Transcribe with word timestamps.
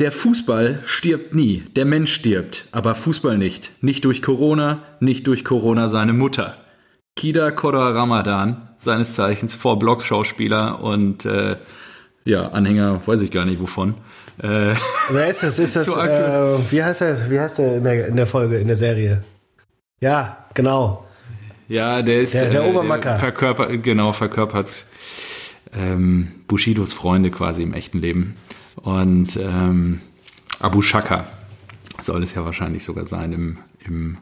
Der 0.00 0.12
Fußball 0.12 0.78
stirbt 0.86 1.34
nie, 1.34 1.62
der 1.76 1.84
Mensch 1.84 2.14
stirbt, 2.14 2.64
aber 2.72 2.94
Fußball 2.94 3.36
nicht. 3.36 3.70
Nicht 3.82 4.06
durch 4.06 4.22
Corona, 4.22 4.82
nicht 4.98 5.26
durch 5.26 5.44
Corona 5.44 5.88
seine 5.88 6.14
Mutter. 6.14 6.56
Kida 7.16 7.50
Kodra 7.50 7.90
Ramadan, 7.90 8.70
seines 8.78 9.14
Zeichens 9.14 9.54
Vor-Blocks-Schauspieler 9.56 10.82
und 10.82 11.26
äh, 11.26 11.56
ja, 12.24 12.48
Anhänger, 12.48 13.06
weiß 13.06 13.20
ich 13.20 13.30
gar 13.30 13.44
nicht 13.44 13.60
wovon. 13.60 13.92
Äh, 14.42 14.74
Wer 15.10 15.28
ist 15.28 15.42
das? 15.42 15.58
Ist 15.58 15.76
das 15.76 15.88
äh, 15.96 16.58
wie 16.70 16.82
heißt 16.82 17.02
er, 17.02 17.30
wie 17.30 17.38
heißt 17.38 17.58
er 17.58 17.76
in 17.76 17.84
der, 17.84 18.06
in 18.08 18.16
der 18.16 18.26
Folge, 18.26 18.56
in 18.56 18.68
der 18.68 18.76
Serie? 18.76 19.22
Ja, 20.00 20.46
genau. 20.54 21.04
Ja, 21.68 22.00
der 22.00 22.20
ist 22.20 22.32
der, 22.32 22.48
der 22.48 22.62
äh, 22.64 22.70
Obermacker. 22.70 23.18
Verkörpert, 23.18 23.82
genau, 23.82 24.14
verkörpert 24.14 24.86
ähm, 25.74 26.28
Bushidos 26.48 26.94
Freunde 26.94 27.30
quasi 27.30 27.62
im 27.64 27.74
echten 27.74 28.00
Leben. 28.00 28.36
Und 28.76 29.36
ähm, 29.36 30.00
Abu 30.60 30.82
Shaka 30.82 31.26
soll 32.00 32.22
es 32.22 32.34
ja 32.34 32.44
wahrscheinlich 32.44 32.84
sogar 32.84 33.06
sein 33.06 33.32
im, 33.32 33.58
im 33.84 34.18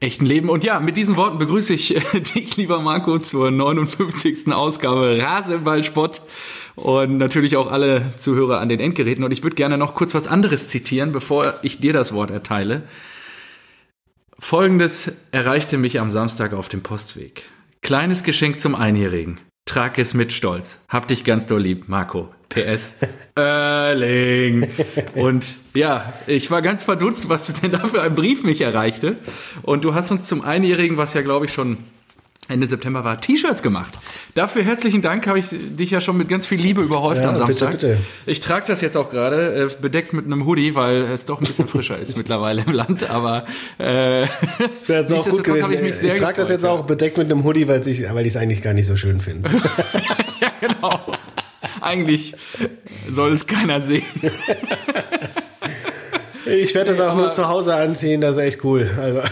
echten 0.00 0.26
Leben. 0.26 0.48
Und 0.48 0.64
ja, 0.64 0.80
mit 0.80 0.96
diesen 0.96 1.16
Worten 1.16 1.38
begrüße 1.38 1.74
ich 1.74 1.88
dich, 2.34 2.56
lieber 2.56 2.80
Marco, 2.80 3.18
zur 3.18 3.50
59. 3.50 4.52
Ausgabe 4.52 5.18
Rasenballspott 5.20 6.22
und 6.76 7.18
natürlich 7.18 7.56
auch 7.56 7.70
alle 7.70 8.14
Zuhörer 8.16 8.60
an 8.60 8.68
den 8.68 8.80
Endgeräten. 8.80 9.24
Und 9.24 9.32
ich 9.32 9.42
würde 9.42 9.56
gerne 9.56 9.78
noch 9.78 9.94
kurz 9.94 10.14
was 10.14 10.28
anderes 10.28 10.68
zitieren, 10.68 11.12
bevor 11.12 11.54
ich 11.62 11.80
dir 11.80 11.92
das 11.92 12.12
Wort 12.12 12.30
erteile. 12.30 12.82
Folgendes 14.38 15.12
erreichte 15.30 15.78
mich 15.78 16.00
am 16.00 16.10
Samstag 16.10 16.52
auf 16.52 16.68
dem 16.68 16.82
Postweg. 16.82 17.48
Kleines 17.80 18.24
Geschenk 18.24 18.60
zum 18.60 18.74
Einjährigen. 18.74 19.40
Trag 19.66 19.98
es 19.98 20.12
mit 20.12 20.32
Stolz. 20.32 20.78
Hab 20.88 21.08
dich 21.08 21.24
ganz 21.24 21.46
doll 21.46 21.62
lieb, 21.62 21.88
Marco. 21.88 22.28
PS. 22.50 22.96
Erling. 23.34 24.68
Und 25.14 25.56
ja, 25.74 26.12
ich 26.26 26.50
war 26.50 26.60
ganz 26.62 26.84
verdutzt, 26.84 27.28
was 27.28 27.46
du 27.46 27.52
denn 27.54 27.72
da 27.72 27.86
für 27.86 28.02
ein 28.02 28.14
Brief 28.14 28.44
mich 28.44 28.60
erreichte. 28.60 29.16
Und 29.62 29.84
du 29.84 29.94
hast 29.94 30.10
uns 30.10 30.26
zum 30.26 30.42
Einjährigen, 30.42 30.98
was 30.98 31.14
ja 31.14 31.22
glaube 31.22 31.46
ich 31.46 31.52
schon 31.52 31.78
Ende 32.46 32.66
September 32.66 33.04
war, 33.04 33.20
T-Shirts 33.20 33.62
gemacht. 33.62 33.98
Dafür 34.34 34.62
herzlichen 34.62 35.00
Dank, 35.00 35.26
habe 35.26 35.38
ich 35.38 35.46
dich 35.50 35.90
ja 35.90 36.02
schon 36.02 36.18
mit 36.18 36.28
ganz 36.28 36.46
viel 36.46 36.60
Liebe 36.60 36.82
überhäuft 36.82 37.22
ja, 37.22 37.30
am 37.30 37.36
Samstag. 37.36 37.70
Bitte, 37.70 37.86
bitte. 37.88 38.02
Ich 38.26 38.40
trage 38.40 38.66
das 38.66 38.82
jetzt 38.82 38.96
auch 38.98 39.08
gerade, 39.08 39.70
äh, 39.70 39.80
bedeckt 39.80 40.12
mit 40.12 40.26
einem 40.26 40.44
Hoodie, 40.44 40.74
weil 40.74 41.04
es 41.04 41.24
doch 41.24 41.40
ein 41.40 41.46
bisschen 41.46 41.68
frischer 41.68 41.98
ist 41.98 42.16
mittlerweile 42.18 42.62
im 42.66 42.72
Land, 42.72 43.08
aber 43.08 43.46
äh, 43.78 44.26
das 44.76 44.88
wäre 44.88 45.00
jetzt 45.00 45.12
auch 45.12 45.26
gut 45.26 45.42
gewesen. 45.42 45.72
Ich, 45.72 46.02
ich 46.02 46.20
trage 46.20 46.36
das 46.36 46.50
jetzt 46.50 46.66
auch 46.66 46.84
bedeckt 46.84 47.16
mit 47.16 47.30
einem 47.30 47.44
Hoodie, 47.44 47.66
weil 47.66 47.86
ich 47.86 48.02
weil 48.12 48.26
es 48.26 48.36
eigentlich 48.36 48.60
gar 48.60 48.74
nicht 48.74 48.86
so 48.86 48.96
schön 48.96 49.22
finde. 49.22 49.50
ja, 50.40 50.48
genau. 50.60 51.00
Eigentlich 51.80 52.34
soll 53.10 53.32
es 53.32 53.46
keiner 53.46 53.80
sehen. 53.80 54.02
ich 56.44 56.74
werde 56.74 56.90
das 56.90 57.00
auch 57.00 57.16
nur 57.16 57.32
zu 57.32 57.48
Hause 57.48 57.74
anziehen, 57.74 58.20
das 58.20 58.36
ist 58.36 58.42
echt 58.42 58.64
cool. 58.64 58.90
Also. 59.00 59.22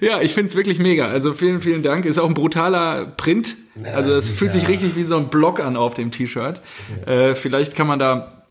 Ja, 0.00 0.20
ich 0.20 0.32
finde 0.32 0.48
es 0.48 0.56
wirklich 0.56 0.78
mega. 0.78 1.08
Also 1.08 1.32
vielen, 1.32 1.60
vielen 1.60 1.82
Dank. 1.82 2.04
Ist 2.04 2.18
auch 2.18 2.26
ein 2.26 2.34
brutaler 2.34 3.06
Print. 3.06 3.56
Ja, 3.84 3.92
also 3.92 4.12
es 4.12 4.30
fühlt 4.30 4.52
sich 4.52 4.68
richtig 4.68 4.96
wie 4.96 5.04
so 5.04 5.16
ein 5.16 5.28
Block 5.28 5.60
an 5.60 5.76
auf 5.76 5.94
dem 5.94 6.10
T-Shirt. 6.10 6.60
Ja. 7.06 7.12
Äh, 7.12 7.34
vielleicht 7.34 7.74
kann 7.74 7.86
man 7.86 7.98
da, 7.98 8.42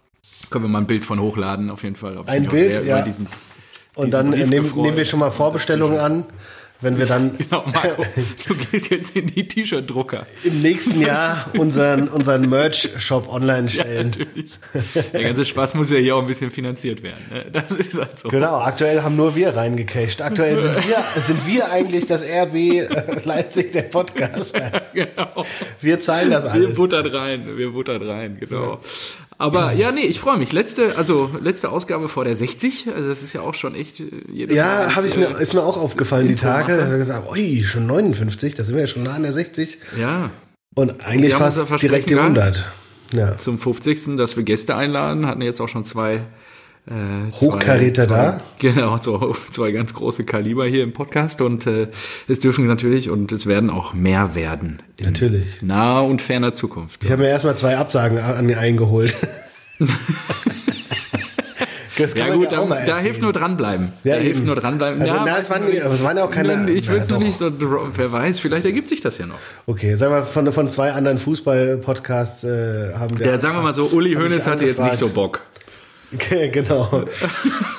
können 0.49 0.65
wir 0.65 0.69
mal 0.69 0.79
ein 0.79 0.87
Bild 0.87 1.03
von 1.03 1.19
hochladen, 1.19 1.69
auf 1.69 1.83
jeden 1.83 1.95
Fall. 1.95 2.19
Ein 2.25 2.47
Bild, 2.47 2.85
ja. 2.85 3.01
Diesen, 3.01 3.27
Und 3.95 4.11
dann 4.11 4.29
nehmen, 4.29 4.49
nehmen 4.49 4.97
wir 4.97 5.05
schon 5.05 5.19
mal 5.19 5.31
Vorbestellungen 5.31 5.99
an 5.99 6.25
wenn 6.81 6.97
wir 6.97 7.05
dann. 7.05 7.37
Genau, 7.49 7.65
Marco, 7.65 8.05
du 8.47 8.55
gehst 8.55 8.91
jetzt 8.91 9.15
in 9.15 9.27
die 9.27 9.47
T-Shirt-Drucker. 9.47 10.27
Im 10.43 10.61
nächsten 10.61 11.01
Jahr 11.01 11.45
unseren, 11.57 12.07
unseren 12.09 12.47
Merch-Shop 12.47 13.31
online 13.31 13.69
stellen. 13.69 14.11
Ja, 14.11 14.25
natürlich. 14.25 14.59
Der 15.13 15.23
ganze 15.23 15.45
Spaß 15.45 15.75
muss 15.75 15.89
ja 15.89 15.97
hier 15.97 16.15
auch 16.15 16.21
ein 16.21 16.27
bisschen 16.27 16.51
finanziert 16.51 17.01
werden. 17.01 17.23
Ne? 17.31 17.45
Das 17.51 17.71
ist 17.71 17.97
halt 17.97 18.19
so. 18.19 18.29
Genau, 18.29 18.59
aktuell 18.59 19.01
haben 19.01 19.15
nur 19.15 19.35
wir 19.35 19.55
reingecasht. 19.55 20.21
Aktuell 20.21 20.59
sind 20.59 20.75
wir, 20.87 21.21
sind 21.21 21.47
wir 21.47 21.71
eigentlich 21.71 22.05
das 22.05 22.23
RB 22.23 22.55
äh, 22.55 22.87
Leipzig 23.23 23.71
der 23.71 23.83
Podcast. 23.83 24.53
genau. 24.93 25.45
Wir 25.81 25.99
zahlen 25.99 26.29
das 26.29 26.45
alles. 26.45 26.69
Wir 26.69 26.75
buttern 26.75 27.07
rein, 27.07 27.57
wir 27.57 27.71
buttern 27.71 28.03
rein, 28.03 28.37
genau. 28.39 28.79
Aber 29.41 29.71
ja, 29.71 29.93
nee, 29.93 30.01
ich 30.01 30.19
freue 30.19 30.37
mich. 30.37 30.51
Letzte, 30.51 30.97
also 30.97 31.31
letzte 31.39 31.69
Ausgabe 31.69 32.09
vor 32.09 32.25
der 32.25 32.35
60. 32.35 32.89
Also 32.93 33.07
das 33.07 33.23
ist 33.23 33.31
ja 33.31 33.39
auch 33.39 33.53
schon 33.53 33.73
echt 33.73 34.01
äh, 34.01 34.09
jedes 34.29 34.57
Ja, 34.57 34.97
habe 34.97 35.07
ich 35.07 35.15
mir 35.15 35.29
ist 35.39 35.53
mir 35.53 35.63
auch 35.63 35.77
aufgefallen 35.77 36.27
die 36.27 36.35
Tage. 36.35 36.75
Da 36.75 36.83
habe 36.83 36.95
ich 36.95 36.99
gesagt, 36.99 37.31
ui, 37.31 37.63
schon 37.63 37.87
59, 37.87 38.55
da 38.55 38.65
sind 38.65 38.75
wir 38.75 38.81
ja 38.81 38.87
schon 38.87 39.03
nah 39.03 39.13
an 39.13 39.23
der 39.23 39.31
60. 39.31 39.77
Ja. 39.97 40.29
Und 40.75 41.05
eigentlich 41.05 41.33
fast 41.33 41.81
direkt 41.81 42.09
die 42.09 42.17
100. 42.17 42.65
Ja. 43.15 43.37
Zum 43.37 43.59
50. 43.59 44.17
dass 44.17 44.35
wir 44.35 44.43
Gäste 44.43 44.75
einladen, 44.75 45.25
hatten 45.25 45.41
jetzt 45.41 45.61
auch 45.61 45.69
schon 45.69 45.85
zwei 45.85 46.25
äh, 46.89 47.31
Hochkaräter 47.39 48.07
zwei, 48.07 48.15
da. 48.15 48.41
Genau, 48.59 48.97
so 48.97 49.35
zwei 49.49 49.71
ganz 49.71 49.93
große 49.93 50.23
Kaliber 50.23 50.65
hier 50.65 50.83
im 50.83 50.93
Podcast 50.93 51.41
und 51.41 51.67
äh, 51.67 51.87
es 52.27 52.39
dürfen 52.39 52.65
natürlich 52.67 53.09
und 53.09 53.31
es 53.31 53.45
werden 53.45 53.69
auch 53.69 53.93
mehr 53.93 54.35
werden. 54.35 54.81
natürlich. 55.03 55.61
Naher 55.61 56.05
und 56.05 56.21
ferner 56.21 56.53
Zukunft. 56.53 57.03
Ich 57.03 57.11
habe 57.11 57.23
mir 57.23 57.29
erstmal 57.29 57.55
zwei 57.55 57.77
Absagen 57.77 58.17
an 58.17 58.45
mir 58.45 58.59
eingeholt. 58.59 59.15
ja 62.15 62.33
gut, 62.33 62.51
ja 62.51 62.65
da, 62.65 62.85
da 62.85 62.99
hilft 62.99 63.21
nur 63.21 63.33
dranbleiben. 63.33 63.93
Ja, 64.03 64.13
da 64.13 64.17
eben. 64.17 64.25
hilft 64.25 64.45
nur 64.45 64.55
dranbleiben. 64.55 65.01
Also, 65.01 65.13
ja, 65.13 65.23
na, 65.25 65.37
es, 65.37 65.49
waren, 65.49 65.67
es 65.67 66.03
waren 66.03 66.17
ja 66.17 66.23
auch 66.23 66.31
keine... 66.31 66.69
Ich 66.71 66.89
will 66.89 66.99
es 66.99 67.09
noch 67.09 67.19
nicht 67.19 67.37
so... 67.37 67.51
Wer 67.95 68.11
weiß, 68.11 68.39
vielleicht 68.39 68.65
ergibt 68.65 68.89
sich 68.89 69.01
das 69.01 69.17
ja 69.17 69.25
noch. 69.25 69.37
Okay, 69.67 69.95
sagen 69.95 70.13
wir, 70.13 70.23
von, 70.23 70.51
von 70.51 70.69
zwei 70.69 70.91
anderen 70.93 71.19
Fußball-Podcasts 71.19 72.45
äh, 72.45 72.93
haben 72.95 73.19
wir... 73.19 73.27
Ja, 73.27 73.37
sagen 73.37 73.57
wir 73.57 73.61
mal 73.61 73.73
so, 73.73 73.85
Uli 73.85 74.15
Hoeneß 74.15 74.47
hatte 74.47 74.65
jetzt 74.65 74.81
nicht 74.81 74.95
so 74.95 75.09
Bock. 75.09 75.41
Genau. 76.51 77.05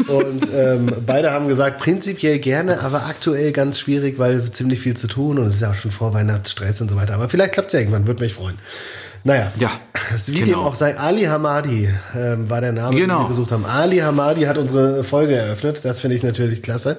Und 0.06 0.50
ähm, 0.54 0.92
beide 1.04 1.32
haben 1.32 1.48
gesagt, 1.48 1.78
prinzipiell 1.78 2.38
gerne, 2.38 2.80
aber 2.80 3.06
aktuell 3.06 3.52
ganz 3.52 3.80
schwierig, 3.80 4.18
weil 4.18 4.50
ziemlich 4.52 4.80
viel 4.80 4.96
zu 4.96 5.08
tun 5.08 5.38
und 5.38 5.46
es 5.46 5.56
ist 5.56 5.60
ja 5.62 5.70
auch 5.70 5.74
schon 5.74 5.90
Vorweihnachtsstress 5.90 6.80
und 6.80 6.90
so 6.90 6.96
weiter. 6.96 7.14
Aber 7.14 7.28
vielleicht 7.28 7.52
klappt 7.52 7.68
es 7.68 7.72
ja 7.74 7.80
irgendwann, 7.80 8.06
würde 8.06 8.22
mich 8.22 8.34
freuen. 8.34 8.58
Naja, 9.22 9.52
ja, 9.58 9.72
wie 10.26 10.40
genau. 10.40 10.46
dem 10.46 10.58
auch 10.60 10.74
sei, 10.74 10.96
Ali 10.96 11.24
Hamadi 11.24 11.84
äh, 12.14 12.36
war 12.48 12.62
der 12.62 12.72
Name, 12.72 12.96
genau. 12.96 13.18
den 13.18 13.24
wir 13.24 13.28
gesucht 13.28 13.52
haben. 13.52 13.66
Ali 13.66 13.98
Hamadi 13.98 14.42
hat 14.42 14.56
unsere 14.56 15.04
Folge 15.04 15.34
eröffnet. 15.36 15.84
Das 15.84 16.00
finde 16.00 16.16
ich 16.16 16.22
natürlich 16.22 16.62
klasse. 16.62 16.98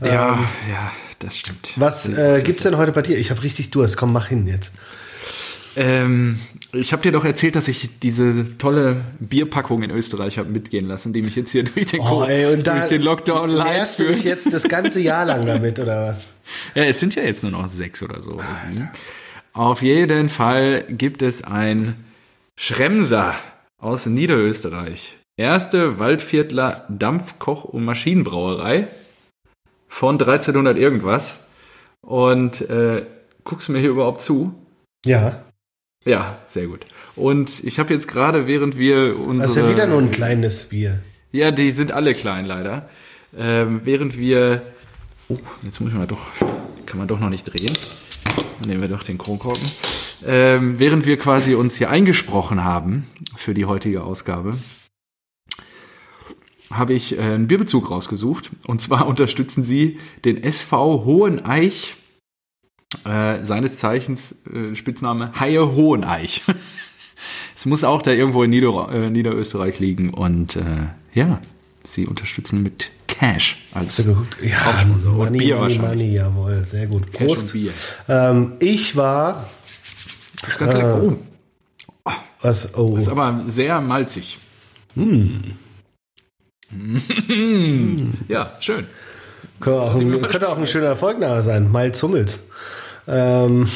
Ja, 0.00 0.32
ähm, 0.32 0.46
ja, 0.70 0.90
das 1.20 1.36
stimmt. 1.36 1.74
Was 1.76 2.08
äh, 2.08 2.42
gibt's 2.42 2.64
denn 2.64 2.76
heute 2.78 2.90
bei 2.90 3.02
dir? 3.02 3.16
Ich 3.16 3.30
habe 3.30 3.42
richtig 3.44 3.70
Durst. 3.70 3.96
Komm, 3.96 4.12
mach 4.12 4.26
hin 4.26 4.48
jetzt. 4.48 4.72
Ähm, 5.76 6.40
ich 6.74 6.92
habe 6.92 7.02
dir 7.02 7.12
doch 7.12 7.24
erzählt, 7.24 7.54
dass 7.54 7.68
ich 7.68 8.00
diese 8.00 8.56
tolle 8.56 8.96
Bierpackung 9.20 9.82
in 9.82 9.90
Österreich 9.90 10.38
habe 10.38 10.48
mitgehen 10.48 10.86
lassen, 10.86 11.12
die 11.12 11.22
mich 11.22 11.36
jetzt 11.36 11.52
hier 11.52 11.64
durch 11.64 11.86
den, 11.86 12.00
oh, 12.00 12.24
ey, 12.24 12.52
und 12.52 12.66
durch 12.66 12.86
den 12.86 13.02
Lockdown 13.02 13.50
live 13.50 13.96
führt. 13.96 14.08
du 14.08 14.12
mich 14.12 14.24
jetzt 14.24 14.52
das 14.52 14.64
ganze 14.64 15.00
Jahr 15.00 15.26
lang 15.26 15.44
damit, 15.44 15.78
oder 15.78 16.08
was? 16.08 16.30
Ja, 16.74 16.84
es 16.84 16.98
sind 16.98 17.14
ja 17.14 17.22
jetzt 17.22 17.42
nur 17.42 17.52
noch 17.52 17.66
sechs 17.68 18.02
oder 18.02 18.20
so. 18.20 18.38
Auf 19.54 19.80
jeden 19.80 20.28
Fall 20.28 20.84
gibt 20.88 21.22
es 21.22 21.42
ein 21.42 22.04
Schremser 22.58 23.34
aus 23.78 24.04
Niederösterreich. 24.06 25.16
Erste 25.36 25.98
Waldviertler 25.98 26.86
Dampfkoch- 26.90 27.64
und 27.64 27.84
Maschinenbrauerei 27.84 28.88
von 29.88 30.14
1300 30.16 30.76
irgendwas. 30.76 31.46
Und 32.02 32.60
äh, 32.68 33.06
guckst 33.44 33.68
du 33.68 33.72
mir 33.72 33.78
hier 33.78 33.90
überhaupt 33.90 34.20
zu? 34.20 34.54
Ja. 35.06 35.42
Ja, 36.04 36.38
sehr 36.46 36.66
gut. 36.66 36.84
Und 37.14 37.62
ich 37.64 37.78
habe 37.78 37.92
jetzt 37.94 38.08
gerade, 38.08 38.46
während 38.46 38.76
wir 38.76 39.18
unsere... 39.18 39.42
Das 39.42 39.50
ist 39.52 39.56
ja 39.56 39.68
wieder 39.68 39.86
nur 39.86 40.00
ein 40.00 40.10
kleines 40.10 40.66
Bier. 40.66 41.00
Ja, 41.30 41.50
die 41.50 41.70
sind 41.70 41.92
alle 41.92 42.14
klein 42.14 42.46
leider. 42.46 42.88
Ähm, 43.36 43.84
während 43.84 44.18
wir... 44.18 44.62
Oh, 45.28 45.38
jetzt 45.62 45.80
muss 45.80 45.90
ich 45.90 45.96
mal 45.96 46.06
doch... 46.06 46.26
Kann 46.86 46.98
man 46.98 47.08
doch 47.08 47.20
noch 47.20 47.30
nicht 47.30 47.44
drehen. 47.44 47.76
Dann 48.60 48.68
nehmen 48.70 48.82
wir 48.82 48.88
doch 48.88 49.02
den 49.02 49.16
Kronkorken. 49.16 49.66
Ähm, 50.26 50.78
während 50.78 51.06
wir 51.06 51.16
quasi 51.16 51.54
uns 51.54 51.76
hier 51.76 51.88
eingesprochen 51.88 52.64
haben 52.64 53.06
für 53.36 53.54
die 53.54 53.64
heutige 53.64 54.02
Ausgabe, 54.02 54.54
habe 56.70 56.94
ich 56.94 57.16
äh, 57.16 57.22
einen 57.22 57.48
Bierbezug 57.48 57.90
rausgesucht. 57.90 58.50
Und 58.66 58.80
zwar 58.80 59.06
unterstützen 59.12 59.62
sie 59.62 59.98
den 60.24 60.42
SV 60.42 61.04
Hoheneich 61.04 61.96
äh, 63.04 63.44
seines 63.44 63.78
Zeichens 63.78 64.44
äh, 64.52 64.74
Spitzname 64.74 65.32
Haie 65.38 65.74
Hoheneich. 65.74 66.42
es 67.56 67.66
muss 67.66 67.84
auch 67.84 68.02
da 68.02 68.10
irgendwo 68.10 68.42
in 68.42 68.50
Nieder 68.50 68.88
äh, 68.90 69.10
Niederösterreich 69.10 69.78
liegen 69.78 70.10
und 70.10 70.56
äh, 70.56 70.88
ja, 71.14 71.40
sie 71.82 72.06
unterstützen 72.06 72.62
mit 72.62 72.90
Cash 73.06 73.66
als 73.72 73.98
ja, 74.42 74.84
money, 74.84 75.20
und 75.20 75.38
Bier 75.38 75.56
money, 75.56 75.60
wahrscheinlich. 75.60 75.80
Money, 75.80 76.14
jawohl, 76.14 76.64
sehr 76.64 76.86
gut. 76.86 77.10
Prost. 77.12 77.28
Cash 77.28 77.38
und 77.38 77.52
Bier. 77.52 77.72
Ähm, 78.08 78.52
ich 78.60 78.96
war. 78.96 79.48
Das 80.40 80.50
ist 80.50 80.58
ganz 80.58 80.72
lecker. 80.74 81.02
Oh. 81.02 81.16
Was? 82.40 82.74
Oh. 82.74 82.94
Das 82.94 83.04
ist 83.04 83.10
aber 83.10 83.44
sehr 83.46 83.80
malzig. 83.80 84.38
Hm. 84.94 85.40
ja, 88.28 88.52
schön. 88.60 88.86
Könnte 89.60 89.80
auch, 89.80 89.94
ein, 89.94 90.22
könnte 90.22 90.48
auch 90.48 90.58
ein 90.58 90.66
schöner 90.66 90.86
Erfolg 90.86 91.18
nachher 91.20 91.42
sein. 91.42 91.70
Malz 91.70 92.02
Hummels. 92.02 92.40
Ähm. 93.08 93.68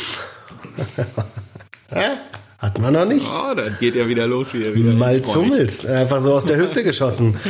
Hat 2.59 2.79
man 2.81 2.93
noch 2.95 3.05
nicht. 3.05 3.25
Oh, 3.31 3.55
dann 3.55 3.77
geht 3.79 3.95
ja 3.95 4.09
wieder 4.09 4.27
los. 4.27 4.53
Wieder, 4.55 4.75
wieder. 4.75 4.93
Mal 4.93 5.17
Ich 5.17 5.27
freu 5.27 5.43
mich. 5.43 5.51
zummels. 5.51 5.87
Einfach 5.87 6.23
so 6.23 6.35
aus 6.35 6.45
der 6.47 6.57
Hüfte 6.57 6.83
geschossen. 6.83 7.37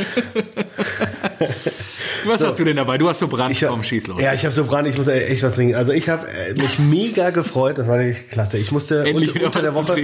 Was 2.25 2.43
hast 2.43 2.59
du 2.59 2.65
denn 2.65 2.75
dabei? 2.75 2.97
Du 2.97 3.07
hast 3.07 3.19
so 3.19 3.27
Brand 3.27 3.51
Ich 3.51 3.63
hab, 3.63 3.71
vom 3.71 3.83
Schieß 3.83 4.07
los. 4.07 4.21
Ja, 4.21 4.33
ich 4.33 4.43
habe 4.43 4.53
so 4.53 4.65
Brand, 4.65 4.87
ich 4.87 4.97
muss 4.97 5.07
echt 5.07 5.43
was 5.43 5.55
trinken. 5.55 5.75
Also 5.75 5.91
ich 5.93 6.09
habe 6.09 6.27
äh, 6.27 6.53
mich 6.55 6.77
mega 6.77 7.29
gefreut, 7.29 7.77
das 7.77 7.87
war 7.87 7.99
wirklich 7.99 8.29
klasse. 8.29 8.57
Ich 8.57 8.71
musste 8.71 9.05
Endlich 9.05 9.29
un- 9.29 9.35
wieder 9.35 9.45
unter 9.45 9.61
der 9.61 9.75
Woche 9.75 9.95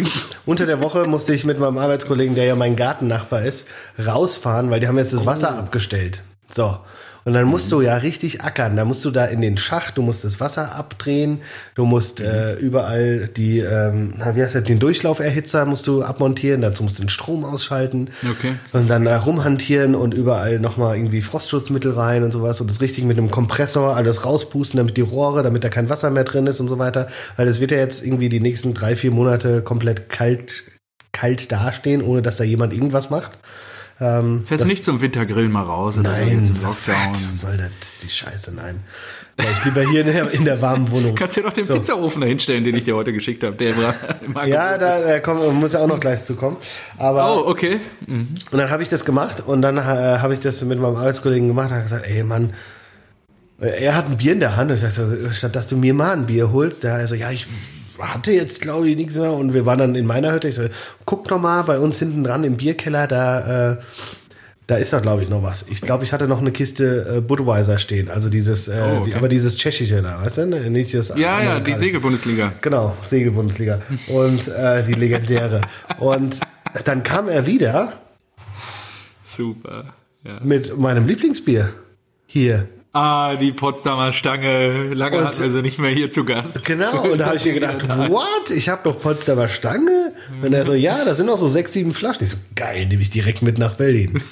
unter 0.45 0.65
der 0.65 0.79
Woche 0.81 1.05
musste 1.05 1.33
ich 1.33 1.43
mit 1.43 1.59
meinem 1.59 1.77
Arbeitskollegen, 1.77 2.33
der 2.35 2.45
ja 2.45 2.55
mein 2.55 2.75
Gartennachbar 2.77 3.41
ist, 3.43 3.67
rausfahren, 4.03 4.69
weil 4.71 4.79
die 4.79 4.87
haben 4.87 4.97
jetzt 4.97 5.11
das 5.13 5.25
Wasser 5.25 5.57
abgestellt. 5.57 6.23
So. 6.49 6.77
Und 7.25 7.33
dann 7.33 7.45
musst 7.45 7.71
du 7.71 7.81
ja 7.81 7.97
richtig 7.97 8.41
ackern. 8.41 8.75
Da 8.75 8.85
musst 8.85 9.05
du 9.05 9.11
da 9.11 9.25
in 9.25 9.41
den 9.41 9.57
Schacht, 9.57 9.97
du 9.97 10.01
musst 10.01 10.23
das 10.23 10.39
Wasser 10.39 10.75
abdrehen, 10.75 11.39
du 11.75 11.85
musst 11.85 12.19
äh, 12.19 12.55
überall 12.55 13.29
die, 13.35 13.59
ähm, 13.59 14.13
wie 14.33 14.41
heißt 14.41 14.55
das, 14.55 14.63
den 14.63 14.79
Durchlauferhitzer 14.79 15.65
musst 15.65 15.87
du 15.87 16.03
abmontieren, 16.03 16.61
dazu 16.61 16.83
musst 16.83 16.99
du 16.99 17.03
den 17.03 17.09
Strom 17.09 17.45
ausschalten. 17.45 18.09
Okay. 18.29 18.53
Und 18.73 18.89
dann 18.89 19.05
da 19.05 19.17
rumhantieren 19.19 19.95
und 19.95 20.13
überall 20.13 20.59
nochmal 20.59 20.97
irgendwie 20.97 21.21
Frostschutzmittel 21.21 21.91
rein 21.91 22.23
und 22.23 22.31
sowas 22.31 22.59
und 22.59 22.69
das 22.69 22.81
richtig 22.81 23.05
mit 23.05 23.17
einem 23.17 23.31
Kompressor 23.31 23.95
alles 23.95 24.25
rauspusten, 24.25 24.77
damit 24.77 24.97
die 24.97 25.01
Rohre, 25.01 25.43
damit 25.43 25.63
da 25.63 25.69
kein 25.69 25.89
Wasser 25.89 26.11
mehr 26.11 26.25
drin 26.25 26.47
ist 26.47 26.59
und 26.59 26.67
so 26.67 26.77
weiter. 26.77 27.07
Weil 27.37 27.47
es 27.47 27.59
wird 27.59 27.71
ja 27.71 27.77
jetzt 27.77 28.05
irgendwie 28.05 28.29
die 28.29 28.41
nächsten 28.41 28.73
drei, 28.73 28.95
vier 28.95 29.11
Monate 29.11 29.61
komplett 29.61 30.09
kalt, 30.09 30.63
kalt 31.13 31.51
dastehen, 31.51 32.01
ohne 32.01 32.21
dass 32.21 32.37
da 32.37 32.43
jemand 32.43 32.73
irgendwas 32.73 33.09
macht. 33.09 33.31
Ähm, 33.99 34.43
Fährst 34.47 34.63
du 34.63 34.67
nicht 34.67 34.83
zum 34.83 35.01
Wintergrillen 35.01 35.51
mal 35.51 35.61
raus 35.63 35.97
oder 35.97 36.13
so 36.15 36.19
Nein, 36.21 36.41
was, 36.61 36.71
Lockdown? 36.87 37.11
was 37.11 37.41
soll 37.41 37.57
das, 37.57 37.97
die 38.01 38.09
Scheiße, 38.09 38.53
nein. 38.55 38.81
Weil 39.37 39.47
ich 39.51 39.65
lieber 39.65 39.81
hier 39.89 40.01
in 40.01 40.07
der, 40.13 40.31
in 40.31 40.45
der 40.45 40.61
warmen 40.61 40.91
Wohnung. 40.91 41.15
Kannst 41.15 41.37
dir 41.37 41.41
doch 41.43 41.53
den 41.53 41.65
So. 41.65 41.73
Pizzaofen 41.73 42.21
da 42.21 42.27
hinstellen, 42.27 42.63
den 42.63 42.75
ich 42.75 42.83
dir 42.83 42.95
heute 42.95 43.11
geschickt 43.13 43.43
habe. 43.43 43.55
Der 43.55 43.75
war 43.77 43.95
im 44.25 44.33
Ja, 44.47 44.73
Angebot 44.73 44.81
da 44.81 44.95
ist. 44.97 45.05
äh, 45.07 45.19
komm, 45.21 45.59
muss 45.59 45.73
ja 45.73 45.79
auch 45.79 45.87
noch 45.87 45.99
gleich 45.99 46.23
zu 46.23 46.35
kommen. 46.35 46.57
Aber 46.97 47.35
Oh, 47.35 47.49
okay. 47.49 47.79
Mhm. 48.05 48.27
Und 48.51 48.57
dann 48.59 48.69
habe 48.69 48.83
ich 48.83 48.89
das 48.89 49.05
gemacht 49.05 49.41
und 49.45 49.61
dann 49.63 49.77
äh, 49.77 49.81
habe 49.81 50.33
ich 50.33 50.39
das 50.39 50.61
mit 50.63 50.79
meinem 50.79 50.95
Arbeitskollegen 50.95 51.47
gemacht 51.47 51.67
und 51.69 51.73
habe 51.73 51.83
gesagt, 51.83 52.05
ey 52.07 52.23
Mann, 52.23 52.51
äh, 53.59 53.83
er 53.83 53.95
hat 53.95 54.07
ein 54.07 54.17
Bier 54.17 54.33
in 54.33 54.39
der 54.39 54.55
Hand. 54.55 54.69
Ich 54.71 54.81
sag 54.81 54.91
so, 54.91 55.07
statt 55.31 55.55
dass 55.55 55.67
du 55.67 55.77
mir 55.77 55.93
mal 55.95 56.13
ein 56.13 56.25
Bier 56.27 56.51
holst, 56.51 56.83
der 56.83 57.07
so, 57.07 57.15
ja, 57.15 57.31
ich 57.31 57.47
hatte 57.99 58.31
jetzt 58.31 58.61
glaube 58.61 58.89
ich 58.89 58.95
nichts 58.95 59.15
mehr 59.15 59.31
und 59.33 59.53
wir 59.53 59.65
waren 59.65 59.79
dann 59.79 59.95
in 59.95 60.05
meiner 60.05 60.33
Hütte. 60.33 60.47
Ich 60.47 60.55
so, 60.55 60.63
guck 61.05 61.29
noch 61.29 61.39
mal 61.39 61.61
bei 61.63 61.79
uns 61.79 61.99
hinten 61.99 62.23
dran 62.23 62.43
im 62.43 62.57
Bierkeller, 62.57 63.07
da 63.07 63.71
äh, 63.73 63.77
da 64.67 64.77
ist 64.77 64.93
da 64.93 64.99
glaube 64.99 65.21
ich 65.23 65.29
noch 65.29 65.43
was. 65.43 65.65
Ich 65.69 65.81
glaube, 65.81 66.05
ich 66.05 66.13
hatte 66.13 66.27
noch 66.27 66.39
eine 66.39 66.51
Kiste 66.51 67.17
äh, 67.17 67.21
Budweiser 67.21 67.77
stehen, 67.77 68.09
also 68.09 68.29
dieses, 68.29 68.67
äh, 68.69 68.81
Oh, 68.81 68.95
okay. 69.01 69.09
die, 69.09 69.15
aber 69.15 69.27
dieses 69.27 69.57
tschechische 69.57 70.01
da, 70.01 70.21
weißt 70.23 70.37
du? 70.37 70.45
ne? 70.47 70.69
Nicht 70.69 70.93
das 70.93 71.09
Ja, 71.09 71.41
ja, 71.43 71.59
die. 71.59 71.73
Segelbundesliga. 71.73 72.53
Genau, 72.61 72.95
Segelbundesliga. 73.05 73.81
Und 74.07 74.47
äh, 74.47 74.83
die 74.83 74.93
legendäre. 74.93 75.61
Und 75.99 76.39
dann 76.85 77.03
kam 77.03 77.27
er 77.27 77.45
wieder 77.45 77.93
Super. 79.25 79.93
Ja. 80.23 80.39
mit 80.43 80.77
meinem 80.77 81.05
Lieblingsbier. 81.07 81.69
Hier. 82.25 82.67
Ah, 82.95 83.35
die 83.35 83.51
Potsdamer 83.51 84.11
Stange. 84.13 84.93
Lange 84.93 85.17
Und- 85.17 85.39
wir 85.39 85.49
sie 85.51 85.61
nicht 85.63 85.79
mehr 85.79 85.89
hier 85.89 86.11
zu 86.11 86.25
Gast. 86.25 86.63
Genau, 86.65 87.11
und 87.11 87.17
da 87.17 87.25
habe 87.27 87.37
ich 87.37 87.45
mir 87.45 87.53
gedacht, 87.53 87.87
what? 88.09 88.51
Ich 88.55 88.69
habe 88.69 88.81
doch 88.83 89.01
Potsdamer 89.01 89.47
Stange? 89.47 90.13
Und 90.43 90.53
er 90.53 90.63
so, 90.65 90.73
ja, 90.73 91.03
da 91.03 91.15
sind 91.15 91.25
noch 91.25 91.37
so 91.37 91.47
sechs, 91.47 91.73
sieben 91.73 91.93
Flaschen. 91.93 92.23
Ich 92.23 92.29
so, 92.29 92.37
geil, 92.55 92.85
nehme 92.85 93.01
ich 93.01 93.09
direkt 93.09 93.41
mit 93.41 93.57
nach 93.57 93.75
Berlin. 93.75 94.21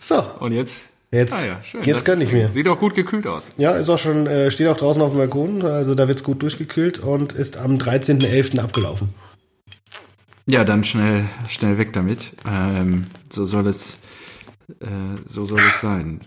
So, 0.00 0.22
Und 0.40 0.52
jetzt? 0.52 0.88
Jetzt- 1.10 1.32
ah, 1.42 1.46
ja, 1.46 1.62
schön. 1.62 1.82
jetzt 1.84 2.00
Das 2.00 2.04
gönn 2.04 2.20
ich 2.20 2.30
mir. 2.30 2.48
Sieht 2.50 2.68
auch 2.68 2.78
gut 2.78 2.94
gekühlt 2.94 3.26
aus. 3.26 3.52
ja, 3.56 3.70
ist 3.76 3.88
auch 3.88 3.98
schon, 3.98 4.26
äh, 4.26 4.50
steht 4.50 4.68
auch 4.68 4.76
draußen 4.76 5.00
auf 5.00 5.12
dem 5.12 5.18
Balkon, 5.18 5.62
also 5.62 5.94
da 5.94 6.08
wird's 6.08 6.22
gut 6.24 6.42
durchgekühlt 6.42 6.98
und 6.98 7.32
ist 7.32 7.56
am 7.56 7.76
13.11. 7.78 8.58
abgelaufen. 8.58 9.14
Ja, 10.46 10.64
dann 10.64 10.84
schnell, 10.84 11.24
schnell 11.48 11.78
weg 11.78 11.94
damit. 11.94 12.32
Ähm, 12.46 13.04
so 13.30 13.46
soll 13.46 13.66
es, 13.66 13.96
äh, 14.80 14.86
so 15.26 15.46
soll 15.46 15.62
es 15.66 15.80
sein. 15.80 16.20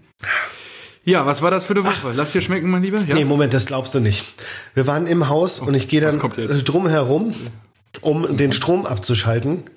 Ja, 1.08 1.26
was 1.26 1.42
war 1.42 1.50
das 1.52 1.66
für 1.66 1.74
eine 1.74 1.86
Woche? 1.86 2.12
Lass 2.14 2.34
dir 2.34 2.42
schmecken, 2.42 2.70
mein 2.70 2.84
Lieber. 2.84 3.00
Ja. 3.00 3.16
Nee, 3.16 3.24
Moment, 3.24 3.54
das 3.54 3.68
glaubst 3.68 3.96
du 3.96 4.02
nicht. 4.02 4.26
Wir 4.74 4.88
waren 4.88 5.08
im 5.08 5.30
Haus 5.30 5.62
und 5.62 5.74
ich 5.74 5.88
gehe 5.88 6.02
dann 6.02 6.20
äh, 6.20 6.48
drum 6.64 6.86
herum, 6.86 7.34
um 8.02 8.36
den 8.36 8.52
Strom 8.52 8.86
abzuschalten. 8.86 9.70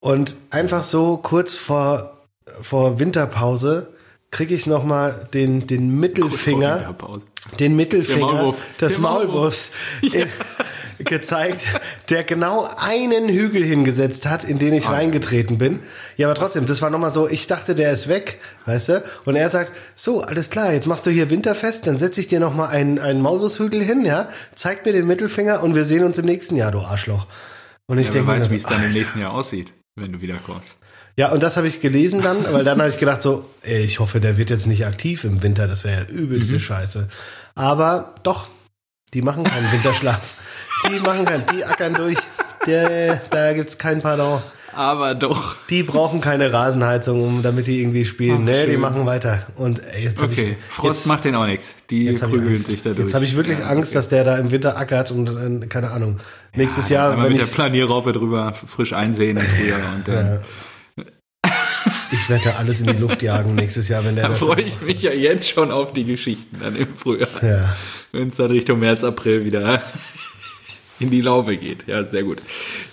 Und 0.00 0.36
einfach 0.50 0.82
so 0.82 1.16
kurz 1.16 1.54
vor, 1.54 2.18
vor 2.60 2.98
Winterpause 2.98 3.88
kriege 4.30 4.54
ich 4.54 4.66
noch 4.66 4.84
mal 4.84 5.28
den, 5.32 5.66
den 5.66 5.98
Mittelfinger, 5.98 6.94
den 7.58 7.74
Mittelfinger 7.74 8.32
Maulwurf. 8.32 8.56
des 8.78 8.92
Der 8.92 9.00
Maulwurf. 9.00 9.32
Maulwurfs 9.32 9.72
äh, 10.14 10.26
gezeigt, 10.98 11.68
der 12.08 12.24
genau 12.24 12.68
einen 12.76 13.28
Hügel 13.28 13.64
hingesetzt 13.64 14.26
hat, 14.26 14.44
in 14.44 14.58
den 14.58 14.72
ich 14.74 14.88
reingetreten 14.88 15.58
bin. 15.58 15.80
Ja, 16.16 16.28
aber 16.28 16.34
trotzdem, 16.34 16.66
das 16.66 16.82
war 16.82 16.90
nochmal 16.90 17.10
so, 17.10 17.28
ich 17.28 17.46
dachte, 17.46 17.74
der 17.74 17.90
ist 17.92 18.08
weg, 18.08 18.38
weißt 18.66 18.88
du? 18.88 19.04
Und 19.24 19.36
er 19.36 19.50
sagt, 19.50 19.72
so, 19.96 20.22
alles 20.22 20.50
klar, 20.50 20.72
jetzt 20.72 20.86
machst 20.86 21.06
du 21.06 21.10
hier 21.10 21.30
Winterfest, 21.30 21.86
dann 21.86 21.98
setze 21.98 22.20
ich 22.20 22.28
dir 22.28 22.40
nochmal 22.40 22.68
einen, 22.68 22.98
einen 22.98 23.20
Maulwurfshügel 23.20 23.82
hin, 23.82 24.04
ja? 24.04 24.28
Zeig 24.54 24.84
mir 24.86 24.92
den 24.92 25.06
Mittelfinger 25.06 25.62
und 25.62 25.74
wir 25.74 25.84
sehen 25.84 26.04
uns 26.04 26.18
im 26.18 26.26
nächsten 26.26 26.56
Jahr, 26.56 26.70
du 26.70 26.80
Arschloch. 26.80 27.26
Und 27.86 27.98
ich 27.98 28.06
Ja, 28.08 28.14
wer 28.14 28.20
denke 28.20 28.32
mir, 28.32 28.38
weiß, 28.38 28.50
wie 28.50 28.56
es 28.56 28.62
dann 28.64 28.84
im 28.84 28.92
nächsten 28.92 29.20
Jahr 29.20 29.32
aussieht, 29.32 29.72
wenn 29.96 30.12
du 30.12 30.20
wiederkommst. 30.20 30.76
ja, 31.16 31.30
und 31.32 31.42
das 31.42 31.56
habe 31.56 31.68
ich 31.68 31.80
gelesen 31.80 32.22
dann, 32.22 32.44
weil 32.52 32.64
dann 32.64 32.78
habe 32.78 32.88
ich 32.90 32.98
gedacht 32.98 33.20
so, 33.22 33.50
ey, 33.62 33.82
ich 33.82 34.00
hoffe, 34.00 34.20
der 34.20 34.38
wird 34.38 34.50
jetzt 34.50 34.66
nicht 34.66 34.86
aktiv 34.86 35.24
im 35.24 35.42
Winter, 35.42 35.66
das 35.68 35.84
wäre 35.84 36.02
ja 36.02 36.06
übelste 36.08 36.58
Scheiße. 36.60 37.08
Aber 37.54 38.14
doch, 38.22 38.46
die 39.12 39.20
machen 39.20 39.44
keinen 39.44 39.70
Winterschlaf. 39.72 40.20
Die 40.88 41.00
machen 41.00 41.24
keinen, 41.24 41.44
die 41.52 41.64
ackern 41.64 41.94
durch. 41.94 42.18
Der, 42.66 43.20
da 43.30 43.52
gibt's 43.54 43.78
kein 43.78 44.00
Pardon. 44.02 44.42
Aber 44.74 45.14
doch. 45.14 45.56
Die 45.68 45.82
brauchen 45.82 46.20
keine 46.22 46.52
Rasenheizung, 46.52 47.22
um, 47.22 47.42
damit 47.42 47.66
die 47.66 47.80
irgendwie 47.80 48.04
spielen. 48.06 48.38
Ach, 48.40 48.44
nee, 48.44 48.64
die 48.66 48.72
schön. 48.72 48.80
machen 48.80 49.04
weiter. 49.04 49.46
Und 49.56 49.84
ey, 49.84 50.04
jetzt 50.04 50.22
habe 50.22 50.32
Okay, 50.32 50.56
ich, 50.58 50.74
Frost 50.74 51.00
jetzt, 51.02 51.06
macht 51.08 51.24
den 51.26 51.34
auch 51.34 51.44
nichts. 51.44 51.74
Die 51.90 52.10
prügeln 52.12 52.56
sich 52.56 52.82
da 52.82 52.90
durch. 52.90 53.00
Jetzt 53.00 53.14
habe 53.14 53.24
ich 53.26 53.36
wirklich 53.36 53.58
Ja, 53.58 53.66
Angst, 53.66 53.90
okay. 53.90 53.98
dass 53.98 54.08
der 54.08 54.24
da 54.24 54.36
im 54.38 54.50
Winter 54.50 54.76
ackert 54.78 55.10
und 55.10 55.62
äh, 55.62 55.66
keine 55.66 55.90
Ahnung. 55.90 56.18
Nächstes 56.54 56.88
Jahr, 56.88 57.10
Einmal 57.10 57.26
wenn 57.26 57.32
mit 57.34 57.42
ich, 57.42 57.48
der 57.48 57.54
Planierraupe 57.54 58.12
drüber 58.12 58.54
frisch 58.54 58.94
einsehen 58.94 59.36
im 59.36 59.42
Frühjahr 59.44 59.94
und 59.96 60.08
dann 60.08 60.40
ich 62.12 62.28
werde 62.28 62.44
da 62.44 62.50
alles 62.56 62.80
in 62.80 62.86
die 62.86 62.92
Luft 63.00 63.22
jagen 63.22 63.54
nächstes 63.54 63.88
Jahr, 63.88 64.04
wenn 64.04 64.14
der 64.14 64.24
da 64.24 64.30
das. 64.30 64.38
freue 64.40 64.60
ich 64.60 64.80
mich 64.82 65.02
ja 65.02 65.12
jetzt 65.12 65.48
schon 65.48 65.70
auf 65.70 65.92
die 65.92 66.04
Geschichten 66.04 66.58
dann 66.60 66.76
im 66.76 66.94
Frühjahr. 66.94 67.28
Ja. 67.42 67.76
Wenn 68.12 68.28
es 68.28 68.36
dann 68.36 68.50
Richtung 68.50 68.78
März, 68.80 69.02
April 69.02 69.44
wieder 69.44 69.82
in 71.02 71.10
die 71.10 71.20
Laube 71.20 71.56
geht. 71.56 71.86
Ja, 71.86 72.04
sehr 72.04 72.22
gut. 72.22 72.38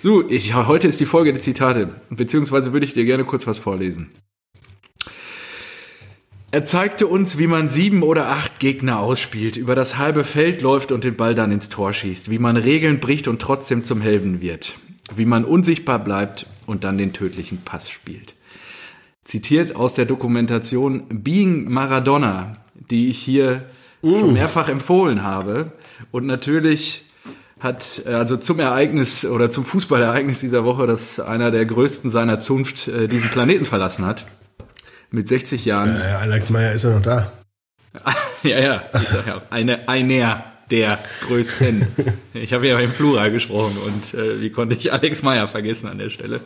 So, 0.02 0.28
ich, 0.30 0.54
heute 0.56 0.88
ist 0.88 1.00
die 1.00 1.06
Folge 1.06 1.32
der 1.32 1.42
Zitate, 1.42 1.90
beziehungsweise 2.10 2.74
würde 2.74 2.86
ich 2.86 2.94
dir 2.94 3.06
gerne 3.06 3.26
kurz 3.26 3.48
was 3.48 3.58
vorlesen. 3.58 4.12
Er 6.52 6.64
zeigte 6.64 7.06
uns, 7.06 7.38
wie 7.38 7.46
man 7.46 7.68
sieben 7.68 8.02
oder 8.02 8.30
acht 8.30 8.60
Gegner 8.60 9.00
ausspielt, 9.00 9.56
über 9.56 9.76
das 9.76 9.98
halbe 10.00 10.24
Feld 10.24 10.64
läuft 10.64 10.92
und 10.92 11.04
den 11.04 11.16
Ball 11.16 11.36
dann 11.36 11.52
ins 11.52 11.70
Tor 11.70 11.94
schießt, 11.94 12.32
wie 12.32 12.40
man 12.40 12.58
Regeln 12.58 13.00
bricht 13.00 13.28
und 13.28 13.40
trotzdem 13.40 13.84
zum 13.84 14.02
Helden 14.02 14.42
wird, 14.42 14.74
wie 15.16 15.26
man 15.26 15.46
unsichtbar 15.46 16.00
bleibt 16.00 16.48
und 16.66 16.84
dann 16.84 16.98
den 16.98 17.14
tödlichen 17.14 17.60
Pass 17.64 17.92
spielt. 17.92 18.34
Zitiert 19.24 19.76
aus 19.76 19.94
der 19.94 20.06
Dokumentation 20.06 21.04
Being 21.10 21.72
Maradona, 21.72 22.54
die 22.74 23.10
ich 23.10 23.20
hier 23.20 23.68
schon 24.02 24.34
mehrfach 24.34 24.70
empfohlen 24.70 25.22
habe. 25.22 25.72
Und 26.10 26.26
natürlich 26.26 27.04
hat, 27.60 28.02
äh, 28.06 28.14
also 28.14 28.38
zum 28.38 28.60
Ereignis 28.60 29.26
oder 29.26 29.50
zum 29.50 29.66
Fußballereignis 29.66 30.40
dieser 30.40 30.64
Woche, 30.64 30.88
dass 30.88 31.20
einer 31.20 31.52
der 31.52 31.66
größten 31.66 32.10
seiner 32.10 32.40
Zunft 32.40 32.88
äh, 32.88 33.08
diesen 33.08 33.30
Planeten 33.30 33.66
verlassen 33.66 34.06
hat. 34.06 34.26
Mit 35.12 35.28
60 35.28 35.66
Jahren. 35.66 35.96
Äh, 35.96 36.14
Alex 36.22 36.50
Meyer 36.50 36.74
ist 36.74 36.84
ja 36.84 36.92
noch 36.92 37.02
da. 37.02 37.32
Ja, 38.44 38.60
ja. 38.60 38.84
Sag 38.94 39.28
ja 39.28 39.42
einer, 39.50 39.90
einer 39.90 40.46
der 40.72 40.98
größten. 41.28 41.88
Ich 42.34 42.54
habe 42.54 42.68
ja 42.68 42.80
im 42.80 42.92
Plural 42.92 43.32
gesprochen 43.32 43.76
und 43.86 44.14
äh, 44.14 44.40
wie 44.40 44.50
konnte 44.50 44.76
ich 44.76 44.94
Alex 44.94 45.24
Meyer 45.24 45.48
vergessen 45.50 45.88
an 45.90 45.98
der 45.98 46.10
Stelle? 46.10 46.40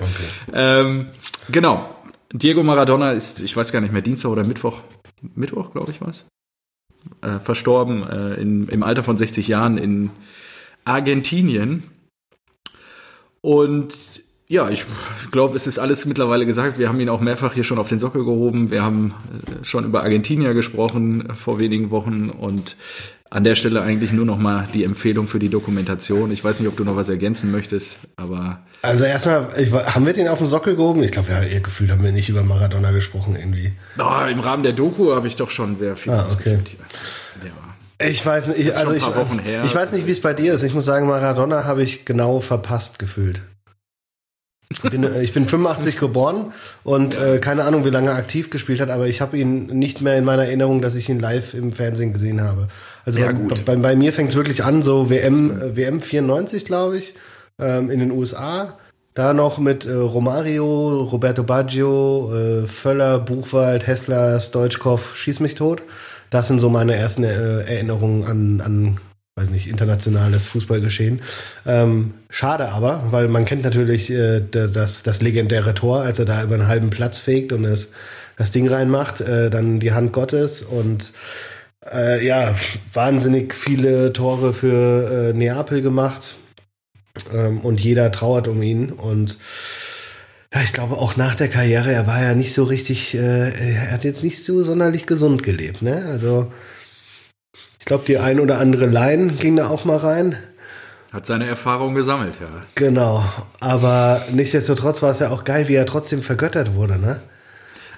Ähm, 0.51 1.09
genau. 1.51 1.93
Diego 2.31 2.63
Maradona 2.63 3.11
ist, 3.11 3.41
ich 3.41 3.55
weiß 3.55 3.71
gar 3.71 3.81
nicht 3.81 3.93
mehr, 3.93 4.01
Dienstag 4.01 4.31
oder 4.31 4.43
Mittwoch, 4.43 4.81
Mittwoch, 5.35 5.71
glaube 5.71 5.91
ich, 5.91 6.01
was? 6.01 6.25
Äh, 7.21 7.39
verstorben 7.39 8.07
äh, 8.09 8.41
in, 8.41 8.67
im 8.69 8.81
Alter 8.81 9.03
von 9.03 9.17
60 9.17 9.47
Jahren 9.47 9.77
in 9.77 10.09
Argentinien. 10.85 11.83
Und 13.41 14.21
ja, 14.47 14.69
ich 14.69 14.85
glaube, 15.31 15.55
es 15.55 15.67
ist 15.67 15.79
alles 15.79 16.05
mittlerweile 16.05 16.45
gesagt. 16.45 16.77
Wir 16.77 16.89
haben 16.89 16.99
ihn 16.99 17.09
auch 17.09 17.21
mehrfach 17.21 17.53
hier 17.53 17.63
schon 17.63 17.79
auf 17.79 17.89
den 17.89 17.99
Sockel 17.99 18.23
gehoben. 18.23 18.71
Wir 18.71 18.83
haben 18.83 19.13
äh, 19.61 19.63
schon 19.65 19.85
über 19.85 20.03
Argentinier 20.03 20.53
gesprochen 20.53 21.29
vor 21.33 21.59
wenigen 21.59 21.89
Wochen 21.89 22.29
und 22.29 22.77
an 23.29 23.43
der 23.43 23.55
Stelle 23.55 23.81
eigentlich 23.81 24.11
nur 24.11 24.25
noch 24.25 24.37
mal 24.37 24.67
die 24.75 24.83
Empfehlung 24.83 25.25
für 25.27 25.39
die 25.39 25.49
Dokumentation. 25.49 26.31
Ich 26.31 26.43
weiß 26.43 26.59
nicht, 26.59 26.69
ob 26.69 26.77
du 26.77 26.83
noch 26.83 26.95
was 26.95 27.09
ergänzen 27.09 27.51
möchtest, 27.51 27.95
aber 28.15 28.59
Also 28.83 29.05
erstmal, 29.05 29.47
ich, 29.57 29.71
haben 29.71 30.05
wir 30.05 30.13
den 30.13 30.27
auf 30.27 30.37
den 30.37 30.45
Sockel 30.45 30.75
gehoben? 30.75 31.01
Ich 31.01 31.11
glaube, 31.11 31.31
ja, 31.31 31.41
ihr 31.41 31.59
Gefühl 31.61 31.89
haben 31.89 32.03
wir 32.03 32.11
nicht 32.11 32.29
über 32.29 32.43
Maradona 32.43 32.91
gesprochen 32.91 33.35
irgendwie. 33.35 33.71
oh, 33.97 34.25
im 34.29 34.39
Rahmen 34.39 34.61
der 34.61 34.73
Doku 34.73 35.15
habe 35.15 35.27
ich 35.27 35.35
doch 35.35 35.49
schon 35.49 35.75
sehr 35.75 35.95
viel 35.95 36.13
Ah, 36.13 36.27
okay. 36.31 36.59
hier. 36.67 36.77
Ich 37.99 38.25
weiß 38.25 38.47
nicht, 38.47 38.59
ich, 38.59 38.75
also 38.75 38.93
ich, 38.93 39.05
ich 39.05 39.75
weiß 39.75 39.91
nicht, 39.91 40.07
wie 40.07 40.11
es 40.11 40.21
bei 40.21 40.33
dir 40.33 40.53
ist. 40.53 40.63
Ich 40.63 40.73
muss 40.73 40.85
sagen, 40.85 41.07
Maradona 41.07 41.63
habe 41.65 41.83
ich 41.83 42.05
genau 42.05 42.39
verpasst 42.39 42.99
gefühlt. 42.99 43.41
Ich 44.71 44.81
bin, 44.81 45.03
äh, 45.03 45.21
ich 45.21 45.33
bin 45.33 45.47
85 45.47 45.99
geboren 45.99 46.51
und 46.83 47.17
äh, 47.17 47.37
keine 47.39 47.63
Ahnung, 47.63 47.85
wie 47.85 47.89
lange 47.89 48.09
er 48.09 48.15
aktiv 48.15 48.49
gespielt 48.49 48.81
hat, 48.81 48.89
aber 48.89 49.07
ich 49.07 49.21
habe 49.21 49.37
ihn 49.37 49.67
nicht 49.67 50.01
mehr 50.01 50.17
in 50.17 50.25
meiner 50.25 50.45
Erinnerung, 50.45 50.81
dass 50.81 50.95
ich 50.95 51.09
ihn 51.09 51.19
live 51.19 51.53
im 51.53 51.71
Fernsehen 51.71 52.13
gesehen 52.13 52.41
habe. 52.41 52.67
Also 53.05 53.19
ja, 53.19 53.31
bei, 53.31 53.55
bei, 53.65 53.75
bei, 53.75 53.95
mir 53.95 54.13
fängt 54.13 54.31
es 54.31 54.35
wirklich 54.35 54.63
an, 54.63 54.81
so 54.81 55.09
WM, 55.09 55.51
äh, 55.51 55.75
WM 55.75 55.99
94, 55.99 56.65
glaube 56.65 56.97
ich, 56.97 57.13
ähm, 57.59 57.89
in 57.89 57.99
den 57.99 58.11
USA. 58.11 58.77
Da 59.13 59.33
noch 59.33 59.59
mit 59.59 59.85
äh, 59.85 59.93
Romario, 59.93 61.03
Roberto 61.03 61.43
Baggio, 61.43 62.33
äh, 62.33 62.67
Völler, 62.67 63.19
Buchwald, 63.19 63.85
Hessler, 63.85 64.39
Stoichkov, 64.39 65.15
Schieß 65.15 65.39
mich 65.39 65.53
tot. 65.53 65.83
Das 66.33 66.47
sind 66.47 66.59
so 66.59 66.67
meine 66.67 66.95
ersten 66.95 67.23
äh, 67.23 67.59
Erinnerungen 67.61 68.23
an, 68.23 68.61
an 68.61 68.97
weiß 69.35 69.51
nicht, 69.51 69.67
internationales 69.67 70.47
Fußballgeschehen. 70.47 71.21
Ähm, 71.63 72.15
schade 72.31 72.69
aber, 72.69 73.03
weil 73.11 73.27
man 73.27 73.45
kennt 73.45 73.63
natürlich 73.63 74.09
äh, 74.09 74.41
das, 74.41 75.03
das 75.03 75.21
legendäre 75.21 75.75
Tor, 75.75 76.01
als 76.01 76.17
er 76.17 76.25
da 76.25 76.43
über 76.43 76.55
einen 76.55 76.67
halben 76.67 76.89
Platz 76.89 77.19
fegt 77.19 77.53
und 77.53 77.61
das, 77.61 77.89
das 78.35 78.49
Ding 78.49 78.67
reinmacht, 78.67 79.21
äh, 79.21 79.51
dann 79.51 79.79
die 79.79 79.91
Hand 79.91 80.11
Gottes 80.11 80.63
und 80.63 81.13
äh, 81.93 82.25
ja, 82.25 82.55
wahnsinnig 82.91 83.53
viele 83.53 84.11
Tore 84.11 84.53
für 84.53 85.29
äh, 85.29 85.37
Neapel 85.37 85.83
gemacht 85.83 86.35
ähm, 87.31 87.59
und 87.59 87.79
jeder 87.79 88.11
trauert 88.11 88.47
um 88.47 88.63
ihn 88.63 88.91
und 88.91 89.37
ja, 90.53 90.61
ich 90.61 90.73
glaube 90.73 90.97
auch 90.97 91.15
nach 91.15 91.35
der 91.35 91.49
Karriere, 91.49 91.91
er 91.91 92.07
war 92.07 92.21
ja 92.21 92.35
nicht 92.35 92.53
so 92.53 92.63
richtig, 92.63 93.15
äh, 93.15 93.73
er 93.75 93.91
hat 93.91 94.03
jetzt 94.03 94.23
nicht 94.23 94.43
so 94.43 94.63
sonderlich 94.63 95.05
gesund 95.05 95.43
gelebt, 95.43 95.81
ne? 95.81 96.05
Also 96.09 96.51
ich 97.79 97.85
glaube, 97.85 98.03
die 98.07 98.17
ein 98.17 98.39
oder 98.39 98.59
andere 98.59 98.85
Line 98.85 99.33
ging 99.33 99.57
da 99.57 99.67
auch 99.67 99.83
mal 99.83 99.97
rein. 99.97 100.37
Hat 101.11 101.25
seine 101.25 101.47
Erfahrung 101.47 101.95
gesammelt, 101.95 102.39
ja. 102.39 102.47
Genau. 102.75 103.25
Aber 103.59 104.25
nichtsdestotrotz 104.31 105.01
war 105.01 105.11
es 105.11 105.19
ja 105.19 105.29
auch 105.31 105.43
geil, 105.43 105.67
wie 105.67 105.75
er 105.75 105.85
trotzdem 105.85 106.21
vergöttert 106.21 106.75
wurde, 106.75 106.97
ne? 106.99 107.19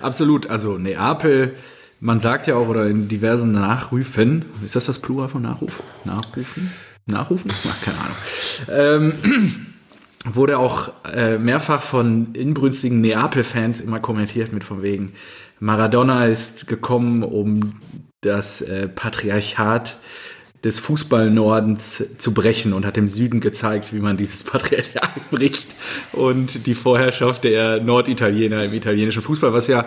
Absolut. 0.02 0.50
Also 0.50 0.78
Neapel, 0.78 1.56
man 2.00 2.20
sagt 2.20 2.48
ja 2.48 2.56
auch, 2.56 2.68
oder 2.68 2.88
in 2.88 3.08
diversen 3.08 3.52
Nachrufen, 3.52 4.46
ist 4.64 4.76
das 4.76 4.86
das 4.86 5.00
Plural 5.00 5.30
von 5.30 5.44
Nachruf? 5.44 5.84
Nachrufen? 6.04 6.72
Nachrufen? 7.06 7.52
Ach, 7.70 7.82
keine 7.82 7.98
Ahnung. 8.00 9.14
Ähm, 9.24 9.66
wurde 10.26 10.58
auch 10.58 10.92
äh, 11.06 11.38
mehrfach 11.38 11.84
von 11.84 12.34
inbrünstigen 12.34 13.02
Neapel-Fans 13.02 13.82
immer 13.82 14.00
kommentiert 14.00 14.52
mit 14.52 14.64
von 14.64 14.82
wegen, 14.82 15.14
Maradona 15.60 16.26
ist 16.26 16.68
gekommen, 16.68 17.24
um 17.24 17.80
das 18.22 18.62
äh, 18.62 18.88
Patriarchat 18.88 19.98
des 20.64 20.80
Fußballnordens 20.80 22.18
zu 22.18 22.34
brechen 22.34 22.74
und 22.74 22.86
hat 22.86 22.98
dem 22.98 23.08
Süden 23.08 23.40
gezeigt, 23.40 23.94
wie 23.94 24.00
man 24.00 24.18
dieses 24.18 24.44
Patriarchat 24.44 25.30
bricht. 25.30 25.76
Und 26.12 26.66
die 26.66 26.76
Vorherrschaft 26.76 27.44
der 27.44 27.82
Norditaliener 27.82 28.64
im 28.64 28.74
italienischen 28.74 29.22
Fußball, 29.22 29.54
was 29.54 29.68
ja 29.68 29.86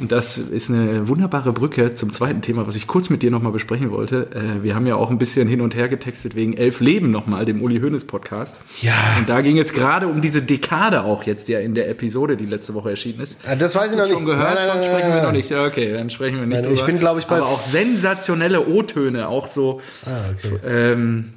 und 0.00 0.12
das 0.12 0.38
ist 0.38 0.70
eine 0.70 1.08
wunderbare 1.08 1.52
Brücke 1.52 1.94
zum 1.94 2.10
zweiten 2.10 2.42
Thema, 2.42 2.66
was 2.66 2.76
ich 2.76 2.86
kurz 2.86 3.10
mit 3.10 3.22
dir 3.22 3.30
nochmal 3.30 3.52
besprechen 3.52 3.90
wollte. 3.90 4.30
Äh, 4.32 4.62
wir 4.62 4.74
haben 4.74 4.86
ja 4.86 4.96
auch 4.96 5.10
ein 5.10 5.18
bisschen 5.18 5.48
hin 5.48 5.60
und 5.60 5.74
her 5.74 5.88
getextet 5.88 6.34
wegen 6.34 6.56
Elf 6.56 6.80
Leben 6.80 7.10
nochmal, 7.10 7.44
dem 7.44 7.62
Uli 7.62 7.80
Hoeneß 7.80 8.06
Podcast. 8.06 8.58
Ja. 8.80 9.16
Und 9.18 9.28
da 9.28 9.40
ging 9.40 9.58
es 9.58 9.72
gerade 9.72 10.08
um 10.08 10.20
diese 10.20 10.42
Dekade 10.42 11.02
auch 11.02 11.24
jetzt, 11.24 11.48
die 11.48 11.52
ja 11.52 11.60
in 11.60 11.74
der 11.74 11.88
Episode, 11.88 12.36
die 12.36 12.46
letzte 12.46 12.74
Woche 12.74 12.90
erschienen 12.90 13.20
ist. 13.20 13.40
Ah, 13.46 13.56
das 13.56 13.74
weiß 13.74 13.90
ich 13.90 13.96
noch 13.96 14.04
nicht. 14.04 14.14
schon 14.14 14.24
gehört, 14.24 14.54
nein, 14.54 14.54
nein, 14.54 14.66
sonst 14.66 14.86
nein, 14.86 14.90
sprechen 14.90 15.14
wir 15.14 15.22
noch 15.22 15.32
nicht. 15.32 15.52
Okay, 15.52 15.92
dann 15.92 16.10
sprechen 16.10 16.38
wir 16.38 16.46
nicht 16.46 16.62
nein, 16.62 16.72
Ich 16.72 16.84
bin, 16.84 16.98
glaube 16.98 17.20
ich, 17.20 17.26
bei... 17.26 17.36
Aber 17.36 17.48
auch 17.48 17.60
sensationelle 17.60 18.66
O-Töne, 18.66 19.28
auch 19.28 19.48
so 19.48 19.80
ah, 20.04 20.20
okay. 20.32 20.58
ähm, 20.66 21.30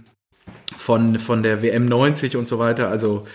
von, 0.77 1.19
von 1.19 1.43
der 1.43 1.61
WM 1.61 1.85
90 1.85 2.37
und 2.37 2.47
so 2.47 2.59
weiter. 2.59 2.89
Also 2.89 3.25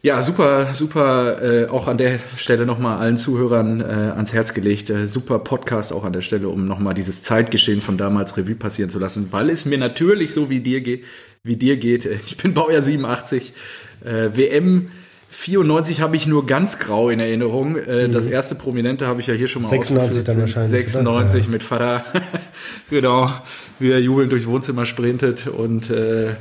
ja, 0.00 0.22
super, 0.22 0.74
super, 0.74 1.42
äh, 1.42 1.66
auch 1.66 1.88
an 1.88 1.98
der 1.98 2.20
Stelle 2.36 2.66
nochmal 2.66 2.98
allen 2.98 3.16
Zuhörern 3.16 3.80
äh, 3.80 3.84
ans 3.84 4.32
Herz 4.32 4.54
gelegt. 4.54 4.90
Äh, 4.90 5.06
super 5.06 5.40
Podcast 5.40 5.92
auch 5.92 6.04
an 6.04 6.12
der 6.12 6.22
Stelle, 6.22 6.48
um 6.48 6.66
nochmal 6.66 6.94
dieses 6.94 7.22
Zeitgeschehen 7.24 7.80
von 7.80 7.98
damals 7.98 8.36
Revue 8.36 8.54
passieren 8.54 8.90
zu 8.90 8.98
lassen, 8.98 9.28
weil 9.32 9.50
es 9.50 9.64
mir 9.64 9.78
natürlich 9.78 10.32
so 10.32 10.50
wie 10.50 10.60
dir, 10.60 10.80
ge 10.82 11.02
wie 11.42 11.56
dir 11.56 11.76
geht. 11.76 12.06
Ich 12.26 12.36
bin 12.36 12.54
Baujahr 12.54 12.82
87, 12.82 13.54
äh, 14.04 14.30
WM 14.34 14.88
94 15.30 16.00
habe 16.00 16.16
ich 16.16 16.26
nur 16.26 16.46
ganz 16.46 16.78
grau 16.78 17.10
in 17.10 17.20
Erinnerung. 17.20 17.76
Äh, 17.76 18.08
mhm. 18.08 18.12
Das 18.12 18.26
erste 18.26 18.54
Prominente 18.54 19.06
habe 19.06 19.20
ich 19.20 19.26
ja 19.26 19.34
hier 19.34 19.48
schon 19.48 19.62
mal 19.62 19.68
96 19.68 20.24
dann 20.24 20.40
wahrscheinlich. 20.40 20.70
96 20.70 21.44
ja. 21.44 21.50
mit 21.50 21.62
Vater. 21.62 22.04
genau, 22.90 23.30
wie 23.78 23.90
er 23.90 24.00
jubelnd 24.00 24.32
durchs 24.32 24.46
Wohnzimmer 24.46 24.84
sprintet 24.84 25.46
und 25.46 25.90
äh, 25.90 26.34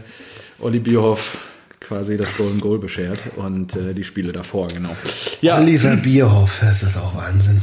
Olli 0.59 0.79
Bierhoff 0.79 1.37
quasi 1.79 2.15
das 2.17 2.35
Golden 2.35 2.59
Goal 2.59 2.79
beschert 2.79 3.19
und 3.35 3.75
äh, 3.75 3.93
die 3.93 4.03
Spiele 4.03 4.31
davor, 4.33 4.67
genau. 4.67 4.95
Ja. 5.41 5.59
Oliver 5.59 5.95
Bierhoff, 5.95 6.59
das 6.61 6.83
ist 6.83 6.97
auch 6.97 7.15
Wahnsinn. 7.15 7.61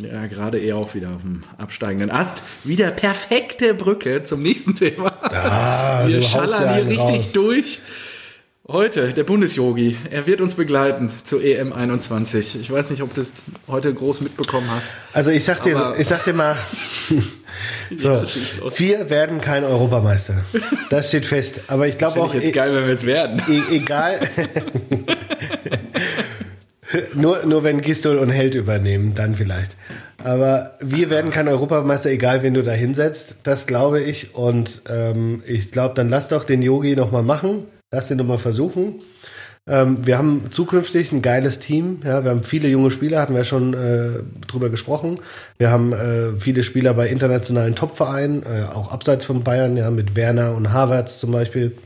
Ja, 0.00 0.26
gerade 0.26 0.58
eher 0.58 0.76
auch 0.76 0.94
wieder 0.94 1.08
auf 1.10 1.22
dem 1.22 1.42
absteigenden 1.58 2.10
Ast. 2.10 2.42
Wieder 2.62 2.90
perfekte 2.92 3.74
Brücke 3.74 4.22
zum 4.22 4.42
nächsten 4.42 4.76
Thema. 4.76 5.12
Ah, 5.22 6.06
Wir 6.06 6.22
schallern 6.22 6.74
hier 6.74 6.86
richtig 6.86 7.00
raus. 7.20 7.32
durch. 7.32 7.80
Heute, 8.72 9.12
der 9.12 9.24
Bundesjogi, 9.24 9.96
er 10.12 10.28
wird 10.28 10.40
uns 10.40 10.54
begleiten 10.54 11.10
zur 11.24 11.42
EM 11.42 11.72
21. 11.72 12.60
Ich 12.60 12.70
weiß 12.70 12.90
nicht, 12.90 13.02
ob 13.02 13.12
du 13.12 13.20
das 13.20 13.32
heute 13.66 13.92
groß 13.92 14.20
mitbekommen 14.20 14.68
hast. 14.70 14.90
Also 15.12 15.32
ich 15.32 15.44
sag 15.44 15.64
dir, 15.64 15.94
ich 15.98 16.06
sag 16.06 16.22
dir 16.22 16.34
mal, 16.34 16.56
so, 17.98 18.22
wir 18.76 19.10
werden 19.10 19.40
kein 19.40 19.64
Europameister. 19.64 20.44
Das 20.88 21.08
steht 21.08 21.26
fest. 21.26 21.62
Aber 21.66 21.88
ich 21.88 21.98
glaube 21.98 22.20
auch. 22.20 22.32
Jetzt 22.32 22.52
geil, 22.52 22.72
wenn 22.72 22.86
wir 22.86 22.92
es 22.92 23.06
werden. 23.06 23.42
E 23.48 23.74
egal. 23.74 24.20
nur, 27.14 27.44
nur 27.46 27.64
wenn 27.64 27.80
Gistol 27.80 28.18
und 28.18 28.30
Held 28.30 28.54
übernehmen, 28.54 29.16
dann 29.16 29.34
vielleicht. 29.34 29.74
Aber 30.22 30.76
wir 30.80 31.10
werden 31.10 31.32
kein 31.32 31.48
Europameister, 31.48 32.10
egal 32.10 32.44
wen 32.44 32.54
du 32.54 32.62
da 32.62 32.70
hinsetzt. 32.70 33.38
Das 33.42 33.66
glaube 33.66 34.00
ich. 34.00 34.36
Und 34.36 34.82
ähm, 34.88 35.42
ich 35.44 35.72
glaube, 35.72 35.96
dann 35.96 36.08
lass 36.08 36.28
doch 36.28 36.44
den 36.44 36.62
Yogi 36.62 36.94
nochmal 36.94 37.24
machen. 37.24 37.66
Lass 37.92 38.08
den 38.08 38.18
nochmal 38.18 38.38
versuchen. 38.38 39.00
Ähm, 39.66 40.06
wir 40.06 40.16
haben 40.16 40.46
zukünftig 40.50 41.12
ein 41.12 41.22
geiles 41.22 41.58
Team. 41.58 42.02
Ja, 42.04 42.24
wir 42.24 42.30
haben 42.30 42.42
viele 42.42 42.68
junge 42.68 42.90
Spieler, 42.90 43.20
hatten 43.20 43.34
wir 43.34 43.44
schon 43.44 43.74
äh, 43.74 44.22
drüber 44.46 44.70
gesprochen. 44.70 45.18
Wir 45.58 45.70
haben 45.70 45.92
äh, 45.92 46.38
viele 46.38 46.62
Spieler 46.62 46.94
bei 46.94 47.08
internationalen 47.08 47.74
Topvereinen, 47.74 48.44
äh, 48.44 48.64
auch 48.72 48.90
abseits 48.92 49.24
von 49.24 49.42
Bayern, 49.42 49.76
ja, 49.76 49.90
mit 49.90 50.16
Werner 50.16 50.54
und 50.54 50.72
Havertz 50.72 51.18
zum 51.18 51.32
Beispiel. 51.32 51.76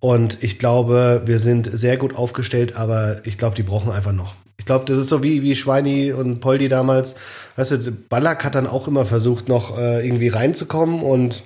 Und 0.00 0.42
ich 0.42 0.58
glaube, 0.58 1.22
wir 1.26 1.38
sind 1.38 1.70
sehr 1.72 1.96
gut 1.96 2.14
aufgestellt, 2.16 2.74
aber 2.76 3.20
ich 3.24 3.38
glaube, 3.38 3.56
die 3.56 3.62
brauchen 3.62 3.90
einfach 3.90 4.12
noch. 4.12 4.34
Ich 4.58 4.64
glaube, 4.64 4.86
das 4.86 4.98
ist 4.98 5.08
so 5.08 5.22
wie, 5.22 5.42
wie 5.42 5.54
Schweini 5.54 6.12
und 6.12 6.40
Poldi 6.40 6.68
damals. 6.68 7.16
Weißt 7.56 7.72
du, 7.72 7.92
Ballack 7.92 8.44
hat 8.44 8.54
dann 8.54 8.66
auch 8.66 8.88
immer 8.88 9.04
versucht, 9.04 9.48
noch 9.48 9.78
äh, 9.78 10.06
irgendwie 10.06 10.28
reinzukommen 10.28 11.02
und 11.02 11.44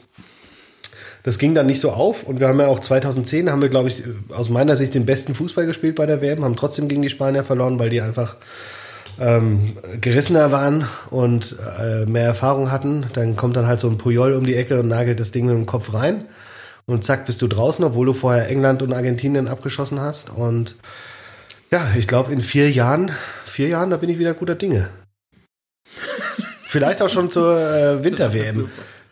das 1.23 1.39
ging 1.39 1.55
dann 1.55 1.67
nicht 1.67 1.81
so 1.81 1.91
auf 1.91 2.25
und 2.25 2.41
wir 2.41 2.49
haben 2.49 2.61
ja 2.61 2.67
auch 2.67 2.79
2010 2.79 3.51
haben 3.51 3.63
wir, 3.63 3.69
glaube 3.69 3.89
ich, 3.89 4.05
aus 4.31 4.49
meiner 4.49 4.77
Sicht 4.77 4.95
den 4.95 5.07
besten 5.07 5.35
Fußball 5.35 5.67
gespielt 5.67 5.97
bei 5.97 6.07
der 6.07 6.23
WM, 6.23 6.45
haben 6.45 6.57
trotzdem 6.57 6.89
gegen 6.89 7.03
die 7.03 7.11
Spanier 7.11 7.45
verloren, 7.45 7.79
weil 7.79 7.91
die 7.91 8.01
einfach 8.01 8.37
ähm, 9.21 9.77
gerissener 10.01 10.51
waren 10.51 10.87
und 11.11 11.57
äh, 11.79 12.07
mehr 12.07 12.25
Erfahrung 12.25 12.71
hatten. 12.71 13.07
Dann 13.13 13.37
kommt 13.37 13.57
dann 13.57 13.67
halt 13.67 13.81
so 13.81 13.89
ein 13.89 13.99
Puyol 13.99 14.33
um 14.33 14.47
die 14.47 14.57
Ecke 14.57 14.81
und 14.81 14.89
nagelt 14.89 15.21
das 15.21 15.31
Ding 15.31 15.47
mit 15.47 15.55
dem 15.55 15.67
Kopf 15.67 15.93
rein 15.93 16.25
und 16.87 17.05
zack, 17.05 17.27
bist 17.27 17.43
du 17.43 17.47
draußen, 17.47 17.85
obwohl 17.85 18.07
du 18.07 18.13
vorher 18.13 18.49
England 18.49 18.83
und 18.83 18.93
Argentinien 18.93 19.47
abgeschossen 19.47 20.01
hast. 20.01 20.31
Und 20.31 20.77
ja, 21.71 21.87
ich 21.97 22.09
glaube, 22.09 22.33
in 22.33 22.41
vier 22.41 22.71
Jahren, 22.71 23.13
vier 23.45 23.69
Jahren, 23.69 23.91
da 23.91 23.97
bin 23.97 24.11
ich 24.11 24.19
wieder 24.19 24.35
guter 24.35 24.55
Dinge. 24.55 24.89
Vielleicht 26.63 27.03
auch 27.03 27.09
schon 27.09 27.31
zur 27.31 27.59
äh, 27.59 28.05
Winter-WM. 28.05 28.71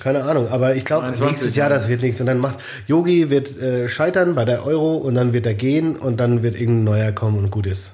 Keine 0.09 0.25
Ahnung, 0.25 0.49
aber 0.49 0.75
ich 0.75 0.87
glaube, 0.87 1.13
nächstes 1.21 1.55
Jahr, 1.55 1.69
das 1.69 1.87
wird 1.91 2.01
nichts. 2.01 2.19
Und 2.19 2.29
dann 2.29 2.39
macht 2.39 2.61
Yogi 2.87 3.29
wird 3.29 3.59
äh, 3.59 3.91
scheitern 3.91 4.35
bei 4.35 4.47
der 4.47 4.65
Euro 4.65 4.97
und 4.97 5.15
dann 5.17 5.35
wird 5.35 5.45
er 5.45 5.53
gehen 5.53 5.97
und 5.97 6.19
dann 6.19 6.43
wird 6.43 6.55
irgendein 6.55 6.85
neuer 6.85 7.13
kommen 7.13 7.37
und 7.37 7.51
gut 7.51 7.67
ist. 7.67 7.91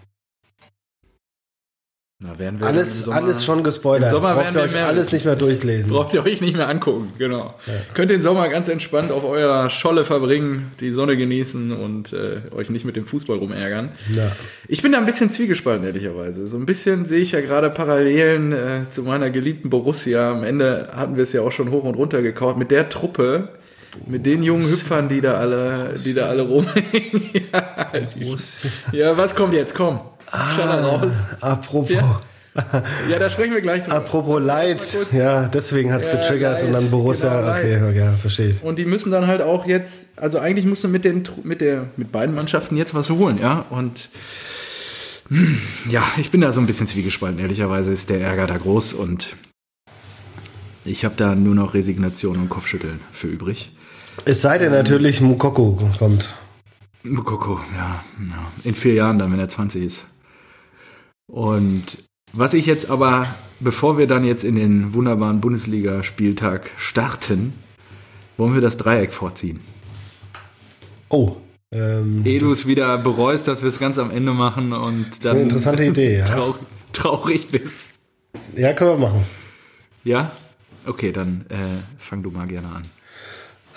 Na, 2.27 2.39
werden 2.39 2.59
wir 2.59 2.67
alles, 2.67 3.03
Sommer, 3.03 3.17
alles 3.19 3.45
schon 3.45 3.63
gespoilert. 3.63 4.09
Im 4.09 4.17
Sommer 4.17 4.35
braucht 4.35 4.55
ihr 4.55 4.63
euch 4.63 4.73
mehr, 4.73 4.87
alles 4.87 5.13
nicht 5.13 5.27
mehr 5.27 5.37
durchlesen. 5.37 5.93
Braucht 5.93 6.15
ihr 6.15 6.25
euch 6.25 6.41
nicht 6.41 6.57
mehr 6.57 6.71
angucken, 6.71 7.13
genau. 7.19 7.55
Ja. 7.67 7.75
Könnt 7.93 8.11
den 8.11 8.23
Sommer 8.23 8.49
ganz 8.49 8.69
entspannt 8.69 9.13
auf 9.13 9.25
eurer 9.25 9.69
Scholle 9.69 10.07
verbringen, 10.07 10.73
die 10.81 10.91
Sonne 10.91 11.19
genießen 11.19 11.73
und 11.73 12.15
äh, 12.15 12.41
euch 12.55 12.71
nicht 12.71 12.87
mit 12.87 12.97
dem 12.97 13.05
Fußball 13.05 13.37
rumärgern. 13.37 13.91
Ja. 14.15 14.33
Ich 14.69 14.81
bin 14.81 14.93
da 14.93 14.99
ein 14.99 15.05
bisschen 15.05 15.29
zwiegespalten, 15.29 15.85
ehrlicherweise. 15.85 16.47
So 16.47 16.57
ein 16.57 16.65
bisschen 16.65 17.05
sehe 17.05 17.21
ich 17.21 17.33
ja 17.33 17.43
gerade 17.43 17.69
Parallelen 17.69 18.53
äh, 18.53 18.89
zu 18.89 19.03
meiner 19.03 19.29
geliebten 19.29 19.69
Borussia. 19.69 20.33
Am 20.33 20.45
Ende 20.45 20.89
hatten 20.93 21.17
wir 21.17 21.25
es 21.25 21.35
ja 21.35 21.43
auch 21.43 21.53
schon 21.53 21.71
hoch 21.73 21.85
und 21.85 21.95
runter 21.95 22.23
gekaut. 22.23 22.57
Mit 22.57 22.71
der 22.71 22.89
Truppe, 22.89 23.51
mit 24.07 24.27
den 24.27 24.43
jungen 24.43 24.65
Hüpfern, 24.69 25.09
die 25.09 25.21
da 25.21 25.35
alle, 25.35 25.95
die 26.05 26.15
da 26.15 26.27
alle 26.27 26.43
rumhängen. 26.43 27.31
ja, 27.53 27.93
ja, 28.93 29.17
was 29.17 29.35
kommt 29.35 29.55
jetzt? 29.55 29.75
Komm. 29.75 30.01
Ah, 30.31 30.81
raus. 30.81 31.25
Apropos. 31.41 31.91
Ja. 31.91 32.21
Ja, 33.11 33.19
da 33.19 33.29
sprechen 33.31 33.53
wir 33.53 33.61
gleich 33.63 33.83
drüber. 33.83 33.97
Apropos 33.97 34.41
Leid, 34.41 34.97
ja, 35.13 35.49
deswegen 35.49 35.93
hat 35.93 36.03
es 36.03 36.07
Ja, 36.07 36.21
getriggert 36.21 36.61
Leid, 36.61 36.69
und 36.69 36.73
dann 36.73 36.89
Borussia, 36.91 37.41
genau, 37.41 37.53
okay, 37.53 37.79
Leid. 37.81 37.97
ja, 37.97 38.13
verstehe 38.13 38.51
ich. 38.51 38.63
Und 38.63 38.79
die 38.79 38.85
müssen 38.85 39.11
dann 39.11 39.27
halt 39.27 39.43
auch 39.43 39.67
jetzt, 39.67 40.11
also 40.21 40.39
eigentlich 40.39 40.65
musst 40.65 40.85
du 40.85 40.89
mit 40.89 41.05
den 41.05 41.25
mit 41.43 41.61
der 41.61 41.87
mit 41.97 42.13
beiden 42.13 42.33
Mannschaften 42.35 42.77
jetzt 42.77 42.95
was 42.95 43.11
holen, 43.11 43.39
ja. 43.41 43.65
Und 43.71 44.09
hm, 45.29 45.59
ja, 45.91 46.05
ich 46.17 46.31
bin 46.31 46.43
da 46.43 46.53
so 46.53 46.61
ein 46.61 46.67
bisschen 46.67 46.87
zwiegespalten. 46.87 47.41
Ehrlicherweise 47.41 47.93
ist 47.93 48.09
der 48.09 48.21
Ärger 48.21 48.47
da 48.47 48.57
groß 48.57 48.93
und 48.93 49.35
ich 50.85 51.05
habe 51.05 51.17
da 51.17 51.35
nur 51.35 51.57
noch 51.57 51.75
Resignation 51.75 52.37
und 52.37 52.51
Kopfschütteln 52.51 53.01
für 53.13 53.27
übrig. 53.27 53.73
Es 54.27 54.41
sei 54.41 54.57
denn 54.57 54.73
natürlich, 54.73 55.21
Mukoko 55.21 55.79
kommt. 55.99 56.35
Mokoko, 57.03 57.61
ja, 57.77 58.03
ja. 58.19 58.47
In 58.65 58.75
vier 58.75 58.95
Jahren 58.95 59.19
dann, 59.19 59.31
wenn 59.31 59.39
er 59.39 59.49
20 59.49 59.85
ist. 59.85 60.07
Und 61.27 61.99
was 62.33 62.55
ich 62.55 62.65
jetzt 62.65 62.91
aber, 62.91 63.29
bevor 63.61 63.99
wir 63.99 64.07
dann 64.07 64.25
jetzt 64.25 64.43
in 64.43 64.57
den 64.57 64.95
wunderbaren 64.95 65.43
Bundesliga-Spieltag 65.43 66.71
starten, 66.79 67.53
wollen 68.39 68.55
wir 68.55 68.63
das 68.63 68.79
Dreieck 68.79 69.13
vorziehen. 69.13 69.61
Oh, 71.11 71.37
ähm, 71.71 72.25
Ehe 72.25 72.39
du 72.39 72.51
es 72.51 72.67
wieder 72.67 72.97
bereust, 72.97 73.47
dass 73.47 73.63
wir 73.63 73.69
es 73.69 73.79
ganz 73.79 73.99
am 73.99 74.11
Ende 74.11 74.33
machen 74.33 74.73
und 74.73 75.09
das 75.11 75.17
ist 75.17 75.25
dann 75.25 75.33
eine 75.33 75.43
interessante 75.43 75.85
Idee, 75.85 76.19
ja. 76.19 76.25
traurig, 76.25 76.57
traurig 76.93 77.51
bist. 77.51 77.93
Ja, 78.57 78.73
können 78.73 78.91
wir 78.93 79.09
machen. 79.09 79.25
Ja? 80.03 80.33
Okay, 80.87 81.13
dann 81.13 81.45
äh, 81.51 81.57
fang 81.99 82.23
du 82.23 82.31
mal 82.31 82.47
gerne 82.47 82.69
an. 82.69 82.85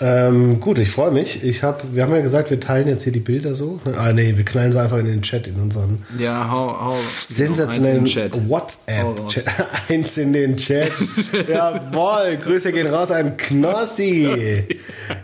Ähm, 0.00 0.60
gut, 0.60 0.78
ich 0.78 0.90
freue 0.90 1.10
mich. 1.10 1.42
Ich 1.42 1.62
hab, 1.64 1.92
wir 1.92 2.04
haben 2.04 2.12
ja 2.12 2.20
gesagt, 2.20 2.50
wir 2.50 2.60
teilen 2.60 2.86
jetzt 2.86 3.02
hier 3.02 3.12
die 3.12 3.18
Bilder 3.18 3.54
so. 3.56 3.80
Ah, 3.96 4.12
nee, 4.12 4.36
wir 4.36 4.44
knallen 4.44 4.72
sie 4.72 4.80
einfach 4.80 4.98
in 4.98 5.06
den 5.06 5.22
Chat, 5.22 5.48
in 5.48 5.56
unseren 5.56 6.04
Ja, 6.18 6.48
hau, 6.50 6.68
hau. 6.90 6.96
sensationellen. 7.28 8.06
WhatsApp-Chat. 8.48 9.44
Eins 9.88 10.16
in 10.18 10.32
den 10.32 10.56
Chat. 10.56 10.92
Jawohl, 11.48 12.36
Grüße 12.36 12.72
gehen 12.72 12.86
raus 12.86 13.10
an 13.10 13.36
Knossi. 13.36 14.78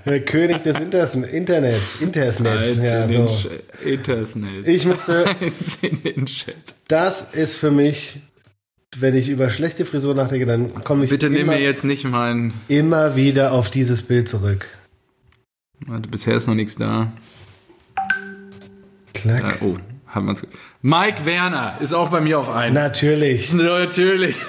Der 0.04 0.20
König 0.20 0.62
des 0.64 0.78
Inters 0.80 1.14
Internets. 1.14 1.96
Intersnets. 2.00 2.68
Eins 2.68 2.82
Ja, 2.82 3.06
so. 3.08 3.26
Chat. 3.26 3.52
Internet. 3.84 4.66
Ich 4.66 4.84
müsste, 4.86 5.26
Eins 5.40 5.78
in 5.82 6.02
den 6.02 6.26
Chat. 6.26 6.54
das 6.88 7.30
ist 7.32 7.54
für 7.56 7.70
mich, 7.70 8.16
wenn 9.00 9.14
ich 9.14 9.28
über 9.28 9.50
schlechte 9.50 9.84
Frisur 9.84 10.14
nachdenke, 10.14 10.46
dann 10.46 10.72
komme 10.84 11.04
ich 11.04 11.10
Bitte 11.10 11.28
nimm 11.30 11.42
immer, 11.42 11.52
mir 11.54 11.60
jetzt 11.62 11.84
nicht 11.84 12.04
mein. 12.04 12.52
immer 12.68 13.16
wieder 13.16 13.52
auf 13.52 13.70
dieses 13.70 14.02
Bild 14.02 14.28
zurück. 14.28 14.66
Warte, 15.86 16.08
bisher 16.08 16.36
ist 16.36 16.46
noch 16.46 16.54
nichts 16.54 16.76
da. 16.76 17.12
Klack. 19.12 19.60
Äh, 19.60 19.64
oh, 19.64 19.76
haben 20.06 20.26
wir 20.26 20.30
uns. 20.30 20.46
Mike 20.82 21.24
Werner 21.24 21.78
ist 21.80 21.92
auch 21.92 22.10
bei 22.10 22.20
mir 22.20 22.38
auf 22.38 22.50
1. 22.50 22.74
Natürlich. 22.74 23.52
Natürlich. 23.54 24.36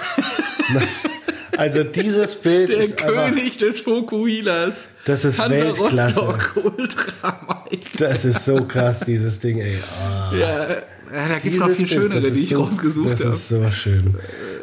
Also 1.57 1.83
dieses 1.83 2.35
Bild 2.35 2.73
Der 2.73 2.79
ist 2.79 3.01
einfach, 3.01 3.29
König 3.29 3.57
des 3.57 3.79
Fokuhilas. 3.79 4.87
das 5.05 5.23
ist 5.23 5.39
Hansa 5.39 5.63
Weltklasse. 5.65 6.19
Rostock 6.19 6.51
Ultrameister. 6.65 7.97
Das 7.97 8.25
ist 8.25 8.43
so 8.43 8.65
krass, 8.65 9.01
dieses 9.01 9.39
Ding, 9.39 9.59
ey. 9.59 9.79
Ah. 9.97 10.33
Ja, 10.35 10.67
äh, 11.11 11.29
da 11.29 11.39
gibt 11.39 11.53
es 11.55 11.59
noch 11.59 11.69
viel 11.69 11.87
schönere, 11.87 12.19
das 12.21 12.23
die 12.23 12.29
ist 12.31 12.39
ich 12.39 12.49
so, 12.49 12.63
rausgesucht 12.63 13.11
Das 13.13 13.19
habe. 13.21 13.29
ist 13.31 13.49
so 13.49 13.71
schön. 13.71 14.15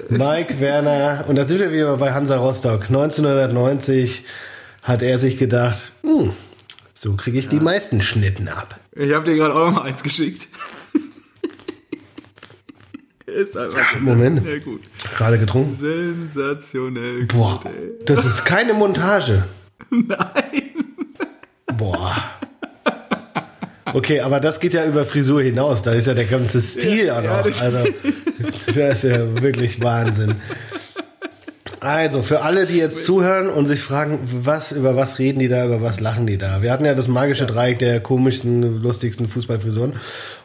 Mike 0.09 0.61
Werner, 0.61 1.25
und 1.29 1.37
da 1.37 1.45
sind 1.45 1.59
wir 1.61 1.73
wieder 1.73 1.97
bei 1.97 2.13
Hansa 2.13 2.37
Rostock. 2.37 2.85
1990 2.89 4.25
hat 4.83 5.03
er 5.03 5.19
sich 5.19 5.39
gedacht, 5.39 5.93
hm, 6.03 6.33
so 6.95 7.15
kriege 7.15 7.39
ich 7.39 7.49
die 7.49 7.61
meisten 7.61 8.03
Schnitten 8.03 8.49
ab. 8.49 8.79
Ich 8.95 9.13
habe 9.13 9.25
dir 9.25 9.37
gerade 9.37 9.55
auch 9.55 9.67
noch 9.67 9.73
mal 9.77 9.83
eins 9.83 10.03
geschickt. 10.03 10.49
ist 13.27 13.57
einfach 13.57 13.99
Moment. 14.01 14.43
sehr 14.45 14.61
gut. 14.61 14.83
Gerade 15.17 15.39
getrunken. 15.39 15.77
Sensationell 15.81 17.25
Boah, 17.27 17.61
gut, 17.63 17.73
das 18.11 18.25
ist 18.27 18.45
keine 18.45 18.75
Montage. 18.75 19.45
Nein. 19.91 20.71
Boah. 21.79 22.23
Okay, 23.95 24.21
aber 24.21 24.41
das 24.41 24.61
geht 24.61 24.75
ja 24.75 24.85
über 24.85 25.05
Frisur 25.05 25.43
hinaus. 25.43 25.83
Da 25.83 25.93
ist 25.93 26.07
ja 26.07 26.15
der 26.15 26.25
ganze 26.27 26.61
Stil 26.61 27.11
auch 27.11 27.23
ja, 27.23 27.37
noch. 27.39 27.43
das- 27.47 27.61
Also, 27.61 27.79
das 28.67 29.05
ist 29.05 29.11
ja 29.11 29.43
wirklich 29.43 29.81
Wahnsinn. 29.81 30.37
Also, 31.81 32.23
für 32.23 32.43
alle, 32.43 32.67
die 32.67 32.77
jetzt 32.77 33.03
zuhören 33.03 33.49
und 33.49 33.67
sich 33.67 33.81
fragen, 33.83 34.21
was, 34.33 34.71
über 34.71 34.95
was 34.95 35.19
reden 35.19 35.41
die 35.41 35.49
da, 35.49 35.65
über 35.67 35.83
was 35.83 35.99
lachen 35.99 36.29
die 36.29 36.39
da? 36.39 36.63
Wir 36.63 36.71
hatten 36.71 36.85
ja 36.85 36.95
das 36.95 37.09
magische 37.09 37.45
Dreieck 37.45 37.81
der 37.81 37.99
komischsten, 37.99 38.81
lustigsten 38.81 39.27
Fußballfrisuren. 39.29 39.95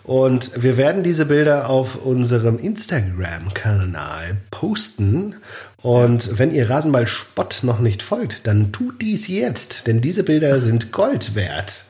Und 0.03 0.49
wir 0.55 0.77
werden 0.77 1.03
diese 1.03 1.27
Bilder 1.27 1.69
auf 1.69 1.97
unserem 2.03 2.57
Instagram-Kanal 2.57 4.38
posten. 4.49 5.36
Und 5.83 6.39
wenn 6.39 6.51
ihr 6.55 6.69
Rasenball 6.71 7.05
Spott 7.05 7.60
noch 7.62 7.79
nicht 7.79 8.01
folgt, 8.01 8.47
dann 8.47 8.71
tut 8.71 8.99
dies 9.01 9.27
jetzt, 9.27 9.86
denn 9.86 10.01
diese 10.01 10.23
Bilder 10.23 10.60
sind 10.60 10.91
Gold 10.91 11.36
wert. 11.36 11.83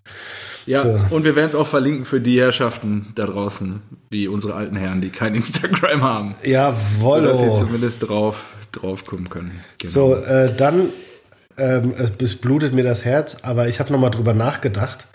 Ja, 0.67 0.83
So. 0.83 0.99
und 1.15 1.23
wir 1.23 1.35
werden 1.35 1.47
es 1.49 1.55
auch 1.55 1.67
verlinken 1.67 2.05
für 2.05 2.21
die 2.21 2.39
Herrschaften 2.39 3.13
da 3.15 3.25
draußen, 3.25 3.81
wie 4.09 4.27
unsere 4.27 4.53
alten 4.53 4.75
Herren, 4.75 5.01
die 5.01 5.09
kein 5.09 5.33
Instagram 5.35 6.01
haben. 6.03 6.35
Sodass 6.99 7.39
sie 7.39 7.65
zumindest 7.65 8.07
drauf, 8.07 8.43
drauf 8.73 9.05
kommen 9.05 9.29
können. 9.29 9.51
Genau. 9.79 9.91
So, 9.91 10.15
äh, 10.15 10.53
dann, 10.55 10.89
ähm, 11.57 11.93
es, 12.19 12.35
blutet 12.35 12.73
mir 12.73 12.83
das 12.83 13.05
Herz, 13.05 13.37
aber 13.43 13.67
ich 13.67 13.79
habe 13.79 13.91
nochmal 13.91 14.11
drüber 14.11 14.33
nachgedacht 14.33 15.07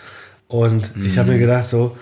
und 0.47 0.91
ich 1.05 1.17
habe 1.17 1.31
mir 1.31 1.39
gedacht, 1.39 1.69
so, 1.69 1.95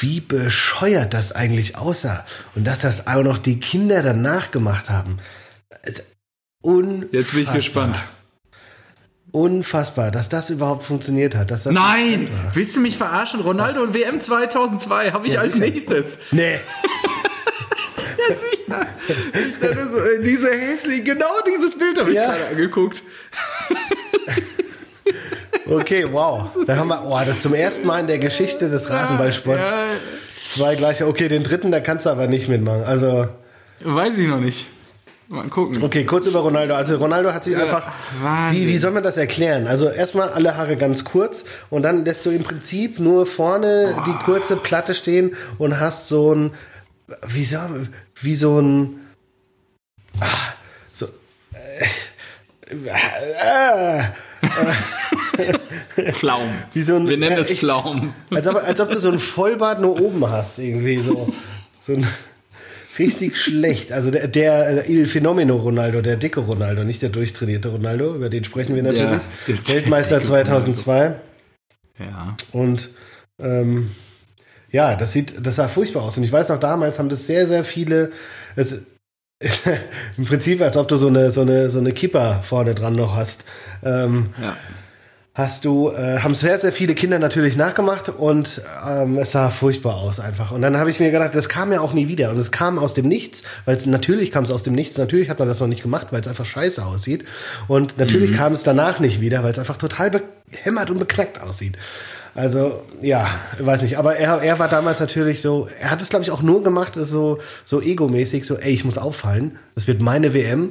wie 0.00 0.20
bescheuert 0.20 1.14
das 1.14 1.32
eigentlich 1.32 1.76
aussah 1.76 2.24
und 2.54 2.66
dass 2.66 2.80
das 2.80 3.06
auch 3.06 3.22
noch 3.22 3.38
die 3.38 3.60
Kinder 3.60 4.02
danach 4.02 4.50
gemacht 4.50 4.90
haben. 4.90 5.18
Unfassbar. 6.62 7.08
Jetzt 7.12 7.32
bin 7.32 7.42
ich 7.44 7.52
gespannt. 7.52 8.02
Unfassbar, 9.32 10.10
dass 10.10 10.28
das 10.28 10.50
überhaupt 10.50 10.84
funktioniert 10.84 11.34
hat. 11.34 11.50
Das 11.50 11.66
Nein! 11.66 12.28
Willst 12.54 12.76
du 12.76 12.80
mich 12.80 12.96
verarschen? 12.96 13.40
Ronaldo 13.40 13.82
und 13.82 13.92
WM 13.94 14.20
2002 14.20 15.10
habe 15.12 15.26
ich 15.26 15.34
Ja, 15.34 15.40
als 15.40 15.54
sicher. 15.54 15.66
nächstes. 15.66 16.18
Nee. 16.30 16.60
Ich 18.28 19.60
dachte 19.60 19.88
so, 19.88 19.98
äh, 19.98 20.20
diese 20.22 20.50
hässlich, 20.50 21.04
genau 21.04 21.40
dieses 21.46 21.78
Bild 21.78 21.96
habe 21.98 22.10
ich 22.10 22.16
Ja. 22.16 22.26
gerade 22.32 22.46
angeguckt. 22.48 23.02
Okay, 25.68 26.06
wow. 26.10 26.48
Da 26.66 26.76
haben 26.76 26.88
wir 26.88 27.04
oh, 27.04 27.18
das 27.26 27.40
zum 27.40 27.52
ersten 27.54 27.86
Mal 27.88 27.98
in 28.00 28.06
der 28.06 28.18
Geschichte 28.20 28.68
des 28.68 28.88
Rasenballsports 28.88 29.68
Ja, 29.68 29.86
zwei 30.44 30.76
gleiche. 30.76 31.08
Okay, 31.08 31.26
den 31.28 31.42
dritten, 31.42 31.72
da 31.72 31.80
kannst 31.80 32.06
du 32.06 32.10
aber 32.10 32.28
nicht 32.28 32.48
mitmachen. 32.48 32.84
Also, 32.84 33.28
weiß 33.82 34.16
ich 34.18 34.28
noch 34.28 34.38
nicht. 34.40 34.68
Mal 35.28 35.48
gucken. 35.48 35.82
okay, 35.82 36.04
kurz 36.04 36.26
über 36.26 36.40
Ronaldo. 36.40 36.74
Also 36.74 36.96
Ronaldo 36.96 37.32
hat 37.32 37.42
sich 37.42 37.56
einfach. 37.56 37.90
Wahnsinn. 38.20 38.62
Wie, 38.62 38.68
wie 38.68 38.78
soll 38.78 38.92
man 38.92 39.02
das 39.02 39.16
erklären? 39.16 39.66
Also 39.66 39.88
erstmal 39.88 40.28
alle 40.28 40.56
Haare 40.56 40.76
ganz 40.76 41.04
kurz 41.04 41.44
und 41.68 41.82
dann 41.82 42.04
lässt 42.04 42.24
du 42.26 42.30
im 42.30 42.44
Prinzip 42.44 43.00
nur 43.00 43.26
vorne 43.26 43.96
die 44.06 44.24
kurze 44.24 44.56
Platte 44.56 44.94
stehen 44.94 45.34
und 45.58 45.80
hast 45.80 46.06
so 46.06 46.32
ein. 46.32 46.52
Wie 47.26 47.44
soll 47.44 47.88
wie 48.20 48.36
so 48.36 48.60
ein. 48.60 49.00
Ah, 50.20 50.28
so. 50.92 51.06
Äh, 51.52 51.86
äh, 52.68 54.04
Pflaum. 56.12 56.50
Wie 56.72 56.82
so 56.82 56.96
ein, 56.96 57.08
Wir 57.08 57.16
nennen 57.16 57.36
ja, 57.36 57.42
es. 57.42 57.50
Pflaum. 57.50 58.14
Als 58.30 58.46
ob, 58.46 58.56
als 58.56 58.80
ob 58.80 58.90
du 58.90 59.00
so 59.00 59.10
ein 59.10 59.18
Vollbart 59.18 59.80
nur 59.80 60.00
oben 60.00 60.28
hast, 60.28 60.58
irgendwie 60.58 61.00
so. 61.00 61.32
So 61.80 61.94
ein 61.94 62.06
richtig 62.98 63.36
schlecht. 63.36 63.92
Also 63.92 64.10
der, 64.10 64.28
der 64.28 64.88
Il 64.88 65.06
Fenomeno 65.06 65.56
Ronaldo, 65.56 66.00
der 66.02 66.16
dicke 66.16 66.40
Ronaldo, 66.40 66.84
nicht 66.84 67.02
der 67.02 67.10
durchtrainierte 67.10 67.68
Ronaldo, 67.68 68.14
über 68.14 68.28
den 68.28 68.44
sprechen 68.44 68.74
wir 68.74 68.82
natürlich. 68.82 69.20
der 69.48 69.68
Weltmeister 69.74 70.16
dicke 70.16 70.28
2002. 70.28 71.16
Ja. 71.98 72.36
Und 72.52 72.90
ähm, 73.40 73.90
ja, 74.70 74.94
das 74.96 75.12
sieht, 75.12 75.34
das 75.46 75.56
sah 75.56 75.68
furchtbar 75.68 76.02
aus. 76.02 76.18
Und 76.18 76.24
ich 76.24 76.32
weiß 76.32 76.48
noch, 76.48 76.60
damals 76.60 76.98
haben 76.98 77.08
das 77.08 77.26
sehr, 77.26 77.46
sehr 77.46 77.64
viele. 77.64 78.12
Es, 78.56 78.82
Im 80.16 80.24
Prinzip, 80.24 80.62
als 80.62 80.76
ob 80.76 80.88
du 80.88 80.96
so 80.96 81.08
eine, 81.08 81.30
so 81.30 81.42
eine, 81.42 81.68
so 81.68 81.78
eine 81.78 81.92
Kipper 81.92 82.42
vorne 82.42 82.74
dran 82.74 82.96
noch 82.96 83.16
hast. 83.16 83.44
Ähm, 83.84 84.30
Ja. 84.40 84.56
Hast 85.36 85.66
du, 85.66 85.90
äh, 85.90 86.20
haben 86.20 86.34
sehr, 86.34 86.58
sehr 86.58 86.72
viele 86.72 86.94
Kinder 86.94 87.18
natürlich 87.18 87.56
nachgemacht 87.56 88.08
und 88.08 88.62
ähm, 88.88 89.18
es 89.18 89.32
sah 89.32 89.50
furchtbar 89.50 89.96
aus 89.96 90.18
einfach. 90.18 90.50
Und 90.50 90.62
dann 90.62 90.78
habe 90.78 90.90
ich 90.90 90.98
mir 90.98 91.10
gedacht, 91.10 91.34
das 91.34 91.50
kam 91.50 91.70
ja 91.72 91.82
auch 91.82 91.92
nie 91.92 92.08
wieder. 92.08 92.30
Und 92.30 92.38
es 92.38 92.50
kam 92.50 92.78
aus 92.78 92.94
dem 92.94 93.06
Nichts, 93.06 93.42
weil 93.66 93.76
es 93.76 93.84
natürlich 93.84 94.32
kam 94.32 94.44
es 94.44 94.50
aus 94.50 94.62
dem 94.62 94.74
Nichts. 94.74 94.96
Natürlich 94.96 95.28
hat 95.28 95.38
man 95.38 95.46
das 95.46 95.60
noch 95.60 95.66
nicht 95.66 95.82
gemacht, 95.82 96.06
weil 96.10 96.22
es 96.22 96.28
einfach 96.28 96.46
scheiße 96.46 96.84
aussieht. 96.84 97.26
Und 97.68 97.98
natürlich 97.98 98.32
kam 98.32 98.54
es 98.54 98.62
danach 98.62 98.98
nicht 98.98 99.20
wieder, 99.20 99.44
weil 99.44 99.52
es 99.52 99.58
einfach 99.58 99.76
total 99.76 100.10
behämmert 100.10 100.88
und 100.88 100.98
beknackt 100.98 101.38
aussieht. 101.42 101.76
Also, 102.34 102.82
ja, 103.02 103.28
weiß 103.58 103.82
nicht. 103.82 103.98
Aber 103.98 104.16
er, 104.16 104.40
er 104.40 104.58
war 104.58 104.68
damals 104.68 105.00
natürlich 105.00 105.42
so, 105.42 105.68
er 105.78 105.90
hat 105.90 106.00
es, 106.00 106.08
glaube 106.08 106.22
ich, 106.22 106.30
auch 106.30 106.42
nur 106.42 106.62
gemacht, 106.62 106.92
so, 106.94 107.38
so 107.66 107.82
egomäßig, 107.82 108.46
so, 108.46 108.56
ey, 108.56 108.72
ich 108.72 108.86
muss 108.86 108.96
auffallen. 108.96 109.58
Das 109.74 109.86
wird 109.86 110.00
meine 110.00 110.32
WM. 110.32 110.70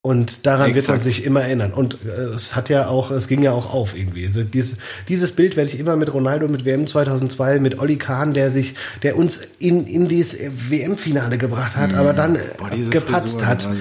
Und 0.00 0.46
daran 0.46 0.74
wird 0.74 0.86
man 0.86 0.98
Exakt. 0.98 1.02
sich 1.02 1.24
immer 1.24 1.42
erinnern. 1.42 1.72
Und 1.72 1.98
äh, 2.06 2.08
es 2.34 2.54
hat 2.54 2.68
ja 2.68 2.86
auch, 2.86 3.10
es 3.10 3.26
ging 3.26 3.42
ja 3.42 3.52
auch 3.52 3.72
auf 3.72 3.96
irgendwie. 3.96 4.26
Also 4.26 4.44
dieses, 4.44 4.78
dieses 5.08 5.32
Bild 5.32 5.56
werde 5.56 5.70
ich 5.70 5.78
immer 5.78 5.96
mit 5.96 6.14
Ronaldo, 6.14 6.46
mit 6.46 6.64
WM 6.64 6.86
2002, 6.86 7.58
mit 7.58 7.80
Olli 7.80 7.96
Kahn, 7.96 8.32
der 8.32 8.50
sich, 8.50 8.74
der 9.02 9.16
uns 9.16 9.40
in, 9.58 9.86
in 9.86 10.06
dieses 10.06 10.38
WM-Finale 10.70 11.36
gebracht 11.36 11.76
hat, 11.76 11.94
aber 11.94 12.12
dann 12.12 12.36
äh, 12.36 12.40
Boah, 12.58 12.70
gepatzt 12.90 13.40
Frisuren, 13.40 13.46
hat, 13.46 13.66
also. 13.66 13.80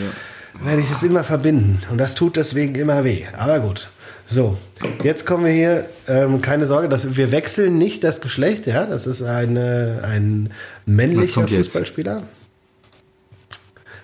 werde 0.63 0.81
ich 0.81 0.91
es 0.91 1.03
immer 1.03 1.23
verbinden. 1.23 1.79
Und 1.91 1.99
das 1.99 2.15
tut 2.15 2.35
deswegen 2.35 2.73
immer 2.75 3.03
weh. 3.03 3.23
Aber 3.37 3.59
gut. 3.59 3.89
So, 4.25 4.57
jetzt 5.03 5.25
kommen 5.25 5.45
wir 5.45 5.53
hier, 5.53 5.85
ähm, 6.07 6.41
keine 6.41 6.65
Sorge, 6.67 6.89
dass 6.89 7.15
wir 7.15 7.31
wechseln 7.31 7.77
nicht 7.77 8.03
das 8.03 8.21
Geschlecht, 8.21 8.65
ja. 8.65 8.87
Das 8.87 9.05
ist 9.05 9.21
eine, 9.21 9.99
ein 10.03 10.49
männlicher 10.85 11.41
kommt 11.41 11.51
jetzt? 11.51 11.67
Fußballspieler. 11.67 12.23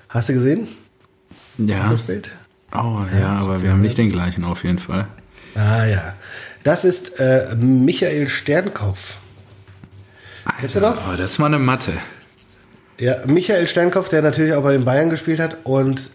Hast 0.08 0.30
du 0.30 0.34
gesehen? 0.34 0.68
Ja. 1.58 1.90
Das 1.90 2.02
Bild? 2.02 2.32
Oh, 2.74 3.02
ja, 3.20 3.34
aber 3.34 3.62
wir 3.62 3.72
haben 3.72 3.82
nicht 3.82 3.98
den 3.98 4.12
gleichen 4.12 4.44
auf 4.44 4.64
jeden 4.64 4.80
Fall. 4.80 5.08
Ah 5.56 5.86
ja. 5.86 6.14
Das 6.64 6.86
ist 6.86 7.20
äh, 7.20 7.56
Michael 7.56 8.28
Sternkopf. 8.28 9.18
Kennst 10.60 10.76
du 10.76 10.80
noch? 10.80 11.06
Aber 11.06 11.18
das 11.18 11.32
ist 11.32 11.40
mal 11.40 11.48
eine 11.48 11.60
Matte. 11.60 11.94
Ja, 13.00 13.18
Michael 13.26 13.68
Sternkopf, 13.68 14.10
der 14.10 14.22
natürlich 14.22 14.54
auch 14.54 14.64
bei 14.64 14.72
den 14.72 14.86
Bayern 14.86 15.10
gespielt 15.10 15.40
hat 15.40 15.58
und 15.64 16.10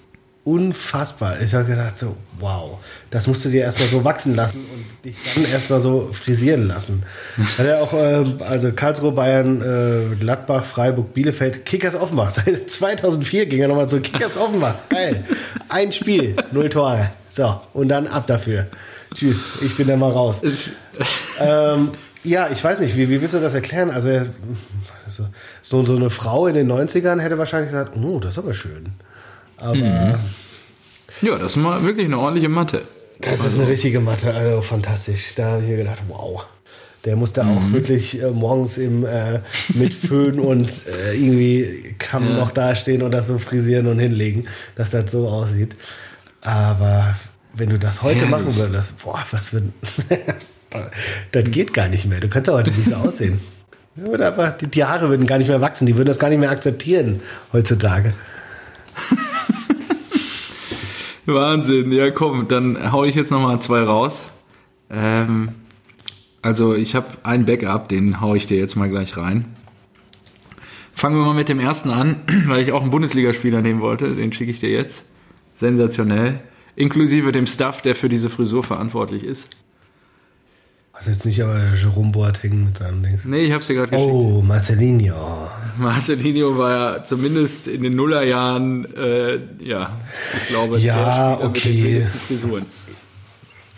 unfassbar. 0.45 1.41
Ich 1.41 1.55
habe 1.55 1.65
gedacht 1.65 1.99
so, 1.99 2.17
wow, 2.39 2.79
das 3.11 3.27
musst 3.27 3.45
du 3.45 3.51
dir 3.51 3.63
erstmal 3.63 3.89
so 3.89 4.03
wachsen 4.05 4.35
lassen 4.35 4.59
und 4.59 5.05
dich 5.05 5.17
dann 5.35 5.45
erstmal 5.45 5.81
so 5.81 6.11
frisieren 6.13 6.69
lassen. 6.69 7.03
Hat 7.59 7.67
er 7.67 7.83
auch, 7.83 7.93
äh, 7.93 8.25
also 8.45 8.73
Karlsruhe, 8.73 9.13
Bayern, 9.13 9.61
äh, 9.61 10.17
Gladbach, 10.17 10.65
Freiburg, 10.65 11.13
Bielefeld, 11.13 11.67
Kickers 11.67 11.95
Offenbach. 11.95 12.31
Seit 12.31 12.71
2004 12.71 13.47
ging 13.47 13.61
er 13.61 13.69
nochmal 13.69 13.89
zu 13.89 14.01
Kickers 14.01 14.39
Offenbach. 14.39 14.77
Geil. 14.89 15.25
Ein 15.69 15.93
Spiel, 15.93 16.37
null 16.53 16.69
Tore. 16.71 17.11
So, 17.29 17.61
und 17.75 17.89
dann 17.89 18.07
ab 18.07 18.27
dafür. 18.27 18.67
Tschüss, 19.15 19.39
ich 19.63 19.77
bin 19.77 19.89
dann 19.89 19.99
mal 19.99 20.13
raus. 20.13 20.43
Ähm, 21.41 21.93
ja, 22.25 22.49
ich 22.51 22.65
weiß 22.65 22.81
nicht, 22.81 22.97
wie, 22.97 23.09
wie 23.09 23.21
willst 23.21 23.33
du 23.33 23.39
das 23.39 23.55
erklären? 23.55 23.91
Also, 23.91 24.09
so, 25.07 25.27
so, 25.63 25.87
so 25.87 25.95
eine 25.95 26.11
Frau 26.11 26.49
in 26.49 26.55
den 26.55 26.71
90ern 26.71 27.21
hätte 27.21 27.39
wahrscheinlich 27.39 27.71
gesagt, 27.71 27.97
oh, 27.97 28.19
das 28.19 28.35
ist 28.35 28.39
aber 28.39 28.55
schön. 28.55 28.87
Aber 29.59 30.19
Ja, 31.21 31.37
das 31.39 31.53
ist 31.53 31.57
mal 31.57 31.83
wirklich 31.83 32.07
eine 32.07 32.19
ordentliche 32.19 32.49
Matte. 32.49 32.83
das 33.21 33.45
ist 33.45 33.59
eine 33.59 33.69
richtige 33.69 34.01
Matte, 34.01 34.33
also 34.33 34.63
fantastisch. 34.63 35.35
Da 35.35 35.53
habe 35.53 35.63
ich 35.63 35.69
mir 35.69 35.79
gedacht, 35.79 35.99
wow. 36.09 36.45
Der 37.05 37.15
muss 37.15 37.33
da 37.33 37.47
auch 37.47 37.73
wirklich 37.73 38.21
äh, 38.21 38.31
morgens 38.31 38.77
im, 38.77 39.07
äh, 39.07 39.41
mit 39.69 39.95
Föhn 39.95 40.41
und 40.41 40.69
äh, 40.69 41.15
irgendwie 41.15 41.95
Kamm 41.99 42.35
noch 42.37 42.51
dastehen 42.51 43.03
und 43.03 43.13
das 43.13 43.29
so 43.29 43.39
frisieren 43.39 43.87
und 43.87 43.99
hinlegen, 44.01 44.49
dass 44.75 44.91
das 44.91 45.11
so 45.13 45.29
aussieht. 45.29 45.77
Aber 46.41 47.15
wenn 47.55 47.71
du 47.71 47.79
das 47.79 48.03
heute 48.03 48.27
Herrlich. 48.27 48.31
machen 48.31 48.57
würdest, 48.57 48.99
boah, 49.03 49.25
was 49.31 49.51
für 49.51 49.59
ein. 49.59 49.73
das 51.33 51.45
geht 51.45 51.73
gar 51.73 51.89
nicht 51.89 52.07
mehr. 52.07 52.21
Du 52.21 52.29
kannst 52.29 52.49
doch 52.49 52.55
heute 52.55 52.73
nicht 52.73 52.89
so 52.89 52.97
aussehen. 52.97 53.41
Ja, 53.97 54.29
einfach, 54.29 54.57
die, 54.59 54.67
die 54.67 54.85
Haare 54.85 55.09
würden 55.09 55.27
gar 55.27 55.39
nicht 55.39 55.49
mehr 55.49 55.61
wachsen, 55.61 55.87
die 55.87 55.97
würden 55.97 56.07
das 56.07 56.19
gar 56.19 56.29
nicht 56.29 56.39
mehr 56.39 56.51
akzeptieren 56.51 57.21
heutzutage. 57.53 58.13
Wahnsinn, 61.35 61.93
ja 61.93 62.11
komm, 62.11 62.49
dann 62.49 62.93
hau 62.93 63.05
ich 63.05 63.15
jetzt 63.15 63.31
nochmal 63.31 63.61
zwei 63.61 63.83
raus. 63.83 64.27
Ähm, 64.91 65.51
also 66.43 66.75
ich 66.75 66.95
habe 66.95 67.09
einen 67.23 67.45
Backup, 67.45 67.89
den 67.89 68.21
hau 68.21 68.35
ich 68.35 68.47
dir 68.47 68.59
jetzt 68.59 68.77
mal 68.77 68.89
gleich 68.89 69.17
rein. 69.17 69.45
Fangen 70.95 71.17
wir 71.17 71.25
mal 71.25 71.35
mit 71.35 71.49
dem 71.49 71.61
ersten 71.61 71.91
an, 71.91 72.23
weil 72.47 72.61
ich 72.61 72.73
auch 72.73 72.83
einen 72.83 72.91
Bundesligaspieler 72.91 73.63
nehmen 73.63 73.81
wollte. 73.81 74.15
Den 74.15 74.33
schicke 74.33 74.51
ich 74.51 74.61
dir 74.61 74.71
jetzt. 74.71 75.05
Sensationell. 75.55 76.41
Inklusive 76.77 77.33
dem 77.33 77.47
Staff, 77.47 77.83
der 77.83 77.95
für 77.95 78.09
diese 78.09 78.31
Frisur 78.31 78.65
verantwortlich 78.65 79.25
ist. 79.25 79.51
Was 80.99 81.07
jetzt 81.07 81.25
nicht 81.27 81.41
aber 81.43 81.57
Jerome 81.75 82.11
Boateng 82.11 82.65
mit 82.65 82.79
seinem 82.79 83.03
Ding. 83.05 83.21
Nee, 83.25 83.45
ich 83.47 83.53
hab's 83.53 83.69
dir 83.69 83.75
gerade 83.75 83.91
geschickt. 83.91 84.11
Oh, 84.11 84.43
Marcelinho. 84.43 85.49
Marcelinho 85.79 86.59
war 86.59 86.71
ja 86.97 87.03
zumindest 87.05 87.69
in 87.69 87.83
den 87.85 87.95
Nullerjahren, 87.95 88.85
äh, 88.97 89.39
ja, 89.63 89.91
ich 90.37 90.49
glaube, 90.49 90.79
Ja, 90.79 91.37
der 91.37 91.37
Spieler 91.37 91.37
mit 91.39 91.57
okay. 91.57 92.07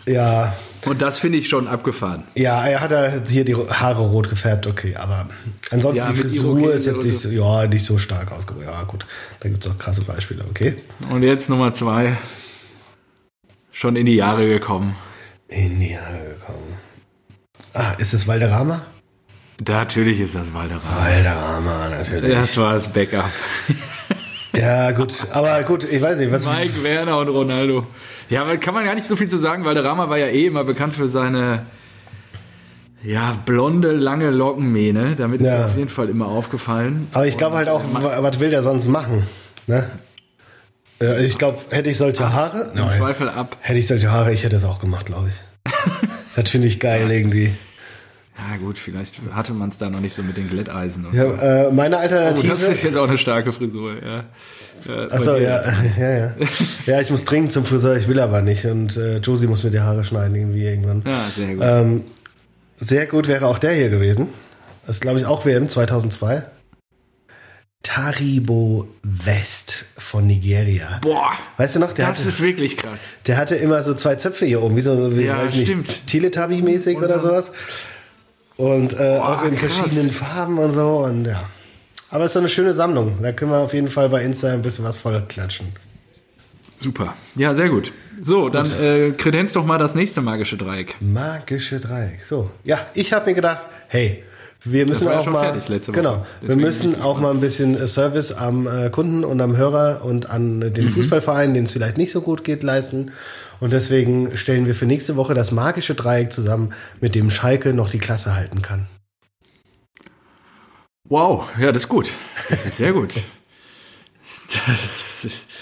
den. 0.05 0.13
Ja, 0.15 0.55
Und 0.87 0.99
das 1.03 1.19
finde 1.19 1.37
ich 1.37 1.47
schon 1.47 1.67
abgefaffen. 1.67 2.23
ja, 2.33 2.65
er 2.65 2.79
hat 2.81 2.89
ja 2.89 3.11
hier 3.27 3.45
die 3.45 3.55
Haare 3.55 4.01
rot 4.01 4.29
gefärbt, 4.31 4.65
okay, 4.65 4.95
aber 4.95 5.27
ansonsten 5.69 6.03
Ja, 6.03 6.11
die 6.11 6.17
Frisur 6.17 6.73
ist 6.73 6.87
jetzt 6.87 7.05
nicht 7.05 7.19
so. 7.19 7.29
ja, 7.29 7.67
nicht 7.67 7.85
so 7.85 7.99
stark 7.99 8.31
ausgebildet. 8.31 8.73
Ja, 8.73 8.81
gut, 8.83 9.05
da 9.41 9.49
gibt 9.49 9.63
es 9.63 9.71
auch 9.71 9.77
krasse 9.77 10.01
Beispiele, 10.01 10.43
okay. 10.49 10.73
Und 11.11 11.21
jetzt 11.21 11.51
Nummer 11.51 11.71
zwei. 11.71 12.17
Schon 13.71 13.95
in 13.95 14.07
die 14.07 14.15
Jahre 14.15 14.47
gekommen. 14.47 14.95
In 15.49 15.79
die 15.79 15.95
Haare 15.95 16.35
gekommen. 16.39 16.77
Ah, 17.73 17.93
ist 17.97 18.13
es 18.13 18.27
Valderrama? 18.27 18.81
Natürlich 19.67 20.19
ist 20.19 20.35
das 20.35 20.53
Valderrama. 20.53 21.05
Valderrama, 21.05 21.89
natürlich. 21.89 22.31
Das 22.33 22.57
war 22.57 22.73
das 22.73 22.91
Backup. 22.91 23.29
Ja, 24.53 24.91
gut, 24.91 25.27
aber 25.31 25.61
gut, 25.63 25.83
ich 25.85 26.01
weiß 26.01 26.17
nicht, 26.17 26.31
was. 26.31 26.45
Mike 26.45 26.83
Werner 26.83 27.17
und 27.19 27.29
Ronaldo. 27.29 27.85
Ja, 28.29 28.41
aber 28.41 28.57
kann 28.57 28.73
man 28.73 28.83
gar 28.85 28.95
nicht 28.95 29.07
so 29.07 29.15
viel 29.15 29.27
zu 29.29 29.37
sagen. 29.39 29.63
Valderrama 29.65 30.09
war 30.09 30.17
ja 30.17 30.27
eh 30.27 30.47
immer 30.47 30.63
bekannt 30.63 30.93
für 30.95 31.07
seine 31.07 31.65
ja, 33.03 33.35
blonde, 33.45 33.91
lange 33.93 34.29
Lockenmähne. 34.29 35.15
Damit 35.15 35.41
ist 35.41 35.47
Ja. 35.47 35.53
er 35.55 35.65
auf 35.67 35.77
jeden 35.77 35.89
Fall 35.89 36.09
immer 36.09 36.27
aufgefallen. 36.27 37.07
Aber 37.13 37.25
ich 37.27 37.37
glaube 37.37 37.55
halt 37.57 37.69
auch, 37.69 37.81
wa- 37.93 38.21
was 38.23 38.39
will 38.39 38.49
der 38.49 38.61
sonst 38.61 38.87
machen? 38.87 39.23
Ne? 39.67 39.89
Ja, 41.01 41.17
Ich 41.17 41.37
glaube, 41.37 41.59
hätte 41.69 41.89
ich 41.89 41.97
solche 41.97 42.31
Haare. 42.33 42.71
Im 42.75 42.89
Zweifel 42.89 43.29
ab. 43.29 43.57
Hätte 43.61 43.79
ich 43.79 43.87
solche 43.87 44.11
Haare, 44.11 44.33
ich 44.33 44.43
hätte 44.43 44.55
es 44.55 44.63
auch 44.65 44.79
gemacht, 44.79 45.05
glaube 45.07 45.29
ich. 45.29 45.71
das 46.35 46.49
finde 46.49 46.67
ich 46.67 46.79
geil 46.79 47.09
irgendwie. 47.11 47.51
Ja 48.37 48.57
gut, 48.57 48.77
vielleicht 48.77 49.19
hatte 49.33 49.53
man 49.53 49.69
es 49.69 49.77
da 49.77 49.89
noch 49.89 49.99
nicht 49.99 50.13
so 50.13 50.23
mit 50.23 50.37
den 50.37 50.47
Glätteisen 50.47 51.05
und 51.05 51.13
Ja, 51.13 51.21
so. 51.21 51.33
äh, 51.35 51.71
meine 51.71 51.97
Oh, 51.97 51.99
Alternative. 51.99 52.47
das 52.47 52.63
ist 52.63 52.81
jetzt 52.83 52.97
auch 52.97 53.07
eine 53.07 53.17
starke 53.17 53.51
Frisur, 53.51 53.95
ja. 54.03 54.23
ja 54.87 55.07
Achso, 55.11 55.35
ja, 55.35 55.61
ja, 55.99 56.09
ja. 56.17 56.33
Ja, 56.87 57.01
ich 57.01 57.11
muss 57.11 57.23
dringend 57.25 57.51
zum 57.51 57.65
Friseur, 57.65 57.95
ich 57.97 58.07
will 58.07 58.19
aber 58.19 58.41
nicht. 58.41 58.65
Und 58.65 58.97
äh, 58.97 59.17
Josie 59.17 59.47
muss 59.47 59.63
mir 59.63 59.69
die 59.69 59.81
Haare 59.81 60.03
schneiden 60.03 60.35
irgendwie 60.35 60.63
irgendwann. 60.63 61.03
Ja, 61.05 61.19
sehr 61.35 61.53
gut. 61.55 61.63
Ähm, 61.63 62.03
sehr 62.79 63.05
gut 63.05 63.27
wäre 63.27 63.45
auch 63.45 63.59
der 63.59 63.73
hier 63.73 63.89
gewesen. 63.89 64.29
Das 64.87 64.99
glaube 65.01 65.19
ich, 65.19 65.25
auch 65.25 65.45
WM 65.45 65.69
2002. 65.69 66.43
Taribo 67.83 68.87
West 69.03 69.85
von 69.97 70.27
Nigeria. 70.27 70.99
Boah, 71.01 71.31
Weißt 71.57 71.75
du 71.75 71.79
noch, 71.79 71.93
der 71.93 72.07
das 72.07 72.19
hatte, 72.19 72.29
ist 72.29 72.41
wirklich 72.41 72.77
krass. 72.77 73.05
der 73.25 73.37
hatte 73.37 73.55
immer 73.55 73.81
so 73.81 73.93
zwei 73.95 74.15
Zöpfe 74.15 74.45
hier 74.45 74.61
oben, 74.61 74.75
wie 74.75 74.81
so, 74.81 75.17
wie, 75.17 75.23
Ja, 75.23 75.37
weiß 75.39 75.55
nicht, 75.55 75.65
stimmt. 75.67 76.01
Teletubby-mäßig 76.07 76.97
oder 76.97 77.19
sowas. 77.19 77.51
Und 78.57 78.93
äh, 78.99 79.17
auch 79.17 79.43
in 79.43 79.55
krass. 79.55 79.73
verschiedenen 79.73 80.11
Farben 80.11 80.59
und 80.59 80.71
so. 80.73 80.99
Und 80.99 81.25
ja. 81.25 81.49
Aber 82.11 82.25
es 82.25 82.31
ist 82.31 82.33
so 82.33 82.39
eine 82.39 82.49
schöne 82.49 82.73
Sammlung. 82.73 83.17
Da 83.21 83.31
können 83.31 83.51
wir 83.51 83.57
auf 83.59 83.73
jeden 83.73 83.89
Fall 83.89 84.09
bei 84.09 84.21
Insta 84.23 84.49
ein 84.53 84.61
bisschen 84.61 84.85
was 84.85 84.97
voll 84.97 85.23
klatschen. 85.27 85.67
Super. 86.79 87.15
Ja, 87.35 87.55
sehr 87.55 87.69
gut. 87.69 87.93
So, 88.21 88.49
dann 88.49 88.71
äh, 88.79 89.11
kredenz 89.11 89.53
doch 89.53 89.65
mal 89.65 89.77
das 89.79 89.95
nächste 89.95 90.21
magische 90.21 90.57
Dreieck. 90.57 90.95
Magische 90.99 91.79
Dreieck. 91.79 92.23
So, 92.25 92.51
ja, 92.63 92.85
ich 92.93 93.13
habe 93.13 93.27
mir 93.31 93.33
gedacht, 93.35 93.67
hey, 93.87 94.23
wir 94.63 94.85
müssen 94.85 95.05
ja 95.07 95.19
auch 95.19 95.23
schon 95.23 95.33
mal, 95.33 95.59
genau, 95.91 96.25
wir 96.41 96.55
müssen 96.55 97.01
auch 97.01 97.19
mal 97.19 97.31
ein 97.31 97.41
bisschen 97.41 97.75
äh, 97.75 97.87
Service 97.87 98.31
am 98.31 98.67
äh, 98.67 98.89
Kunden 98.89 99.23
und 99.23 99.41
am 99.41 99.57
Hörer 99.57 100.05
und 100.05 100.29
an 100.29 100.59
den 100.59 100.85
Mhm. 100.85 100.89
Fußballvereinen, 100.89 101.53
denen 101.55 101.65
es 101.65 101.71
vielleicht 101.71 101.97
nicht 101.97 102.11
so 102.11 102.21
gut 102.21 102.43
geht, 102.43 102.61
leisten. 102.61 103.11
Und 103.59 103.73
deswegen 103.73 104.37
stellen 104.37 104.65
wir 104.67 104.75
für 104.75 104.85
nächste 104.85 105.15
Woche 105.15 105.33
das 105.33 105.51
magische 105.51 105.95
Dreieck 105.95 106.31
zusammen, 106.33 106.73
mit 106.99 107.15
dem 107.15 107.29
Schalke 107.29 107.73
noch 107.73 107.89
die 107.89 107.99
Klasse 107.99 108.35
halten 108.35 108.61
kann. 108.61 108.87
Wow, 111.09 111.49
ja, 111.59 111.71
das 111.71 111.83
ist 111.83 111.89
gut. 111.89 112.11
Das 112.49 112.65
ist 112.65 112.77
sehr 112.77 112.93
gut. 112.93 113.15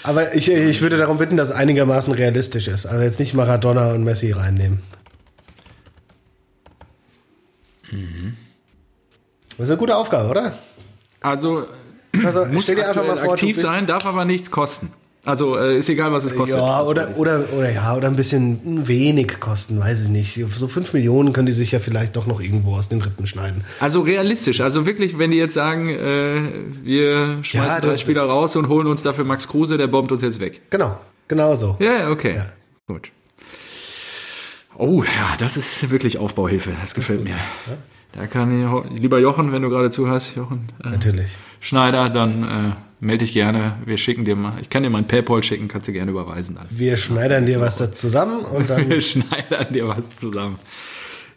Aber 0.02 0.34
ich, 0.34 0.50
ich 0.50 0.80
würde 0.82 0.96
darum 0.96 1.18
bitten, 1.18 1.36
dass 1.36 1.50
es 1.50 1.54
einigermaßen 1.54 2.12
realistisch 2.12 2.68
ist. 2.68 2.86
Also 2.86 3.02
jetzt 3.02 3.18
nicht 3.20 3.34
Maradona 3.34 3.92
und 3.92 4.04
Messi 4.04 4.32
reinnehmen. 4.32 4.82
Mhm. 7.90 8.36
Das 9.60 9.68
ist 9.68 9.72
eine 9.72 9.78
gute 9.78 9.96
Aufgabe, 9.96 10.28
oder? 10.30 10.52
also 11.20 11.66
Also 12.24 12.44
muss 12.46 12.64
stell 12.64 12.76
dir 12.76 12.88
einfach 12.88 13.06
mal 13.06 13.16
vor, 13.18 13.32
aktiv 13.32 13.56
sein, 13.60 13.86
darf 13.86 14.04
aber 14.06 14.24
nichts 14.24 14.50
kosten. 14.50 14.90
Also 15.26 15.58
äh, 15.58 15.76
ist 15.76 15.88
egal, 15.90 16.12
was 16.12 16.24
es 16.24 16.34
kostet. 16.34 16.58
Ja, 16.58 16.80
Das 16.80 16.88
oder, 16.88 17.08
oder, 17.18 17.44
oder, 17.54 17.70
ja, 17.70 17.94
oder 17.94 18.08
ein 18.08 18.16
bisschen 18.16 18.88
wenig 18.88 19.38
kosten, 19.38 19.78
weiß 19.78 20.00
ich 20.04 20.08
nicht. 20.08 20.40
So 20.56 20.66
5 20.66 20.94
Millionen 20.94 21.34
können 21.34 21.44
die 21.44 21.52
sich 21.52 21.72
ja 21.72 21.78
vielleicht 21.78 22.16
doch 22.16 22.26
noch 22.26 22.40
irgendwo 22.40 22.74
aus 22.74 22.88
den 22.88 23.02
Rippen 23.02 23.26
schneiden. 23.26 23.62
Also 23.80 24.00
realistisch. 24.00 24.62
Also 24.62 24.86
wirklich, 24.86 25.18
wenn 25.18 25.30
die 25.30 25.36
jetzt 25.36 25.52
sagen, 25.52 25.90
äh, 25.90 26.50
wir 26.82 27.44
schmeißen 27.44 27.54
Ja, 27.70 27.80
drei 27.80 27.92
das- 27.92 28.00
Spieler 28.00 28.22
raus 28.22 28.56
und 28.56 28.68
holen 28.68 28.86
uns 28.86 29.02
dafür 29.02 29.24
Max 29.24 29.46
Kruse, 29.46 29.76
der 29.76 29.88
bombt 29.88 30.10
uns 30.10 30.22
jetzt 30.22 30.40
weg. 30.40 30.62
Genau, 30.70 30.98
genau 31.28 31.54
so. 31.54 31.76
Ja, 31.80 31.98
ja, 31.98 32.10
okay. 32.10 32.36
Ja. 32.36 32.46
Gut. 32.86 33.10
Oh, 34.78 35.02
ja, 35.04 35.36
das 35.38 35.58
ist 35.58 35.90
wirklich 35.90 36.16
Aufbauhilfe. 36.16 36.70
Das 36.80 36.94
gefällt 36.94 37.22
mir. 37.24 37.34
Da 38.12 38.26
kann 38.26 38.90
ich, 38.92 39.00
lieber 39.00 39.18
Jochen, 39.18 39.52
wenn 39.52 39.62
du 39.62 39.68
gerade 39.68 39.90
zuhörst, 39.90 40.34
Jochen. 40.36 40.68
Äh, 40.82 40.90
Natürlich. 40.90 41.36
Schneider, 41.60 42.10
dann 42.10 42.42
äh, 42.42 42.72
melde 43.00 43.24
dich 43.24 43.32
gerne. 43.32 43.76
Wir 43.84 43.98
schicken 43.98 44.24
dir 44.24 44.36
mal, 44.36 44.54
ich 44.60 44.68
kann 44.68 44.82
dir 44.82 44.90
mal 44.90 44.98
ein 44.98 45.06
Paypal 45.06 45.42
schicken, 45.42 45.68
kannst 45.68 45.88
du 45.88 45.92
gerne 45.92 46.10
überweisen 46.10 46.56
dann. 46.56 46.66
Wir 46.70 46.96
schneidern 46.96 47.46
dir 47.46 47.60
was 47.60 47.76
da 47.76 47.90
zusammen 47.90 48.44
und 48.44 48.68
dann. 48.68 48.88
Wir 48.88 49.00
schneidern 49.00 49.72
dir 49.72 49.88
was 49.88 50.16
zusammen. 50.16 50.58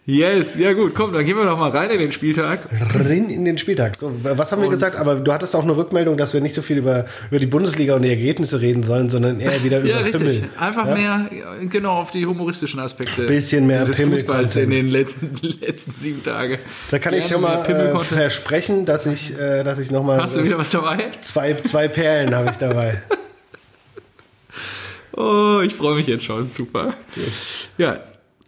Yes, 0.05 0.57
ja 0.57 0.73
gut, 0.73 0.93
komm, 0.93 1.13
dann 1.13 1.25
gehen 1.25 1.37
wir 1.37 1.45
doch 1.45 1.57
mal 1.57 1.69
rein 1.69 1.89
in 1.89 1.97
den 1.97 2.11
Spieltag. 2.11 2.67
Rein 2.93 3.29
in 3.29 3.45
den 3.45 3.57
Spieltag. 3.57 3.95
So, 3.95 4.11
was 4.21 4.51
haben 4.51 4.61
wir 4.61 4.69
gesagt? 4.69 4.97
Aber 4.97 5.15
du 5.15 5.31
hattest 5.31 5.55
auch 5.55 5.63
eine 5.63 5.77
Rückmeldung, 5.77 6.17
dass 6.17 6.33
wir 6.33 6.41
nicht 6.41 6.55
so 6.55 6.61
viel 6.61 6.79
über, 6.79 7.05
über 7.29 7.39
die 7.39 7.45
Bundesliga 7.45 7.95
und 7.95 8.01
die 8.01 8.09
Ergebnisse 8.09 8.59
reden 8.59 8.83
sollen, 8.83 9.09
sondern 9.09 9.39
eher 9.39 9.63
wieder 9.63 9.79
ja, 9.85 10.01
über 10.01 10.05
richtig. 10.05 10.41
Pimmel. 10.41 10.49
Einfach 10.59 10.87
ja? 10.87 10.95
mehr, 10.95 11.29
genau, 11.69 11.93
auf 11.93 12.11
die 12.11 12.25
humoristischen 12.25 12.81
Aspekte. 12.81 13.25
Bisschen 13.27 13.65
mehr 13.65 13.85
des 13.85 13.95
Pimmel 13.95 14.17
Fußballs 14.17 14.57
in 14.57 14.71
den 14.71 14.89
letzten, 14.89 15.35
letzten 15.61 15.93
sieben 15.97 16.21
Tagen. 16.21 16.57
Da 16.91 16.99
kann 16.99 17.13
ich 17.13 17.25
schon 17.25 17.39
mal 17.39 17.63
äh, 17.65 17.97
versprechen, 18.03 18.85
dass 18.85 19.05
ich, 19.05 19.39
äh, 19.39 19.63
dass 19.63 19.79
ich 19.79 19.89
nochmal. 19.89 20.21
Hast 20.21 20.35
du 20.35 20.43
wieder 20.43 20.57
was 20.57 20.71
dabei? 20.71 21.11
Zwei, 21.21 21.53
zwei 21.53 21.87
Perlen 21.87 22.35
habe 22.35 22.49
ich 22.51 22.57
dabei. 22.57 23.01
Oh, 25.15 25.61
ich 25.63 25.75
freue 25.75 25.95
mich 25.95 26.07
jetzt 26.07 26.23
schon. 26.23 26.47
Super. 26.47 26.95
Ja, 27.77 27.99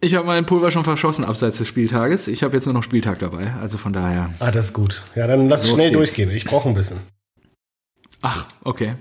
ich 0.02 0.16
habe 0.16 0.28
meinen 0.28 0.46
Pulver 0.46 0.72
schon 0.72 0.84
verschossen 0.84 1.26
abseits 1.26 1.58
des 1.58 1.68
Spieltages. 1.68 2.28
Ich 2.28 2.44
habe 2.44 2.56
jetzt 2.56 2.66
nur 2.66 2.74
noch 2.74 2.84
Spieltag 2.84 3.20
dabei, 3.20 3.54
also 3.54 3.78
von 3.78 3.94
daher. 3.94 4.34
Ah, 4.40 4.52
das 4.52 4.68
ist 4.68 4.74
gut. 4.74 5.04
Ja, 5.16 5.28
dann 5.28 5.50
lass 5.50 5.68
schnell 5.68 5.90
geht's. 5.90 5.98
durchgehen. 5.98 6.30
Ich 6.32 6.46
brauche 6.46 6.68
ein 6.70 6.76
bisschen. 6.76 6.98
Ach, 8.22 8.48
okay. 8.64 8.96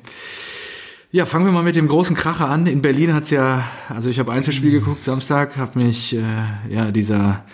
Ja, 1.10 1.26
fangen 1.26 1.44
wir 1.44 1.52
mal 1.52 1.62
mit 1.62 1.76
dem 1.76 1.86
großen 1.86 2.16
Kracher 2.16 2.48
an. 2.48 2.66
In 2.66 2.82
Berlin 2.82 3.14
hat's 3.14 3.30
ja, 3.30 3.64
also 3.88 4.10
ich 4.10 4.18
habe 4.18 4.32
Einzelspiel 4.32 4.72
geguckt 4.72 5.04
Samstag, 5.04 5.56
habe 5.56 5.78
mich 5.78 6.14
äh, 6.16 6.22
ja 6.68 6.90
dieser, 6.90 7.44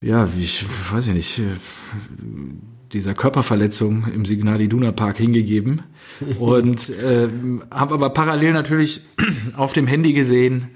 ja, 0.00 0.34
wie 0.34 0.42
ich 0.42 0.64
weiß 0.90 1.08
ich 1.08 1.12
nicht, 1.12 1.38
äh, 1.40 1.42
dieser 2.94 3.12
Körperverletzung 3.12 4.06
im 4.14 4.24
Signal 4.24 4.60
Iduna 4.60 4.92
Park 4.92 5.18
hingegeben 5.18 5.82
und 6.38 6.88
äh, 6.90 7.28
habe 7.70 7.94
aber 7.94 8.10
parallel 8.10 8.52
natürlich 8.54 9.02
auf 9.56 9.72
dem 9.72 9.86
Handy 9.86 10.14
gesehen, 10.14 10.70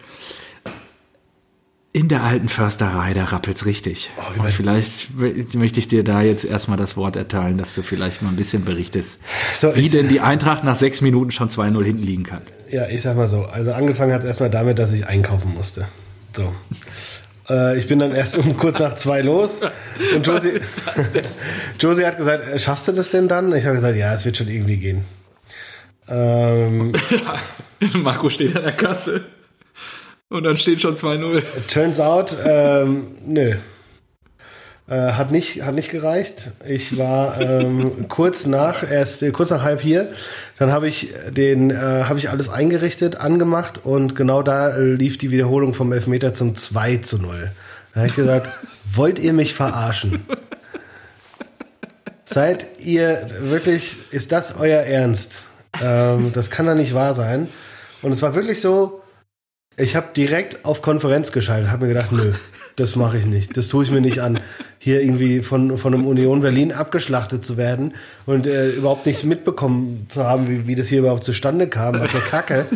in 1.93 2.09
der 2.09 2.23
alten 2.23 2.49
Försterei, 2.49 3.15
da 3.15 3.25
rappelt's 3.25 3.65
richtig. 3.65 4.11
Oh, 4.19 4.43
Und 4.43 4.51
vielleicht 4.51 5.09
möchte 5.55 5.81
ich 5.81 5.89
dir 5.89 6.05
da 6.05 6.21
jetzt 6.23 6.45
erstmal 6.45 6.77
das 6.77 6.97
Wort 6.97 7.17
erteilen, 7.17 7.57
dass 7.57 7.75
du 7.75 7.83
vielleicht 7.83 8.23
mal 8.23 8.29
ein 8.29 8.37
bisschen 8.37 8.65
berichtest, 8.65 9.21
so, 9.57 9.75
wie 9.75 9.89
denn 9.89 10.09
die 10.09 10.21
Eintracht 10.21 10.65
nach 10.65 10.77
sechs 10.77 11.01
Minuten 11.01 11.31
schon 11.31 11.49
2-0 11.49 11.83
hinten 11.83 12.03
liegen 12.03 12.25
kann. 12.25 12.43
Ja, 12.71 12.87
ich 12.87 13.03
sag 13.03 13.17
mal 13.17 13.27
so. 13.27 13.45
Also 13.45 13.73
angefangen 13.73 14.13
hat 14.13 14.21
es 14.21 14.27
erstmal 14.27 14.51
damit, 14.51 14.79
dass 14.79 14.93
ich 14.93 15.07
einkaufen 15.07 15.55
musste. 15.55 15.89
So. 16.37 16.53
Äh, 17.49 17.79
ich 17.79 17.87
bin 17.89 17.99
dann 17.99 18.15
erst 18.15 18.37
um 18.37 18.57
kurz 18.57 18.79
nach 18.79 18.95
zwei 18.95 19.23
los. 19.23 19.61
Und 20.15 20.27
Josie, 20.27 20.61
Josie 21.81 22.05
hat 22.07 22.19
gesagt, 22.19 22.47
äh, 22.47 22.59
schaffst 22.59 22.89
du 22.89 22.93
das 22.93 23.11
denn 23.11 23.29
dann? 23.29 23.55
Ich 23.55 23.65
habe 23.65 23.77
gesagt, 23.77 23.97
ja, 23.97 24.13
es 24.13 24.27
wird 24.27 24.37
schon 24.37 24.49
irgendwie 24.49 24.77
gehen. 24.77 25.05
Ähm, 26.07 26.93
Marco 27.95 28.29
steht 28.29 28.55
an 28.57 28.65
der 28.65 28.73
Kasse. 28.73 29.25
Und 30.31 30.45
dann 30.45 30.59
steht 30.59 30.83
schon 30.83 30.97
2-0. 30.97 31.43
Turns 31.69 32.01
out, 32.01 32.37
ähm, 32.45 33.13
nö. 33.25 33.55
Äh, 34.87 35.13
hat, 35.13 35.31
nicht, 35.31 35.63
hat 35.63 35.75
nicht 35.75 35.91
gereicht. 35.91 36.51
Ich 36.67 36.99
war 36.99 37.41
ähm, 37.41 38.09
kurz 38.09 38.47
nach, 38.47 38.83
erst 38.91 39.23
äh, 39.23 39.31
kurz 39.31 39.51
nach 39.51 39.63
halb 39.63 39.81
hier. 39.81 40.13
Dann 40.59 40.71
habe 40.71 40.89
ich 40.89 41.15
den, 41.31 41.71
äh, 41.71 41.75
habe 41.75 42.19
ich 42.19 42.29
alles 42.29 42.49
eingerichtet, 42.49 43.17
angemacht 43.17 43.85
und 43.85 44.17
genau 44.17 44.43
da 44.43 44.77
lief 44.77 45.19
die 45.19 45.31
Wiederholung 45.31 45.73
vom 45.73 45.93
Elfmeter 45.93 46.35
zum 46.35 46.57
2 46.57 46.99
zu 46.99 47.19
0. 47.19 47.51
Da 47.93 48.01
habe 48.01 48.09
ich 48.09 48.17
gesagt, 48.17 48.51
wollt 48.93 49.19
ihr 49.19 49.33
mich 49.33 49.55
verarschen? 49.55 50.27
Seid 52.25 52.67
ihr 52.79 53.27
wirklich, 53.41 53.97
ist 54.11 54.33
das 54.33 54.57
euer 54.59 54.81
Ernst? 54.81 55.45
Ähm, 55.83 56.33
das 56.35 56.51
kann 56.51 56.67
doch 56.67 56.75
nicht 56.75 56.93
wahr 56.93 57.15
sein. 57.15 57.49
Und 58.03 58.13
es 58.13 58.21
war 58.21 58.35
wirklich 58.35 58.61
so, 58.61 59.03
ich 59.79 59.95
habe 59.97 60.09
direkt 60.17 60.65
auf 60.65 60.83
Konferenz 60.83 61.33
geschaltet, 61.33 61.71
habe 61.71 61.87
mir 61.87 61.95
gedacht, 61.95 62.13
nö, 62.13 62.33
das 62.77 62.97
mache 62.97 63.19
ich 63.19 63.27
nicht, 63.27 63.57
das 63.57 63.69
tue 63.69 63.85
ich 63.85 63.91
mir 63.91 64.01
nicht 64.01 64.21
an, 64.21 64.41
hier 64.79 65.01
irgendwie 65.01 65.41
von, 65.41 65.79
von 65.79 65.95
einem 65.95 66.07
Union 66.07 66.41
Berlin 66.41 66.73
abgeschlachtet 66.73 67.45
zu 67.45 67.57
werden 67.57 67.95
und 68.27 68.47
äh, 68.47 68.71
überhaupt 68.71 69.07
nicht 69.07 69.25
mitbekommen 69.25 70.07
zu 70.09 70.25
haben, 70.25 70.49
wie, 70.49 70.67
wie 70.67 70.75
das 70.75 70.89
hier 70.89 71.01
überhaupt 71.01 71.25
zustande 71.25 71.69
kam, 71.69 72.01
was 72.01 72.11
für 72.11 72.19
Kacke. 72.19 72.67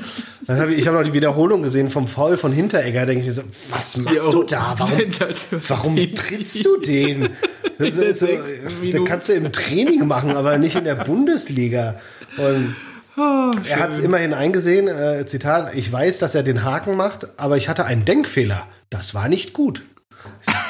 Dann 0.46 0.58
hab 0.58 0.68
ich 0.68 0.78
ich 0.78 0.86
habe 0.88 0.96
noch 0.96 1.04
die 1.04 1.12
Wiederholung 1.12 1.62
gesehen 1.62 1.90
vom 1.90 2.08
Foul 2.08 2.36
von 2.36 2.52
Hinteregger, 2.52 3.06
denke 3.06 3.20
ich 3.20 3.26
mir 3.26 3.32
so, 3.32 3.42
was 3.70 3.96
machst 3.96 4.24
jo, 4.24 4.32
du 4.32 4.42
da? 4.44 4.74
Warum, 4.78 5.00
warum 5.68 6.14
trittst 6.14 6.64
du 6.64 6.78
den? 6.78 7.30
Das 7.78 7.96
ist 7.96 8.20
so, 8.20 8.26
da 8.26 8.98
kannst 9.04 9.28
du 9.28 9.34
im 9.34 9.52
Training 9.52 10.06
machen, 10.06 10.32
aber 10.36 10.58
nicht 10.58 10.76
in 10.76 10.84
der 10.84 10.96
Bundesliga. 10.96 12.00
Und 12.36 12.74
Oh, 13.16 13.52
er 13.68 13.80
hat 13.80 13.90
es 13.90 13.98
immerhin 13.98 14.32
eingesehen, 14.32 14.88
äh, 14.88 15.26
Zitat, 15.26 15.74
ich 15.74 15.92
weiß, 15.92 16.18
dass 16.18 16.34
er 16.34 16.42
den 16.42 16.64
Haken 16.64 16.96
macht, 16.96 17.38
aber 17.38 17.56
ich 17.56 17.68
hatte 17.68 17.84
einen 17.84 18.04
Denkfehler. 18.04 18.66
Das 18.88 19.14
war 19.14 19.28
nicht 19.28 19.52
gut. 19.52 19.84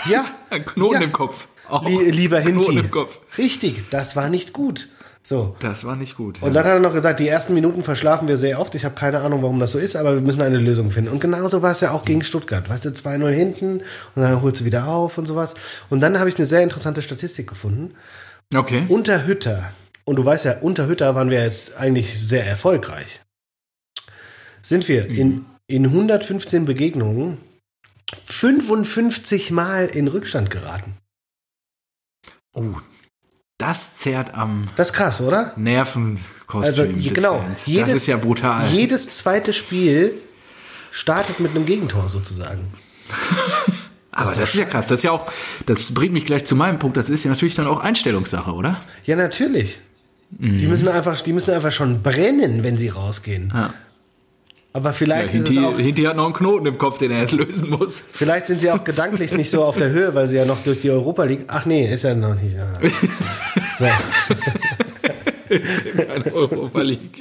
Ja. 0.09 0.24
Ein 0.50 0.64
Knoten 0.64 0.94
ja. 0.94 1.00
im 1.02 1.12
Kopf. 1.12 1.46
Lie 1.85 2.11
lieber 2.11 2.40
Hinti. 2.40 2.76
im 2.76 2.90
Kopf. 2.90 3.18
Richtig, 3.38 3.88
das 3.90 4.16
war 4.16 4.28
nicht 4.28 4.52
gut. 4.52 4.88
So. 5.22 5.55
Das 5.61 5.85
war 5.85 5.94
nicht 5.94 6.16
gut. 6.16 6.42
Und 6.42 6.48
ja. 6.48 6.55
dann 6.55 6.64
hat 6.64 6.72
er 6.72 6.81
noch 6.81 6.92
gesagt, 6.92 7.20
die 7.20 7.28
ersten 7.28 7.55
Minuten 7.55 7.85
verschlafen 7.85 8.26
wir 8.26 8.37
sehr 8.37 8.59
oft. 8.59 8.74
Ich 8.74 8.85
habe 8.85 8.96
keine 8.96 9.20
Ahnung, 9.20 9.42
warum 9.42 9.61
das 9.61 9.70
so 9.70 9.78
ist, 9.78 9.94
aber 9.94 10.14
wir 10.14 10.20
müssen 10.20 10.42
eine 10.42 10.59
Lösung 10.59 10.90
finden. 10.90 11.12
Und 11.12 11.20
genauso 11.20 11.62
war 11.62 11.70
es 11.70 11.81
ja 11.81 11.92
auch 11.92 12.05
gegen 12.05 12.24
Stuttgart. 12.24 12.68
Weißt 12.68 12.85
du, 12.85 12.88
2-0 12.88 13.28
hinten 13.31 13.83
und 14.16 14.22
dann 14.22 14.42
holst 14.42 14.61
du 14.61 14.64
wieder 14.64 14.88
auf 14.88 15.18
und 15.18 15.26
sowas. 15.26 15.55
Und 15.90 16.00
dann 16.00 16.18
habe 16.18 16.28
ich 16.28 16.38
eine 16.38 16.46
sehr 16.46 16.62
interessante 16.62 17.02
Statistik 17.02 17.48
gefunden. 17.48 17.94
Okay. 18.52 18.85
Unter 18.88 19.24
Hütter 19.24 19.70
und 20.05 20.17
du 20.17 20.25
weißt 20.25 20.45
ja, 20.45 20.59
unter 20.59 20.87
Hütter 20.87 21.15
waren 21.15 21.31
wir 21.31 21.43
jetzt 21.43 21.77
eigentlich 21.77 22.27
sehr 22.27 22.47
erfolgreich. 22.47 23.21
Sind 24.62 24.88
wir 24.88 25.09
mhm. 25.09 25.15
in, 25.15 25.47
in 25.67 25.85
115 25.87 26.65
Begegnungen 26.65 27.38
55 28.25 29.51
Mal 29.51 29.87
in 29.87 30.09
Rückstand 30.09 30.51
geraten. 30.51 30.97
Oh, 32.55 32.77
das 33.59 33.97
zerrt 33.97 34.35
am. 34.35 34.69
Das 34.77 34.88
ist 34.88 34.95
krass, 34.95 35.21
oder? 35.21 35.53
Nervenkostüm. 35.57 36.62
Also, 36.62 36.87
genau. 36.87 37.45
Jedes, 37.65 37.88
das 37.88 37.97
ist 37.99 38.07
ja 38.09 38.17
brutal. 38.17 38.69
Jedes 38.71 39.09
zweite 39.09 39.53
Spiel 39.53 40.15
startet 40.91 41.41
mit 41.41 41.53
einem 41.53 41.65
Gegentor 41.65 42.09
sozusagen. 42.09 42.75
Aber 44.11 44.29
das, 44.29 44.38
das 44.38 44.49
ist 44.51 44.61
ja 44.61 44.67
krass. 44.67 44.88
Das 44.88 44.99
ist 44.99 45.05
ja 45.05 45.12
auch, 45.12 45.31
das 45.65 45.95
bringt 45.95 46.12
mich 46.12 46.27
gleich 46.27 46.45
zu 46.45 46.55
meinem 46.55 46.79
Punkt. 46.79 46.99
Das 46.99 47.09
ist 47.09 47.25
ja 47.25 47.31
natürlich 47.31 47.55
dann 47.55 47.67
auch 47.67 47.81
Einstellungssache, 47.81 48.53
oder? 48.53 48.81
Ja, 49.05 49.17
natürlich. 49.17 49.81
Mhm. 50.38 50.59
Die, 50.59 50.66
müssen 50.66 50.88
einfach, 50.88 51.21
die 51.21 51.33
müssen 51.33 51.51
einfach 51.53 51.73
schon 51.73 52.03
brennen, 52.03 52.64
wenn 52.64 52.77
sie 52.77 52.88
rausgehen. 52.88 53.53
Ja. 53.55 53.75
Aber 54.75 54.92
vielleicht 54.95 55.27
ja, 55.27 55.33
Hinti, 55.33 55.53
ist 55.53 55.59
es 55.59 55.64
auch, 55.64 55.79
Hinti 55.79 56.03
hat 56.05 56.16
noch 56.16 56.25
einen 56.25 56.35
Knoten 56.35 56.64
im 56.64 56.79
Kopf, 56.79 56.97
den 56.97 57.11
er 57.11 57.21
jetzt 57.21 57.33
lösen 57.33 57.68
muss. 57.71 58.01
Vielleicht 58.01 58.47
sind 58.47 58.61
sie 58.61 58.71
auch 58.71 58.85
gedanklich 58.85 59.33
nicht 59.33 59.51
so 59.51 59.64
auf 59.64 59.77
der 59.77 59.90
Höhe, 59.90 60.14
weil 60.14 60.29
sie 60.29 60.37
ja 60.37 60.47
noch 60.47 60.62
durch 60.62 60.81
die 60.81 60.90
Europa 60.90 61.25
League. 61.25 61.45
Ach 61.49 61.66
nee, 61.66 61.92
ist 61.92 62.05
ja 62.05 62.14
noch 62.14 62.35
nicht. 62.35 62.57
Ja. 62.57 62.68
So. 63.79 63.87
ist 65.55 65.85
ja 65.85 66.05
keine 66.05 66.33
Europa 66.33 66.81
League. 66.81 67.21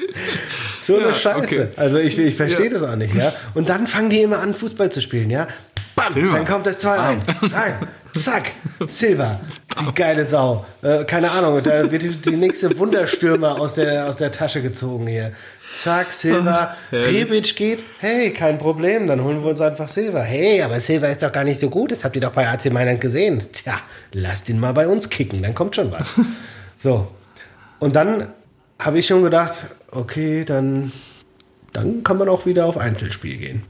So 0.80 0.96
eine 0.96 1.08
ja, 1.08 1.14
Scheiße. 1.14 1.62
Okay. 1.64 1.68
Also 1.76 2.00
ich, 2.00 2.18
ich 2.18 2.36
verstehe 2.36 2.70
das 2.70 2.84
auch 2.84 2.96
nicht, 2.96 3.14
ja. 3.14 3.34
Und 3.54 3.68
dann 3.68 3.86
fangen 3.88 4.10
die 4.10 4.22
immer 4.22 4.40
an, 4.40 4.54
Fußball 4.54 4.90
zu 4.92 5.02
spielen, 5.02 5.30
ja. 5.30 5.48
Bam, 5.96 6.14
dann 6.14 6.46
kommt 6.46 6.66
das 6.66 6.84
2-1. 6.86 7.34
Zack, 8.14 8.52
Silva, 8.88 9.40
die 9.80 9.94
geile 9.94 10.26
Sau. 10.26 10.66
Äh, 10.82 11.06
keine 11.06 11.32
Ahnung, 11.32 11.62
da 11.64 11.90
wird 11.92 12.04
die, 12.04 12.10
die, 12.10 12.36
nächste 12.36 12.78
Wunderstürmer 12.78 13.60
aus 13.60 13.76
der, 13.76 14.08
aus 14.08 14.18
der 14.18 14.32
Tasche 14.32 14.62
gezogen 14.62 15.08
hier. 15.08 15.32
Zack, 15.74 16.12
Silva, 16.12 16.76
Rebic 16.92 17.56
geht, 17.56 17.86
hey, 18.00 18.32
kein 18.32 18.58
Problem, 18.58 19.08
dann 19.08 19.24
holen 19.24 19.42
wir 19.42 19.50
uns 19.52 19.62
einfach 19.62 19.88
Silva. 19.88 20.20
Hey, 20.20 20.62
aber 20.62 20.80
Silva 20.82 21.08
ist 21.08 21.24
doch 21.24 21.32
gar 21.32 21.46
nicht 21.46 21.62
so 21.62 21.70
gut, 21.70 21.92
das 21.92 22.04
habt 22.04 22.16
ihr 22.16 22.22
doch 22.22 22.34
bei 22.34 22.48
AC 22.48 22.72
Mailand 22.72 23.00
gesehen. 23.00 23.44
Tja, 23.54 23.80
lasst 24.12 24.50
ihn 24.50 24.60
mal 24.60 24.74
bei 24.74 24.88
uns 24.88 25.10
kicken, 25.10 25.42
dann 25.42 25.56
kommt 25.56 25.76
schon 25.76 25.92
was. 25.92 26.16
So, 26.78 27.12
und 27.78 27.96
dann 27.96 28.34
habe 28.80 28.98
ich 28.98 29.06
schon 29.06 29.22
gedacht, 29.22 29.68
okay, 29.92 30.44
dann, 30.44 30.92
dann 31.74 32.04
kann 32.04 32.18
man 32.18 32.28
auch 32.28 32.48
wieder 32.48 32.66
auf 32.66 32.76
Einzelspiel 32.76 33.38
gehen. 33.38 33.64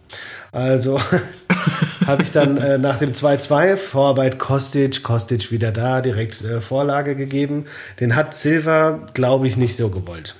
Also 0.53 0.97
habe 2.05 2.23
ich 2.23 2.31
dann 2.31 2.57
äh, 2.57 2.77
nach 2.77 2.99
dem 2.99 3.13
2-2 3.13 3.77
Vorarbeit 3.77 4.39
Kostic, 4.39 5.03
Kostic 5.03 5.51
wieder 5.51 5.71
da, 5.71 6.01
direkt 6.01 6.43
äh, 6.43 6.61
Vorlage 6.61 7.15
gegeben. 7.15 7.65
Den 7.99 8.15
hat 8.15 8.33
Silva, 8.33 9.07
glaube 9.13 9.47
ich, 9.47 9.57
nicht 9.57 9.75
so 9.75 9.89
gewollt. 9.89 10.35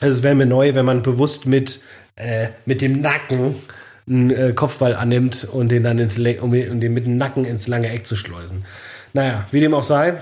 Also 0.00 0.18
es 0.18 0.22
wäre 0.22 0.34
mir 0.34 0.46
neu, 0.46 0.74
wenn 0.74 0.84
man 0.84 1.02
bewusst 1.02 1.46
mit, 1.46 1.80
äh, 2.16 2.48
mit 2.66 2.80
dem 2.80 3.00
Nacken 3.00 3.56
einen 4.08 4.30
äh, 4.30 4.52
Kopfball 4.54 4.94
annimmt 4.94 5.46
und 5.50 5.70
den 5.70 5.82
dann 5.82 5.98
ins 5.98 6.16
Le 6.16 6.40
um, 6.40 6.52
um 6.52 6.80
den 6.80 6.94
mit 6.94 7.06
dem 7.06 7.16
Nacken 7.16 7.44
ins 7.44 7.66
lange 7.66 7.90
Eck 7.90 8.06
zu 8.06 8.16
schleusen. 8.16 8.64
Naja, 9.12 9.46
wie 9.50 9.60
dem 9.60 9.74
auch 9.74 9.84
sei, 9.84 10.14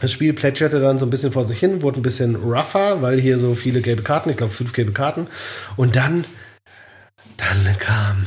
das 0.00 0.12
Spiel 0.12 0.32
plätscherte 0.32 0.80
dann 0.80 0.98
so 0.98 1.06
ein 1.06 1.10
bisschen 1.10 1.32
vor 1.32 1.44
sich 1.44 1.58
hin, 1.58 1.82
wurde 1.82 2.00
ein 2.00 2.02
bisschen 2.02 2.36
rougher, 2.36 3.02
weil 3.02 3.20
hier 3.20 3.38
so 3.38 3.54
viele 3.54 3.80
gelbe 3.80 4.02
Karten, 4.02 4.30
ich 4.30 4.36
glaube 4.36 4.52
fünf 4.52 4.72
gelbe 4.72 4.92
Karten. 4.92 5.26
Und 5.76 5.96
dann 5.96 6.24
dann 7.36 7.78
kam 7.78 8.26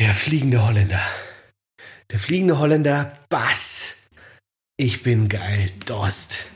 der 0.00 0.14
fliegende 0.14 0.66
Holländer. 0.66 1.00
Der 2.10 2.18
fliegende 2.18 2.58
Holländer 2.58 3.12
Bass. 3.28 3.96
Ich 4.76 5.02
bin 5.02 5.28
geil, 5.28 5.70
Dost. 5.84 6.46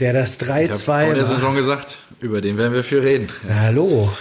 Der 0.00 0.12
das 0.12 0.40
3-2 0.40 0.64
Ich 0.64 0.70
habe 0.88 1.04
vor 1.06 1.14
der 1.14 1.24
Saison 1.24 1.54
gesagt, 1.54 1.98
über 2.20 2.40
den 2.40 2.58
werden 2.58 2.74
wir 2.74 2.82
viel 2.82 2.98
reden. 2.98 3.28
Hallo. 3.48 4.12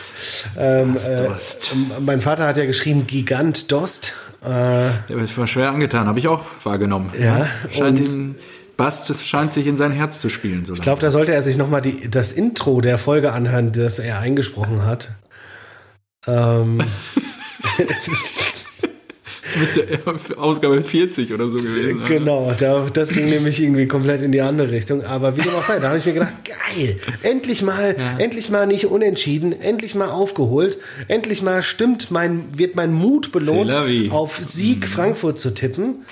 Ähm, 0.58 0.96
äh, 0.96 1.18
Dost. 1.28 1.74
mein 2.00 2.22
Vater 2.22 2.46
hat 2.46 2.58
ja 2.58 2.66
geschrieben 2.66 3.08
Gigant 3.08 3.72
Dost. 3.72 4.14
Äh, 4.42 4.46
Der 4.48 5.04
war 5.10 5.48
schwer 5.48 5.72
angetan, 5.72 6.08
habe 6.08 6.20
ich 6.20 6.28
auch 6.28 6.44
wahrgenommen. 6.64 7.12
Ja, 7.20 7.48
Scheint 7.72 8.00
und- 8.00 8.08
ihm, 8.14 8.36
Bass 8.78 9.12
scheint 9.26 9.52
sich 9.52 9.68
in 9.68 9.76
sein 9.78 9.92
Herz 9.92 10.22
zu 10.22 10.30
spielen. 10.30 10.64
So 10.64 10.74
ich 10.74 10.82
glaube, 10.82 11.02
da 11.02 11.12
sollte 11.12 11.34
er 11.34 11.44
sich 11.44 11.58
nochmal 11.58 11.82
das 12.10 12.32
Intro 12.32 12.80
der 12.80 12.98
Folge 12.98 13.34
anhören, 13.34 13.74
das 13.74 14.00
er 14.00 14.20
eingesprochen 14.20 14.86
hat. 14.86 15.12
Ähm, 16.28 16.84
das 19.50 19.58
müsste 19.58 20.00
Ausgabe 20.38 20.82
40 20.84 21.34
oder 21.34 21.48
so 21.48 21.58
gewesen 21.58 22.00
sein. 22.00 22.08
Genau, 22.08 22.54
da, 22.58 22.88
das 22.92 23.10
ging 23.10 23.30
nämlich 23.30 23.62
irgendwie 23.62 23.88
komplett 23.88 24.22
in 24.22 24.32
die 24.32 24.42
andere 24.42 24.72
Richtung. 24.72 25.04
Aber 25.04 25.36
wie 25.38 25.42
dem 25.42 25.54
auch 25.56 25.64
sei, 25.64 25.80
da 25.80 25.90
habe 25.90 25.98
ich 25.98 26.06
mir 26.06 26.14
gedacht, 26.14 26.34
geil, 26.46 27.00
endlich 27.24 27.62
mal, 27.62 27.96
endlich 28.20 28.50
mal 28.50 28.68
nicht 28.68 28.86
unentschieden, 28.86 29.60
endlich 29.60 29.96
mal 29.96 30.10
aufgeholt, 30.10 30.78
endlich 31.08 31.42
mal 31.42 31.64
stimmt 31.64 32.12
mein, 32.12 32.58
wird 32.58 32.76
mein 32.76 32.94
Mut 32.94 33.32
belohnt, 33.32 33.74
auf 34.12 34.40
Sieg 34.42 34.88
Frankfurt 34.88 35.40
zu 35.40 35.54
tippen. 35.54 36.06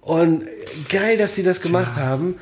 Und 0.00 0.44
geil, 0.88 1.16
dass 1.16 1.36
die 1.36 1.44
das 1.44 1.60
gemacht 1.60 1.96
haben. 1.96 2.34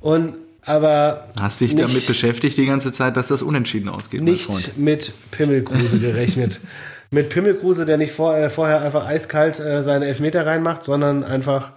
Und 0.00 0.34
aber 0.62 1.28
Hast 1.38 1.60
dich 1.60 1.74
nicht, 1.74 1.82
damit 1.82 2.06
beschäftigt 2.08 2.58
die 2.58 2.66
ganze 2.66 2.92
Zeit, 2.92 3.16
dass 3.16 3.28
das 3.28 3.40
unentschieden 3.40 3.88
ausgeht, 3.88 4.20
nicht 4.20 4.76
mit 4.76 5.12
Pimmelkruse 5.30 5.98
gerechnet. 5.98 6.60
mit 7.10 7.30
Pimmelkruse, 7.30 7.84
der 7.84 7.96
nicht 7.96 8.12
vor, 8.12 8.36
äh, 8.36 8.50
vorher 8.50 8.80
einfach 8.80 9.06
eiskalt 9.06 9.60
äh, 9.60 9.82
seine 9.82 10.06
Elfmeter 10.06 10.46
reinmacht, 10.46 10.84
sondern 10.84 11.24
einfach 11.24 11.72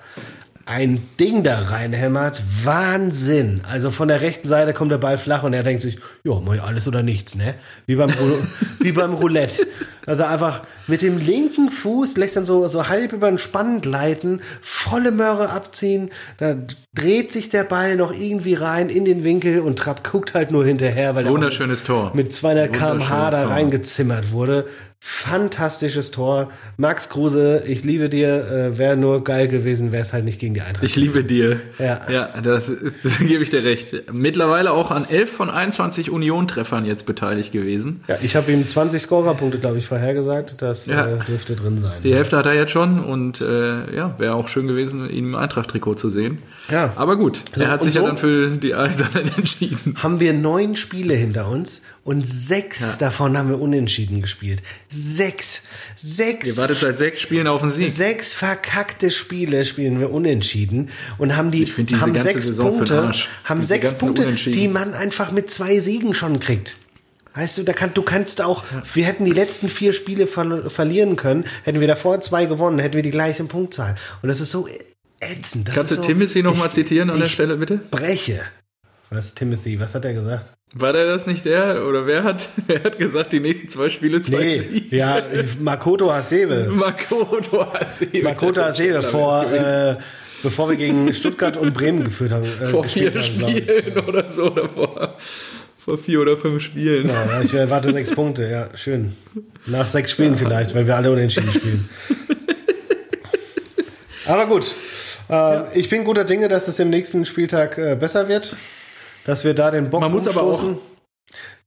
ein 0.69 1.01
Ding 1.19 1.43
da 1.43 1.61
reinhämmert. 1.61 2.43
Wahnsinn. 2.63 3.61
Also 3.67 3.89
von 3.89 4.07
der 4.07 4.21
rechten 4.21 4.47
Seite 4.47 4.73
kommt 4.73 4.91
der 4.91 4.99
Ball 4.99 5.17
flach 5.17 5.41
und 5.41 5.53
er 5.53 5.63
denkt 5.63 5.81
sich, 5.81 5.97
ja, 6.23 6.39
ich 6.53 6.61
alles 6.61 6.87
oder 6.87 7.01
nichts, 7.01 7.35
ne? 7.35 7.55
Wie 7.87 7.95
beim, 7.95 8.13
wie 8.79 8.91
beim 8.91 9.13
Roulette. 9.13 9.65
Also 10.05 10.23
einfach 10.23 10.61
mit 10.85 11.01
dem 11.01 11.17
linken 11.17 11.71
Fuß 11.71 12.17
lässt 12.17 12.35
dann 12.35 12.45
so, 12.45 12.67
so 12.67 12.87
halb 12.87 13.13
über 13.13 13.29
den 13.29 13.39
Spann 13.39 13.81
gleiten, 13.81 14.41
volle 14.61 15.11
Möhre 15.11 15.49
abziehen, 15.49 16.11
da 16.37 16.55
dreht 16.95 17.31
sich 17.31 17.49
der 17.49 17.63
Ball 17.63 17.95
noch 17.95 18.13
irgendwie 18.13 18.53
rein 18.53 18.89
in 18.89 19.05
den 19.05 19.23
Winkel 19.23 19.59
und 19.59 19.77
Trapp 19.77 20.09
guckt 20.09 20.33
halt 20.33 20.51
nur 20.51 20.65
hinterher, 20.65 21.15
weil 21.15 21.25
er 21.25 21.31
auch 21.31 21.35
Wunderschönes 21.35 21.83
Tor. 21.83 22.11
mit 22.13 22.33
200 22.33 22.73
km/h 22.73 23.31
da 23.31 23.47
reingezimmert 23.47 24.31
wurde. 24.31 24.67
Fantastisches 25.01 26.12
Tor. 26.12 26.49
Max 26.75 27.07
Kruse, 27.07 27.63
ich 27.65 27.83
liebe 27.85 28.09
dir. 28.09 28.71
Äh, 28.73 28.77
Wäre 28.77 28.97
nur 28.97 29.23
geil 29.23 29.47
gewesen, 29.47 29.91
wäre 29.93 30.03
es 30.03 30.12
halt 30.12 30.25
nicht 30.25 30.39
gegen 30.39 30.53
die 30.53 30.62
Eintracht. 30.62 30.83
Ich 30.83 30.97
liebe 30.97 31.23
dir. 31.23 31.62
Ja. 31.77 32.01
ja 32.09 32.41
das, 32.41 32.69
das 33.03 33.19
gebe 33.19 33.41
ich 33.43 33.49
dir 33.49 33.63
recht. 33.63 34.12
Mittlerweile 34.12 34.71
auch 34.71 34.91
an 34.91 35.05
11 35.09 35.31
von 35.31 35.49
21 35.49 36.12
Union-Treffern 36.12 36.83
jetzt 36.85 37.05
beteiligt 37.05 37.53
gewesen. 37.53 38.01
ja, 38.07 38.17
ich 38.21 38.35
habe 38.35 38.51
ihm 38.51 38.67
20 38.67 39.01
Scorerpunkte, 39.01 39.59
glaube 39.59 39.77
ich, 39.77 39.88
vorhergesagt. 39.88 40.62
Das 40.62 40.85
Ja. 40.88 41.07
äh, 41.07 41.19
dürfte 41.25 41.55
drin 41.55 41.77
sein. 41.79 41.93
Die 42.03 42.13
Hälfte 42.13 42.35
hat 42.38 42.45
er 42.45 42.53
jetzt 42.53 42.71
schon 42.71 42.99
und 43.03 43.39
äh, 43.39 43.95
ja, 43.95 44.15
wäre 44.19 44.35
auch 44.35 44.49
schön 44.49 44.67
gewesen, 44.67 45.09
ihn 45.09 45.29
im 45.29 45.35
Eintracht-Trikot 45.35 45.93
zu 45.93 46.09
sehen. 46.09 46.39
Ja. 46.69 46.91
Aber 46.97 47.15
gut, 47.15 47.41
So, 47.55 47.63
er 47.63 47.71
hat 47.71 47.83
sich 47.83 47.93
so? 47.93 48.01
ja 48.01 48.07
dann 48.07 48.17
für 48.17 48.49
die 48.51 48.75
Eisernen 48.75 49.31
entschieden. 49.38 49.95
Haben 50.03 50.19
wir 50.19 50.33
neun 50.33 50.75
Spiele 50.75 51.13
hinter 51.13 51.47
uns 51.49 51.83
und 52.03 52.27
sechs 52.27 52.97
davon 52.97 53.38
haben 53.38 53.49
wir 53.49 53.59
unentschieden 53.59 54.21
gespielt. 54.21 54.62
Sechs. 54.88 55.63
Sechs. 55.95 56.47
Ihr 56.47 56.57
wartet 56.57 56.77
seit 56.79 56.97
sechs 56.97 57.21
Spielen 57.21 57.47
auf 57.47 57.62
den 57.62 57.71
Sieg. 57.71 57.91
Sechs 57.91 58.33
verkackte 58.33 59.12
Spiele 59.12 59.65
spielen 59.65 59.99
wir 59.99 60.12
unentschieden 60.12 60.89
und 61.17 61.35
haben 61.35 61.51
die 61.51 61.63
Ich 61.63 61.77
haben 61.77 62.17
sechs 62.19 62.45
Saison 62.45 62.77
Punkte, 62.77 63.01
Arsch. 63.01 63.27
haben 63.43 63.59
Diese 63.62 63.67
sechs 63.67 63.93
Punkte, 63.93 64.31
die 64.33 64.67
man 64.67 64.93
einfach 64.93 65.31
mit 65.31 65.49
zwei 65.51 65.79
Siegen 65.79 66.13
schon 66.13 66.39
kriegt. 66.39 66.77
Weißt 67.35 67.57
du, 67.59 67.63
da 67.63 67.73
kann, 67.73 67.93
du 67.93 68.01
kannst 68.01 68.41
auch, 68.41 68.63
wir 68.93 69.05
hätten 69.05 69.23
die 69.23 69.31
letzten 69.31 69.69
vier 69.69 69.93
Spiele 69.93 70.25
ver 70.25 70.69
verlieren 70.69 71.15
können, 71.15 71.45
hätten 71.63 71.79
wir 71.79 71.88
davor 71.88 72.19
zwei 72.21 72.45
gewonnen, 72.47 72.79
hätten 72.79 72.95
wir 72.95 73.03
die 73.03 73.12
gleiche 73.12 73.43
Punktzahl. 73.43 73.95
Und 74.21 74.29
das 74.29 74.41
ist 74.41 74.49
so 74.49 74.67
ätzend. 75.19 75.67
Das 75.67 75.75
Kannst 75.75 75.91
du 75.91 75.95
so, 75.97 76.01
Timothy 76.01 76.41
noch 76.41 76.57
mal 76.57 76.65
ich- 76.65 76.71
zitieren 76.73 77.09
an 77.12 77.19
der 77.19 77.27
Stelle, 77.27 77.55
bitte? 77.57 77.77
Breche. 77.77 78.41
Was, 79.12 79.33
Timothy, 79.35 79.79
was 79.79 79.93
hat 79.95 80.05
er 80.05 80.13
gesagt? 80.13 80.53
War 80.75 80.93
der 80.93 81.08
das 81.08 81.25
nicht 81.25 81.45
der? 81.45 81.86
Oder 81.88 82.05
wer 82.05 82.23
hat, 82.23 82.49
wer 82.67 82.84
hat 82.84 82.97
gesagt, 82.99 83.34
die 83.34 83.39
nächsten 83.39 83.69
zwei 83.69 83.89
Spiele 83.89 84.21
zwei 84.21 84.38
Nee, 84.39 84.60
Siege? 84.60 84.95
ja, 84.95 85.21
Makoto 85.60 86.12
Hasebe. 86.12 86.67
Makoto 86.71 87.73
Hasebe. 87.73 88.21
Makoto 88.21 88.62
Hasebe 88.62 89.01
vor, 89.03 89.51
äh, 89.51 89.95
bevor 90.43 90.69
wir 90.69 90.77
gegen 90.77 91.12
Stuttgart 91.13 91.58
und 91.58 91.73
Bremen 91.73 92.03
geführt 92.03 92.32
haben. 92.32 92.45
Äh, 92.62 92.67
vor 92.67 92.84
vier 92.84 93.12
haben. 93.12 93.23
Spielen 93.23 93.97
oder 93.99 94.29
so. 94.29 94.51
Oder 94.51 94.69
vor, 94.69 95.13
vor 95.77 95.97
vier 95.97 96.21
oder 96.21 96.38
fünf 96.38 96.62
Spielen. 96.62 97.08
Genau, 97.08 97.13
ja, 97.13 97.41
ich 97.41 97.53
erwarte 97.53 97.91
sechs 97.91 98.12
Punkte, 98.13 98.47
ja, 98.47 98.69
schön. 98.77 99.13
Nach 99.65 99.88
sechs 99.88 100.12
Spielen 100.12 100.36
vielleicht, 100.36 100.75
weil 100.75 100.86
wir 100.86 100.95
alle 100.95 101.12
unentschieden 101.12 101.51
spielen. 101.51 101.89
Aber 104.27 104.45
gut, 104.45 104.75
äh, 105.32 105.79
ich 105.79 105.89
bin 105.89 106.03
guter 106.03 106.23
Dinge, 106.25 106.47
dass 106.47 106.67
es 106.67 106.77
im 106.77 106.91
nächsten 106.91 107.25
Spieltag 107.25 107.77
äh, 107.79 107.95
besser 107.99 108.27
wird, 108.27 108.55
dass 109.29 109.43
wir 109.43 109.53
da 109.53 109.69
den 109.71 109.89
Bock 109.89 110.01
Man 110.01 110.11
muss 110.11 110.27
aber 110.27 110.43
umstoßen. 110.43 110.77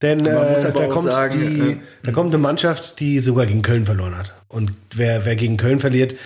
Denn 0.03 0.25
Man 0.25 0.35
muss 0.51 0.65
äh, 0.65 0.69
aber 0.69 0.81
da, 0.81 0.87
auch 0.87 0.91
kommt 0.91 1.13
sagen, 1.13 1.41
die, 1.41 1.61
äh, 1.73 1.77
da 2.03 2.11
kommt 2.13 2.35
eine 2.35 2.43
Mannschaft, 2.43 2.99
die 2.99 3.21
sogar 3.21 3.47
gegen 3.47 3.63
Köln 3.63 3.87
verloren 3.87 4.17
hat. 4.19 4.35
Und 4.49 4.73
wer, 4.95 5.25
wer 5.25 5.37
gegen 5.37 5.57
Köln 5.57 5.79
verliert, 5.79 6.17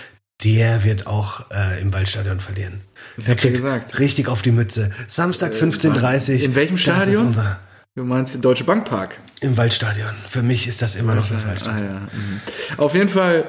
der 0.43 0.83
wird 0.83 1.05
auch 1.07 1.51
äh, 1.51 1.79
im 1.81 1.93
Waldstadion 1.93 2.39
verlieren. 2.39 2.81
Der 3.17 3.35
kriegt 3.35 3.55
gesagt. 3.55 3.93
Äh, 3.93 3.97
richtig 3.97 4.27
auf 4.27 4.41
die 4.41 4.51
Mütze. 4.51 4.91
Samstag 5.07 5.53
15.30 5.53 6.43
in 6.43 6.55
welchem 6.55 6.75
Das 6.75 6.81
ist 6.85 6.91
Stadion? 6.93 7.27
unser, 7.27 7.59
Du 7.95 8.03
meinst 8.03 8.33
den 8.35 8.41
Deutsche 8.41 8.63
Bankpark? 8.63 9.17
Im 9.41 9.57
Waldstadion. 9.57 10.11
Für 10.27 10.41
mich 10.43 10.67
ist 10.67 10.81
das 10.81 10.95
immer 10.95 11.13
noch 11.15 11.27
das 11.29 11.47
Waldstadion. 11.47 11.87
Ah, 11.87 11.93
ja. 11.93 11.99
mhm. 11.99 12.41
Auf 12.77 12.93
jeden 12.95 13.09
Fall, 13.09 13.45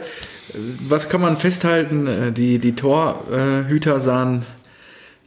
äh, 0.52 0.54
was 0.88 1.08
kann 1.08 1.20
man 1.22 1.36
festhalten? 1.38 2.06
Äh, 2.06 2.32
Die, 2.32 2.58
die 2.58 2.74
Torhüter 2.74 4.00
sahen 4.00 4.44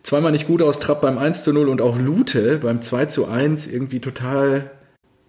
zweimal 0.04 0.32
nicht 0.32 0.48
gut 0.48 0.62
aus, 0.62 0.80
Trapp 0.80 1.02
beim 1.02 1.18
1 1.18 1.44
zu 1.44 1.54
0 1.54 1.70
und 1.70 1.82
auch 1.82 1.98
Lute 1.98 2.60
beim 2.62 2.82
2 2.82 3.06
zu 3.06 3.28
1 3.28 3.68
irgendwie 3.68 4.00
total 4.00 4.72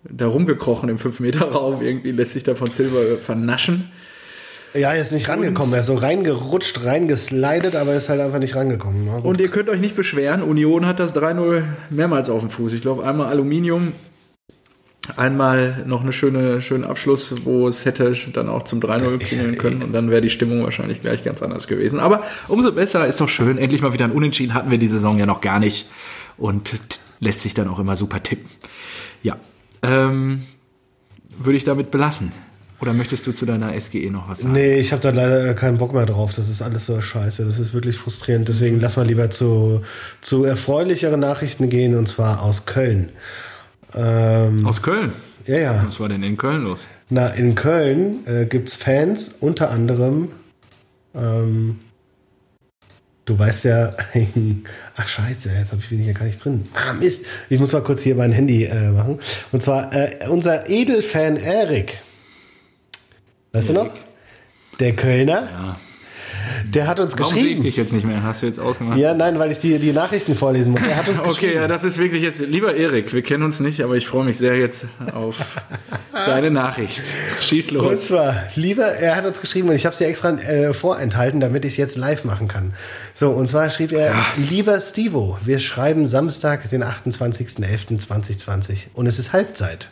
da 0.05 0.27
rumgekrochen 0.27 0.89
im 0.89 0.99
5-Meter-Raum. 0.99 1.83
Irgendwie 1.83 2.13
lässt 2.13 2.33
sich 2.33 2.45
da 2.45 2.55
von 2.55 2.69
Silber 2.69 3.19
vernaschen. 3.21 3.91
Ja, 4.75 4.95
er 4.95 5.03
ist 5.03 5.13
nicht 5.13 5.29
rangekommen. 5.29 5.75
Er 5.75 5.81
ist 5.81 5.87
so 5.87 5.95
reingerutscht, 5.95 6.85
reingeslidet, 6.85 7.77
aber 7.77 7.95
ist 7.95 8.09
halt 8.09 8.21
einfach 8.21 8.39
nicht 8.39 8.57
rangekommen. 8.57 9.07
Gut. 9.07 9.25
Und 9.25 9.41
ihr 9.41 9.49
könnt 9.49 9.69
euch 9.69 9.81
nicht 9.81 9.97
beschweren, 9.97 10.43
Union 10.43 10.87
hat 10.87 10.99
das 10.99 11.15
3-0 11.15 11.63
mehrmals 11.91 12.31
auf 12.31 12.41
dem 12.41 12.51
Fuß. 12.51 12.73
Ich 12.73 12.81
glaube, 12.81 13.05
einmal 13.05 13.27
Aluminium, 13.27 13.93
einmal 15.17 15.85
noch 15.87 16.03
eine 16.03 16.12
schöne, 16.12 16.61
schönen 16.62 16.85
Abschluss, 16.85 17.45
wo 17.45 17.67
es 17.69 17.85
hätte 17.85 18.17
dann 18.33 18.49
auch 18.49 18.62
zum 18.62 18.81
3-0 18.81 19.19
klingeln 19.19 19.59
können 19.59 19.83
und 19.83 19.93
dann 19.93 20.11
wäre 20.11 20.21
die 20.21 20.31
Stimmung 20.31 20.62
wahrscheinlich 20.62 21.01
gleich 21.01 21.25
ganz 21.25 21.43
anders 21.43 21.67
gewesen. 21.67 21.99
Aber 21.99 22.23
umso 22.49 22.73
besser, 22.73 23.07
ist 23.07 23.21
doch 23.21 23.29
schön. 23.29 23.59
Endlich 23.59 23.83
mal 23.83 23.93
wieder 23.93 24.05
ein 24.05 24.12
Unentschieden 24.12 24.55
hatten 24.55 24.71
wir 24.71 24.79
die 24.79 24.88
Saison 24.88 25.19
ja 25.19 25.27
noch 25.27 25.41
gar 25.41 25.59
nicht 25.59 25.88
und 26.37 26.81
lässt 27.21 27.41
sich 27.41 27.55
dann 27.55 27.69
auch 27.69 27.79
immer 27.79 27.97
super 27.97 28.23
tippen. 28.23 28.49
Ja, 29.23 29.37
ähm, 29.83 30.45
würde 31.37 31.57
ich 31.57 31.65
damit 31.65 31.91
belassen. 31.91 32.33
Oder 32.81 32.95
möchtest 32.95 33.25
du 33.29 33.33
zu 33.33 33.47
deiner 33.47 33.81
SGE 33.81 34.11
noch 34.11 34.29
was 34.29 34.41
sagen? 34.41 34.55
Nee, 34.55 34.81
ich 34.81 34.91
habe 34.91 35.01
da 35.01 35.11
leider 35.11 35.55
keinen 35.55 35.79
Bock 35.79 35.95
mehr 35.95 36.05
drauf. 36.05 36.33
Das 36.35 36.49
ist 36.49 36.62
alles 36.62 36.87
so 36.87 37.01
scheiße. 37.01 37.45
Das 37.45 37.61
ist 37.61 37.75
wirklich 37.75 37.97
frustrierend. 37.97 38.49
Deswegen 38.49 38.81
lass 38.81 38.97
mal 38.97 39.07
lieber 39.07 39.31
zu, 39.31 39.85
zu 40.21 40.45
erfreulicheren 40.45 41.21
Nachrichten 41.21 41.71
gehen 41.71 41.97
und 41.97 42.09
zwar 42.09 42.43
aus 42.43 42.67
Köln. 42.67 43.11
Ähm, 43.95 44.67
Aus 44.67 44.83
Köln. 44.83 45.13
ja, 45.47 45.59
ja. 45.59 45.85
Was 45.87 46.01
war 46.01 46.09
denn 46.09 46.23
in 46.23 46.37
Köln 46.37 46.63
los? 46.65 46.89
Na, 47.11 47.29
in 47.29 47.55
Köln 47.55 48.27
äh, 48.27 48.47
gibt's 48.47 48.77
Fans, 48.77 49.35
unter 49.41 49.71
anderem. 49.71 50.31
Ähm, 51.15 51.79
du 53.25 53.39
weißt 53.39 53.65
ja. 53.65 53.91
ach, 54.97 55.09
Scheiße, 55.09 55.51
jetzt 55.57 55.73
hab 55.73 55.79
ich 55.81 55.89
bin 55.91 55.99
hier 55.99 56.15
gar 56.15 56.25
nicht 56.25 56.43
drin. 56.43 56.65
Ah, 56.75 56.95
Mist. 56.95 57.27
Ich 57.51 57.61
muss 57.61 57.73
mal 57.73 57.83
kurz 57.83 58.03
hier 58.03 58.15
mein 58.15 58.33
Handy 58.33 58.65
äh, 58.65 58.91
machen. 58.91 59.19
Und 59.53 59.63
zwar 59.63 59.93
äh, 59.95 60.27
unser 60.29 60.69
Edelfan 60.71 61.37
Erik. 61.37 62.01
Weißt 63.53 63.69
du 63.69 63.75
noch? 63.75 63.95
Der 64.81 64.97
Kölner. 64.97 65.43
Ja. 65.51 65.77
Der 66.64 66.87
hat 66.87 67.01
uns 67.01 67.18
Warum 67.18 67.33
sehe 67.33 67.42
ich 67.42 67.49
geschrieben. 67.49 67.62
dich 67.64 67.77
jetzt 67.77 67.92
nicht 67.92 68.07
mehr? 68.07 68.23
Hast 68.23 68.42
du 68.42 68.47
jetzt 68.47 68.61
ausgemacht? 68.61 68.99
Ja, 68.99 69.14
nein, 69.14 69.38
weil 69.38 69.51
ich 69.51 69.59
die, 69.61 69.79
die 69.79 69.92
Nachrichten 69.92 70.35
vorlesen 70.35 70.73
muss. 70.73 70.83
Er 70.83 70.97
hat 70.97 71.09
uns 71.09 71.21
Okay, 71.23 71.31
geschrieben. 71.31 71.55
ja, 71.57 71.66
das 71.68 71.85
ist 71.85 71.99
wirklich 71.99 72.23
jetzt. 72.23 72.40
Lieber 72.40 72.75
Erik, 72.75 73.12
wir 73.12 73.23
kennen 73.23 73.42
uns 73.42 73.61
nicht, 73.61 73.83
aber 73.83 73.97
ich 73.97 74.07
freue 74.07 74.25
mich 74.25 74.38
sehr 74.38 74.57
jetzt 74.59 74.87
auf 75.14 75.37
deine 76.12 76.51
Nachricht. 76.51 77.03
Schieß 77.40 77.73
Und 77.73 77.85
los. 77.85 78.07
zwar, 78.07 78.44
lieber, 78.54 78.85
er 78.87 79.17
hat 79.17 79.27
uns 79.27 79.40
geschrieben 79.40 79.69
und 79.69 79.75
ich 79.75 79.85
habe 79.87 79.94
sie 79.96 80.04
extra 80.04 80.31
äh, 80.31 80.73
vorenthalten, 80.73 81.40
damit 81.40 81.65
ich 81.65 81.73
es 81.73 81.77
jetzt 81.77 81.96
live 81.96 82.25
machen 82.25 82.48
kann. 82.48 82.73
So, 83.15 83.31
und 83.31 83.48
zwar 83.48 83.71
schrieb 83.71 83.92
er, 83.92 84.15
lieber 84.37 84.79
Stivo, 84.81 85.38
wir 85.44 85.59
schreiben 85.59 86.07
Samstag, 86.07 86.69
den 86.71 86.85
28.11.2020 86.85 88.87
und 88.94 89.07
es 89.07 89.19
ist 89.19 89.33
Halbzeit. 89.33 89.88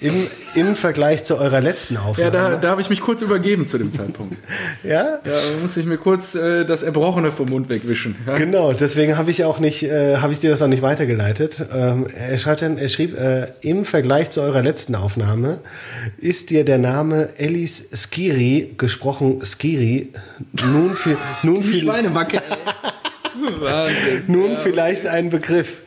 Im, 0.00 0.28
Im 0.54 0.76
Vergleich 0.76 1.24
zu 1.24 1.36
eurer 1.36 1.60
letzten 1.60 1.98
Aufnahme. 1.98 2.34
Ja, 2.34 2.50
da, 2.50 2.56
da 2.56 2.70
habe 2.70 2.80
ich 2.80 2.88
mich 2.88 3.02
kurz 3.02 3.20
übergeben 3.20 3.66
zu 3.66 3.76
dem 3.76 3.92
Zeitpunkt. 3.92 4.34
ja? 4.82 5.18
Da 5.22 5.30
musste 5.60 5.80
ich 5.80 5.86
mir 5.86 5.98
kurz 5.98 6.34
äh, 6.34 6.64
das 6.64 6.82
Erbrochene 6.82 7.32
vom 7.32 7.50
Mund 7.50 7.68
wegwischen. 7.68 8.16
Ja? 8.26 8.34
Genau, 8.34 8.72
deswegen 8.72 9.18
habe 9.18 9.30
ich 9.30 9.44
auch 9.44 9.58
nicht, 9.58 9.82
äh, 9.82 10.16
habe 10.16 10.32
ich 10.32 10.40
dir 10.40 10.48
das 10.48 10.62
auch 10.62 10.68
nicht 10.68 10.80
weitergeleitet. 10.80 11.66
Ähm, 11.74 12.06
er 12.14 12.38
schreibt 12.38 12.62
dann, 12.62 12.78
er 12.78 12.88
schrieb, 12.88 13.18
äh, 13.18 13.48
im 13.60 13.84
Vergleich 13.84 14.30
zu 14.30 14.40
eurer 14.40 14.62
letzten 14.62 14.94
Aufnahme 14.94 15.58
ist 16.16 16.48
dir 16.48 16.64
der 16.64 16.78
Name 16.78 17.28
Ellis 17.36 17.88
Skiri, 17.92 18.74
gesprochen 18.78 19.44
Skiri, 19.44 20.12
nun 20.64 20.96
für, 20.96 21.18
nun, 21.42 21.62
viel, 21.62 21.82
Schweinebacke. 21.82 22.40
Wahnsinn. 23.60 24.22
nun 24.28 24.56
vielleicht 24.56 25.06
ein 25.06 25.28
Begriff. 25.28 25.82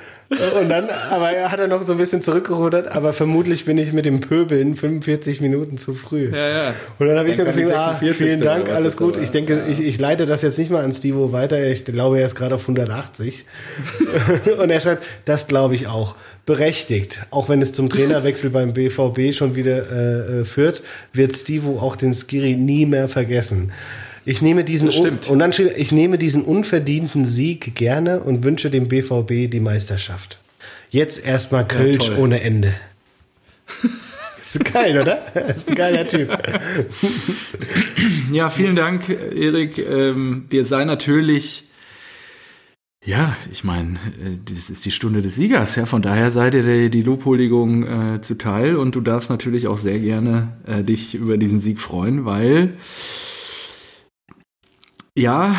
Und 0.60 0.70
dann, 0.70 0.90
aber 0.90 1.32
er 1.32 1.52
hat 1.52 1.60
er 1.60 1.68
noch 1.68 1.84
so 1.84 1.94
ein 1.94 1.98
bisschen 1.98 2.22
zurückgerudert, 2.22 2.88
aber 2.96 3.14
vermutlich 3.14 3.66
bin 3.66 3.78
ich 3.78 3.94
mit 3.94 4.06
dem 4.06 4.20
Pöbeln 4.20 4.76
45 4.76 5.42
Minuten 5.42 5.78
zu 5.78 5.94
früh. 5.94 6.30
Ja, 6.32 6.48
ja. 6.50 6.74
Und 7.00 7.08
dann 7.08 7.18
habe 7.18 7.30
ich 7.30 7.36
Dann 7.36 7.46
gesagt, 7.46 7.72
ah, 7.76 7.98
46. 8.00 8.18
vielen 8.18 8.42
Dank, 8.42 8.70
alles 8.70 8.98
gut. 8.98 9.18
Ich 9.18 9.32
denke, 9.32 9.56
Ja. 9.56 9.68
ich, 9.68 9.80
ich 9.82 10.00
leite 10.00 10.26
das 10.26 10.42
jetzt 10.42 10.58
nicht 10.58 10.72
mal 10.72 10.84
an 10.84 10.92
Stivo 10.94 11.32
weiter. 11.32 11.66
Ich 11.68 11.86
glaube, 11.86 12.20
er 12.20 12.26
ist 12.26 12.36
gerade 12.36 12.56
auf 12.56 12.62
180. 12.62 13.46
Und 14.58 14.70
er 14.70 14.80
schreibt, 14.82 15.04
das 15.26 15.48
glaube 15.48 15.76
ich 15.76 15.88
auch. 15.88 16.16
Berechtigt. 16.46 17.22
Auch 17.32 17.48
wenn 17.50 17.62
es 17.62 17.72
zum 17.72 17.90
Trainerwechsel 17.90 18.50
beim 18.50 18.74
BVB 18.74 19.34
schon 19.34 19.56
wieder 19.56 19.78
äh, 19.92 20.42
äh, 20.42 20.46
führt, 20.46 20.84
wird 21.14 21.34
Stivo 21.36 21.80
auch 21.80 21.96
den 21.96 22.14
Skiri 22.14 22.56
nie 22.56 22.86
mehr 22.86 23.08
vergessen. 23.08 23.72
Ich 24.26 24.42
nehme 24.42 24.64
diesen 24.64 24.88
Das 24.88 25.28
und 25.28 25.40
dann 25.40 25.52
ich 25.52 25.92
nehme 25.92 26.18
diesen 26.18 26.44
unverdienten 26.44 27.26
Sieg 27.26 27.76
gerne 27.76 28.22
und 28.22 28.44
wünsche 28.44 28.70
dem 28.70 28.88
BVB 28.88 29.50
die 29.52 29.60
Meisterschaft. 29.60 30.40
Jetzt 30.90 31.26
erstmal 31.26 31.68
Kölsch 31.68 32.08
toll. 32.08 32.20
ohne 32.20 32.42
Ende. 32.42 32.74
ist 34.46 34.64
geil, 34.72 35.02
oder? 35.02 35.20
ist 35.56 35.68
ein 35.68 35.76
geiler 35.76 36.08
Typ. 36.08 36.38
Ja, 38.32 38.50
vielen 38.50 38.76
Dank, 38.76 39.10
Erik. 39.10 39.78
Ähm, 39.78 40.46
dir 40.52 40.66
sei 40.66 40.86
natürlich, 40.86 41.66
ja, 43.06 43.36
ich 43.52 43.64
meine, 43.64 43.96
äh, 44.24 44.38
das 44.46 44.70
ist 44.70 44.86
die 44.86 44.92
Stunde 44.92 45.22
des 45.22 45.36
Siegers, 45.36 45.76
ja. 45.76 45.86
Von 45.86 46.02
daher 46.02 46.32
sei 46.32 46.50
dir 46.50 46.64
die, 46.64 46.90
die 46.90 47.02
Lobhuldigung 47.02 47.84
äh, 47.84 48.22
zuteil 48.22 48.76
und 48.76 48.96
du 48.96 49.02
darfst 49.02 49.30
natürlich 49.30 49.68
auch 49.68 49.78
sehr 49.78 50.00
gerne 50.00 50.54
äh, 50.66 50.84
dich 50.84 51.16
über 51.16 51.38
diesen 51.38 51.60
Sieg 51.60 51.80
freuen, 51.80 52.24
weil 52.24 52.78
ja, 55.16 55.56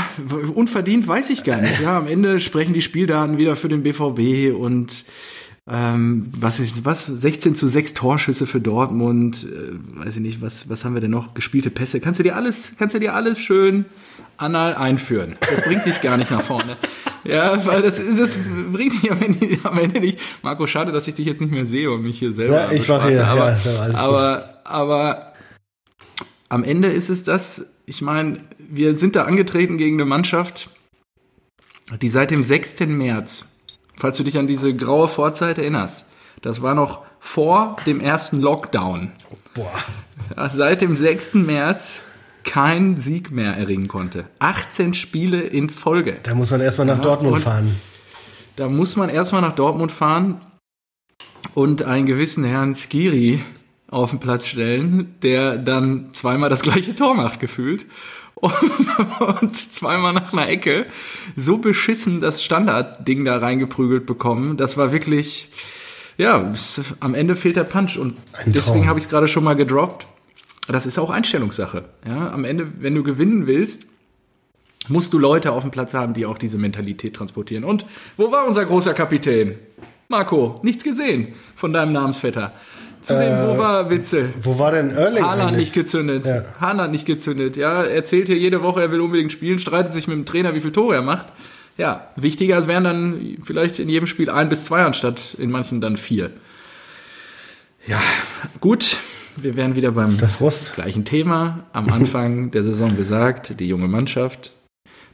unverdient 0.55 1.07
weiß 1.07 1.31
ich 1.31 1.45
gar 1.45 1.61
nicht. 1.61 1.81
Ja, 1.81 1.99
am 1.99 2.07
Ende 2.07 2.41
sprechen 2.41 2.73
die 2.73 2.83
Spieldaten 2.83 3.39
wieder 3.39 3.57
für 3.57 3.69
den 3.69 3.83
BVB 3.83 4.55
und 4.55 5.05
ähm, 5.71 6.27
was 6.39 6.61
ist 6.61 6.85
was? 6.85 7.07
16 7.07 7.55
zu 7.55 7.67
6 7.67 7.95
Torschüsse 7.95 8.47
für 8.47 8.61
Dortmund. 8.61 9.47
Äh, 9.47 10.05
weiß 10.05 10.17
ich 10.17 10.23
nicht, 10.23 10.43
was, 10.43 10.69
was 10.69 10.85
haben 10.85 10.93
wir 10.93 11.01
denn 11.01 11.11
noch? 11.11 11.33
Gespielte 11.33 11.71
Pässe. 11.71 12.01
Kannst 12.01 12.19
du 12.19 12.23
dir 12.25 12.37
alles, 12.37 12.75
kannst 12.79 12.95
du 12.95 12.99
dir 12.99 13.15
alles 13.15 13.39
schön 13.39 13.87
anal 14.37 14.75
einführen. 14.75 15.37
Das 15.41 15.63
bringt 15.63 15.87
dich 15.87 16.03
gar 16.03 16.17
nicht 16.19 16.31
nach 16.31 16.43
vorne. 16.43 16.77
Ja, 17.25 17.65
weil 17.65 17.81
das, 17.81 17.99
das 18.19 18.37
bringt 18.71 18.93
dich 18.93 19.11
am 19.11 19.23
Ende, 19.23 19.59
am 19.63 19.79
Ende 19.79 20.01
nicht. 20.01 20.19
Marco, 20.43 20.67
schade, 20.67 20.93
dass 20.93 21.09
ich 21.09 21.15
dich 21.15 21.25
jetzt 21.25 21.41
nicht 21.41 21.53
mehr 21.53 21.65
sehe 21.65 21.91
und 21.91 22.03
mich 22.03 22.19
hier 22.19 22.33
selber 22.33 22.65
Ja, 22.65 22.73
ich 22.73 22.87
war 22.89 23.09
hier, 23.09 23.27
aber, 23.27 23.53
ja, 23.53 23.87
gut. 23.87 23.95
aber, 23.95 24.61
aber 24.65 25.33
am 26.51 26.65
Ende 26.65 26.89
ist 26.89 27.09
es 27.09 27.25
das, 27.25 27.65
ich 27.87 28.03
meine, 28.03 28.37
wir 28.77 28.95
sind 28.95 29.17
da 29.17 29.25
angetreten 29.25 29.79
gegen 29.79 29.97
eine 29.97 30.05
Mannschaft, 30.05 30.71
die 32.01 32.09
seit 32.09 32.31
dem 32.31 32.43
6. 32.43 32.81
März, 32.81 33.45
falls 33.97 34.17
du 34.17 34.25
dich 34.25 34.39
an 34.39 34.47
diese 34.47 34.75
graue 34.75 35.09
Vorzeit 35.09 35.59
erinnerst, 35.59 36.07
das 36.43 36.63
war 36.63 36.75
noch 36.75 37.03
vor 37.21 37.77
dem 37.87 38.01
ersten 38.01 38.41
Lockdown, 38.41 39.13
Boah. 39.55 39.73
ja, 40.37 40.49
seit 40.49 40.81
dem 40.83 40.97
6. 40.97 41.35
März 41.35 42.01
keinen 42.45 42.97
Sieg 42.99 43.31
mehr 43.31 43.55
erringen 43.57 43.89
konnte. 43.89 44.27
18 44.39 44.93
Spiele 44.93 45.41
in 45.41 45.71
Folge. 45.71 46.19
Da 46.23 46.35
muss 46.35 46.51
man 46.51 46.61
erstmal 46.61 46.87
nach 46.87 47.01
Dortmund 47.01 47.37
und- 47.37 47.43
fahren. 47.43 47.75
Da 48.57 48.69
muss 48.69 48.95
man 48.97 49.09
erstmal 49.09 49.41
nach 49.41 49.55
Dortmund 49.55 49.91
fahren 49.91 50.41
und 51.55 51.83
einen 51.83 52.07
gewissen 52.07 52.45
Herrn 52.45 52.75
Skiri 52.75 53.41
auf 53.89 54.11
den 54.11 54.21
Platz 54.21 54.47
stellen, 54.47 55.15
der 55.23 55.57
dann 55.57 56.11
zweimal 56.13 56.51
das 56.51 56.63
gleiche 56.63 56.95
Tor 56.95 57.15
macht, 57.15 57.41
gefühlt. 57.41 57.87
Und, 58.45 59.21
und 59.41 59.57
zweimal 59.57 60.13
nach 60.13 60.35
einer 60.35 60.49
Ecke 60.49 60.85
so 61.35 61.57
beschissen 61.57 62.21
das 62.21 62.45
Standardding 62.45 63.25
da 63.25 63.39
reingeprügelt 63.39 64.05
bekommen. 64.05 64.59
Das 64.59 64.77
war 64.77 64.93
wirklich, 64.93 65.49
ja, 66.19 66.51
es, 66.51 66.83
am 67.01 67.15
Ende 67.15 67.37
fehlt 67.37 67.57
der 67.57 67.65
Punch. 67.65 67.97
Und 67.97 68.19
deswegen 68.45 68.87
habe 68.87 68.99
ich 68.99 69.07
es 69.07 69.11
gerade 69.11 69.29
schon 69.29 69.45
mal 69.45 69.55
gedroppt. 69.55 70.07
Das 70.69 70.85
ist 70.85 70.99
auch 70.99 71.09
Einstellungssache. 71.09 71.87
Ja, 72.07 72.33
am 72.33 72.45
Ende, 72.45 72.71
wenn 72.81 72.95
du 72.95 73.03
gewinnen 73.03 73.47
willst, 73.47 73.87
musst 74.89 75.15
du 75.15 75.19
Leute 75.19 75.53
auf 75.53 75.63
dem 75.63 75.71
Platz 75.71 75.95
haben, 75.95 76.13
die 76.13 76.27
auch 76.27 76.37
diese 76.37 76.59
Mentalität 76.59 77.17
transportieren. 77.17 77.65
Und 77.65 77.87
wo 78.19 78.31
war 78.31 78.47
unser 78.47 78.67
großer 78.67 78.93
Kapitän? 78.93 79.59
Marco, 80.09 80.61
nichts 80.63 80.85
gesehen 80.85 81.35
von 81.55 81.73
deinem 81.73 81.95
Namensvetter. 81.95 82.53
Zudem, 83.05 83.37
wo 83.47 83.59
war 83.59 83.91
Witzel? 83.91 84.33
Wo 84.41 84.59
war 84.59 84.73
denn 84.73 84.91
Erling? 84.91 85.23
Haaland 85.23 85.43
eigentlich? 85.43 85.59
nicht 85.59 85.73
gezündet. 85.75 86.27
Ja. 86.27 86.43
Haaland 86.59 86.91
nicht 86.91 87.05
gezündet. 87.05 87.55
Ja, 87.55 87.83
er 87.83 87.95
erzählt 87.95 88.29
hier 88.29 88.39
jede 88.39 88.63
Woche, 88.63 88.81
er 88.81 88.91
will 88.91 89.01
unbedingt 89.01 89.31
spielen, 89.31 89.59
streitet 89.59 89.93
sich 89.93 90.09
mit 90.09 90.17
dem 90.17 90.25
Trainer, 90.25 90.55
wie 90.55 90.61
viel 90.61 90.73
Tore 90.73 90.95
er 90.95 91.03
macht. 91.03 91.27
Ja, 91.77 92.09
wichtiger 92.17 92.67
wären 92.67 92.85
dann 92.85 93.37
vielleicht 93.43 93.79
in 93.79 93.91
jedem 93.91 94.07
Spiel 94.07 94.31
ein 94.31 94.49
bis 94.49 94.65
zwei 94.65 94.85
anstatt 94.85 95.35
in 95.35 95.51
manchen 95.51 95.83
dann 95.83 95.99
vier. 95.99 96.31
Ja, 97.87 98.01
gut. 98.61 98.97
Wir 99.37 99.55
wären 99.55 99.77
wieder 99.77 99.91
beim 99.91 100.11
gleichen 100.75 101.05
Thema. 101.05 101.65
Am 101.73 101.91
Anfang 101.91 102.53
der 102.53 102.63
Saison 102.63 102.97
gesagt, 102.97 103.61
die 103.61 103.67
junge 103.69 103.89
Mannschaft, 103.89 104.53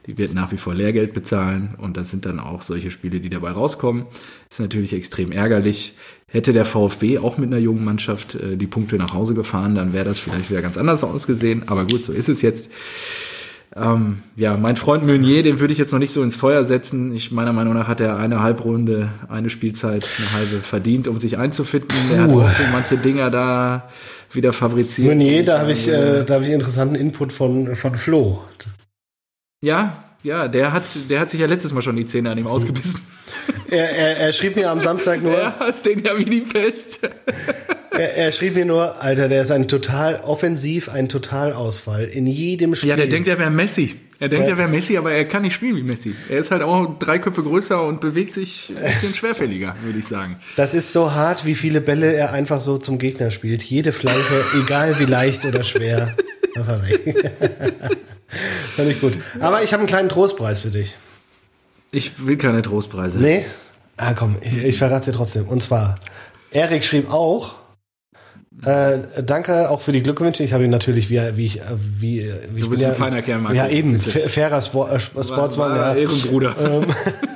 die 0.07 0.19
wird 0.19 0.35
nach 0.35 0.53
wie 0.53 0.57
vor 0.57 0.75
Lehrgeld 0.75 1.13
bezahlen 1.13 1.75
und 1.79 1.97
das 1.97 2.11
sind 2.11 2.27
dann 2.27 2.41
auch 2.41 2.63
solche 2.63 2.91
Spiele, 2.91 3.21
die 3.21 3.29
dabei 3.29 3.51
rauskommen. 3.51 4.07
Ist 4.51 4.61
natürlich 4.61 4.93
extrem 4.93 5.33
ärgerlich. 5.33 5.95
Hätte 6.27 6.53
der 6.53 6.65
VfB 6.65 7.19
auch 7.19 7.39
mit 7.39 7.49
einer 7.49 7.59
jungen 7.59 7.85
Mannschaft 7.85 8.35
äh, 8.35 8.57
die 8.57 8.67
Punkte 8.67 8.97
nach 8.97 9.15
Hause 9.15 9.35
gefahren, 9.35 9.75
dann 9.75 9.93
wäre 9.93 10.05
das 10.05 10.19
vielleicht 10.19 10.51
wieder 10.51 10.63
ganz 10.63 10.79
anders 10.79 11.05
ausgesehen. 11.05 11.65
Aber 11.67 11.87
gut, 11.87 12.05
so 12.05 12.13
ist 12.13 12.29
es 12.29 12.41
jetzt. 12.41 12.71
Ähm, 13.77 14.23
ja, 14.35 14.57
mein 14.57 14.75
Freund 14.75 15.07
Meunier, 15.07 15.45
den 15.45 15.61
würde 15.61 15.73
ich 15.73 15.79
jetzt 15.79 15.93
noch 15.93 16.01
nicht 16.01 16.13
so 16.13 16.23
ins 16.23 16.35
Feuer 16.35 16.65
setzen. 16.65 17.15
Ich 17.15 17.31
meiner 17.31 17.53
Meinung 17.53 17.75
nach 17.75 17.87
hat 17.87 18.01
er 18.01 18.17
eine 18.17 18.43
Halbrunde, 18.43 19.11
eine 19.29 19.49
Spielzeit, 19.49 20.09
eine 20.19 20.33
halbe 20.33 20.57
verdient, 20.63 21.07
um 21.07 21.21
sich 21.21 21.39
einzufinden. 21.39 21.97
Er 22.13 22.23
hat 22.23 22.31
auch 22.31 22.51
so 22.51 22.63
manche 22.73 22.97
Dinger 22.97 23.31
da 23.31 23.89
wieder 24.33 24.53
fabriziert. 24.53 25.09
Meunier, 25.09 25.45
da 25.45 25.61
habe 25.61 25.73
ich, 25.73 25.89
äh, 25.89 26.25
da 26.25 26.35
hab 26.35 26.43
ich 26.43 26.49
interessanten 26.49 26.97
Input 26.97 27.33
von, 27.33 27.77
von 27.77 27.95
Flo. 27.95 28.43
Ja, 29.63 30.05
ja, 30.23 30.49
der 30.49 30.73
hat, 30.73 30.85
der 31.11 31.21
hat 31.21 31.31
sich 31.31 31.41
ja 31.41 31.47
letztes 31.47 31.75
Mal 31.75 31.83
schon 31.83 31.97
die 31.97 32.07
Zähne 32.07 32.31
an 32.31 32.39
ihm 32.39 32.47
ausgebissen. 32.47 33.01
Er, 33.71 33.89
er, 33.89 34.17
er 34.17 34.33
schrieb 34.33 34.57
mir 34.57 34.69
am 34.69 34.81
Samstag 34.81 35.23
nur, 35.23 35.39
Er 35.39 35.59
hat 35.61 35.87
den 35.87 36.03
ja 36.03 36.19
wie 36.19 36.25
die 36.25 36.41
Pest. 36.41 37.01
er, 37.93 38.17
er 38.17 38.33
schrieb 38.33 38.57
mir 38.57 38.65
nur, 38.65 39.01
Alter, 39.01 39.29
der 39.29 39.43
ist 39.43 39.53
ein 39.53 39.69
total 39.69 40.17
offensiv, 40.17 40.89
ein 40.89 41.09
Totalausfall 41.09 42.05
in 42.05 42.27
jedem 42.27 42.75
Spiel. 42.75 42.91
Ja, 42.91 42.97
der 42.97 43.07
denkt, 43.07 43.29
er 43.29 43.39
wäre 43.39 43.51
Messi. 43.51 43.95
Er 44.21 44.29
denkt, 44.29 44.49
er 44.49 44.59
wäre 44.59 44.69
Messi, 44.69 44.99
aber 44.99 45.13
er 45.13 45.25
kann 45.25 45.41
nicht 45.41 45.55
spielen 45.55 45.77
wie 45.77 45.83
Messi. 45.83 46.15
Er 46.29 46.39
ist 46.39 46.51
halt 46.51 46.61
auch 46.61 46.99
drei 46.99 47.19
Köpfe 47.19 47.43
größer 47.43 47.83
und 47.83 48.03
bewegt 48.03 48.35
sich 48.35 48.71
ein 48.77 48.85
bisschen 48.85 49.15
schwerfälliger, 49.15 49.75
würde 49.83 49.99
ich 49.99 50.07
sagen. 50.07 50.37
Das 50.57 50.75
ist 50.75 50.93
so 50.93 51.15
hart, 51.15 51.47
wie 51.47 51.55
viele 51.55 51.81
Bälle 51.81 52.13
er 52.13 52.31
einfach 52.33 52.61
so 52.61 52.77
zum 52.77 52.99
Gegner 52.99 53.31
spielt. 53.31 53.63
Jede 53.63 53.93
Flanke, 53.93 54.45
egal 54.63 54.99
wie 54.99 55.07
leicht 55.07 55.47
oder 55.47 55.63
schwer. 55.63 56.15
Einfach 56.57 56.83
weg. 56.83 57.31
Fand 58.77 58.91
ich 58.91 59.01
gut. 59.01 59.17
Aber 59.39 59.63
ich 59.63 59.73
habe 59.73 59.83
einen 59.83 59.89
kleinen 59.89 60.09
Trostpreis 60.09 60.61
für 60.61 60.71
dich. 60.71 60.97
Ich 61.93 62.27
will 62.27 62.37
keine 62.37 62.61
Trostpreise. 62.61 63.21
Nee? 63.21 63.47
Ah, 63.97 64.15
komm, 64.15 64.37
ich, 64.43 64.65
ich 64.65 64.77
verrate 64.77 65.13
dir 65.13 65.17
trotzdem. 65.17 65.47
Und 65.47 65.63
zwar, 65.63 65.95
Erik 66.51 66.85
schrieb 66.85 67.09
auch, 67.09 67.55
äh, 68.65 69.23
danke 69.23 69.71
auch 69.71 69.81
für 69.81 69.93
die 69.93 70.03
Glückwünsche. 70.03 70.43
Ich 70.43 70.53
habe 70.53 70.65
ihn 70.65 70.71
natürlich, 70.71 71.09
wie, 71.09 71.21
wie 71.37 71.47
ich, 71.47 71.61
wie, 71.99 72.31
wie 72.53 72.61
Du 72.61 72.69
bist 72.69 72.85
ein 72.85 72.95
feiner 72.95 73.23
Kerl, 73.23 73.39
Marco. 73.41 73.57
Ja, 73.57 73.69
eben, 73.69 74.01
fairer 74.01 74.61
Sport, 74.61 74.93
äh, 74.93 74.99
Sportsmann. 74.99 75.73
War- 75.73 75.79
war 75.79 75.97
ja. 75.97 76.03
Ehrenbruder. 76.03 76.55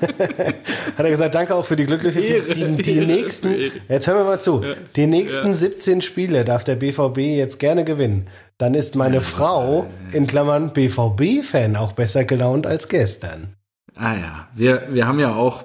Hat 0.97 1.05
er 1.05 1.11
gesagt, 1.11 1.35
danke 1.35 1.55
auch 1.55 1.65
für 1.65 1.77
die 1.77 1.87
Glückwünsche. 1.87 2.21
Die, 2.21 2.55
die, 2.55 2.83
die 2.83 2.97
Ehre 2.97 3.07
nächsten, 3.07 3.55
jetzt 3.89 4.07
hören 4.07 4.19
wir 4.19 4.25
mal 4.25 4.41
zu. 4.41 4.65
Die 4.97 5.07
nächsten 5.07 5.55
17 5.55 6.03
Spiele 6.03 6.45
darf 6.45 6.65
der 6.65 6.77
BVB 6.77 7.19
jetzt 7.19 7.59
gerne 7.59 7.85
gewinnen. 7.85 8.29
Dann 8.59 8.75
ist 8.75 8.95
meine 8.95 9.21
Frau, 9.21 9.87
in 10.13 10.27
Klammern 10.27 10.73
BVB-Fan, 10.73 11.77
auch 11.77 11.93
besser 11.93 12.25
gelaunt 12.25 12.67
als 12.67 12.89
gestern. 12.89 13.55
Ah 13.97 14.15
ja, 14.15 14.49
wir, 14.55 14.89
wir 14.91 15.07
haben 15.07 15.19
ja 15.21 15.35
auch, 15.35 15.65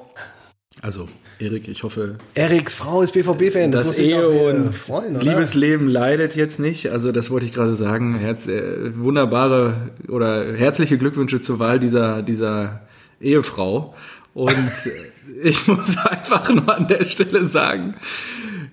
also 0.82 1.08
Erik, 1.40 1.70
ich 1.70 1.84
hoffe, 1.84 2.16
Eriks 2.36 2.74
Frau 2.74 3.02
ist 3.02 3.14
BVB-Fan. 3.14 3.72
Das, 3.72 3.84
das 3.84 4.00
Ehe 4.00 4.28
und 4.28 4.76
freuen, 4.76 5.16
oder? 5.16 5.26
Liebesleben 5.26 5.88
leidet 5.88 6.36
jetzt 6.36 6.60
nicht. 6.60 6.92
Also 6.92 7.14
das 7.14 7.32
wollte 7.32 7.46
ich 7.46 7.54
gerade 7.54 7.78
sagen. 7.78 8.16
Herz, 8.16 8.48
äh, 8.48 8.98
wunderbare 8.98 9.90
oder 10.10 10.54
herzliche 10.54 10.98
Glückwünsche 10.98 11.40
zur 11.40 11.58
Wahl 11.60 11.80
dieser, 11.80 12.24
dieser 12.24 12.82
Ehefrau. 13.22 13.96
Und 14.34 14.50
äh, 14.50 15.42
ich 15.48 15.66
muss 15.68 15.98
einfach 15.98 16.50
nur 16.54 16.76
an 16.76 16.88
der 16.88 17.06
Stelle 17.06 17.46
sagen, 17.46 17.96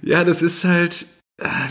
ja, 0.02 0.24
das 0.24 0.42
ist 0.42 0.64
halt, 0.64 1.06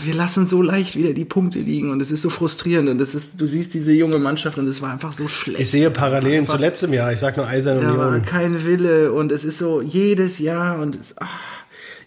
wir 0.04 0.14
lassen 0.14 0.46
so 0.46 0.62
leicht 0.62 0.94
wieder 0.94 1.12
die 1.12 1.24
Punkte 1.24 1.58
liegen 1.58 1.90
und 1.90 2.00
es 2.00 2.12
ist 2.12 2.22
so 2.22 2.30
frustrierend 2.30 2.88
und 2.88 3.00
es 3.00 3.16
ist, 3.16 3.40
du 3.40 3.46
siehst 3.46 3.74
diese 3.74 3.92
junge 3.92 4.18
Mannschaft 4.20 4.58
und 4.58 4.68
es 4.68 4.80
war 4.80 4.92
einfach 4.92 5.10
so 5.12 5.26
schlecht. 5.26 5.58
Ich 5.60 5.70
sehe 5.70 5.90
Parallelen 5.90 6.40
Einfach- 6.42 6.54
zu 6.54 6.60
letztem 6.60 6.92
Jahr. 6.92 7.12
Ich 7.12 7.18
sag 7.18 7.36
nur 7.36 7.48
Eisern 7.48 7.78
Da 7.80 7.98
war 7.98 8.08
Union. 8.10 8.22
kein 8.24 8.64
Wille 8.64 9.12
und 9.12 9.32
es 9.32 9.44
ist 9.44 9.58
so 9.58 9.82
jedes 9.82 10.38
Jahr 10.38 10.78
und 10.78 10.94
es, 10.94 11.16
ach, 11.18 11.40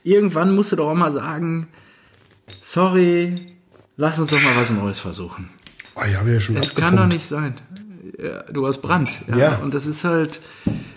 irgendwann 0.05 0.55
musst 0.55 0.71
du 0.71 0.77
doch 0.77 0.87
auch 0.89 0.95
mal 0.95 1.11
sagen, 1.11 1.67
sorry, 2.61 3.39
lass 3.97 4.19
uns 4.19 4.29
doch 4.31 4.41
mal 4.41 4.55
was 4.55 4.71
Neues 4.71 4.99
versuchen. 5.01 5.49
Oh, 5.95 6.01
ich 6.09 6.15
habe 6.15 6.31
ja 6.31 6.39
schon 6.39 6.55
Es 6.55 6.73
kann 6.75 6.95
doch 6.95 7.07
nicht 7.07 7.25
sein. 7.27 7.55
Ja, 8.21 8.43
du 8.51 8.65
hast 8.67 8.81
Brand. 8.81 9.09
Ja, 9.27 9.37
Ja. 9.37 9.55
Und 9.61 9.73
das 9.73 9.85
ist 9.85 10.05
halt, 10.05 10.39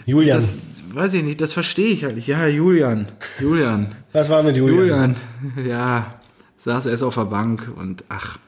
Julian, 0.07 0.39
das 0.39 0.59
weiß 0.95 1.15
ich 1.15 1.25
nicht, 1.25 1.41
das 1.41 1.53
verstehe 1.53 1.89
ich 1.89 2.05
halt 2.05 2.15
nicht. 2.15 2.29
Ja, 2.29 2.47
Julian, 2.47 3.07
Julian, 3.41 3.97
was 4.13 4.29
war 4.29 4.43
mit 4.45 4.57
Julian? 4.57 5.17
Julian, 5.57 5.69
ja, 5.69 6.07
saß 6.63 6.87
erst 6.87 7.03
auf 7.03 7.15
der 7.15 7.25
Bank 7.25 7.71
und 7.77 8.05
ach. 8.09 8.39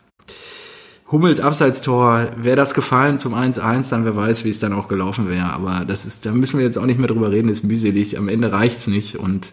Hummels 1.11 1.41
Abseitstor, 1.41 2.33
wäre 2.37 2.57
das 2.57 2.73
gefallen 2.73 3.19
zum 3.19 3.35
1-1, 3.35 3.91
dann 3.91 4.05
wer 4.05 4.17
weiß, 4.17 4.45
wie 4.45 4.49
es 4.49 4.59
dann 4.59 4.73
auch 4.73 4.89
gelaufen 4.89 5.29
wäre. 5.29 5.53
Aber 5.53 5.85
das 5.85 6.07
ist, 6.07 6.25
da 6.25 6.33
müssen 6.33 6.59
wir 6.59 6.65
jetzt 6.65 6.79
auch 6.79 6.87
nicht 6.87 6.99
mehr 6.99 7.09
drüber 7.09 7.31
reden, 7.31 7.49
ist 7.49 7.63
mühselig. 7.63 8.17
Am 8.17 8.29
Ende 8.29 8.53
reicht's 8.53 8.87
nicht 8.87 9.17
und 9.17 9.51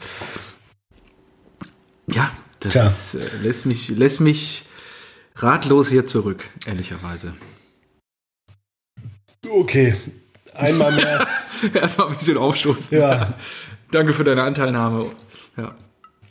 ja, 2.07 2.31
das 2.61 2.73
Tja. 2.73 2.85
ist, 2.85 3.15
äh, 3.15 3.37
lässt 3.41 3.65
mich, 3.65 3.89
lässt 3.89 4.21
mich 4.21 4.65
ratlos 5.35 5.89
hier 5.89 6.05
zurück, 6.05 6.49
ehrlicherweise. 6.65 7.35
Okay, 9.47 9.95
einmal 10.53 10.93
mehr. 10.93 11.27
Erstmal 11.73 12.07
ein 12.07 12.13
bisschen 12.13 12.37
aufstoßen. 12.37 12.97
Ja. 12.97 13.33
Danke 13.91 14.13
für 14.13 14.23
deine 14.23 14.43
Anteilnahme. 14.43 15.07
Ja. 15.57 15.75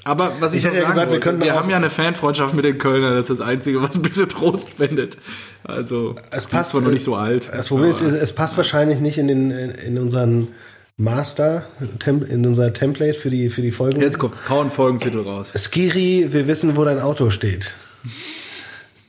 Aber 0.05 0.33
was 0.41 0.53
ich, 0.53 0.61
Ich 0.61 0.65
hätte 0.65 0.79
ja 0.79 0.89
gesagt, 0.89 1.09
wir 1.09 1.13
wollte, 1.13 1.21
können 1.21 1.43
wir 1.43 1.55
haben 1.55 1.69
ja 1.69 1.77
eine 1.77 1.91
Fanfreundschaft 1.91 2.55
mit 2.55 2.65
den 2.65 2.79
Kölnern, 2.79 3.17
das 3.17 3.29
ist 3.29 3.41
das 3.41 3.47
Einzige, 3.47 3.83
was 3.83 3.95
ein 3.95 4.03
bisschen 4.03 4.29
Trost 4.29 4.71
spendet. 4.71 5.19
Also, 5.65 6.17
Es 6.31 6.47
passt, 6.47 6.71
zwar 6.71 6.81
noch 6.81 6.89
äh, 6.89 6.95
nicht 6.95 7.05
so 7.05 7.17
alt. 7.17 7.51
Das 7.53 7.69
Problem 7.69 7.91
ist, 7.91 8.01
es 8.01 8.33
passt 8.33 8.57
wahrscheinlich 8.57 9.01
nicht 9.01 9.19
in, 9.19 9.29
den, 9.29 9.51
in 9.51 9.99
unseren 9.99 10.49
Master, 10.97 11.67
in 12.07 12.47
unser 12.47 12.73
Template 12.73 13.19
für 13.19 13.31
die, 13.31 13.51
für 13.51 13.63
die 13.63 13.73
Folgen. 13.73 14.01
Jetzt 14.01 14.19
kommt 14.19 14.35
kaum 14.45 14.71
Folgentitel 14.71 15.21
raus. 15.21 15.53
Skiri, 15.57 16.29
wir 16.31 16.47
wissen, 16.47 16.77
wo 16.77 16.85
dein 16.85 17.01
Auto 17.01 17.31
steht. 17.31 17.75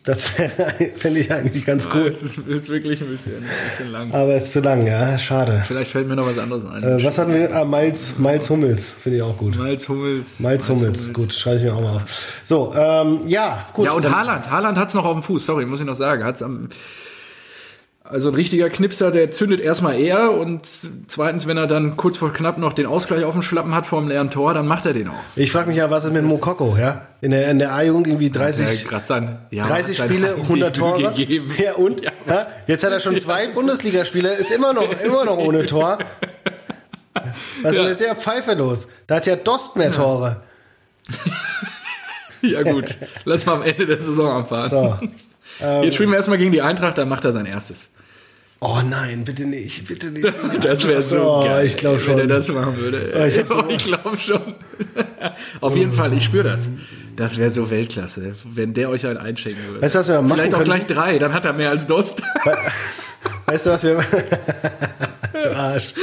Das 0.04 0.26
fände 0.98 1.20
ich 1.20 1.32
eigentlich 1.32 1.64
ganz 1.64 1.88
cool. 1.94 2.10
Das 2.10 2.24
ist, 2.24 2.40
ist 2.40 2.70
wirklich 2.70 3.02
ein 3.02 3.10
bisschen, 3.10 3.36
ein 3.36 3.46
bisschen 3.70 3.92
lang. 3.92 4.12
Aber 4.12 4.34
es 4.34 4.46
ist 4.46 4.54
zu 4.54 4.62
lang, 4.62 4.88
ja, 4.88 5.16
schade. 5.20 5.64
Vielleicht 5.68 5.92
fällt 5.92 6.08
mir 6.08 6.16
noch 6.16 6.26
was 6.26 6.40
anderes 6.40 6.66
ein. 6.66 6.82
Äh, 6.82 7.04
was 7.04 7.20
hatten 7.20 7.34
wir? 7.36 7.56
Ah, 7.56 7.66
Malz, 7.66 8.18
Malz 8.18 8.50
Hummels, 8.50 8.90
finde 8.90 9.18
ich 9.18 9.24
auch 9.24 9.38
gut. 9.38 9.56
Malz 9.58 9.88
Hummels. 9.88 10.40
Malz 10.40 10.68
Hummels, 10.70 11.14
gut, 11.14 11.32
schreibe 11.32 11.58
ich 11.58 11.64
mir 11.64 11.76
auch 11.76 11.82
mal 11.82 11.96
auf. 11.98 12.42
So, 12.46 12.74
ähm, 12.76 13.28
ja, 13.28 13.68
gut. 13.74 13.86
Ja, 13.86 13.92
und 13.92 14.10
Haaland. 14.10 14.50
Haaland 14.50 14.78
hat's 14.80 14.96
noch 14.96 15.06
auf 15.06 15.14
dem 15.14 15.22
Fuß, 15.22 15.46
sorry, 15.46 15.68
muss 15.68 15.80
ich 15.80 15.86
noch 15.86 15.96
sagen. 15.96 16.24
Hat's 16.24 16.42
am, 16.42 16.70
also 18.12 18.30
ein 18.30 18.36
richtiger 18.36 18.70
Knipser, 18.70 19.12
der 19.12 19.32
zündet 19.32 19.60
erstmal 19.62 20.00
eher 20.00 20.32
und 20.32 20.66
zweitens, 21.08 21.48
wenn 21.48 21.58
er 21.58 21.68
dann 21.68 21.98
kurz 21.98 22.18
vor 22.18 22.32
knapp 22.34 22.58
noch 22.58 22.74
den 22.74 22.86
Ausgleich 22.86 23.24
auf 23.24 23.34
dem 23.34 23.42
Schlappen 23.42 23.74
hat 23.74 23.86
vor 23.86 24.00
dem 24.02 24.10
leeren 24.10 24.30
Tor, 24.30 24.54
dann 24.54 24.68
macht 24.68 24.86
er 24.86 24.94
den 24.94 25.08
auch. 25.08 25.14
Ich 25.36 25.52
frage 25.52 25.70
mich 25.70 25.78
ja, 25.78 25.90
was 25.90 26.04
ist 26.06 26.14
mit 26.14 26.24
Mokoko, 26.24 26.78
ja? 26.78 27.08
In 27.22 27.32
der, 27.32 27.50
in 27.50 27.60
der 27.60 27.74
A-Jugend 27.74 28.08
irgendwie 28.08 28.30
30, 28.30 28.90
Ja, 28.92 29.00
sein, 29.02 29.40
ja, 29.52 29.64
30 29.64 29.98
sein 29.98 30.08
Spiele, 30.08 30.28
Debüt 30.30 30.44
100 30.44 30.76
Tore. 30.76 31.14
gegeben. 31.14 31.52
Ja, 31.58 31.74
und? 31.74 32.02
Ja. 32.02 32.48
Jetzt 32.68 32.84
hat 32.84 32.92
er 32.92 33.00
schon 33.00 33.20
zwei 33.20 33.48
Bundesligaspiele, 33.48 34.34
ist 34.34 34.52
immer 34.52 34.74
noch, 34.74 34.90
immer 35.04 35.26
noch 35.26 35.38
ohne 35.38 35.66
Tor. 35.66 36.00
Was 37.62 37.76
ist 37.76 37.84
mit 37.84 38.00
der 38.00 38.16
Pfeife 38.16 38.54
los? 38.54 38.88
Da 39.08 39.16
hat 39.16 39.26
ja 39.26 39.36
Dost 39.36 39.76
mehr 39.76 39.92
Tore. 39.92 40.38
Ja 42.44 42.64
gut, 42.64 42.98
lass 43.24 43.46
mal 43.46 43.54
am 43.54 43.62
Ende 43.62 43.86
der 43.86 44.00
Saison 44.00 44.32
anfahren. 44.38 44.70
So. 44.72 44.98
Jetzt 45.84 45.94
spielen 45.94 46.10
wir 46.10 46.16
erstmal 46.18 46.40
gegen 46.40 46.52
die 46.52 46.64
Eintracht, 46.64 46.98
dann 46.98 47.08
macht 47.08 47.24
er 47.24 47.32
sein 47.32 47.46
erstes. 47.46 47.92
Oh 48.64 48.80
nein, 48.88 49.24
bitte 49.26 49.46
nicht, 49.48 49.88
bitte 49.88 50.12
nicht. 50.12 50.32
Das 50.62 50.88
wäre 50.88 51.02
so 51.02 51.20
Oh, 51.24 51.44
geil, 51.46 51.66
ich 51.66 51.78
glaub 51.78 51.96
wenn 51.96 52.02
schon. 52.02 52.20
er 52.20 52.28
das 52.28 52.48
machen 52.50 52.78
würde. 52.78 53.12
Oh, 53.20 53.24
ich 53.26 53.34
so- 53.34 53.66
ich 53.70 53.84
glaube 53.86 54.18
schon. 54.20 54.56
Auf 55.62 55.76
jeden 55.76 55.92
Fall, 55.92 56.14
ich 56.14 56.24
spüre 56.26 56.44
das. 56.44 56.70
Das 57.16 57.38
wäre 57.38 57.50
so 57.50 57.70
Weltklasse, 57.72 58.36
wenn 58.46 58.74
der 58.76 58.90
euch 58.90 59.06
einen 59.08 59.18
einschenken 59.18 59.66
würde. 59.68 59.82
Weißt 59.82 59.96
du, 59.96 60.00
was 60.00 60.08
wir 60.10 60.22
machen 60.22 60.34
Vielleicht 60.36 60.54
auch 60.54 60.58
können? 60.60 60.66
gleich 60.66 60.86
drei, 60.86 61.18
dann 61.18 61.34
hat 61.34 61.46
er 61.46 61.54
mehr 61.54 61.72
als 61.72 61.88
Dost. 61.88 62.22
Weißt 63.48 63.66
du, 63.66 63.72
was 63.72 63.84
wir. 63.84 64.00
Arsch. 65.56 65.94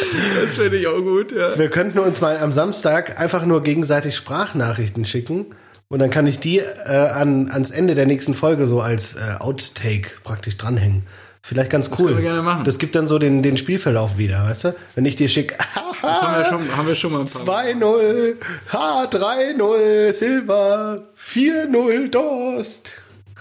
Das 0.44 0.54
finde 0.56 0.76
ich 0.78 0.86
auch 0.86 0.98
gut, 1.00 1.32
ja. 1.32 1.56
Wir 1.56 1.70
könnten 1.70 1.98
uns 2.00 2.20
mal 2.20 2.38
am 2.38 2.52
Samstag 2.52 3.20
einfach 3.20 3.46
nur 3.46 3.62
gegenseitig 3.62 4.16
Sprachnachrichten 4.16 5.04
schicken. 5.04 5.46
Und 5.88 6.00
dann 6.00 6.10
kann 6.10 6.26
ich 6.26 6.38
die 6.40 6.58
äh, 6.58 6.64
an, 6.90 7.50
ans 7.50 7.70
Ende 7.70 7.94
der 7.94 8.04
nächsten 8.06 8.34
Folge 8.34 8.66
so 8.66 8.80
als 8.80 9.14
äh, 9.14 9.36
Outtake 9.38 10.10
praktisch 10.22 10.56
dranhängen. 10.58 11.02
Vielleicht 11.48 11.70
ganz 11.70 11.88
cool. 11.98 12.08
können 12.08 12.16
wir 12.16 12.22
gerne 12.24 12.42
machen. 12.42 12.64
Das 12.64 12.78
gibt 12.78 12.94
dann 12.94 13.06
so 13.06 13.18
den, 13.18 13.42
den 13.42 13.56
Spielverlauf 13.56 14.18
wieder, 14.18 14.44
weißt 14.44 14.64
du? 14.64 14.74
Wenn 14.94 15.06
ich 15.06 15.16
dir 15.16 15.30
schicke, 15.30 15.56
Das 16.02 16.20
haben 16.20 16.36
wir 16.36 16.44
schon, 16.44 16.76
haben 16.76 16.86
wir 16.86 16.94
schon 16.94 17.10
mal 17.12 17.20
ein 17.20 17.46
paar 17.46 17.64
2-0, 17.64 18.34
H3-0, 18.70 20.12
Silber, 20.12 21.04
4-0, 21.18 22.10
Dost. 22.10 22.92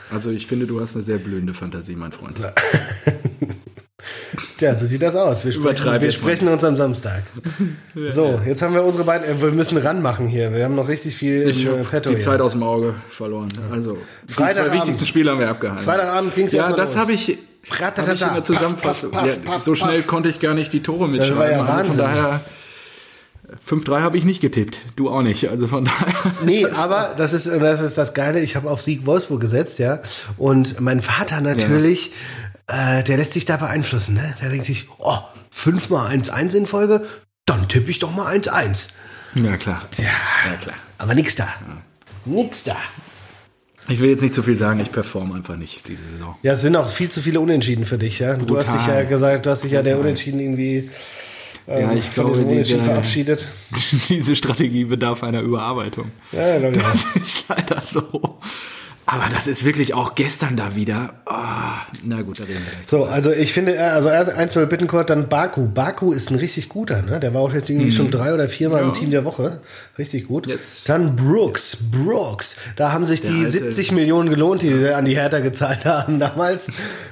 Also 0.10 0.32
ich 0.32 0.48
finde, 0.48 0.68
du 0.68 0.80
hast 0.80 0.96
eine 0.96 1.04
sehr 1.04 1.18
blühende 1.18 1.54
Fantasie, 1.54 1.98
mein 1.98 2.14
Freund. 2.14 2.38
Tja, 4.58 4.74
so 4.74 4.86
sieht 4.86 5.02
das 5.02 5.16
aus. 5.16 5.44
Wir 5.44 5.52
sprechen, 5.52 6.02
wir 6.02 6.12
sprechen 6.12 6.48
uns 6.48 6.64
am 6.64 6.78
Samstag. 6.78 7.24
So, 8.10 8.40
jetzt 8.46 8.62
haben 8.62 8.74
wir 8.76 8.84
unsere 8.84 9.04
beiden, 9.04 9.28
äh, 9.28 9.42
wir 9.42 9.52
müssen 9.52 9.76
ranmachen 9.78 10.28
hier. 10.28 10.54
Wir 10.54 10.64
haben 10.64 10.76
noch 10.76 10.88
richtig 10.88 11.16
viel 11.16 11.48
Ich 11.50 11.66
im 11.66 11.82
äh, 11.82 11.84
Petto 11.84 12.10
die 12.10 12.16
hier. 12.16 12.24
Zeit 12.24 12.40
aus 12.42 12.52
dem 12.54 12.64
Auge 12.64 12.94
verloren. 13.10 13.48
Also 13.72 13.98
die 14.24 14.34
zwei 14.34 14.46
Freitagabend. 14.46 14.82
wichtigsten 14.82 15.06
Spiele 15.08 15.32
haben 15.32 15.40
wir 15.40 15.50
abgehalten. 15.50 15.84
Freitagabend 15.84 16.36
ging's 16.36 16.54
Ja, 16.54 16.68
erstmal 16.68 16.80
das 16.80 16.96
habe 16.96 17.12
ich, 17.14 17.38
hab 17.72 17.98
ich 17.98 18.22
in 18.22 18.34
der 18.34 18.44
Zusammenfassung. 18.44 19.12
Paff, 19.12 19.24
paff, 19.24 19.36
ja, 19.46 19.52
paff, 19.52 19.62
so 19.62 19.76
schnell 19.76 20.02
konnte 20.04 20.30
ich 20.30 20.40
gar 20.40 20.54
nicht 20.54 20.74
die 20.74 20.82
Tore 20.82 21.02
war 21.02 21.08
mitschreiben. 21.08 21.52
ja 21.52 21.66
also 21.66 21.90
von 21.90 21.98
daher 21.98 22.42
5-3 23.68 24.02
habe 24.02 24.18
ich 24.18 24.26
nicht 24.26 24.42
getippt. 24.42 24.80
Du 24.96 25.10
auch 25.10 25.22
nicht. 25.22 25.50
Also 25.50 25.68
von 25.68 25.86
daher. 25.86 26.34
Nee, 26.44 26.66
aber 26.76 27.14
das 27.18 27.34
ist, 27.34 27.48
das 27.48 27.82
ist 27.82 27.98
das 27.98 28.14
Geile. 28.14 28.40
Ich 28.42 28.56
habe 28.56 28.70
auf 28.70 28.82
Sieg 28.82 29.06
Wolfsburg 29.06 29.40
gesetzt, 29.40 29.80
ja. 29.80 30.00
Und 30.38 30.80
mein 30.82 31.02
Vater 31.02 31.40
natürlich, 31.42 32.12
äh, 32.68 33.04
der 33.04 33.18
lässt 33.18 33.34
sich 33.34 33.46
da 33.46 33.58
beeinflussen, 33.58 34.16
ne? 34.16 34.36
Der 34.42 34.50
denkt 34.50 34.66
sich, 34.66 34.88
oh, 34.98 35.18
fünfmal 35.50 36.12
1-1 36.14 36.56
in 36.56 36.68
Folge, 36.68 37.06
dann 37.46 37.68
tippe 37.70 37.90
ich 37.90 38.00
doch 38.00 38.14
mal 38.14 38.28
1-1. 38.36 38.90
Ja, 39.36 39.56
klar. 39.58 39.82
Tja, 39.92 40.06
Ja, 40.06 40.56
klar. 40.58 40.76
aber 40.98 41.16
nix 41.16 41.36
da. 41.36 41.48
Nix 42.26 42.64
da. 42.66 42.76
Ich 43.90 44.00
will 44.00 44.10
jetzt 44.10 44.22
nicht 44.22 44.34
zu 44.34 44.44
viel 44.44 44.58
sagen, 44.58 44.80
ich 44.80 44.92
performe 44.92 45.36
einfach 45.36 45.56
nicht 45.56 45.88
diese 45.88 46.04
Saison. 46.04 46.36
Ja, 46.44 46.54
es 46.54 46.62
sind 46.62 46.76
auch 46.76 46.90
viel 46.90 47.10
zu 47.10 47.22
viele 47.22 47.40
Unentschieden 47.40 47.86
für 47.86 47.98
dich, 47.98 48.20
ja. 48.20 48.36
Du 48.36 48.58
hast 48.58 48.68
dich 48.74 48.82
ja 48.82 48.94
Brutal. 48.94 49.06
gesagt, 49.08 49.46
du 49.46 49.50
hast 49.50 49.64
dich 49.64 49.72
ja 49.72 49.82
der 49.82 50.00
Unentschieden 50.00 50.40
irgendwie 50.40 50.90
ähm, 51.68 51.82
Ja, 51.82 51.94
ich 51.94 52.12
glaube, 52.14 52.32
Unentschieden 52.32 52.64
diese- 52.64 52.82
verabschiedet. 52.82 53.46
Diese 54.10 54.36
Strategie 54.36 54.86
bedarf 54.86 55.24
einer 55.24 55.42
Überarbeitung. 55.42 56.12
Ja, 56.32 56.58
auch. 56.58 56.74
Das 56.74 57.24
ist 57.24 57.46
leider 57.50 57.82
so. 57.82 58.38
Aber 59.10 59.24
das 59.34 59.48
ist 59.48 59.64
wirklich 59.64 59.94
auch 59.94 60.16
gestern 60.16 60.58
da 60.58 60.76
wieder. 60.76 61.14
Ah, 61.26 61.86
na 62.04 62.22
gut, 62.24 62.40
da 62.40 62.44
reden 62.44 62.56
wir 62.60 62.72
gleich. 62.72 62.88
So, 62.90 63.06
also 63.06 63.32
ich 63.32 63.54
finde, 63.54 63.76
äh, 63.76 63.80
also 63.80 64.10
erst 64.10 64.32
1 64.32 64.54
Bittencourt, 64.68 65.10
dann 65.10 65.30
Baku. 65.30 65.66
Baku 65.66 66.12
ist 66.12 66.30
ein 66.30 66.36
richtig 66.36 66.68
guter, 66.68 67.02
ne? 67.02 67.20
Der 67.22 67.34
war 67.34 67.40
auch 67.40 67.54
jetzt 67.54 67.70
irgendwie 67.70 67.94
schon 67.94 68.12
drei 68.12 68.34
oder 68.34 68.50
viermal 68.50 68.84
im 68.84 68.94
Team 68.94 69.10
der 69.12 69.24
Woche. 69.24 69.62
Richtig 69.98 70.28
gut. 70.28 70.46
Mhm. 70.46 70.52
Yes. 70.52 70.84
Dann 70.86 71.16
Brooks, 71.16 71.78
Brooks. 71.90 72.58
Da 72.76 72.92
haben 72.92 73.06
sich 73.06 73.22
die 73.22 73.30
alte- 73.30 73.48
70 73.50 73.94
Millionen 73.94 74.30
gelohnt, 74.30 74.62
die 74.62 74.74
sie 74.74 74.94
an 74.94 75.06
die 75.06 75.16
Hertha 75.16 75.40
gezahlt 75.40 75.86
haben 75.86 76.20
damals. 76.20 76.70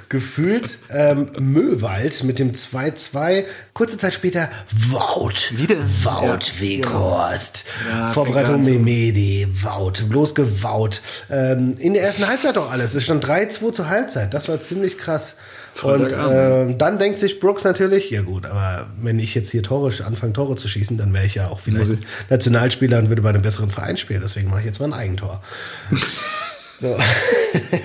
Gefühlt. 0.09 0.77
Ähm, 0.89 1.29
Möwald 1.39 2.23
mit 2.25 2.39
dem 2.39 2.53
2-2. 2.53 3.45
Kurze 3.73 3.97
Zeit 3.97 4.13
später 4.13 4.49
Wout. 4.89 5.33
Wieder? 5.51 5.77
Wout 6.03 6.21
Ja, 6.25 6.59
Weghorst. 6.59 7.65
Ja, 7.89 8.07
Vorbereitung 8.11 8.61
zu- 8.61 8.69
Memedi. 8.71 9.47
Wout. 9.63 9.93
Bloß 10.09 10.35
gewaut. 10.35 11.01
Ähm, 11.31 11.75
in 11.85 11.93
der 11.93 12.01
ersten 12.01 12.27
Halbzeit 12.27 12.55
doch 12.57 12.71
alles. 12.71 12.95
Es 12.95 13.03
stand 13.03 13.23
3-2 13.23 13.71
zur 13.71 13.89
Halbzeit. 13.89 14.33
Das 14.33 14.49
war 14.49 14.59
ziemlich 14.59 14.97
krass. 14.97 15.35
Und 15.83 16.11
äh, 16.11 16.73
dann 16.75 16.97
denkt 16.97 17.19
sich 17.19 17.39
Brooks 17.39 17.63
natürlich, 17.63 18.09
ja 18.09 18.21
gut, 18.21 18.45
aber 18.45 18.87
wenn 18.99 19.19
ich 19.19 19.35
jetzt 19.35 19.51
hier 19.51 19.61
Tore 19.61 19.93
anfange, 20.05 20.33
Tore 20.33 20.55
zu 20.55 20.67
schießen, 20.67 20.97
dann 20.97 21.13
wäre 21.13 21.25
ich 21.25 21.35
ja 21.35 21.49
auch 21.49 21.59
vielleicht 21.59 21.91
Nationalspieler 22.29 22.97
und 22.97 23.09
würde 23.09 23.21
bei 23.21 23.29
einem 23.29 23.41
besseren 23.41 23.69
Verein 23.69 23.97
spielen. 23.97 24.21
Deswegen 24.23 24.49
mache 24.49 24.61
ich 24.61 24.65
jetzt 24.65 24.79
mal 24.79 24.85
ein 24.85 24.93
Eigentor. 24.93 25.43
so. 26.79 26.97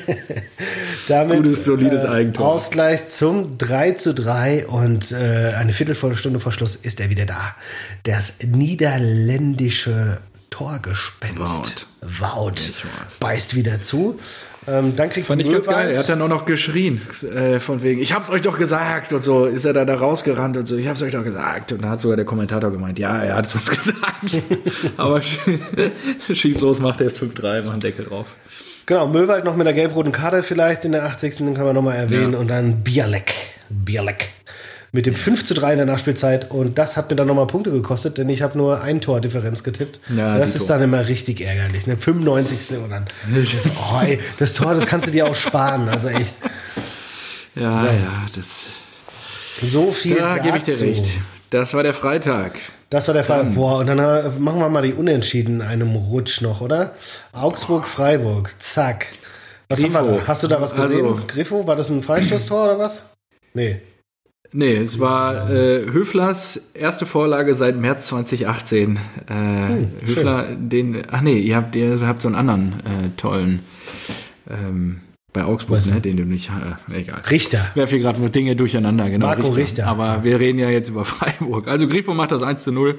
Damit 1.09 1.39
Gutes, 1.39 1.65
solides 1.65 2.05
äh, 2.05 2.09
Eigentor. 2.09 2.47
Ausgleich 2.47 3.09
zum 3.09 3.59
3 3.59 3.93
zu 3.93 4.15
3 4.15 4.69
und 4.69 5.11
äh, 5.11 5.53
eine 5.59 5.73
Viertelstunde 5.73 6.39
vor 6.41 6.53
Schluss 6.53 6.77
ist 6.77 7.01
er 7.01 7.11
wieder 7.11 7.27
da. 7.27 7.57
Das 8.05 8.37
niederländische 8.47 10.21
Torgespenst. 10.61 11.87
Wout. 12.03 12.55
Beißt 13.19 13.55
wieder 13.57 13.81
zu. 13.81 14.21
Ähm, 14.69 14.95
dann 14.95 15.09
kriegt 15.09 15.27
Fand 15.27 15.41
ich 15.41 15.51
ganz 15.51 15.67
geil. 15.67 15.93
Er 15.93 15.99
hat 15.99 16.09
dann 16.11 16.21
auch 16.21 16.29
noch 16.29 16.45
geschrien, 16.45 17.01
äh, 17.35 17.61
von 17.61 17.83
wegen, 17.83 17.99
ich 18.03 18.13
hab's 18.13 18.29
euch 18.29 18.43
doch 18.43 18.59
gesagt 18.59 19.15
und 19.15 19.23
so. 19.25 19.47
Ist 19.47 19.65
er 19.65 19.73
da, 19.73 19.87
da 19.87 19.95
rausgerannt 19.95 20.59
und 20.59 20.67
so, 20.67 20.77
ich 20.77 20.87
hab's 20.87 21.01
euch 21.01 21.13
doch 21.13 21.25
gesagt. 21.25 21.73
Und 21.73 21.83
da 21.83 21.91
hat 21.91 22.03
sogar 22.03 22.17
der 22.17 22.27
Kommentator 22.27 22.71
gemeint, 22.71 22.99
ja, 22.99 23.23
er 23.23 23.37
hat 23.37 23.47
es 23.47 23.55
uns 23.55 23.71
gesagt. 23.75 24.39
Aber 24.99 25.17
sch- 25.21 25.39
schieß 26.35 26.61
los, 26.61 26.79
macht 26.79 27.01
er 27.01 27.07
jetzt 27.07 27.23
5-3, 27.23 27.63
macht 27.63 27.73
einen 27.73 27.81
Deckel 27.81 28.05
drauf. 28.05 28.27
Genau, 28.85 29.07
Möwald 29.09 29.47
noch 29.47 29.57
mit 29.57 29.67
der 29.67 29.73
gelb-roten 29.75 30.13
Karte 30.13 30.43
vielleicht 30.43 30.85
in 30.85 30.93
der 30.93 31.05
80. 31.07 31.37
Den 31.39 31.55
kann 31.55 31.65
man 31.65 31.75
nochmal 31.75 31.97
erwähnen. 31.97 32.35
Ja. 32.35 32.39
Und 32.39 32.49
dann 32.49 32.85
Bialek. 32.85 33.33
Bialek. 33.71 34.29
Mit 34.93 35.07
dem 35.07 35.15
5 35.15 35.45
zu 35.45 35.55
3 35.55 35.73
in 35.73 35.79
der 35.79 35.87
Nachspielzeit. 35.87 36.51
Und 36.51 36.77
das 36.79 36.97
hat 36.97 37.11
mir 37.11 37.17
dann 37.17 37.29
nochmal 37.29 37.47
Punkte 37.47 37.71
gekostet, 37.71 38.19
denn 38.19 38.29
ich 38.29 38.43
habe 38.43 38.59
nur 38.59 38.81
ein 38.83 39.01
Tordifferenz 39.01 39.63
getippt. 39.63 40.01
Ja, 40.17 40.37
das 40.39 40.57
ist 40.57 40.69
dann 40.69 40.83
immer 40.83 41.07
richtig 41.07 41.41
ärgerlich. 41.41 41.87
Ne? 41.87 41.97
95. 41.97 42.77
und 42.79 42.91
dann. 42.91 43.05
Oh, 43.33 44.01
ey, 44.03 44.19
das 44.39 44.55
Tor, 44.55 44.75
das 44.75 44.87
kannst 44.87 45.07
du 45.07 45.11
dir 45.13 45.27
auch 45.27 45.35
sparen. 45.37 45.89
Also 45.89 46.09
echt. 46.09 46.35
Ja, 47.55 47.85
ja, 47.85 48.27
das. 48.35 48.67
So 49.63 49.93
viel 49.93 50.17
Da 50.17 50.39
gebe 50.39 50.59
ich 50.59 50.65
dir 50.65 50.81
recht. 50.81 51.05
Das 51.51 51.75
war 51.75 51.83
der 51.83 51.95
Freitag. 51.95 52.55
Das 52.91 53.07
war 53.09 53.15
der 53.15 53.25
Fall. 53.25 53.45
Dann- 53.45 53.55
Boah, 53.55 53.79
und 53.79 53.87
dann 53.87 53.99
äh, 53.99 54.29
machen 54.39 54.59
wir 54.61 54.69
mal 54.69 54.83
die 54.83 54.95
Unentschieden 54.95 55.57
in 55.57 55.63
einem 55.63 55.95
Rutsch 55.95 56.41
noch, 56.41 56.61
oder? 56.61 56.95
Augsburg, 57.33 57.87
Freiburg. 57.87 58.53
Zack. 58.59 59.07
Was 59.69 59.83
haben 59.83 59.93
wir 59.93 60.03
da? 60.19 60.27
Hast 60.27 60.43
du 60.43 60.49
da 60.49 60.61
was 60.61 60.75
gesehen? 60.75 61.05
Also- 61.07 61.21
Griffo, 61.29 61.67
war 61.67 61.77
das 61.77 61.89
ein 61.91 62.03
Freistoßtor 62.03 62.65
oder 62.65 62.79
was? 62.79 63.05
Nee. 63.55 63.81
Nee, 64.53 64.77
es 64.77 64.99
war 64.99 65.49
äh, 65.51 65.85
Höflers 65.93 66.71
erste 66.75 67.07
Vorlage 67.07 67.55
seit 67.55 67.79
März 67.79 68.07
2018. 68.07 68.99
Äh, 69.29 70.07
Höfler, 70.07 70.47
den, 70.57 71.03
ach 71.11 71.21
nee, 71.21 71.39
ihr 71.39 71.57
habt, 71.57 71.77
ihr 71.77 72.01
habt 72.07 72.21
so 72.21 72.29
einen 72.29 72.35
anderen 72.35 72.73
äh, 72.81 73.09
tollen 73.17 73.61
ähm, 74.51 75.01
bei 75.33 75.45
Augsburg, 75.45 75.79
Was 75.79 75.87
ne, 75.87 76.01
den 76.01 76.17
du 76.17 76.25
nicht, 76.25 76.51
äh, 76.91 76.99
egal. 77.01 77.21
Richter. 77.31 77.65
Ich 77.71 77.77
werfe 77.77 77.97
hier 77.97 78.01
gerade 78.03 78.31
Dinge 78.31 78.57
durcheinander, 78.57 79.09
genau. 79.09 79.27
Marco 79.27 79.49
Richter. 79.51 79.87
Aber 79.87 80.25
wir 80.25 80.41
reden 80.41 80.59
ja 80.59 80.69
jetzt 80.69 80.89
über 80.89 81.05
Freiburg. 81.05 81.69
Also 81.69 81.87
Grifo 81.87 82.15
macht 82.15 82.33
das 82.33 82.43
1 82.43 82.65
zu 82.65 82.73
0. 82.73 82.99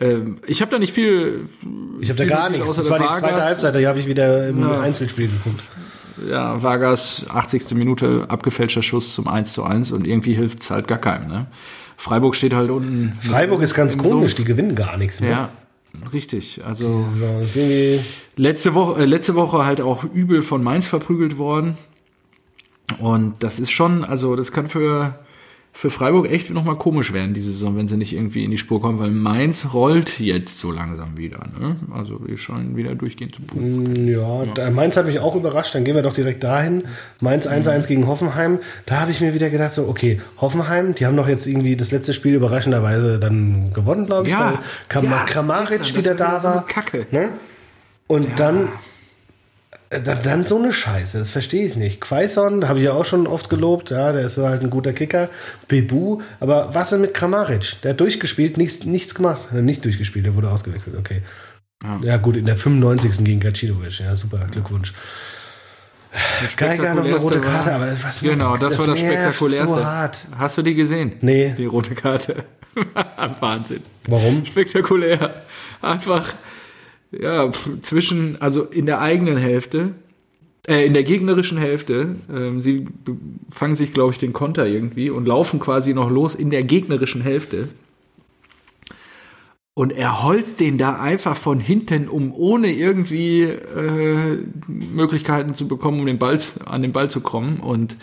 Ähm, 0.00 0.38
ich 0.46 0.60
habe 0.60 0.70
da 0.70 0.78
nicht 0.78 0.94
viel. 0.94 1.46
Ich 2.00 2.08
habe 2.10 2.18
da 2.18 2.24
gar 2.24 2.50
nichts. 2.50 2.68
außer 2.68 2.82
Das 2.82 2.90
war 2.90 2.98
die 3.00 3.20
zweite. 3.20 3.44
Halbzeit, 3.44 3.74
da 3.74 3.88
habe 3.88 3.98
ich 3.98 4.06
wieder 4.06 4.48
im 4.48 4.60
Ja. 4.60 4.80
Einzelspiel 4.80 5.26
geguckt. 5.28 5.62
Ja, 6.28 6.62
Vargas, 6.62 7.26
80. 7.28 7.74
Minute, 7.74 8.26
abgefälschter 8.28 8.82
Schuss 8.82 9.14
zum 9.14 9.28
1 9.28 9.52
zu 9.52 9.64
1 9.64 9.92
und 9.92 10.06
irgendwie 10.06 10.34
hilft 10.34 10.62
es 10.62 10.70
halt 10.70 10.88
gar 10.88 10.98
keinem. 10.98 11.28
Ne? 11.28 11.46
Freiburg 11.96 12.34
steht 12.34 12.54
halt 12.54 12.70
unten. 12.70 13.16
Freiburg 13.20 13.62
ist 13.62 13.74
ganz 13.74 13.98
komisch, 13.98 14.34
die 14.34 14.44
gewinnen 14.44 14.74
gar 14.74 14.96
nichts. 14.96 15.20
Ne? 15.20 15.30
Ja, 15.30 15.48
richtig. 16.12 16.62
Also 16.64 17.04
letzte 18.36 18.74
Woche, 18.74 19.02
äh, 19.02 19.04
letzte 19.04 19.34
Woche 19.34 19.64
halt 19.64 19.80
auch 19.80 20.04
übel 20.04 20.42
von 20.42 20.62
Mainz 20.62 20.86
verprügelt 20.86 21.38
worden. 21.38 21.76
Und 22.98 23.42
das 23.42 23.60
ist 23.60 23.70
schon, 23.70 24.04
also 24.04 24.34
das 24.34 24.52
kann 24.52 24.68
für, 24.68 25.18
für 25.78 25.90
Freiburg 25.90 26.28
echt 26.28 26.50
nochmal 26.50 26.74
komisch 26.74 27.12
werden, 27.12 27.34
diese 27.34 27.52
Saison, 27.52 27.76
wenn 27.76 27.86
sie 27.86 27.96
nicht 27.96 28.12
irgendwie 28.12 28.42
in 28.42 28.50
die 28.50 28.58
Spur 28.58 28.80
kommen, 28.80 28.98
weil 28.98 29.12
Mainz 29.12 29.68
rollt 29.72 30.18
jetzt 30.18 30.58
so 30.58 30.72
langsam 30.72 31.16
wieder. 31.16 31.38
Ne? 31.56 31.76
Also 31.94 32.18
wir 32.26 32.36
scheinen 32.36 32.76
wieder 32.76 32.96
durchgehend 32.96 33.36
zu 33.36 33.42
punkten. 33.42 34.08
Ja, 34.08 34.44
Da, 34.56 34.72
Mainz 34.72 34.96
hat 34.96 35.06
mich 35.06 35.20
auch 35.20 35.36
überrascht. 35.36 35.76
Dann 35.76 35.84
gehen 35.84 35.94
wir 35.94 36.02
doch 36.02 36.14
direkt 36.14 36.42
dahin. 36.42 36.82
Mainz 37.20 37.46
1-1 37.46 37.86
gegen 37.86 38.08
Hoffenheim. 38.08 38.58
Da 38.86 38.98
habe 38.98 39.12
ich 39.12 39.20
mir 39.20 39.34
wieder 39.34 39.50
gedacht, 39.50 39.70
so, 39.70 39.86
okay, 39.86 40.20
Hoffenheim, 40.40 40.96
die 40.96 41.06
haben 41.06 41.16
doch 41.16 41.28
jetzt 41.28 41.46
irgendwie 41.46 41.76
das 41.76 41.92
letzte 41.92 42.12
Spiel 42.12 42.34
überraschenderweise 42.34 43.20
dann 43.20 43.72
gewonnen, 43.72 44.06
glaube 44.06 44.26
ich, 44.26 44.32
Ja, 44.32 44.54
weil 44.54 44.58
Kram 44.88 45.04
ja, 45.04 45.24
Kramaric 45.26 45.96
wieder 45.96 46.10
war 46.10 46.16
da 46.16 46.26
wieder 46.26 46.40
so 46.40 46.48
war. 46.48 46.66
Kacke. 46.66 47.06
Ne? 47.12 47.28
Und 48.08 48.40
dann, 48.40 48.64
äh, 48.64 48.68
dann, 49.90 50.22
dann 50.22 50.46
so 50.46 50.58
eine 50.58 50.72
Scheiße, 50.72 51.18
das 51.18 51.30
verstehe 51.30 51.66
ich 51.66 51.76
nicht. 51.76 52.00
Quaison 52.00 52.68
habe 52.68 52.78
ich 52.78 52.84
ja 52.84 52.92
auch 52.92 53.04
schon 53.06 53.26
oft 53.26 53.48
gelobt, 53.48 53.90
ja, 53.90 54.12
der 54.12 54.22
ist 54.22 54.36
halt 54.38 54.62
ein 54.62 54.70
guter 54.70 54.92
Kicker. 54.92 55.28
Bebu, 55.66 56.20
aber 56.40 56.74
was 56.74 56.90
denn 56.90 57.00
mit 57.00 57.14
Kramaric? 57.14 57.80
Der 57.82 57.92
hat 57.92 58.00
durchgespielt, 58.00 58.56
nichts, 58.58 58.84
nichts 58.84 59.14
gemacht. 59.14 59.40
Äh, 59.52 59.62
Nicht 59.62 59.84
durchgespielt, 59.84 60.26
der 60.26 60.34
wurde 60.34 60.50
ausgewechselt, 60.50 60.96
okay. 60.98 61.22
Ja. 61.82 62.00
Ja, 62.02 62.16
gut, 62.16 62.36
in 62.36 62.44
der 62.44 62.56
95. 62.56 63.24
gegen 63.24 63.40
Gacidovic. 63.40 64.00
Ja, 64.00 64.14
super, 64.16 64.46
Glückwunsch. 64.50 64.92
Geiger 66.56 66.94
noch 66.94 67.04
eine 67.04 67.16
rote 67.16 67.40
Karte, 67.40 67.66
war- 67.70 67.74
aber 67.76 67.92
was 68.02 68.20
Genau, 68.20 68.56
das, 68.56 68.78
war 68.78 68.86
das 68.86 68.98
Spektakulärste. 68.98 69.66
So 69.68 69.84
hart. 69.84 70.26
Hast 70.38 70.56
du 70.58 70.62
die 70.62 70.74
gesehen? 70.74 71.12
Nee. 71.20 71.54
Die 71.56 71.66
rote 71.66 71.94
Karte. 71.94 72.44
Wahnsinn. 73.40 73.82
Warum? 74.06 74.44
Spektakulär. 74.44 75.34
Einfach, 75.82 76.34
ja, 77.10 77.50
zwischen, 77.80 78.40
also 78.40 78.64
in 78.64 78.86
der 78.86 79.00
eigenen 79.00 79.36
Hälfte, 79.36 79.94
äh, 80.66 80.84
in 80.84 80.94
der 80.94 81.04
gegnerischen 81.04 81.58
Hälfte, 81.58 82.16
ähm, 82.30 82.60
sie 82.60 82.86
fangen 83.48 83.74
sich, 83.74 83.92
glaube 83.92 84.12
ich, 84.12 84.18
den 84.18 84.32
Konter 84.32 84.66
irgendwie 84.66 85.10
und 85.10 85.26
laufen 85.26 85.60
quasi 85.60 85.94
noch 85.94 86.10
los 86.10 86.34
in 86.34 86.50
der 86.50 86.62
gegnerischen 86.62 87.22
Hälfte. 87.22 87.68
Und 89.72 89.92
er 89.92 90.24
holzt 90.24 90.58
den 90.60 90.76
da 90.76 91.00
einfach 91.00 91.36
von 91.36 91.60
hinten 91.60 92.08
um, 92.08 92.34
ohne 92.34 92.72
irgendwie 92.72 93.42
äh, 93.42 94.38
Möglichkeiten 94.66 95.54
zu 95.54 95.68
bekommen, 95.68 96.00
um 96.00 96.06
den 96.06 96.18
Ball, 96.18 96.38
an 96.64 96.82
den 96.82 96.92
Ball 96.92 97.08
zu 97.08 97.20
kommen. 97.20 97.60
Und 97.60 97.96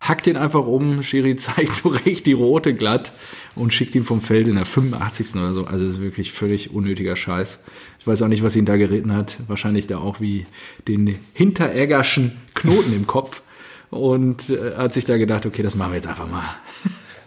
hackt 0.00 0.26
den 0.26 0.36
einfach 0.36 0.66
um. 0.66 1.02
Schiri 1.02 1.36
zeigt 1.36 1.74
zurecht 1.74 2.26
die 2.26 2.32
rote 2.32 2.74
glatt 2.74 3.12
und 3.54 3.72
schickt 3.72 3.94
ihn 3.94 4.02
vom 4.02 4.20
Feld 4.20 4.48
in 4.48 4.56
der 4.56 4.64
85. 4.64 5.34
oder 5.36 5.52
so. 5.52 5.64
Also 5.66 5.84
das 5.84 5.94
ist 5.94 6.00
wirklich 6.00 6.32
völlig 6.32 6.72
unnötiger 6.72 7.16
Scheiß. 7.16 7.62
Ich 7.98 8.06
weiß 8.06 8.22
auch 8.22 8.28
nicht, 8.28 8.42
was 8.42 8.56
ihn 8.56 8.64
da 8.64 8.76
geritten 8.76 9.14
hat. 9.14 9.38
Wahrscheinlich 9.46 9.86
da 9.86 9.98
auch 9.98 10.20
wie 10.20 10.46
den 10.88 11.18
hintereggerschen 11.34 12.32
Knoten 12.54 12.94
im 12.94 13.06
Kopf. 13.06 13.42
Und 13.90 14.50
äh, 14.50 14.76
hat 14.76 14.94
sich 14.94 15.04
da 15.04 15.18
gedacht, 15.18 15.46
okay, 15.46 15.62
das 15.62 15.74
machen 15.74 15.92
wir 15.92 15.96
jetzt 15.96 16.06
einfach 16.06 16.28
mal. 16.28 16.44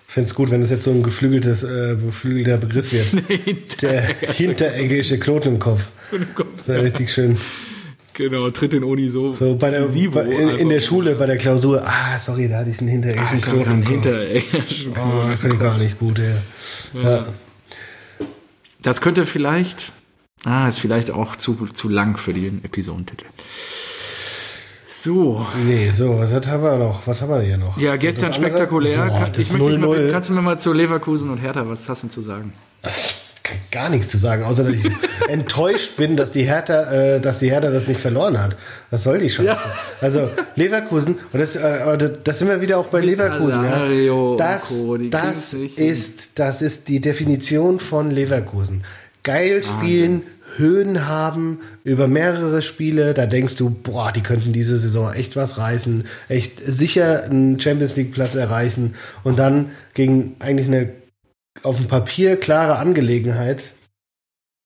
Ich 0.08 0.14
finde 0.14 0.30
es 0.30 0.36
gut, 0.36 0.50
wenn 0.50 0.62
es 0.62 0.70
jetzt 0.70 0.86
so 0.86 0.92
ein 0.92 1.04
geflügeltes, 1.04 1.64
äh, 1.64 1.96
geflügelter 1.96 2.58
Begriff 2.58 2.94
wird. 2.94 3.82
Der 3.82 4.02
hintereggische 4.02 5.20
Knoten 5.20 5.50
im 5.50 5.60
Kopf. 5.60 5.88
Das 6.12 6.68
wäre 6.68 6.84
richtig 6.84 7.12
schön. 7.12 7.38
Genau, 8.16 8.50
tritt 8.52 8.74
den 8.74 8.84
Uni 8.84 9.08
so. 9.10 9.34
So 9.34 9.56
bei 9.56 9.72
der, 9.72 9.88
Sivo 9.88 10.20
bei, 10.20 10.26
in, 10.26 10.32
in 10.32 10.50
einfach. 10.50 10.68
der 10.70 10.80
Schule, 10.82 11.16
bei 11.16 11.26
der 11.26 11.38
Klausur. 11.38 11.82
Ah, 11.86 12.20
sorry, 12.20 12.48
da 12.48 12.58
hatte 12.60 12.70
ich 12.70 12.80
einen 12.80 12.90
hintereggischen 12.90 13.38
Ich 13.38 13.44
glaube, 13.44 13.64
Knoten 13.64 13.72
einen 13.72 13.84
Kopf. 13.84 13.94
hintereggerschen 13.94 14.92
Oh, 14.92 15.28
das 15.30 15.40
finde 15.40 15.56
ich 15.56 15.62
gar 15.62 15.78
nicht 15.78 16.00
gut, 16.00 16.20
ey. 16.20 16.34
Ja. 17.04 17.26
Das 18.82 19.02
könnte 19.02 19.26
vielleicht, 19.26 19.92
ah, 20.46 20.68
ist 20.68 20.80
vielleicht 20.80 21.10
auch 21.12 21.36
zu, 21.38 21.56
zu 21.74 21.90
lang 21.90 22.18
für 22.18 22.34
den 22.34 22.64
Episodentitel. 22.64 23.26
So, 24.88 25.46
Nee, 25.66 25.90
so, 25.92 26.18
was 26.20 26.32
haben 26.48 26.64
wir 26.64 26.78
noch? 26.78 27.06
Was 27.08 27.22
haben 27.22 27.30
wir 27.30 27.42
hier 27.42 27.58
noch? 27.58 27.78
ja, 27.78 27.96
gestern 27.96 28.32
spektakulär. 28.32 29.06
Boah, 29.08 29.20
Kann- 29.20 29.32
ich 29.38 29.52
möchte 29.54 29.78
mal, 29.80 29.98
0-0. 29.98 30.12
kannst 30.12 30.30
du 30.30 30.34
mir 30.34 30.42
mal 30.42 30.58
zu 30.58 30.72
Leverkusen 30.72 31.30
und 31.30 31.40
Hertha, 31.40 31.68
was 31.68 31.90
hast 31.90 32.04
du 32.04 32.08
zu 32.10 32.22
sagen? 32.22 32.54
Kann 33.44 33.58
gar 33.72 33.90
nichts 33.90 34.08
zu 34.08 34.18
sagen, 34.18 34.44
außer 34.44 34.64
dass 34.64 34.74
ich 34.74 34.90
enttäuscht 35.28 35.98
bin, 35.98 36.16
dass 36.16 36.32
die 36.32 36.44
Hertha, 36.44 36.92
äh, 36.92 37.20
dass 37.20 37.40
die 37.40 37.52
Hertha 37.52 37.70
das 37.72 37.90
nicht 37.90 38.00
verloren 38.00 38.42
hat. 38.42 38.56
Was 38.90 39.04
soll 39.04 39.20
die 39.20 39.30
Scheiße? 39.30 39.48
Ja. 39.48 39.60
Also 40.00 40.30
Leverkusen 40.56 41.20
und 41.34 41.40
das, 41.40 41.58
äh, 41.58 41.82
aber 41.84 41.98
das 41.98 42.40
sind 42.40 42.48
wir 42.48 42.62
wieder 42.62 42.78
auch 42.78 42.88
bei 42.88 43.02
Leverkusen. 43.02 43.64
Ja. 43.66 44.36
Das, 44.38 44.82
das 45.10 45.54
ist, 45.54 46.40
das 46.40 46.62
ist 46.62 46.88
die 46.88 47.02
Definition 47.02 47.82
von 47.82 48.12
Leverkusen. 48.12 48.86
Geil 49.24 49.62
spielen, 49.64 50.24
Höhen 50.56 51.08
haben 51.08 51.60
über 51.84 52.08
mehrere 52.08 52.62
Spiele. 52.62 53.14
Da 53.14 53.26
denkst 53.26 53.56
du, 53.56 53.70
boah, 53.70 54.12
die 54.12 54.22
könnten 54.22 54.54
diese 54.54 54.78
Saison 54.78 55.12
echt 55.12 55.36
was 55.36 55.58
reißen, 55.58 56.06
echt 56.30 56.62
sicher 56.66 57.24
einen 57.24 57.60
Champions 57.60 57.96
League 57.96 58.14
Platz 58.14 58.36
erreichen 58.36 58.96
und 59.24 59.40
dann 59.40 59.72
gegen 59.94 60.36
eigentlich 60.40 60.68
eine 60.68 60.90
auf 61.62 61.78
dem 61.78 61.88
Papier 61.88 62.38
klare 62.38 62.78
Angelegenheit 62.78 63.64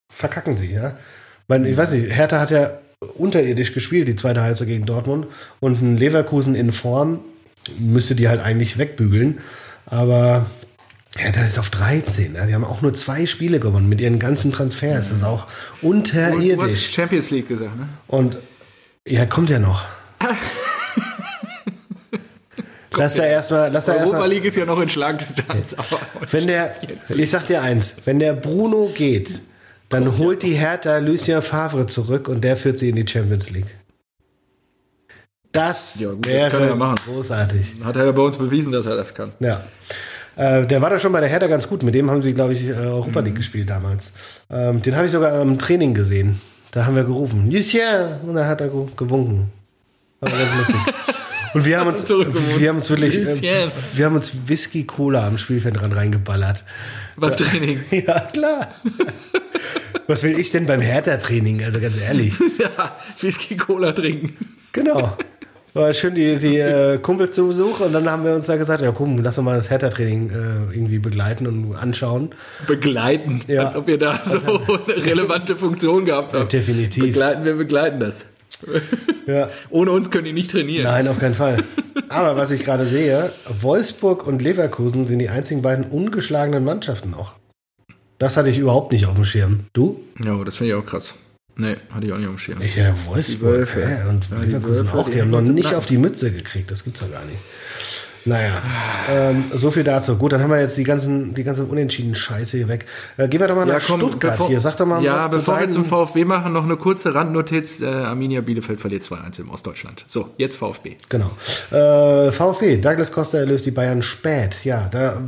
verkacken 0.09 0.55
sie, 0.55 0.71
ja. 0.71 0.89
Ich, 0.89 1.49
meine, 1.49 1.69
ich 1.69 1.77
weiß 1.77 1.91
nicht, 1.91 2.15
Hertha 2.15 2.39
hat 2.39 2.51
ja 2.51 2.77
unterirdisch 3.15 3.73
gespielt, 3.73 4.07
die 4.07 4.15
zweite 4.15 4.41
Halbzeit 4.41 4.67
gegen 4.67 4.85
Dortmund 4.85 5.27
und 5.59 5.81
ein 5.81 5.97
Leverkusen 5.97 6.55
in 6.55 6.71
Form 6.71 7.19
müsste 7.77 8.15
die 8.15 8.27
halt 8.27 8.41
eigentlich 8.41 8.77
wegbügeln, 8.77 9.39
aber 9.85 10.45
Hertha 11.15 11.43
ist 11.43 11.59
auf 11.59 11.69
13, 11.69 12.35
ja. 12.35 12.45
die 12.45 12.53
haben 12.53 12.63
auch 12.63 12.81
nur 12.81 12.93
zwei 12.93 13.25
Spiele 13.25 13.59
gewonnen 13.59 13.89
mit 13.89 14.01
ihren 14.01 14.19
ganzen 14.19 14.51
Transfers, 14.51 15.09
das 15.09 15.19
ist 15.19 15.23
auch 15.23 15.45
Du 15.45 15.51
hast 15.51 15.83
unterirdisch 15.83 16.91
Champions 16.91 17.31
League 17.31 17.47
gesagt, 17.47 17.77
ne? 17.77 17.87
und 18.07 18.37
ja, 19.07 19.25
kommt 19.25 19.49
ja 19.49 19.59
noch. 19.59 19.83
Lass 22.97 23.13
da 23.15 23.23
erstmal, 23.25 23.71
lass 23.71 23.87
Europa 23.87 24.01
erstmal. 24.03 24.29
League 24.29 24.45
ist 24.45 24.55
ja 24.57 24.65
noch 24.65 24.79
in 24.79 24.89
Schlagdistanz. 24.89 25.75
Wenn 26.31 26.47
der, 26.47 26.75
ich 27.15 27.29
sag 27.31 27.47
dir 27.47 27.61
eins, 27.61 27.95
wenn 28.05 28.19
der 28.19 28.33
Bruno 28.33 28.91
geht, 28.93 29.41
dann 29.89 30.17
holt 30.17 30.43
die 30.43 30.53
Hertha 30.53 30.97
Lucien 30.97 31.41
Favre 31.41 31.85
zurück 31.85 32.27
und 32.27 32.43
der 32.43 32.57
führt 32.57 32.79
sie 32.79 32.89
in 32.89 32.95
die 32.95 33.07
Champions 33.07 33.49
League. 33.49 33.77
Das 35.51 35.99
Ja, 35.99 36.09
gut, 36.11 36.25
das 36.27 36.51
kann 36.51 36.61
er 36.61 36.67
wäre 36.67 36.75
machen. 36.75 36.95
großartig. 37.05 37.75
hat 37.83 37.95
er 37.95 38.05
ja 38.05 38.11
bei 38.11 38.21
uns 38.21 38.37
bewiesen, 38.37 38.71
dass 38.73 38.85
er 38.85 38.95
das 38.95 39.13
kann. 39.13 39.31
Ja. 39.39 39.63
Äh, 40.35 40.67
der 40.67 40.81
war 40.81 40.89
da 40.89 40.99
schon 40.99 41.11
bei 41.11 41.19
der 41.19 41.29
Hertha 41.29 41.47
ganz 41.47 41.67
gut. 41.67 41.81
Mit 41.83 41.95
dem 41.95 42.11
haben 42.11 42.21
sie, 42.21 42.33
glaube 42.33 42.53
ich, 42.53 42.67
äh, 42.67 42.73
Europa 42.73 43.21
Mhm. 43.21 43.25
League 43.27 43.35
gespielt 43.37 43.69
damals. 43.69 44.11
Ähm, 44.51 44.81
den 44.81 44.95
habe 44.95 45.05
ich 45.05 45.11
sogar 45.11 45.41
im 45.41 45.57
Training 45.57 45.93
gesehen. 45.93 46.39
Da 46.71 46.85
haben 46.85 46.95
wir 46.95 47.05
gerufen, 47.05 47.49
Lucien! 47.49 48.17
Und 48.25 48.35
dann 48.35 48.45
hat 48.45 48.61
er 48.61 48.67
ge- 48.67 48.87
gewunken. 48.95 49.51
War 50.19 50.29
ganz 50.31 50.51
lustig. 50.57 50.75
Und 51.53 51.65
wir 51.65 51.79
haben 51.79 51.87
uns, 51.87 52.07
wir 52.09 52.69
haben 52.69 52.77
uns 52.77 52.89
wirklich, 52.89 53.17
äh, 53.43 53.67
wir 53.93 54.05
haben 54.05 54.15
uns 54.15 54.33
Whisky 54.47 54.83
Cola 54.85 55.25
am 55.27 55.37
Spielfeldrand 55.37 55.95
reingeballert. 55.95 56.63
Beim 57.15 57.35
Training. 57.35 57.81
Ja, 57.91 58.19
klar. 58.31 58.75
Was 60.07 60.23
will 60.23 60.37
ich 60.39 60.51
denn 60.51 60.65
beim 60.65 60.81
Hertha-Training? 60.81 61.63
Also 61.63 61.79
ganz 61.79 61.99
ehrlich. 61.99 62.37
ja, 62.59 62.95
Whisky 63.19 63.57
Cola 63.57 63.91
trinken. 63.91 64.37
Genau. 64.71 65.17
War 65.73 65.93
schön 65.93 66.15
die, 66.15 66.37
die 66.37 66.57
äh, 66.57 66.97
Kumpels 66.97 67.35
zu 67.35 67.47
Besuch 67.49 67.81
und 67.81 67.93
dann 67.93 68.09
haben 68.09 68.23
wir 68.23 68.33
uns 68.33 68.47
da 68.47 68.55
gesagt, 68.55 68.81
ja 68.81 68.91
komm, 68.91 69.19
lass 69.19 69.35
doch 69.35 69.43
mal 69.43 69.55
das 69.55 69.69
Hertha-Training 69.69 70.29
äh, 70.31 70.73
irgendwie 70.75 70.97
begleiten 70.99 71.45
und 71.45 71.75
anschauen. 71.75 72.31
Begleiten, 72.65 73.41
Ja. 73.47 73.65
als 73.65 73.75
ob 73.75 73.87
ihr 73.89 73.97
da 73.99 74.19
so 74.25 74.39
eine 74.39 74.87
relevante 75.05 75.55
Funktion 75.55 76.05
gehabt 76.05 76.33
habt. 76.33 76.51
definitiv. 76.53 77.03
Begleiten, 77.03 77.43
wir 77.45 77.55
begleiten 77.55 77.99
das. 77.99 78.25
Ja. 79.27 79.49
Ohne 79.69 79.91
uns 79.91 80.09
können 80.09 80.23
die 80.23 80.31
nicht 80.31 80.51
trainieren. 80.51 80.83
Nein, 80.85 81.07
auf 81.09 81.19
keinen 81.19 81.35
Fall. 81.35 81.61
Aber 82.07 82.37
was 82.37 82.49
ich 82.51 82.63
gerade 82.63 82.85
sehe, 82.85 83.33
Wolfsburg 83.49 84.25
und 84.25 84.41
Leverkusen 84.41 85.05
sind 85.05 85.19
die 85.19 85.27
einzigen 85.27 85.61
beiden 85.61 85.83
ungeschlagenen 85.85 86.63
Mannschaften 86.63 87.09
noch. 87.11 87.35
Das 88.19 88.37
hatte 88.37 88.49
ich 88.49 88.57
überhaupt 88.57 88.93
nicht 88.93 89.05
auf 89.05 89.15
dem 89.15 89.25
Schirm. 89.25 89.65
Du? 89.73 89.99
Ja, 90.23 90.41
das 90.45 90.55
finde 90.55 90.71
ich 90.71 90.79
auch 90.79 90.85
krass. 90.85 91.13
Nee, 91.57 91.73
hatte 91.93 92.07
ich 92.07 92.13
auch 92.13 92.17
nicht 92.17 92.27
auf 92.27 92.35
dem 92.35 92.39
Schirm. 92.39 92.61
Ich, 92.61 92.77
ja, 92.77 92.95
Wolfsburg. 93.05 93.51
Wölfe. 93.51 93.81
Ja, 93.81 94.09
und 94.09 94.29
Ja, 94.29 94.37
die 94.39 94.45
Leverkusen 94.45 94.75
Wölfe, 94.75 94.97
auch. 94.97 95.05
die 95.05 95.11
Die 95.11 95.21
haben 95.21 95.29
noch 95.31 95.41
nicht 95.41 95.73
auf 95.75 95.85
die 95.85 95.97
Mütze 95.97 96.31
gekriegt. 96.31 96.71
Das 96.71 96.85
gibt's 96.85 97.01
doch 97.01 97.11
gar 97.11 97.25
nicht. 97.25 97.39
Naja, 98.27 98.61
ähm, 99.09 99.45
so 99.53 99.71
viel 99.71 99.83
dazu. 99.85 100.17
Gut, 100.17 100.33
dann 100.33 100.41
haben 100.41 100.49
wir 100.51 100.59
jetzt 100.59 100.77
die 100.77 100.83
ganzen, 100.83 101.33
die 101.33 101.43
ganze 101.45 101.63
unentschieden 101.63 102.13
Scheiße 102.13 102.57
hier 102.57 102.67
weg. 102.67 102.85
Äh, 103.15 103.29
gehen 103.29 103.39
wir 103.39 103.47
doch 103.47 103.55
mal 103.55 103.65
nach 103.65 103.79
Stuttgart 103.79 104.33
bevor, 104.33 104.47
hier. 104.49 104.59
Sag 104.59 104.75
doch 104.75 104.85
mal 104.85 105.01
ja, 105.01 105.15
was 105.17 105.31
zu 105.31 105.37
bevor 105.37 105.59
wir 105.61 105.69
zum 105.69 105.85
VfB 105.85 106.25
machen, 106.25 106.51
noch 106.51 106.65
eine 106.65 106.75
kurze 106.75 107.15
Randnotiz. 107.15 107.81
Äh, 107.81 107.85
Arminia 107.87 108.41
Bielefeld 108.41 108.81
verliert 108.81 109.03
2-1 109.03 109.39
im 109.39 109.49
Ostdeutschland. 109.49 110.03
So, 110.07 110.29
jetzt 110.37 110.57
VfB. 110.57 110.97
Genau. 111.07 111.31
Äh, 111.71 112.31
VfB, 112.31 112.77
Douglas 112.77 113.11
Costa 113.13 113.37
erlöst 113.37 113.65
die 113.65 113.71
Bayern 113.71 114.01
spät. 114.01 114.63
Ja, 114.65 114.89
da, 114.91 115.21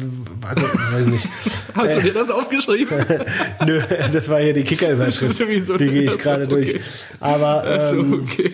also, 0.47 0.66
weiß 0.91 1.08
nicht. 1.08 1.28
Hast 1.76 1.95
du 1.95 2.02
dir 2.02 2.14
das 2.14 2.30
aufgeschrieben? 2.30 2.97
Nö, 3.66 3.82
das 4.12 4.28
war 4.28 4.41
hier 4.41 4.54
die 4.54 4.64
Kicker-Überschrift. 4.64 5.38
Sowieso- 5.38 5.78
Die 5.78 5.88
gehe 5.89 6.02
ich 6.04 6.18
gerade 6.20 6.47
durch. 6.47 6.70
okay. 6.76 6.82
Aber 7.22 7.64
Also, 7.64 7.95
ähm, 7.95 8.28
okay. 8.30 8.52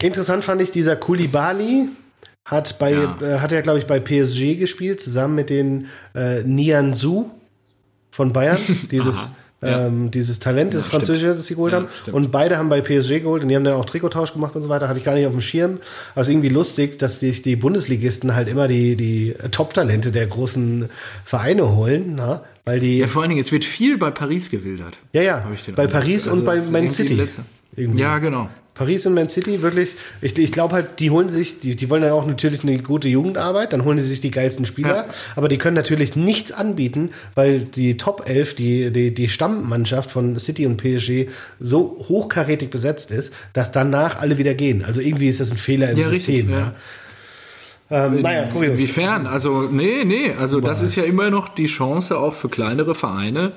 interessant 0.00 0.44
fand 0.44 0.60
ich, 0.62 0.72
dieser 0.72 0.96
Koulibaly 0.96 1.88
hat 2.44 2.78
bei, 2.78 2.92
Ja. 2.92 3.18
äh, 3.20 3.38
hat 3.38 3.52
er, 3.52 3.62
glaube 3.62 3.78
ich, 3.78 3.86
bei 3.86 4.00
PSG 4.00 4.56
gespielt, 4.58 5.00
zusammen 5.00 5.34
mit 5.36 5.50
den 5.50 5.86
äh, 6.14 6.42
Nianzou 6.42 7.30
von 8.10 8.32
Bayern. 8.32 8.58
Dieses, 8.90 9.28
ja. 9.62 9.86
ähm, 9.86 10.10
dieses 10.10 10.40
Talent, 10.40 10.74
das 10.74 10.82
Ja, 10.84 10.90
Französische, 10.90 11.28
das 11.36 11.46
sie 11.46 11.54
geholt 11.54 11.72
haben. 11.72 11.86
stimmt. 12.02 12.16
Und 12.16 12.30
beide 12.32 12.58
haben 12.58 12.68
bei 12.68 12.80
PSG 12.80 13.20
geholt 13.20 13.42
und 13.44 13.48
die 13.48 13.54
haben 13.54 13.62
dann 13.62 13.74
auch 13.74 13.84
Trikottausch 13.84 14.32
gemacht 14.32 14.56
und 14.56 14.62
so 14.62 14.68
weiter. 14.68 14.88
Hatte 14.88 14.98
ich 14.98 15.04
gar 15.04 15.14
nicht 15.14 15.24
auf 15.24 15.32
dem 15.32 15.40
Schirm. 15.40 15.78
Aber 16.14 16.22
es 16.22 16.28
ist 16.28 16.32
irgendwie 16.32 16.48
lustig, 16.48 16.98
dass 16.98 17.20
sich 17.20 17.42
die 17.42 17.54
Bundesligisten 17.54 18.34
halt 18.34 18.48
immer 18.48 18.66
die, 18.66 18.96
die 18.96 19.34
Top-Talente 19.52 20.10
der 20.10 20.26
großen 20.26 20.90
Vereine 21.24 21.76
holen, 21.76 22.14
na? 22.16 22.42
weil 22.64 22.80
die 22.80 22.98
Ja, 22.98 23.06
vor 23.06 23.22
allen 23.22 23.28
Dingen, 23.30 23.40
es 23.40 23.52
wird 23.52 23.64
viel 23.64 23.98
bei 23.98 24.10
Paris 24.10 24.50
gewildert. 24.50 24.98
Ja, 25.12 25.22
ja. 25.22 25.46
Bei. 25.76 25.86
Paris 25.86 26.26
Also 26.26 26.40
und 26.40 26.44
bei 26.44 26.60
Man 26.60 26.90
City. 26.90 27.24
Ja, 27.96 28.18
genau. 28.18 28.50
Paris 28.74 29.04
und 29.06 29.12
Man 29.14 29.28
City, 29.28 29.60
wirklich, 29.60 29.96
ich, 30.22 30.38
ich 30.38 30.50
glaube 30.50 30.74
halt, 30.74 30.98
die 30.98 31.10
holen 31.10 31.28
sich, 31.28 31.60
die, 31.60 31.76
die 31.76 31.90
wollen 31.90 32.02
ja 32.02 32.14
auch 32.14 32.24
natürlich 32.26 32.62
eine 32.62 32.78
gute 32.78 33.06
Jugendarbeit, 33.08 33.72
dann 33.74 33.84
holen 33.84 33.98
die 33.98 34.02
sich 34.02 34.20
die 34.20 34.30
geilsten 34.30 34.64
Spieler, 34.64 34.94
Ja. 34.96 35.06
aber 35.36 35.48
die 35.48 35.58
können 35.58 35.76
natürlich 35.76 36.16
nichts 36.16 36.52
anbieten, 36.52 37.10
weil 37.34 37.60
die 37.60 37.98
Top 37.98 38.28
11, 38.28 38.54
die, 38.54 38.90
die, 38.90 39.12
die 39.12 39.28
Stammmannschaft 39.28 40.10
von 40.10 40.38
City 40.38 40.66
und 40.66 40.78
PSG 40.78 41.28
so 41.60 42.04
hochkarätig 42.08 42.70
besetzt 42.70 43.10
ist, 43.10 43.34
dass 43.52 43.72
danach 43.72 44.16
alle 44.18 44.38
wieder 44.38 44.54
gehen. 44.54 44.84
Also 44.84 45.00
irgendwie 45.02 45.28
ist 45.28 45.40
das 45.40 45.50
ein 45.50 45.58
Fehler 45.58 45.90
im 45.90 45.98
Ja, 45.98 46.08
System. 46.08 46.34
richtig, 46.34 46.50
ja. 46.50 46.58
ja. 46.58 48.06
Ähm, 48.06 48.22
naja, 48.22 48.44
kurios. 48.50 48.78
Inwiefern? 48.80 49.26
Also, 49.26 49.68
nee, 49.70 50.04
nee. 50.04 50.32
Also, 50.32 50.60
das 50.62 50.80
ist 50.80 50.96
ja 50.96 51.02
immer 51.02 51.28
noch 51.28 51.50
die 51.50 51.66
Chance 51.66 52.16
auch 52.16 52.32
für 52.32 52.48
kleinere 52.48 52.94
Vereine, 52.94 53.52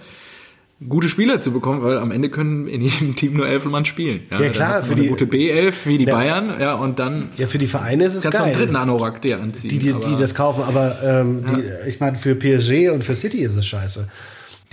gute 0.89 1.07
Spieler 1.09 1.39
zu 1.39 1.51
bekommen, 1.53 1.81
weil 1.83 1.97
am 1.97 2.11
Ende 2.11 2.29
können 2.29 2.67
in 2.67 2.81
jedem 2.81 3.15
Team 3.15 3.33
nur 3.37 3.47
elf 3.47 3.63
Mann 3.65 3.85
spielen. 3.85 4.21
Ja, 4.29 4.39
dann 4.39 4.51
klar, 4.51 4.83
für 4.83 4.95
die- 4.95 5.07
gute 5.07 5.25
B11 5.25 5.73
wie 5.85 5.97
die 5.97 6.05
Ja. 6.05 6.15
Bayern, 6.15 6.53
ja, 6.59 6.73
und 6.75 6.99
dann 6.99 7.29
Ja, 7.37 7.47
für 7.47 7.57
die 7.57 7.67
Vereine 7.67 8.03
ist 8.03 8.13
es 8.15 8.23
kannst 8.23 8.37
geil. 8.37 8.47
einen 8.49 8.57
dritten 8.57 8.75
Anorak 8.75 9.21
dir 9.21 9.39
anziehen. 9.39 9.69
die, 9.69 9.79
die, 9.79 9.93
die 9.93 10.15
das 10.17 10.35
kaufen, 10.35 10.63
aber 10.63 10.97
ähm, 11.03 11.45
die, 11.47 11.89
ich 11.89 11.99
meine, 11.99 12.17
für 12.17 12.35
PSG 12.35 12.89
und 12.89 13.03
für 13.03 13.15
City 13.15 13.39
ist 13.39 13.55
es 13.55 13.65
scheiße. 13.65 14.09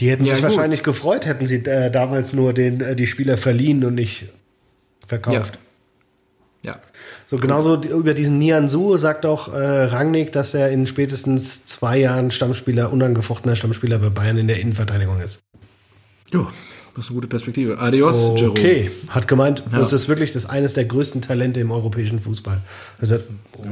Die 0.00 0.10
hätten 0.10 0.24
Ja, 0.24 0.34
sich 0.34 0.42
gut. 0.44 0.50
wahrscheinlich 0.56 0.82
gefreut, 0.82 1.26
hätten 1.26 1.46
sie 1.46 1.56
äh, 1.64 1.90
damals 1.90 2.32
nur 2.32 2.52
den, 2.52 2.80
äh, 2.80 2.96
die 2.96 3.06
Spieler 3.06 3.36
verliehen 3.36 3.84
und 3.84 3.94
nicht 3.94 4.24
verkauft. 5.06 5.58
ja. 6.62 6.76
So 7.28 7.36
genauso 7.38 7.76
die- 7.76 7.88
über 7.88 8.12
diesen 8.12 8.38
Nianzu 8.38 8.96
sagt 8.98 9.24
auch 9.24 9.52
äh, 9.54 9.56
Rangnick, 9.84 10.32
dass 10.32 10.52
er 10.52 10.70
in 10.70 10.86
spätestens 10.86 11.64
zwei 11.64 11.96
Jahren 11.98 12.30
Stammspieler, 12.30 12.92
unangefochtener 12.92 13.56
Stammspieler 13.56 13.98
bei 13.98 14.10
Bayern 14.10 14.36
in 14.36 14.48
der 14.48 14.60
Innenverteidigung 14.60 15.20
ist. 15.20 15.38
Ja, 16.32 16.46
das 16.94 17.04
ist 17.04 17.10
eine 17.10 17.14
gute 17.16 17.28
Perspektive. 17.28 17.78
Adios, 17.78 18.32
Jerome. 18.36 18.50
Okay, 18.50 18.90
hat 19.08 19.28
gemeint, 19.28 19.62
Ja. 19.72 19.78
das 19.78 19.92
ist 19.92 20.08
wirklich 20.08 20.32
das 20.32 20.46
eines 20.46 20.74
der 20.74 20.84
größten 20.84 21.22
Talente 21.22 21.60
im 21.60 21.70
europäischen 21.70 22.20
Fußball. 22.20 22.58
Er 23.00 23.06
sagt, 23.06 23.24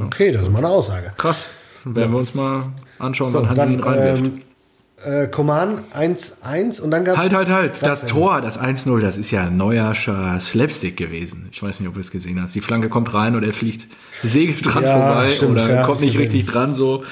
okay, 0.03 0.31
das 0.31 0.43
ist 0.43 0.49
mal 0.51 0.59
eine 0.59 0.69
Aussage. 0.69 1.11
Krass. 1.17 1.47
Dann 1.83 1.95
werden 1.95 2.11
wir 2.11 2.19
uns 2.19 2.33
mal 2.35 2.65
anschauen, 2.99 3.33
wann 3.33 3.49
Hansi 3.49 3.73
ihn 3.73 3.79
reinwirft. 3.79 4.23
ähm, 4.25 4.41
äh, 5.03 5.27
Coman 5.27 5.83
1-1 5.95 6.79
und 6.79 6.91
dann 6.91 7.03
gab 7.05 7.17
Halt, 7.17 7.33
halt, 7.33 7.49
halt. 7.49 7.81
Das 7.85 8.01
denn? 8.01 8.09
Tor, 8.09 8.39
das 8.41 8.59
1-0, 8.59 8.99
das 9.01 9.17
ist 9.17 9.31
ja 9.31 9.45
ein 9.47 9.57
neuerscher 9.57 10.39
Slapstick 10.39 10.95
gewesen. 10.97 11.49
Ich 11.51 11.63
weiß 11.63 11.79
nicht, 11.79 11.89
ob 11.89 11.95
du 11.95 11.99
es 11.99 12.11
gesehen 12.11 12.39
hast. 12.39 12.53
Die 12.53 12.61
Flanke 12.61 12.87
kommt 12.89 13.11
rein 13.13 13.35
und 13.35 13.43
er 13.43 13.53
fliegt 13.53 13.87
segelt 14.21 14.63
dran 14.63 14.83
Ja, 14.83 14.91
vorbei 14.91 15.27
stimmt, 15.29 15.51
oder 15.53 15.73
ja, 15.73 15.83
kommt 15.87 16.01
ich 16.01 16.09
nicht 16.09 16.19
richtig 16.19 16.45
dran 16.45 16.75
so. 16.75 17.03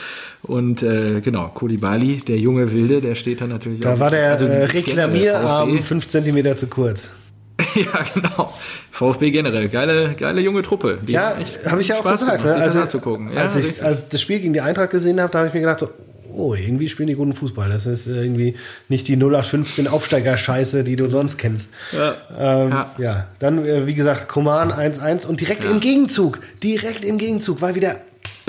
Und 0.44 0.84
äh, 0.84 1.20
genau, 1.22 1.50
Koulibaly, 1.54 2.18
der 2.18 2.38
junge 2.38 2.72
Wilde, 2.74 3.02
der 3.02 3.16
steht 3.16 3.42
dann 3.42 3.50
natürlich 3.50 3.82
Da 3.82 3.96
auch. 3.96 4.00
war 4.00 4.10
der 4.12 4.32
also 4.32 4.46
äh, 4.46 4.66
Reklamierarm 4.66 5.70
VfB. 5.72 5.82
5 5.84 6.08
cm 6.08 6.58
zu 6.58 6.68
kurz. 6.68 7.12
ja, 7.76 8.06
genau. 8.14 8.54
VfB 8.90 9.32
generell, 9.32 9.68
geile, 9.68 10.14
geile 10.18 10.40
junge 10.40 10.62
Truppe. 10.62 10.98
Die 11.06 11.12
Ja, 11.12 11.36
habe 11.66 11.82
ich 11.82 11.90
ja 11.90 11.96
auch 11.96 12.00
Spaß 12.00 12.22
gesagt. 12.22 12.42
gemacht, 12.42 12.58
Ne? 12.58 12.64
das 12.64 12.70
Also, 12.76 12.82
anzugucken. 12.82 13.34
Ja, 13.34 13.42
als 13.42 13.56
ich 13.58 13.84
als 13.84 14.08
das 14.08 14.22
Spiel 14.22 14.40
gegen 14.40 14.54
die 14.54 14.62
Eintracht 14.62 14.92
gesehen 14.92 15.20
habe, 15.20 15.30
da 15.32 15.40
habe 15.40 15.50
ich 15.50 15.54
mir 15.54 15.60
gedacht, 15.60 15.80
so, 15.82 15.90
oh, 16.32 16.54
irgendwie 16.54 16.88
spielen 16.88 17.08
die 17.08 17.16
guten 17.16 17.34
Fußball. 17.34 17.70
Das 17.70 17.86
ist 17.86 18.08
äh, 18.08 18.22
irgendwie 18.24 18.56
nicht 18.88 19.10
die 19.10 19.18
0815 19.18 19.90
Aufsteiger-Scheiße, 19.90 20.86
die 20.86 20.96
du 20.96 21.10
sonst 21.10 21.38
kennst. 21.38 21.70
ja. 21.92 22.16
Ähm, 22.38 22.70
ja. 22.72 22.92
Ja. 22.98 23.28
dann, 23.40 23.66
äh, 23.66 23.86
wie 23.88 23.94
gesagt, 23.94 24.30
Koman 24.30 24.72
1-1 24.72 25.28
und 25.28 25.42
direkt 25.42 25.66
im 25.66 25.82
Gegenzug, 25.82 26.40
direkt 26.64 27.04
im 27.04 27.18
Gegenzug 27.18 27.62
war 27.62 27.76
wieder 27.76 27.98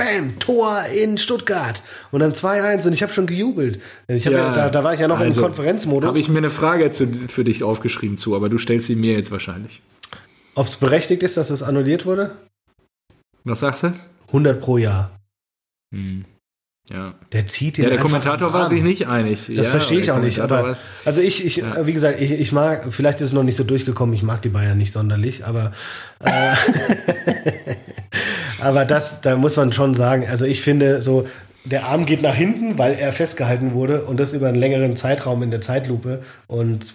Bam, 0.01 0.39
Tor 0.39 0.83
in 0.95 1.19
Stuttgart. 1.19 1.83
Und 2.11 2.21
dann 2.21 2.33
2-1 2.33 2.87
und 2.87 2.93
ich 2.93 3.03
habe 3.03 3.13
schon 3.13 3.27
gejubelt. 3.27 3.81
Ich 4.09 4.27
hab 4.27 4.33
ja, 4.33 4.53
da, 4.53 4.71
da 4.71 4.85
war 4.85 4.95
ich 4.95 5.01
ja 5.01 5.09
noch 5.09 5.21
also, 5.21 5.41
im 5.41 5.47
Konferenzmodus. 5.47 6.09
Habe 6.09 6.19
ich 6.19 6.29
mir 6.29 6.39
eine 6.39 6.51
Frage 6.51 6.91
zu, 6.91 7.07
für 7.29 7.45
dich 7.45 7.63
aufgeschrieben 7.63 8.17
zu, 8.17 8.35
aber 8.35 8.49
du 8.49 8.59
stellst 8.59 8.87
sie 8.87 8.97
mir 8.97 9.15
jetzt 9.15 9.31
wahrscheinlich. 9.31 9.83
Ob 10.55 10.67
es 10.67 10.77
berechtigt 10.77 11.23
ist, 11.23 11.37
dass 11.37 11.51
es 11.51 11.63
annulliert 11.63 12.07
wurde? 12.07 12.33
Was 13.45 13.61
sagst 13.61 13.83
du? 13.83 13.93
100 14.29 14.61
pro 14.61 14.79
Jahr. 14.79 15.11
Hm. 15.95 16.25
Ja. 16.89 17.15
Der 17.33 17.47
zieht 17.47 17.77
den 17.77 17.85
Ja, 17.85 17.91
der 17.91 18.01
Kommentator 18.01 18.53
war 18.53 18.69
sich 18.69 18.83
nicht 18.83 19.07
einig. 19.07 19.47
Das 19.55 19.67
ja, 19.67 19.71
verstehe 19.71 20.01
ich 20.01 20.11
auch 20.11 20.19
nicht. 20.19 20.41
Aber 20.41 20.77
also 21.05 21.21
ich, 21.21 21.45
ich 21.45 21.59
Ja. 21.59 21.87
wie 21.87 21.93
gesagt, 21.93 22.21
ich, 22.21 22.33
ich 22.33 22.53
mag, 22.53 22.93
vielleicht 22.93 23.21
ist 23.21 23.29
es 23.29 23.33
noch 23.33 23.45
nicht 23.45 23.57
so 23.57 23.63
durchgekommen, 23.63 24.15
ich 24.15 24.25
mag 24.25 24.43
die 24.43 24.49
Bayern 24.49 24.77
nicht 24.77 24.93
sonderlich, 24.93 25.45
aber 25.45 25.73
äh, 26.19 26.55
aber 28.61 28.85
das, 28.85 29.21
da 29.21 29.37
muss 29.37 29.57
man 29.57 29.73
schon 29.73 29.95
sagen, 29.95 30.27
also 30.29 30.45
ich 30.45 30.63
finde 30.63 31.01
so, 31.03 31.27
der 31.65 31.85
Arm 31.85 32.07
geht 32.07 32.23
nach 32.23 32.35
hinten, 32.35 32.79
weil 32.79 32.95
er 32.95 33.13
festgehalten 33.13 33.75
wurde 33.75 34.03
und 34.03 34.19
das 34.19 34.33
über 34.33 34.49
einen 34.49 34.59
längeren 34.59 34.97
Zeitraum 34.97 35.43
in 35.43 35.51
der 35.51 35.61
Zeitlupe 35.61 36.23
und 36.47 36.95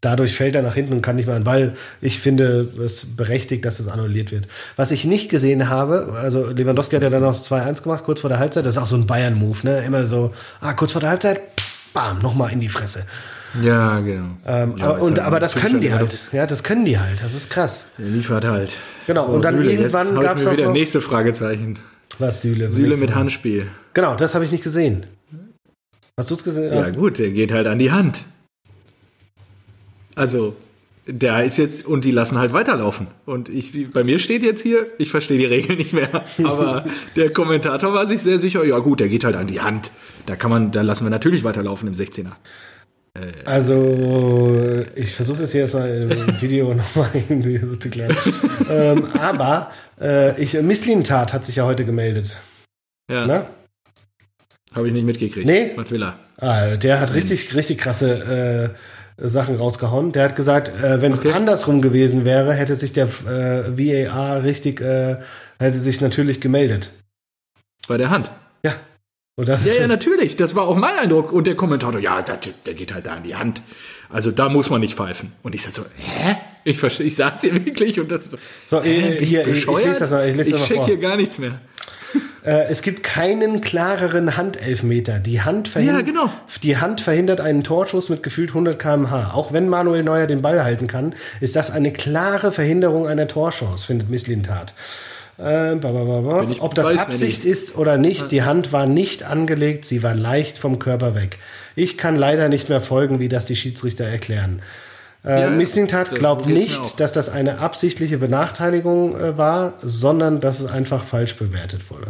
dadurch 0.00 0.34
fällt 0.34 0.54
er 0.54 0.62
nach 0.62 0.74
hinten 0.74 0.92
und 0.92 1.02
kann 1.02 1.16
nicht 1.16 1.26
mehr 1.26 1.36
an, 1.36 1.46
weil 1.46 1.74
ich 2.00 2.20
finde 2.20 2.68
es 2.84 3.16
berechtigt, 3.16 3.64
dass 3.64 3.80
es 3.80 3.88
annulliert 3.88 4.32
wird. 4.32 4.46
Was 4.76 4.90
ich 4.90 5.04
nicht 5.04 5.30
gesehen 5.30 5.68
habe, 5.68 6.14
also 6.20 6.46
Lewandowski 6.46 6.96
hat 6.96 7.02
ja 7.02 7.10
dann 7.10 7.22
das 7.22 7.50
2-1 7.50 7.82
gemacht, 7.82 8.04
kurz 8.04 8.20
vor 8.20 8.30
der 8.30 8.38
Halbzeit, 8.38 8.66
das 8.66 8.76
ist 8.76 8.82
auch 8.82 8.86
so 8.86 8.96
ein 8.96 9.06
Bayern-Move, 9.06 9.58
ne? 9.62 9.78
Immer 9.86 10.06
so, 10.06 10.32
ah, 10.60 10.74
kurz 10.74 10.92
vor 10.92 11.00
der 11.00 11.10
Halbzeit, 11.10 11.40
bam, 11.94 12.20
nochmal 12.20 12.52
in 12.52 12.60
die 12.60 12.68
Fresse. 12.68 13.04
Ja, 13.62 14.00
genau. 14.00 14.26
Ähm, 14.46 14.74
Ja, 14.78 14.86
aber, 14.90 15.02
und, 15.02 15.18
halt 15.18 15.18
aber 15.20 15.40
das 15.40 15.54
können 15.54 15.80
die 15.80 15.92
halt. 15.92 16.28
Ja, 16.32 16.46
das 16.46 16.62
können 16.64 16.84
die 16.84 16.98
halt. 16.98 17.22
Das 17.22 17.34
ist 17.34 17.50
krass. 17.50 17.88
Der 17.98 18.06
liefert 18.06 18.44
halt. 18.44 18.78
Genau, 19.06 19.26
und 19.26 19.44
dann 19.44 19.62
irgendwann 19.64 20.18
gab's 20.20 20.40
ich 20.40 20.44
mir 20.46 20.50
auch 20.50 20.56
wieder 20.56 20.64
noch- 20.66 20.72
nächste 20.72 21.00
Fragezeichen. 21.00 21.78
Was, 22.18 22.40
Süle? 22.42 22.70
Süle 22.70 22.96
mit 22.96 23.14
Handspiel. 23.14 23.68
Genau, 23.92 24.14
das 24.14 24.34
habe 24.34 24.44
ich 24.44 24.50
nicht 24.52 24.62
gesehen. 24.64 25.06
Hast 26.16 26.30
du 26.30 26.34
es 26.36 26.44
gesehen? 26.44 26.72
Ja 26.72 26.90
gut, 26.90 27.18
der 27.18 27.30
geht 27.30 27.52
halt 27.52 27.66
an 27.66 27.78
die 27.78 27.90
Hand. 27.90 28.20
Also, 30.14 30.54
der 31.06 31.44
ist 31.44 31.56
jetzt, 31.58 31.84
und 31.86 32.04
die 32.04 32.10
lassen 32.12 32.38
halt 32.38 32.52
weiterlaufen. 32.52 33.08
Und 33.26 33.48
ich, 33.48 33.90
bei 33.90 34.04
mir 34.04 34.18
steht 34.18 34.42
jetzt 34.42 34.62
hier, 34.62 34.86
ich 34.98 35.10
verstehe 35.10 35.38
die 35.38 35.44
Regeln 35.44 35.76
nicht 35.78 35.92
mehr, 35.92 36.08
aber 36.44 36.84
der 37.16 37.30
Kommentator 37.32 37.92
war 37.92 38.06
sich 38.06 38.20
sehr 38.22 38.38
sicher, 38.38 38.64
ja 38.64 38.78
gut, 38.78 39.00
der 39.00 39.08
geht 39.08 39.24
halt 39.24 39.36
an 39.36 39.46
die 39.48 39.60
Hand. 39.60 39.90
Da 40.26 40.36
kann 40.36 40.50
man, 40.50 40.70
da 40.70 40.82
lassen 40.82 41.04
wir 41.04 41.10
natürlich 41.10 41.44
weiterlaufen 41.44 41.88
im 41.88 41.94
16er. 41.94 42.30
Also, 43.44 44.84
ich 44.96 45.14
versuche 45.14 45.38
das 45.42 45.52
hier 45.52 45.62
jetzt 45.62 45.74
mal 45.74 45.88
im 45.88 46.10
Video 46.40 46.74
nochmal 46.74 47.10
irgendwie 47.14 47.58
so 47.58 47.76
zu 47.76 47.88
klären. 47.90 48.16
ähm, 48.68 49.06
aber 49.16 49.70
äh, 50.00 50.40
ich, 50.42 50.54
Misslintat 50.54 51.32
hat 51.32 51.44
sich 51.44 51.56
ja 51.56 51.64
heute 51.64 51.84
gemeldet. 51.84 52.36
Ja, 53.10 53.26
Ne? 53.26 53.46
habe 54.74 54.88
ich 54.88 54.92
nicht 54.92 55.04
mitgekriegt. 55.04 55.46
Nee? 55.46 55.70
Was 55.76 55.90
will 55.92 56.02
er? 56.02 56.18
Ah, 56.38 56.76
der 56.76 56.98
hat 57.00 57.14
richtig, 57.14 57.54
richtig 57.54 57.78
krasse 57.78 58.74
Sachen 59.16 59.54
rausgehauen. 59.54 60.10
Der 60.10 60.24
hat 60.24 60.34
gesagt, 60.34 60.68
äh, 60.82 61.00
wenn 61.00 61.12
es 61.12 61.20
Okay. 61.20 61.30
andersrum 61.30 61.80
gewesen 61.80 62.24
wäre, 62.24 62.52
hätte 62.54 62.74
sich 62.74 62.92
der 62.92 63.06
äh, 63.06 63.78
VAR 63.78 64.42
richtig, 64.42 64.80
äh, 64.80 65.18
hätte 65.60 65.78
sich 65.78 66.00
natürlich 66.00 66.40
gemeldet. 66.40 66.90
Bei 67.86 67.96
der 67.96 68.10
Hand. 68.10 68.32
Ja. 68.64 68.72
Ja, 69.36 69.54
ist 69.54 69.78
ja, 69.78 69.86
natürlich. 69.88 70.36
Das 70.36 70.54
war 70.54 70.68
auch 70.68 70.76
mein 70.76 70.96
Eindruck. 70.96 71.32
Und 71.32 71.46
der 71.48 71.56
Kommentator, 71.56 72.00
ja, 72.00 72.22
der, 72.22 72.38
der 72.66 72.74
geht 72.74 72.94
halt 72.94 73.06
da 73.06 73.16
in 73.16 73.24
die 73.24 73.34
Hand. 73.34 73.62
Also 74.08 74.30
da 74.30 74.48
muss 74.48 74.70
man 74.70 74.80
nicht 74.80 74.94
pfeifen. 74.94 75.32
Und 75.42 75.54
ich 75.56 75.62
sag 75.62 75.72
so, 75.72 75.82
hä? 75.96 76.36
Ich 76.62 76.78
verstehe, 76.78 77.06
ich 77.06 77.16
sag's 77.16 77.40
hier 77.42 77.52
wirklich. 77.64 77.98
Und 77.98 78.12
das 78.12 78.22
ist 78.22 78.30
so, 78.30 78.36
So, 78.68 78.82
hä, 78.82 78.90
äh, 78.96 79.18
ich 79.18 79.28
hier, 79.28 79.46
ich- 79.48 79.66
ich 79.66 79.84
lese 79.84 79.98
das 79.98 80.10
mal, 80.12 80.28
ich 80.28 80.36
lese 80.36 80.50
das 80.52 80.60
mal 80.70 80.76
vor. 80.76 80.86
hier 80.86 80.98
gar 80.98 81.16
nichts 81.16 81.38
mehr. 81.38 81.58
Äh, 82.44 82.66
es 82.68 82.82
gibt 82.82 83.02
keinen 83.02 83.60
klareren 83.60 84.36
Handelfmeter. 84.36 85.18
Die 85.18 85.42
Hand, 85.42 85.66
verhindert, 85.66 86.02
Ja, 86.06 86.06
genau. 86.06 86.30
die 86.62 86.76
Hand 86.76 87.00
verhindert 87.00 87.40
einen 87.40 87.64
Torschuss 87.64 88.10
mit 88.10 88.22
gefühlt 88.22 88.50
100 88.50 88.78
km/h. 88.78 89.32
Auch 89.34 89.52
wenn 89.52 89.68
Manuel 89.68 90.04
Neuer 90.04 90.28
den 90.28 90.42
Ball 90.42 90.62
halten 90.62 90.86
kann, 90.86 91.14
ist 91.40 91.56
das 91.56 91.72
eine 91.72 91.92
klare 91.92 92.52
Verhinderung 92.52 93.08
einer 93.08 93.26
Torchance, 93.26 93.84
findet 93.86 94.10
Miss 94.10 94.28
Lintat. 94.28 94.74
Äh, 95.38 95.76
Ob 96.60 96.74
das 96.74 96.96
Absicht 96.98 97.44
ich- 97.44 97.50
ist 97.50 97.76
oder 97.76 97.96
nicht, 97.98 98.30
die 98.30 98.42
Hand 98.44 98.72
war 98.72 98.86
nicht 98.86 99.24
angelegt, 99.24 99.84
sie 99.84 100.02
war 100.02 100.14
leicht 100.14 100.58
vom 100.58 100.78
Körper 100.78 101.14
weg. 101.14 101.38
Ich 101.74 101.98
kann 101.98 102.16
leider 102.16 102.48
nicht 102.48 102.68
mehr 102.68 102.80
folgen, 102.80 103.18
wie 103.18 103.28
das 103.28 103.44
die 103.46 103.56
Schiedsrichter 103.56 104.04
erklären. 104.04 104.62
Äh, 105.24 105.40
Ja, 105.42 105.50
Miss 105.50 105.74
Lintat 105.74 106.12
das- 106.12 106.18
glaubt 106.18 106.46
nicht, 106.46 107.00
dass 107.00 107.12
das 107.12 107.28
eine 107.30 107.58
absichtliche 107.58 108.18
Benachteiligung 108.18 109.18
äh, 109.18 109.36
war, 109.38 109.74
sondern 109.82 110.38
dass 110.40 110.60
es 110.60 110.66
einfach 110.66 111.02
falsch 111.02 111.34
bewertet 111.36 111.90
wurde. 111.90 112.08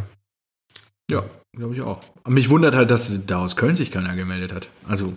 Ja, 1.11 1.25
glaube 1.57 1.75
ich 1.75 1.81
auch. 1.83 2.01
Aber 2.25 2.35
mich 2.35 2.51
wundert 2.51 2.75
halt, 2.75 2.91
dass 2.91 3.25
da 3.27 3.39
aus 3.41 3.57
Köln 3.57 3.77
sich 3.77 3.91
keiner 3.91 4.17
gemeldet 4.17 4.53
hat. 4.53 4.69
Also 4.89 5.13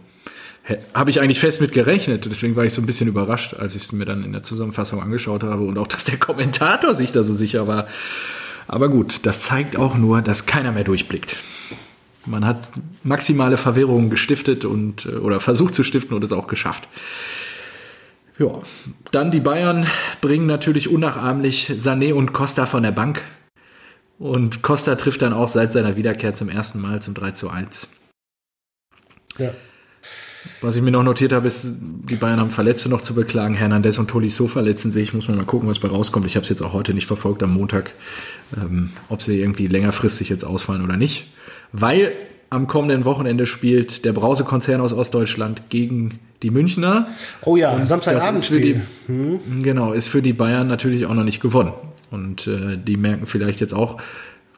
habe 0.93 1.09
ich 1.09 1.21
eigentlich 1.21 1.39
fest 1.39 1.61
mit 1.61 1.71
gerechnet. 1.71 2.25
Deswegen 2.25 2.55
war 2.55 2.65
ich 2.65 2.73
so 2.73 2.81
ein 2.81 2.85
bisschen 2.85 3.07
überrascht, 3.07 3.53
als 3.53 3.75
ich 3.75 3.83
es 3.83 3.91
mir 3.91 4.05
dann 4.05 4.23
in 4.23 4.33
der 4.33 4.43
Zusammenfassung 4.43 5.01
angeschaut 5.01 5.43
habe 5.43 5.63
und 5.63 5.77
auch, 5.77 5.87
dass 5.87 6.03
der 6.03 6.17
Kommentator 6.17 6.93
sich 6.93 7.11
da 7.11 7.23
so 7.23 7.33
sicher 7.33 7.67
war. 7.67 7.87
Aber 8.67 8.89
gut, 8.89 9.25
das 9.25 9.41
zeigt 9.41 9.77
auch 9.77 9.95
nur, 9.95 10.21
dass 10.21 10.45
keiner 10.45 10.71
mehr 10.71 10.83
durchblickt. 10.83 11.37
Man 12.25 12.45
hat 12.45 12.71
maximale 13.03 13.55
Verwirrung 13.55 14.09
gestiftet 14.09 14.65
und 14.65 15.05
äh, 15.05 15.15
oder 15.15 15.39
versucht 15.39 15.73
zu 15.73 15.83
stiften 15.83 16.13
und 16.13 16.23
es 16.23 16.33
auch 16.33 16.47
geschafft. 16.47 16.87
Ja, 18.37 18.61
dann 19.11 19.31
die 19.31 19.39
Bayern 19.39 19.87
bringen 20.21 20.45
natürlich 20.45 20.89
unnachahmlich 20.89 21.71
Sané 21.71 22.13
und 22.13 22.33
Costa 22.33 22.65
von 22.65 22.83
der 22.83 22.91
Bank. 22.91 23.21
Und 24.19 24.61
Costa 24.61 24.95
trifft 24.95 25.21
dann 25.21 25.33
auch 25.33 25.47
seit 25.47 25.71
seiner 25.71 25.95
Wiederkehr 25.95 26.33
zum 26.33 26.49
ersten 26.49 26.81
Mal 26.81 27.01
zum 27.01 27.13
3 27.13 27.31
zu 27.31 27.49
1. 27.49 27.87
Ja. 29.37 29.51
Was 30.61 30.75
ich 30.75 30.81
mir 30.81 30.91
noch 30.91 31.03
notiert 31.03 31.33
habe, 31.33 31.47
ist, 31.47 31.69
die 32.09 32.15
Bayern 32.15 32.39
haben 32.39 32.49
Verletzte 32.49 32.89
noch 32.89 33.01
zu 33.01 33.13
beklagen. 33.13 33.53
Hernandez 33.53 33.97
und 33.97 34.09
Tolisso 34.09 34.47
verletzen 34.47 34.91
sich. 34.91 35.13
Muss 35.13 35.27
man 35.27 35.37
mal 35.37 35.45
gucken, 35.45 35.69
was 35.69 35.79
bei 35.79 35.87
rauskommt. 35.87 36.25
Ich 36.25 36.35
habe 36.35 36.43
es 36.43 36.49
jetzt 36.49 36.61
auch 36.61 36.73
heute 36.73 36.93
nicht 36.93 37.07
verfolgt 37.07 37.43
am 37.43 37.53
Montag, 37.53 37.93
ähm, 38.55 38.91
ob 39.09 39.21
sie 39.21 39.39
irgendwie 39.39 39.67
längerfristig 39.67 40.29
jetzt 40.29 40.43
ausfallen 40.43 40.83
oder 40.83 40.97
nicht. 40.97 41.31
Weil 41.71 42.13
am 42.49 42.67
kommenden 42.67 43.05
Wochenende 43.05 43.45
spielt 43.45 44.05
der 44.05 44.13
Brause-Konzern 44.13 44.79
aus 44.81 44.93
Ostdeutschland 44.93 45.69
gegen 45.69 46.19
die 46.43 46.51
Münchner. 46.51 47.07
Oh 47.43 47.57
ja, 47.57 47.83
Samstagabendspiel. 47.83 48.81
Genau, 49.61 49.91
ist 49.91 50.07
für 50.07 50.21
die 50.21 50.33
Bayern 50.33 50.67
natürlich 50.67 51.05
auch 51.05 51.13
noch 51.13 51.23
nicht 51.23 51.41
gewonnen. 51.41 51.73
Und 52.09 52.47
äh, 52.47 52.77
die 52.77 52.95
merken 52.95 53.25
vielleicht 53.25 53.59
jetzt 53.59 53.73
auch, 53.73 53.97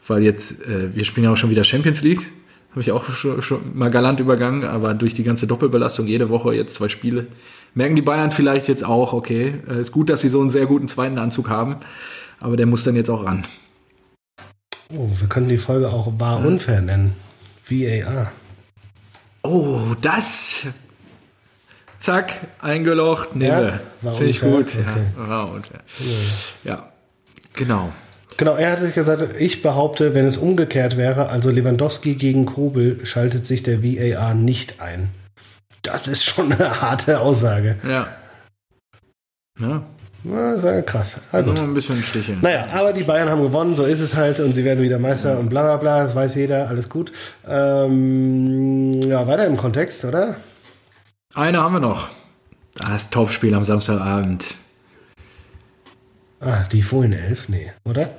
weil 0.06 0.22
jetzt, 0.22 0.62
äh, 0.68 0.96
wir 0.96 1.04
spielen 1.04 1.26
ja 1.26 1.32
auch 1.32 1.38
schon 1.38 1.50
wieder 1.50 1.64
Champions 1.64 2.04
League, 2.04 2.30
habe 2.72 2.82
ich 2.82 2.92
auch 2.92 3.10
schon, 3.12 3.42
schon 3.42 3.78
mal 3.78 3.90
galant 3.90 4.20
übergangen, 4.20 4.64
aber 4.64 4.94
durch 4.94 5.14
die 5.14 5.24
ganze 5.24 5.48
Doppelbelastung 5.48 6.08
jede 6.08 6.30
Woche 6.30 6.54
jetzt 6.54 6.76
zwei 6.76 6.90
Spiele, 6.90 7.28
merken 7.74 7.96
die 7.96 8.02
Bayern 8.02 8.32
vielleicht 8.32 8.68
jetzt 8.68 8.84
auch, 8.84 9.14
okay, 9.14 9.56
äh, 9.68 9.82
ist 9.82 9.92
gut, 9.92 10.10
dass 10.10 10.22
sie 10.22 10.30
so 10.30 10.40
einen 10.40 10.50
sehr 10.50 10.66
guten 10.66 10.88
zweiten 10.88 11.18
Anzug 11.18 11.50
haben, 11.50 11.78
aber 12.40 12.58
der 12.58 12.66
muss 12.66 12.84
dann 12.84 12.96
jetzt 12.96 13.10
auch 13.10 13.26
ran. 13.26 13.46
Oh, 14.96 15.10
wir 15.20 15.28
können 15.28 15.50
die 15.50 15.58
Folge 15.58 15.90
auch 15.90 16.20
wahr 16.20 16.44
unfair 16.46 16.82
nennen. 16.82 17.14
VAR. 17.66 18.32
Oh, 19.44 19.96
das! 20.02 20.66
Zack, 22.00 22.34
eingelocht, 22.60 23.36
nehme. 23.36 23.82
war 24.02 24.14
Finde 24.14 24.30
ich 24.30 24.42
gut. 24.42 24.74
Ja, 24.74 25.28
war 25.28 25.52
unfair. 25.52 25.82
ja, 26.64 26.92
genau. 27.54 27.92
Genau, 28.40 28.56
er 28.56 28.72
hat 28.72 28.80
sich 28.80 28.96
gesagt, 28.96 29.22
ich 29.38 29.62
behaupte, 29.62 30.16
wenn 30.16 30.26
es 30.26 30.38
umgekehrt 30.38 30.96
wäre, 30.96 31.28
also 31.28 31.50
Lewandowski 31.52 32.16
gegen 32.16 32.46
Kobel, 32.46 33.06
schaltet 33.06 33.46
sich 33.46 33.64
der 33.64 33.84
VAR 33.84 34.34
nicht 34.34 34.80
ein. 34.80 35.10
Das 35.82 36.08
ist 36.08 36.24
schon 36.24 36.54
eine 36.54 36.80
harte 36.80 37.20
Aussage. 37.20 37.76
Ja. 37.86 38.08
Ja, 39.60 39.84
Na, 40.24 40.54
ist 40.54 40.64
ja 40.64 40.82
krass. 40.84 41.20
Na 41.34 41.42
nur 41.42 41.54
gut. 41.54 41.64
ein 41.66 41.74
bisschen 41.74 42.02
sticheln. 42.02 42.38
Naja, 42.40 42.68
aber 42.72 42.94
die 42.94 43.04
Bayern 43.04 43.28
haben 43.28 43.42
gewonnen, 43.42 43.76
so 43.76 43.84
ist 43.84 44.00
es 44.00 44.16
halt 44.16 44.40
und 44.40 44.54
sie 44.54 44.64
werden 44.64 44.82
wieder 44.82 45.00
Meister 45.00 45.38
und 45.38 45.50
bla 45.50 45.64
bla 45.64 45.76
bla, 45.76 46.04
das 46.06 46.16
weiß 46.16 46.36
jeder, 46.36 46.70
alles 46.70 46.88
gut. 46.88 47.12
Ähm, 47.46 49.02
ja, 49.02 49.28
weiter 49.28 49.48
im 49.48 49.58
Kontext, 49.58 50.06
oder? 50.06 50.38
Eine 51.36 51.62
haben 51.62 51.74
wir 51.74 51.82
noch. 51.82 52.08
Das 52.78 53.10
Topspiel 53.10 53.54
am 53.54 53.66
Samstagabend. 53.66 54.56
Ah, 56.40 56.64
die 56.72 56.84
Fohlenelf? 56.84 57.50
Nee, 57.50 57.74
oder? 57.84 58.10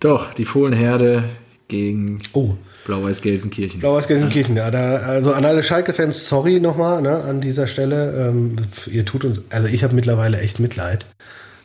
Doch, 0.00 0.32
die 0.32 0.44
Fohlenherde 0.46 1.24
gegen 1.68 2.20
Oh, 2.32 2.54
Blau-Weiß 2.86 3.20
Gelsenkirchen. 3.20 3.80
Blau-Weiß 3.80 4.08
Gelsenkirchen, 4.08 4.56
ja. 4.56 4.70
Da, 4.70 4.96
also 4.96 5.32
an 5.32 5.44
alle 5.44 5.62
Schalke-Fans, 5.62 6.28
sorry 6.28 6.58
nochmal 6.58 7.02
ne, 7.02 7.18
an 7.22 7.40
dieser 7.40 7.66
Stelle. 7.66 8.28
Ähm, 8.28 8.56
ihr 8.86 9.04
tut 9.04 9.24
uns, 9.24 9.42
also 9.50 9.68
ich 9.68 9.84
habe 9.84 9.94
mittlerweile 9.94 10.40
echt 10.40 10.58
Mitleid. 10.58 11.06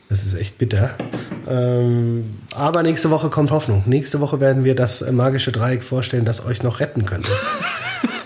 Das 0.08 0.24
ist 0.24 0.38
echt 0.38 0.58
bitter. 0.58 0.94
Ähm, 1.48 2.36
aber 2.52 2.82
nächste 2.82 3.10
Woche 3.10 3.28
kommt 3.28 3.50
Hoffnung. 3.50 3.82
Nächste 3.86 4.20
Woche 4.20 4.38
werden 4.40 4.64
wir 4.64 4.76
das 4.76 5.10
magische 5.10 5.50
Dreieck 5.50 5.82
vorstellen, 5.82 6.24
das 6.24 6.46
euch 6.46 6.62
noch 6.62 6.78
retten 6.78 7.06
könnte. 7.06 7.32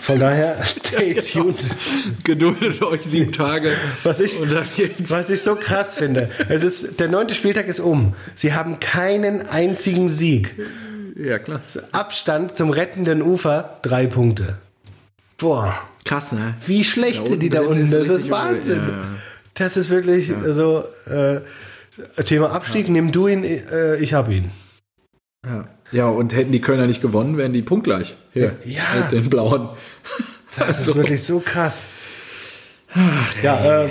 Von 0.01 0.19
daher, 0.19 0.57
stay 0.65 1.13
tuned. 1.13 1.75
Geduldet 2.23 2.81
euch 2.81 3.03
sieben 3.03 3.31
Tage. 3.31 3.71
Was 4.03 4.19
ich, 4.19 4.39
was 4.41 5.29
ich 5.29 5.41
so 5.41 5.55
krass 5.55 5.95
finde, 5.95 6.29
es 6.49 6.63
ist, 6.63 6.99
der 6.99 7.07
neunte 7.07 7.35
Spieltag 7.35 7.67
ist 7.67 7.79
um. 7.79 8.15
Sie 8.33 8.53
haben 8.53 8.79
keinen 8.79 9.47
einzigen 9.47 10.09
Sieg. 10.09 10.55
Ja, 11.15 11.37
klar. 11.37 11.61
Abstand 11.91 12.55
zum 12.55 12.71
rettenden 12.71 13.21
Ufer, 13.21 13.77
drei 13.83 14.07
Punkte. 14.07 14.57
Boah. 15.37 15.77
Krass, 16.03 16.31
ne? 16.31 16.55
Wie 16.65 16.83
schlecht 16.83 17.27
sind 17.27 17.43
die 17.43 17.49
da 17.49 17.61
unten? 17.61 17.85
ist 17.85 17.93
Das 17.93 18.09
ist 18.09 18.31
Wahnsinn. 18.31 18.81
Ja, 18.81 18.89
ja. 18.89 19.03
Das 19.53 19.77
ist 19.77 19.91
wirklich 19.91 20.33
so. 20.47 20.83
Äh, 21.05 21.41
Thema 22.25 22.51
Abstieg, 22.51 22.89
nimm 22.89 23.11
du 23.11 23.27
ihn, 23.27 23.43
äh, 23.43 23.97
ich 23.97 24.13
hab 24.13 24.29
ihn. 24.29 24.49
Ja. 25.45 25.67
Ja, 25.91 26.07
und 26.07 26.35
hätten 26.35 26.51
die 26.51 26.61
Kölner 26.61 26.87
nicht 26.87 27.01
gewonnen, 27.01 27.37
wären 27.37 27.53
die 27.53 27.61
punktgleich. 27.61 28.15
Hier, 28.33 28.57
Ja. 28.65 28.83
Mit 28.97 29.11
den 29.11 29.29
Blauen. 29.29 29.69
Das 30.57 30.79
ist 30.79 30.95
wirklich 30.95 31.23
so 31.23 31.39
krass. 31.39 31.85
Ja, 33.41 33.83
äh, 33.83 33.89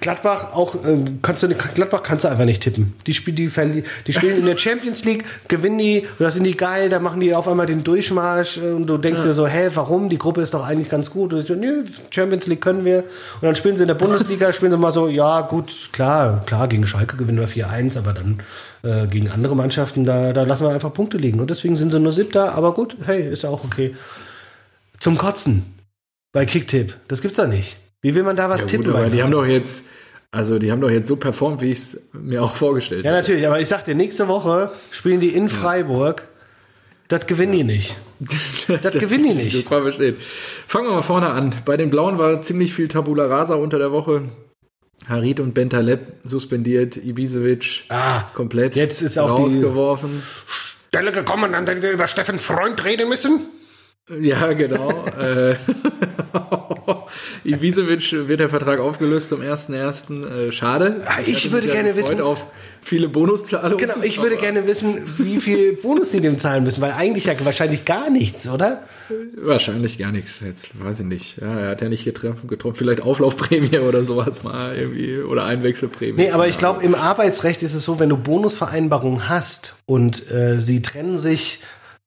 Gladbach 0.00 0.52
auch 0.52 0.74
äh, 0.84 0.98
kannst 1.22 1.42
du 1.42 1.48
Gladbach 1.48 2.02
kannst 2.02 2.24
du 2.24 2.28
einfach 2.28 2.44
nicht 2.44 2.62
tippen. 2.62 2.94
Die 3.06 3.14
spielen 3.14 3.36
die, 3.36 3.50
verli- 3.50 3.84
die 4.06 4.12
spielen 4.12 4.38
in 4.38 4.44
der 4.46 4.56
Champions 4.58 5.04
League, 5.04 5.24
gewinnen 5.48 5.78
die, 5.78 6.06
da 6.18 6.30
sind 6.30 6.44
die 6.44 6.56
geil, 6.56 6.88
da 6.88 6.98
machen 7.00 7.20
die 7.20 7.34
auf 7.34 7.46
einmal 7.48 7.66
den 7.66 7.84
Durchmarsch 7.84 8.58
äh, 8.58 8.72
und 8.72 8.86
du 8.86 8.98
denkst 8.98 9.22
dir 9.22 9.32
so, 9.32 9.46
hä, 9.46 9.70
warum? 9.74 10.08
Die 10.08 10.18
Gruppe 10.18 10.40
ist 10.42 10.54
doch 10.54 10.64
eigentlich 10.64 10.88
ganz 10.88 11.10
gut. 11.10 11.32
Und 11.32 11.40
ich 11.40 11.46
so, 11.46 11.54
nö, 11.54 11.84
Champions 12.10 12.46
League 12.46 12.60
können 12.60 12.84
wir. 12.84 12.98
Und 13.00 13.42
dann 13.42 13.56
spielen 13.56 13.76
sie 13.76 13.82
in 13.82 13.88
der 13.88 13.94
Bundesliga, 13.94 14.52
spielen 14.52 14.72
sie 14.72 14.78
mal 14.78 14.92
so, 14.92 15.08
ja, 15.08 15.40
gut, 15.42 15.72
klar, 15.92 16.42
klar, 16.46 16.68
gegen 16.68 16.86
Schalke 16.86 17.16
gewinnen 17.16 17.38
wir 17.40 17.48
4-1, 17.48 17.98
aber 17.98 18.12
dann 18.12 18.40
äh, 18.82 19.06
gegen 19.06 19.30
andere 19.30 19.56
Mannschaften, 19.56 20.04
da, 20.04 20.32
da 20.32 20.42
lassen 20.42 20.64
wir 20.64 20.70
einfach 20.70 20.92
Punkte 20.92 21.16
liegen. 21.18 21.40
Und 21.40 21.50
deswegen 21.50 21.76
sind 21.76 21.90
sie 21.92 22.00
nur 22.00 22.12
siebter, 22.12 22.54
aber 22.54 22.74
gut, 22.74 22.96
hey, 23.06 23.28
ist 23.28 23.42
ja 23.42 23.50
auch 23.50 23.64
okay. 23.64 23.94
Zum 25.00 25.18
Kotzen 25.18 25.64
bei 26.32 26.46
Kicktipp. 26.46 26.94
Das 27.08 27.22
gibt's 27.22 27.36
doch 27.38 27.46
nicht. 27.46 27.76
Wie 28.06 28.14
will 28.14 28.22
man 28.22 28.36
da 28.36 28.48
was 28.48 28.60
Ja, 28.60 28.66
tippen? 28.68 28.86
gut, 28.86 28.94
aber 28.94 29.10
die 29.10 29.20
haben 29.20 29.32
doch 29.32 29.44
jetzt, 29.44 29.86
also 30.30 30.60
die 30.60 30.70
haben 30.70 30.80
doch 30.80 30.90
jetzt 30.90 31.08
so 31.08 31.16
performt, 31.16 31.60
wie 31.60 31.72
ich 31.72 31.78
es 31.78 32.00
mir 32.12 32.40
auch 32.40 32.54
vorgestellt 32.54 33.04
ja, 33.04 33.10
habe. 33.10 33.20
natürlich, 33.20 33.44
aber 33.48 33.58
ich 33.60 33.66
sag 33.66 33.84
dir, 33.84 33.96
nächste 33.96 34.28
Woche 34.28 34.70
spielen 34.92 35.18
die 35.20 35.30
in 35.30 35.48
Freiburg. 35.48 36.28
Das 37.08 37.26
gewinnen 37.26 37.52
die 37.52 37.64
nicht. 37.64 37.96
Das 38.80 38.92
gewinnen 38.92 39.24
die 39.28 39.34
nicht. 39.34 39.56
Das 39.56 39.62
versteht. 39.82 40.16
Fangen 40.68 40.86
wir 40.86 40.92
mal 40.94 41.02
vorne 41.02 41.30
an. 41.30 41.52
Bei 41.64 41.76
den 41.76 41.90
Blauen 41.90 42.16
war 42.18 42.40
ziemlich 42.42 42.72
viel 42.72 42.86
Tabula 42.86 43.26
Rasa 43.26 43.56
unter 43.56 43.78
der 43.80 43.90
Woche. 43.90 44.22
Harit 45.08 45.40
und 45.40 45.52
Bentaleb 45.52 46.12
suspendiert, 46.24 46.96
Ibisevic 46.96 47.84
Ah, 47.88 48.22
komplett 48.34 48.76
jetzt 48.76 49.02
ist 49.02 49.18
auch 49.18 49.34
die- 49.36 49.42
rausgeworfen. 49.42 50.22
Stelle 50.88 51.10
gekommen, 51.12 51.54
an 51.54 51.66
der 51.66 51.82
wir 51.82 51.90
über 51.90 52.06
Steffen 52.06 52.38
Freund 52.38 52.84
reden 52.84 53.08
müssen. 53.08 53.40
Ja, 54.08 54.52
genau. 54.52 54.88
äh, 55.20 55.56
Ibisevic 57.44 58.28
wird 58.28 58.38
der 58.40 58.48
Vertrag 58.48 58.78
aufgelöst 58.78 59.32
am 59.32 59.40
1.1. 59.40 60.24
Äh, 60.48 60.52
schade. 60.52 61.02
Ah, 61.06 61.18
ich 61.26 61.50
würde 61.50 61.66
gerne 61.68 61.96
wissen- 61.96 62.20
auf 62.20 62.46
viele 62.82 63.08
Bonuszahlungen. 63.08 63.78
Genau, 63.78 63.96
ich 64.02 64.22
würde 64.22 64.36
gerne 64.36 64.66
wissen, 64.66 65.02
wie 65.18 65.40
viel 65.40 65.72
Bonus 65.74 66.12
sie 66.12 66.20
dem 66.20 66.38
zahlen 66.38 66.62
müssen, 66.62 66.80
weil 66.80 66.92
eigentlich 66.92 67.24
ja 67.24 67.34
wahrscheinlich 67.44 67.84
gar 67.84 68.08
nichts, 68.10 68.46
oder? 68.48 68.84
Wahrscheinlich 69.36 69.98
gar 69.98 70.12
nichts. 70.12 70.38
Jetzt 70.44 70.68
weiß 70.80 71.00
ich 71.00 71.06
nicht. 71.06 71.38
Ja, 71.40 71.58
er 71.58 71.70
hat 71.70 71.80
ja 71.82 71.88
nicht 71.88 72.04
getroffen, 72.04 72.46
getroffen. 72.46 72.76
Vielleicht 72.76 73.00
Auflaufprämie 73.02 73.78
oder 73.80 74.04
sowas 74.04 74.44
mal 74.44 74.76
irgendwie 74.76 75.18
oder 75.18 75.44
Einwechselprämie. 75.46 76.22
Nee, 76.22 76.30
aber 76.30 76.46
ich 76.46 76.58
glaube, 76.58 76.82
im 76.84 76.94
Arbeitsrecht 76.94 77.62
ist 77.64 77.74
es 77.74 77.84
so, 77.84 77.98
wenn 77.98 78.08
du 78.08 78.16
Bonusvereinbarungen 78.16 79.28
hast 79.28 79.74
und 79.84 80.30
äh, 80.30 80.60
sie 80.60 80.80
trennen 80.82 81.18
sich 81.18 81.60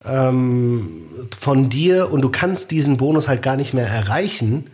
ähm, 0.06 1.09
von 1.50 1.68
dir 1.68 2.12
und 2.12 2.22
du 2.22 2.30
kannst 2.30 2.70
diesen 2.70 2.98
Bonus 2.98 3.28
halt 3.28 3.42
gar 3.42 3.56
nicht 3.56 3.74
mehr 3.74 3.88
erreichen, 3.88 4.68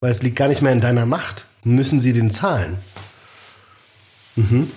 weil 0.00 0.12
es 0.12 0.22
liegt 0.22 0.36
gar 0.36 0.46
nicht 0.46 0.62
mehr 0.62 0.70
in 0.70 0.80
deiner 0.80 1.06
Macht, 1.06 1.46
müssen 1.64 2.00
sie 2.00 2.12
den 2.12 2.30
zahlen. 2.30 2.76
Mhm. 4.36 4.70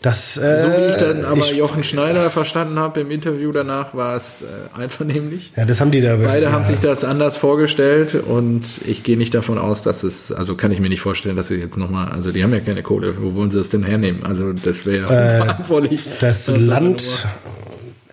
Das, 0.00 0.38
äh, 0.38 0.58
So 0.58 0.68
wie 0.68 0.88
ich 0.88 0.96
dann 0.96 1.26
aber 1.26 1.36
ich- 1.42 1.52
Jochen 1.52 1.84
Schneider 1.84 2.30
verstanden 2.30 2.78
habe 2.78 3.00
im 3.00 3.10
Interview 3.10 3.52
danach, 3.52 3.94
war 3.94 4.16
es 4.16 4.40
äh, 4.40 4.46
einvernehmlich. 4.80 5.52
ja, 5.54 5.66
das 5.66 5.82
haben 5.82 5.90
die 5.90 6.00
da. 6.00 6.16
Beide 6.16 6.46
ja. 6.46 6.52
haben 6.52 6.64
sich 6.64 6.80
das 6.80 7.04
anders 7.04 7.36
vorgestellt 7.36 8.14
und 8.14 8.64
ich 8.86 9.02
gehe 9.02 9.18
nicht 9.18 9.34
davon 9.34 9.58
aus, 9.58 9.82
dass 9.82 10.02
es, 10.02 10.32
also 10.32 10.54
kann 10.56 10.72
ich 10.72 10.80
mir 10.80 10.88
nicht 10.88 11.02
vorstellen, 11.02 11.36
dass 11.36 11.48
sie 11.48 11.56
jetzt 11.56 11.76
nochmal, 11.76 12.08
also 12.08 12.32
die 12.32 12.42
haben 12.42 12.54
ja 12.54 12.60
keine 12.60 12.82
Kohle, 12.82 13.16
wo 13.20 13.34
wollen 13.34 13.50
sie 13.50 13.58
das 13.58 13.68
denn 13.68 13.82
hernehmen? 13.82 14.24
Also 14.24 14.54
das 14.54 14.86
wäre 14.86 15.12
Äh, 15.14 15.34
unverantwortlich. 15.40 16.06
Das 16.20 16.48
Land 16.48 17.26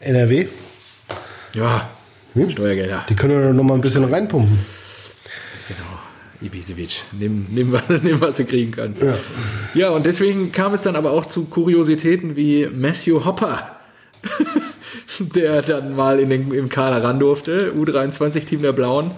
NRW, 0.02 0.48
Ja, 1.54 1.90
Steuergelder. 2.50 3.06
die 3.10 3.16
können 3.16 3.42
doch 3.42 3.54
noch 3.54 3.64
mal 3.64 3.76
ein 3.76 3.82
bisschen 3.82 4.04
reinpumpen. 4.04 4.58
Genau, 5.68 6.00
Ibisevic, 6.42 7.04
nimm, 7.12 7.46
nimm, 7.50 7.78
nimm, 8.04 8.22
was 8.22 8.38
du 8.38 8.46
kriegen 8.46 8.72
kannst. 8.72 9.04
Ja. 9.74 9.90
und 9.90 10.06
deswegen 10.06 10.52
kam 10.52 10.74
es 10.74 10.84
dann 10.84 10.96
aber 10.96 11.12
auch 11.12 11.26
zu 11.26 11.46
Kuriositäten 11.46 12.36
wie 12.36 12.68
Matthew 12.68 13.26
Hopper, 13.26 13.80
der 15.20 15.62
dann 15.62 15.96
mal 15.96 16.20
in 16.20 16.30
den, 16.30 16.52
im 16.54 16.70
Kader 16.70 17.04
ran 17.04 17.20
durfte, 17.20 17.74
U23-Team 17.78 18.62
der 18.62 18.74
Blauen. 18.74 19.12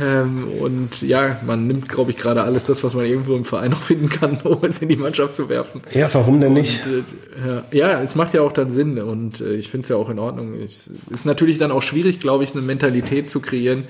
Ähm, 0.00 0.44
und 0.60 1.02
ja, 1.02 1.40
man 1.44 1.66
nimmt, 1.66 1.88
glaube 1.88 2.12
ich, 2.12 2.16
gerade 2.16 2.42
alles 2.42 2.64
das, 2.64 2.84
was 2.84 2.94
man 2.94 3.06
irgendwo 3.06 3.34
im 3.34 3.44
Verein 3.44 3.70
noch 3.72 3.82
finden 3.82 4.08
kann, 4.08 4.38
um 4.42 4.62
es 4.62 4.78
in 4.78 4.88
die 4.88 4.96
Mannschaft 4.96 5.34
zu 5.34 5.48
werfen. 5.48 5.80
Ja, 5.92 6.08
warum 6.12 6.40
denn 6.40 6.52
nicht? 6.52 6.86
Und, 6.86 7.04
äh, 7.72 7.76
ja, 7.76 8.00
es 8.00 8.14
macht 8.14 8.34
ja 8.34 8.42
auch 8.42 8.52
dann 8.52 8.70
Sinn 8.70 8.98
und 8.98 9.40
äh, 9.40 9.54
ich 9.54 9.68
finde 9.68 9.84
es 9.84 9.88
ja 9.88 9.96
auch 9.96 10.10
in 10.10 10.18
Ordnung. 10.18 10.54
Es 10.54 10.88
ist 11.10 11.26
natürlich 11.26 11.58
dann 11.58 11.72
auch 11.72 11.82
schwierig, 11.82 12.20
glaube 12.20 12.44
ich, 12.44 12.52
eine 12.52 12.62
Mentalität 12.62 13.28
zu 13.28 13.40
kreieren. 13.40 13.84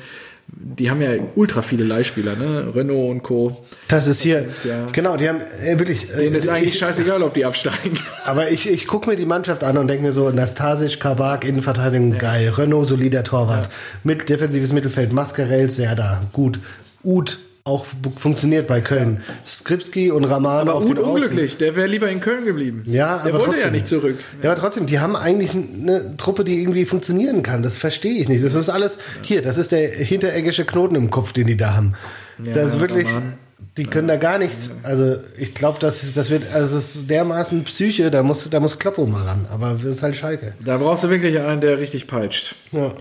Die 0.53 0.90
haben 0.90 1.01
ja 1.01 1.11
ultra 1.34 1.62
viele 1.62 1.84
Leihspieler, 1.84 2.36
ne? 2.36 2.74
Renault 2.74 3.11
und 3.11 3.22
Co. 3.22 3.64
Das 3.88 4.07
ist 4.07 4.20
hier, 4.20 4.46
ja. 4.64 4.86
genau, 4.92 5.16
die 5.16 5.28
haben 5.28 5.40
äh, 5.64 5.78
wirklich. 5.78 6.11
äh, 6.12 6.18
Denen 6.18 6.36
ist 6.36 6.48
eigentlich 6.48 6.74
ich, 6.74 6.78
scheißegal, 6.78 7.22
ob 7.22 7.34
die 7.34 7.44
absteigen. 7.44 7.98
aber 8.24 8.51
ich, 8.51 8.70
ich 8.70 8.86
gucke 8.86 9.11
mir 9.11 9.16
die 9.16 9.26
Mannschaft 9.26 9.62
an 9.64 9.78
und 9.78 9.88
denke 9.88 10.03
mir 10.03 10.12
so: 10.12 10.30
Nastasic, 10.30 10.98
Kabak, 11.01 11.44
Innenverteidigung, 11.44 12.18
geil. 12.18 12.48
Renault, 12.51 12.86
solider 12.88 13.24
Torwart. 13.24 13.68
Mit 14.05 14.28
defensives 14.28 14.72
Mittelfeld, 14.72 15.12
Mascarell, 15.12 15.70
Serda, 15.70 16.22
gut. 16.32 16.61
Ud, 17.03 17.38
auch 17.71 17.87
funktioniert 18.16 18.66
bei 18.66 18.81
Köln. 18.81 19.23
Skripski 19.47 20.11
und 20.11 20.25
Raman 20.25 20.68
auf 20.68 20.85
Gut 20.85 20.99
den 20.99 21.05
Außen. 21.05 21.12
unglücklich, 21.12 21.57
der 21.57 21.77
wäre 21.77 21.87
lieber 21.87 22.09
in 22.11 22.21
Köln 22.21 22.45
geblieben. 22.45 22.83
Ja, 22.87 23.18
der 23.18 23.33
aber 23.33 23.33
wollte 23.35 23.45
trotzdem. 23.47 23.66
ja 23.66 23.71
nicht 23.71 23.89
zurück. 23.89 24.18
Ja, 24.43 24.51
aber 24.51 24.61
trotzdem, 24.61 24.87
die 24.87 25.01
haben 25.01 25.16
eigentlich 25.16 25.53
eine 25.53 26.16
Truppe, 26.16 26.45
die 26.45 26.61
irgendwie 26.61 26.85
funktionieren 26.85 27.43
kann. 27.43 27.62
Das 27.62 27.79
verstehe 27.79 28.14
ich 28.21 28.29
nicht. 28.29 28.45
Das 28.45 28.55
ist 28.55 28.68
alles, 28.68 28.99
hier, 29.23 29.41
das 29.43 29.57
ist 29.59 29.73
der 29.73 29.89
hintereggische 29.89 30.64
Knoten 30.64 30.95
im 30.97 31.11
Kopf, 31.11 31.33
den 31.33 31.47
die 31.47 31.57
da 31.57 31.75
haben. 31.75 31.95
das 32.39 32.75
ist 32.75 32.81
wirklich, 32.81 33.09
Rahman. 33.09 33.35
die 33.77 33.85
können 33.85 34.09
da 34.09 34.16
gar 34.16 34.39
nichts. 34.39 34.71
Also, 34.83 35.16
ich 35.39 35.55
glaube, 35.55 35.79
das, 35.81 36.12
das 36.12 36.31
wird, 36.31 36.53
also, 36.53 36.77
es 36.77 36.97
ist 36.97 37.11
dermaßen 37.11 37.64
Psyche, 37.64 38.11
da 38.11 38.23
muss, 38.23 38.49
da 38.51 38.61
muss 38.61 38.79
Kloppo 38.79 39.07
mal 39.07 39.23
ran. 39.23 39.47
Aber 39.51 39.75
das 39.75 39.85
ist 39.97 40.03
halt 40.03 40.16
Schalke. 40.16 40.55
Da 40.64 40.77
brauchst 40.79 41.05
du 41.05 41.11
wirklich 41.11 41.39
einen, 41.41 41.61
der 41.61 41.79
richtig 41.79 42.07
peitscht. 42.07 42.57
Ja. 42.73 42.93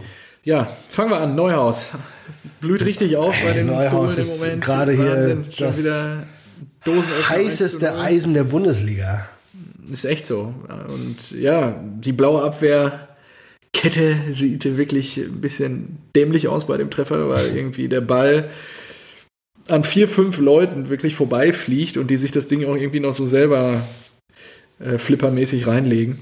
Ja, 0.43 0.69
fangen 0.89 1.11
wir 1.11 1.17
an. 1.17 1.35
Neuhaus. 1.35 1.89
Blüht 2.61 2.83
richtig 2.83 3.15
auf 3.17 3.35
bei 3.43 3.53
den 3.53 3.67
Neuhaus 3.67 3.91
Fohlen 3.91 4.15
im 4.15 4.21
ist 4.21 4.39
Moment. 4.39 4.63
gerade 4.63 4.91
hier 4.93 5.43
das 5.55 7.29
Heißeste 7.29 7.97
Eisen 7.97 8.33
der 8.33 8.45
Bundesliga. 8.45 9.27
Ist 9.91 10.05
echt 10.05 10.27
so. 10.27 10.53
Und 10.87 11.31
ja, 11.31 11.79
die 11.83 12.13
blaue 12.13 12.43
Abwehrkette 12.43 14.17
sieht 14.31 14.77
wirklich 14.77 15.17
ein 15.17 15.41
bisschen 15.41 15.97
dämlich 16.15 16.47
aus 16.47 16.67
bei 16.67 16.77
dem 16.77 16.89
Treffer, 16.89 17.29
weil 17.29 17.55
irgendwie 17.55 17.87
der 17.87 18.01
Ball 18.01 18.49
an 19.67 19.83
vier, 19.83 20.07
fünf 20.07 20.39
Leuten 20.39 20.89
wirklich 20.89 21.15
vorbeifliegt 21.15 21.97
und 21.97 22.07
die 22.07 22.17
sich 22.17 22.31
das 22.31 22.47
Ding 22.47 22.65
auch 22.65 22.75
irgendwie 22.75 22.99
noch 22.99 23.13
so 23.13 23.25
selber 23.25 23.81
äh, 24.79 24.97
flippermäßig 24.97 25.67
reinlegen. 25.67 26.19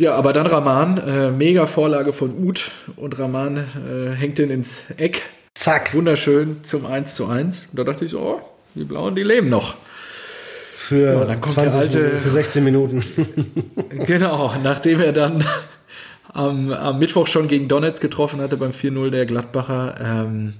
Ja, 0.00 0.14
aber 0.14 0.32
dann 0.32 0.46
Rahman, 0.46 0.98
äh, 0.98 1.30
mega 1.32 1.66
Vorlage 1.66 2.12
von 2.12 2.32
Uth 2.38 2.70
und 2.96 3.18
Rahman 3.18 3.56
äh, 3.56 4.14
hängt 4.14 4.38
den 4.38 4.50
ins 4.50 4.84
Eck. 4.96 5.22
Zack. 5.54 5.92
Wunderschön 5.92 6.62
zum 6.62 6.86
1 6.86 7.16
zu 7.16 7.26
1. 7.26 7.68
Und 7.72 7.78
da 7.80 7.82
dachte 7.84 8.04
ich 8.04 8.12
so, 8.12 8.20
oh, 8.20 8.40
die 8.76 8.84
Blauen, 8.84 9.16
die 9.16 9.24
leben 9.24 9.48
noch. 9.48 9.76
Für, 10.76 11.14
Ja, 11.14 11.24
dann 11.24 11.40
kommt 11.40 11.56
der 11.56 11.70
20 11.70 11.80
alte- 11.80 11.98
Minuten, 11.98 12.20
für 12.20 12.30
16 12.30 12.64
Minuten. 12.64 13.04
Genau, 14.06 14.54
nachdem 14.62 15.00
er 15.00 15.12
dann 15.12 15.44
am, 16.32 16.72
am 16.72 16.98
Mittwoch 17.00 17.26
schon 17.26 17.48
gegen 17.48 17.66
Donetsk 17.66 18.00
getroffen 18.00 18.40
hatte 18.40 18.56
beim 18.56 18.70
4-0 18.70 19.10
der 19.10 19.26
Gladbacher, 19.26 19.96
ähm, 20.00 20.54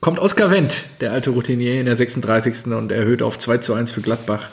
kommt 0.00 0.18
Oskar 0.18 0.50
Wendt, 0.50 0.84
der 1.02 1.12
alte 1.12 1.28
Routinier, 1.30 1.78
in 1.78 1.84
der 1.84 1.96
36. 1.96 2.72
und 2.72 2.92
erhöht 2.92 3.22
auf 3.22 3.36
2 3.36 3.58
zu 3.58 3.74
1 3.74 3.92
für 3.92 4.00
Gladbach. 4.00 4.48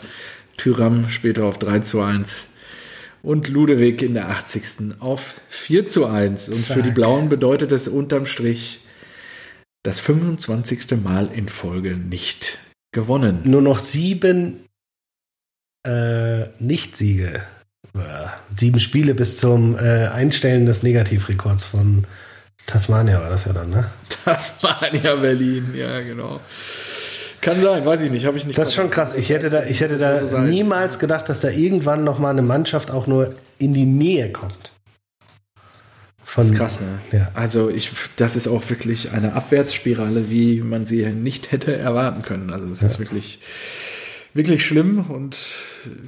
Tyram 0.58 1.08
später 1.10 1.46
auf 1.46 1.58
3 1.60 1.80
zu 1.80 2.02
1. 2.02 2.50
Und 3.28 3.50
Ludewig 3.50 4.02
in 4.04 4.14
der 4.14 4.30
80. 4.30 5.02
auf 5.02 5.36
4 5.50 5.86
zu 5.86 6.06
1. 6.06 6.48
Und 6.48 6.60
für 6.60 6.82
die 6.82 6.84
Zack. 6.84 6.96
Blauen 6.96 7.28
bedeutet 7.28 7.74
es 7.74 7.90
unterm 7.90 8.26
Strich 8.26 8.80
das 9.84 10.00
25. 10.00 11.04
Mal 11.04 11.30
in 11.34 11.50
Folge 11.50 11.98
nicht 11.98 12.58
gewonnen. 12.94 13.42
Nur 13.44 13.62
noch 13.62 13.80
sieben 13.80 14.66
äh, 15.86 16.46
Nicht-Siege. 16.60 17.42
Sieben 18.56 18.80
Spiele 18.80 19.14
bis 19.14 19.40
zum 19.40 19.78
äh, 19.78 20.08
Einstellen 20.08 20.66
des 20.66 20.84
Negativrekords 20.84 21.66
von 21.66 22.08
Tasmania 22.66 23.20
war 23.20 23.30
das 23.30 23.44
ja 23.44 23.52
dann, 23.52 23.72
ne? 23.72 23.92
Ja 25.04 25.16
Berlin, 25.16 25.74
ja, 25.76 26.00
genau. 26.00 26.40
Kann 27.42 27.62
sein, 27.62 27.86
weiß 27.86 28.02
ich 28.02 28.12
nicht, 28.12 28.26
habe 28.26 28.38
ich 28.38 28.46
nicht. 28.46 28.58
Das 28.58 28.70
ist 28.70 28.76
schon 28.76 28.90
krass. 28.90 29.14
Ich 29.16 29.30
hätte 29.30 29.50
da, 29.50 29.66
ich 29.66 29.82
hätte 29.82 29.98
da 29.98 30.26
So 30.26 30.40
niemals 30.40 31.00
gedacht, 31.00 31.30
dass 31.30 31.40
da 31.40 31.50
irgendwann 31.50 32.04
noch 32.04 32.20
mal 32.20 32.32
eine 32.32 32.42
Mannschaft 32.42 32.92
auch 32.92 33.08
nur 33.08 33.34
in 33.60 33.74
die 33.74 33.86
Nähe 33.86 34.32
kommt. 34.32 34.72
Von, 36.24 36.44
Das 36.44 36.52
ist 36.52 36.58
krass, 36.58 36.82
ne? 36.82 37.00
Ja. 37.18 37.32
Also 37.36 37.70
ich, 37.70 37.92
das 38.18 38.36
ist 38.36 38.48
auch 38.48 38.70
wirklich 38.70 39.14
eine 39.14 39.34
Abwärtsspirale, 39.34 40.30
wie 40.30 40.62
man 40.62 40.86
sie 40.86 41.06
nicht 41.06 41.52
hätte 41.52 41.76
erwarten 41.78 42.22
können. 42.22 42.52
Also 42.52 42.68
es 42.70 42.84
ist 42.84 43.00
wirklich, 43.00 43.40
wirklich 44.38 44.66
schlimm. 44.66 45.06
Und 45.10 45.38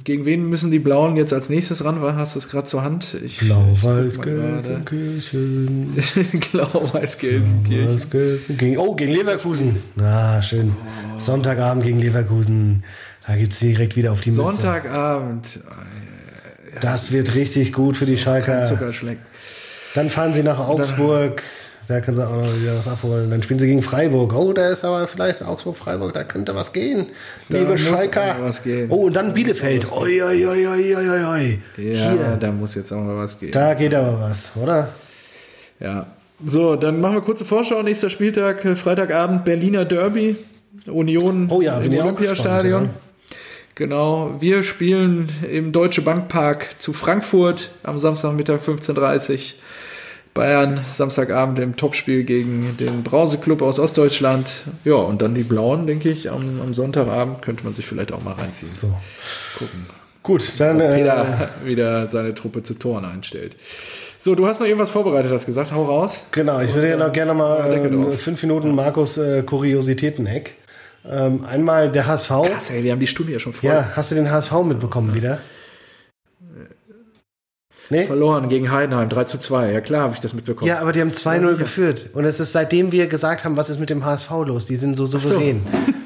gegen 0.04 0.24
wen 0.24 0.48
müssen 0.48 0.70
die 0.70 0.78
Blauen 0.78 1.16
jetzt 1.16 1.32
als 1.32 1.50
nächstes 1.50 1.84
ran? 1.84 2.00
Hast 2.00 2.34
du 2.34 2.38
es 2.38 2.48
gerade 2.48 2.66
zur 2.66 2.82
Hand? 2.82 3.16
Ich, 3.24 3.38
Blau-Weiß 3.38 4.14
ich 4.14 4.14
guck 4.14 4.26
mal 4.26 4.62
gerade. 4.62 4.82
Gelsenkirchen. 4.84 5.94
Blau-Weiß 6.52 7.18
Gelsenkirchen. 7.18 7.86
Blau-Weiß 7.86 8.10
Gelsenkirchen. 8.10 8.56
Gegen, 8.56 8.78
oh, 8.78 8.94
gegen 8.94 9.12
Leverkusen. 9.12 9.76
Ah, 10.00 10.40
schön. 10.40 10.74
Sonntagabend 11.18 11.84
gegen 11.84 11.98
Leverkusen. 11.98 12.84
Da 13.26 13.36
gibt 13.36 13.52
es 13.52 13.58
direkt 13.58 13.96
wieder 13.96 14.12
auf 14.12 14.22
die 14.22 14.30
Mütze. 14.30 14.42
Sonntagabend. 14.42 15.60
Das 16.80 17.12
wird 17.12 17.34
richtig 17.34 17.72
gut 17.72 17.96
für 17.96 18.06
die 18.06 18.16
Schalker. 18.16 18.66
Dann 19.94 20.08
fahren 20.08 20.32
sie 20.32 20.42
nach 20.42 20.58
Augsburg. 20.58 21.42
Da 21.90 22.00
können 22.00 22.16
sie 22.16 22.24
auch 22.24 22.36
noch 22.36 22.54
wieder 22.54 22.76
was 22.76 22.86
abholen. 22.86 23.32
Dann 23.32 23.42
spielen 23.42 23.58
sie 23.58 23.66
gegen 23.66 23.82
Freiburg. 23.82 24.32
Oh, 24.32 24.52
da 24.52 24.68
ist 24.68 24.84
aber 24.84 25.08
vielleicht 25.08 25.42
Augsburg-Freiburg. 25.42 26.14
Da 26.14 26.22
könnte 26.22 26.54
was 26.54 26.72
gehen. 26.72 27.06
Da 27.48 27.58
Liebe 27.58 27.76
Schalker. 27.76 28.36
aber 28.36 28.44
was 28.44 28.62
gehen. 28.62 28.86
Oh, 28.90 29.06
und 29.06 29.14
dann 29.16 29.34
Bielefeld. 29.34 29.90
Oi, 29.90 30.22
oi, 30.22 30.46
oi, 30.46 30.68
oi, 30.68 30.96
oi, 30.96 31.24
oi. 31.24 31.58
Ja, 31.76 32.12
Hier. 32.12 32.36
da 32.38 32.52
muss 32.52 32.76
jetzt 32.76 32.92
auch 32.92 33.02
mal 33.02 33.16
was 33.16 33.40
gehen. 33.40 33.50
Da 33.50 33.74
geht 33.74 33.92
aber 33.92 34.20
was, 34.20 34.52
oder? 34.54 34.90
Ja. 35.80 36.06
So, 36.44 36.76
dann 36.76 37.00
machen 37.00 37.16
wir 37.16 37.22
kurze 37.22 37.44
Vorschau. 37.44 37.82
Nächster 37.82 38.08
Spieltag, 38.08 38.64
äh, 38.64 38.76
Freitagabend, 38.76 39.44
Berliner 39.44 39.84
Derby. 39.84 40.36
Union 40.86 41.48
Oh 41.50 41.60
ja, 41.60 41.80
im 41.80 41.92
Olympiastadion. 41.92 42.90
Genau, 43.74 44.36
wir 44.38 44.62
spielen 44.62 45.28
im 45.50 45.72
Deutsche 45.72 46.02
Bankpark 46.02 46.78
zu 46.78 46.92
Frankfurt 46.92 47.70
am 47.82 47.98
Samstagmittag 47.98 48.60
15.30 48.60 49.32
Uhr. 49.32 49.38
Bayern 50.34 50.80
Samstagabend 50.92 51.58
im 51.58 51.76
Topspiel 51.76 52.24
gegen 52.24 52.76
den 52.78 53.02
Brauseklub 53.02 53.62
aus 53.62 53.78
Ostdeutschland. 53.78 54.48
Ja, 54.84 54.94
und 54.94 55.22
dann 55.22 55.34
die 55.34 55.42
Blauen, 55.42 55.86
denke 55.86 56.08
ich, 56.08 56.30
am, 56.30 56.60
am 56.60 56.72
Sonntagabend 56.72 57.42
könnte 57.42 57.64
man 57.64 57.72
sich 57.72 57.86
vielleicht 57.86 58.12
auch 58.12 58.22
mal 58.22 58.34
reinziehen. 58.34 58.70
So. 58.70 58.94
Gucken. 59.58 59.86
Gut, 60.22 60.44
dann. 60.58 60.80
Äh, 60.80 60.94
Peter 60.96 61.50
wieder 61.64 62.08
seine 62.08 62.34
Truppe 62.34 62.62
zu 62.62 62.74
Toren 62.74 63.04
einstellt. 63.04 63.56
So, 64.18 64.34
du 64.34 64.46
hast 64.46 64.60
noch 64.60 64.66
irgendwas 64.66 64.90
vorbereitet, 64.90 65.32
hast 65.32 65.46
gesagt, 65.46 65.72
hau 65.72 65.84
raus. 65.84 66.26
Genau, 66.30 66.60
ich 66.60 66.74
würde 66.74 66.90
ja 66.90 66.96
noch 66.96 67.10
gerne 67.10 67.32
mal 67.32 67.72
ähm, 67.72 68.18
fünf 68.18 68.42
Minuten 68.42 68.74
Markus 68.74 69.16
äh, 69.16 69.42
Kuriositäten-Eck. 69.42 70.54
Ähm, 71.10 71.44
einmal 71.44 71.90
der 71.90 72.06
HSV. 72.06 72.28
Krass, 72.28 72.70
ey, 72.70 72.84
wir 72.84 72.92
haben 72.92 73.00
die 73.00 73.06
Stunde 73.06 73.32
ja 73.32 73.38
schon 73.38 73.54
voll. 73.54 73.70
Ja, 73.70 73.92
hast 73.96 74.10
du 74.10 74.14
den 74.14 74.30
HSV 74.30 74.52
mitbekommen 74.64 75.14
wieder? 75.14 75.40
Nee? 77.90 78.06
Verloren 78.06 78.48
gegen 78.48 78.70
Heidenheim, 78.70 79.08
3 79.08 79.24
zu 79.24 79.38
2. 79.38 79.72
Ja 79.72 79.80
klar, 79.80 80.02
habe 80.04 80.14
ich 80.14 80.20
das 80.20 80.32
mitbekommen. 80.32 80.68
Ja, 80.68 80.78
aber 80.78 80.92
die 80.92 81.00
haben 81.00 81.10
2-0 81.10 81.40
sicher. 81.40 81.54
geführt. 81.56 82.10
Und 82.12 82.24
es 82.24 82.38
ist 82.40 82.52
seitdem 82.52 82.92
wir 82.92 83.08
gesagt 83.08 83.44
haben, 83.44 83.56
was 83.56 83.68
ist 83.68 83.80
mit 83.80 83.90
dem 83.90 84.04
HSV 84.04 84.30
los? 84.46 84.66
Die 84.66 84.76
sind 84.76 84.96
so 84.96 85.06
souverän. 85.06 85.60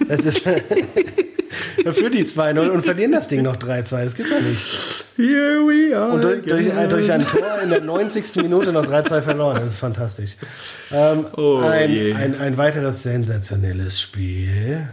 Das 0.09 0.25
ist. 0.25 0.43
Dann 1.85 1.93
führen 1.93 2.13
die 2.13 2.25
2-0 2.25 2.69
und 2.69 2.83
verlieren 2.85 3.13
das 3.13 3.29
Ding 3.29 3.43
noch 3.43 3.57
3-2. 3.57 4.05
Das 4.05 4.15
gibt's 4.15 4.33
ja 4.33 4.41
nicht. 4.41 5.05
Here 5.17 5.61
we 5.61 5.97
are. 5.97 6.13
Und 6.15 6.25
durch, 6.25 6.43
durch, 6.47 6.89
durch 6.89 7.13
ein 7.13 7.27
Tor 7.27 7.61
in 7.63 7.69
der 7.71 7.81
90. 7.83 8.37
Minute 8.37 8.73
noch 8.73 8.87
3-2 8.87 9.21
verloren. 9.23 9.57
Das 9.57 9.75
ist 9.75 9.79
fantastisch. 9.79 10.37
Ähm, 10.91 11.27
Oh 11.37 11.61
je. 11.87 12.15
ein, 12.15 12.35
ein, 12.35 12.41
ein 12.41 12.57
weiteres 12.57 13.03
sensationelles 13.03 14.01
Spiel. 14.01 14.89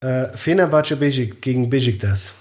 Äh, 0.00 0.28
Fenerbahce 0.34 0.96
gegen 0.96 1.68
Besiktas. 1.68 2.32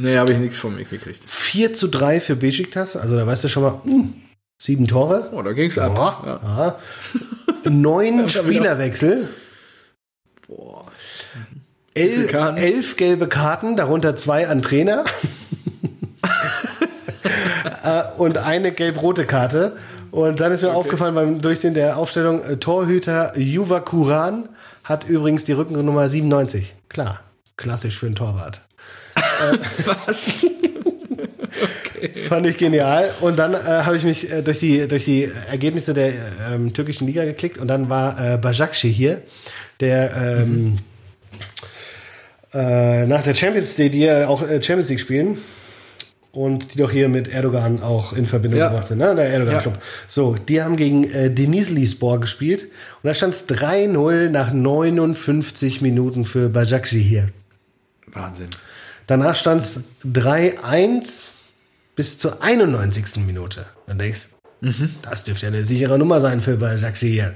Nee, 0.00 0.16
habe 0.16 0.32
ich 0.32 0.38
nichts 0.38 0.58
von 0.58 0.76
mir 0.76 0.84
gekriegt. 0.84 1.24
4 1.26 1.74
zu 1.74 1.88
3 1.88 2.20
für 2.20 2.36
Besiktas. 2.36 2.96
Also 2.96 3.16
da 3.16 3.26
weißt 3.26 3.42
du 3.42 3.48
schon 3.48 3.64
mal, 3.64 3.80
hm, 3.82 4.14
sieben 4.56 4.86
Tore. 4.86 5.30
Oh, 5.32 5.42
da 5.42 5.52
ging's 5.52 5.76
ab. 5.76 5.96
Ja. 6.24 6.78
Ja. 7.64 7.68
Neun. 7.68 8.28
Spielerwechsel. 8.28 9.28
Boah. 10.46 10.86
El 11.94 12.28
Karten? 12.28 12.58
elf 12.58 12.96
gelbe 12.96 13.26
Karten, 13.28 13.74
darunter 13.74 14.14
zwei 14.16 14.48
an 14.48 14.62
Trainer. 14.62 15.04
Äh, 17.84 18.02
und 18.16 18.38
eine 18.38 18.72
gelb-rote 18.72 19.24
Karte. 19.24 19.76
Und 20.10 20.40
dann 20.40 20.52
ist 20.52 20.62
mir 20.62 20.72
aufgefallen 20.72 21.14
beim 21.14 21.40
Durchsehen 21.40 21.74
der 21.74 21.96
Aufstellung, 21.96 22.42
äh, 22.42 22.56
Torhüter 22.56 23.38
Juva 23.38 23.80
Kuran 23.80 24.48
hat 24.84 25.08
übrigens 25.08 25.44
die 25.44 25.52
Rückennummer 25.52 26.08
97. 26.08 26.74
Klar, 26.88 27.20
klassisch 27.56 27.98
für 27.98 28.06
einen 28.06 28.14
Torwart. 28.14 28.62
Was? 30.06 30.46
Fand 32.28 32.46
ich 32.46 32.56
genial. 32.56 33.10
Und 33.20 33.38
dann 33.38 33.54
äh, 33.54 33.56
habe 33.58 33.96
ich 33.96 34.04
mich 34.04 34.30
äh, 34.30 34.42
durch, 34.42 34.60
die, 34.60 34.86
durch 34.86 35.04
die 35.04 35.30
Ergebnisse 35.50 35.94
der 35.94 36.12
ähm, 36.52 36.72
türkischen 36.72 37.06
Liga 37.06 37.24
geklickt 37.24 37.58
und 37.58 37.68
dann 37.68 37.88
war 37.90 38.34
äh, 38.34 38.38
Bajakci 38.38 38.92
hier, 38.92 39.22
der 39.80 40.14
ähm, 40.16 40.78
äh, 42.54 43.06
nach 43.06 43.22
der 43.22 43.34
Champions 43.34 43.76
League, 43.78 43.92
die 43.92 44.00
ja 44.00 44.28
auch 44.28 44.42
äh, 44.42 44.62
Champions 44.62 44.88
League 44.90 45.00
spielen 45.00 45.38
und 46.32 46.74
die 46.74 46.78
doch 46.78 46.90
hier 46.90 47.08
mit 47.08 47.28
Erdogan 47.28 47.82
auch 47.82 48.12
in 48.12 48.24
Verbindung 48.24 48.60
Ja. 48.60 48.68
gebracht 48.68 48.86
sind, 48.88 48.98
ne? 48.98 49.14
der 49.14 49.28
Erdogan 49.30 49.62
Ja. 49.64 49.72
So, 50.06 50.34
die 50.36 50.62
haben 50.62 50.76
gegen 50.76 51.10
äh, 51.10 51.30
Denizlispor 51.30 52.20
gespielt 52.20 52.64
und 52.64 53.08
da 53.08 53.14
stand 53.14 53.34
es 53.34 53.48
3-0 53.48 54.28
nach 54.28 54.52
59 54.52 55.80
Minuten 55.80 56.24
für 56.24 56.48
Bajakci 56.48 57.02
hier. 57.02 57.28
Wahnsinn. 58.12 58.48
Danach 59.08 59.34
stand 59.34 59.62
es 59.62 59.80
3-1 60.04 61.30
bis 61.96 62.18
zur 62.18 62.42
91. 62.44 63.16
Minute. 63.26 63.66
Dann 63.88 63.98
denkst 63.98 64.28
das 65.02 65.24
dürfte 65.24 65.46
ja 65.46 65.52
eine 65.52 65.64
sichere 65.64 65.98
Nummer 65.98 66.20
sein 66.20 66.40
für 66.40 66.56
Bajakci 66.56 67.10
hier. 67.10 67.34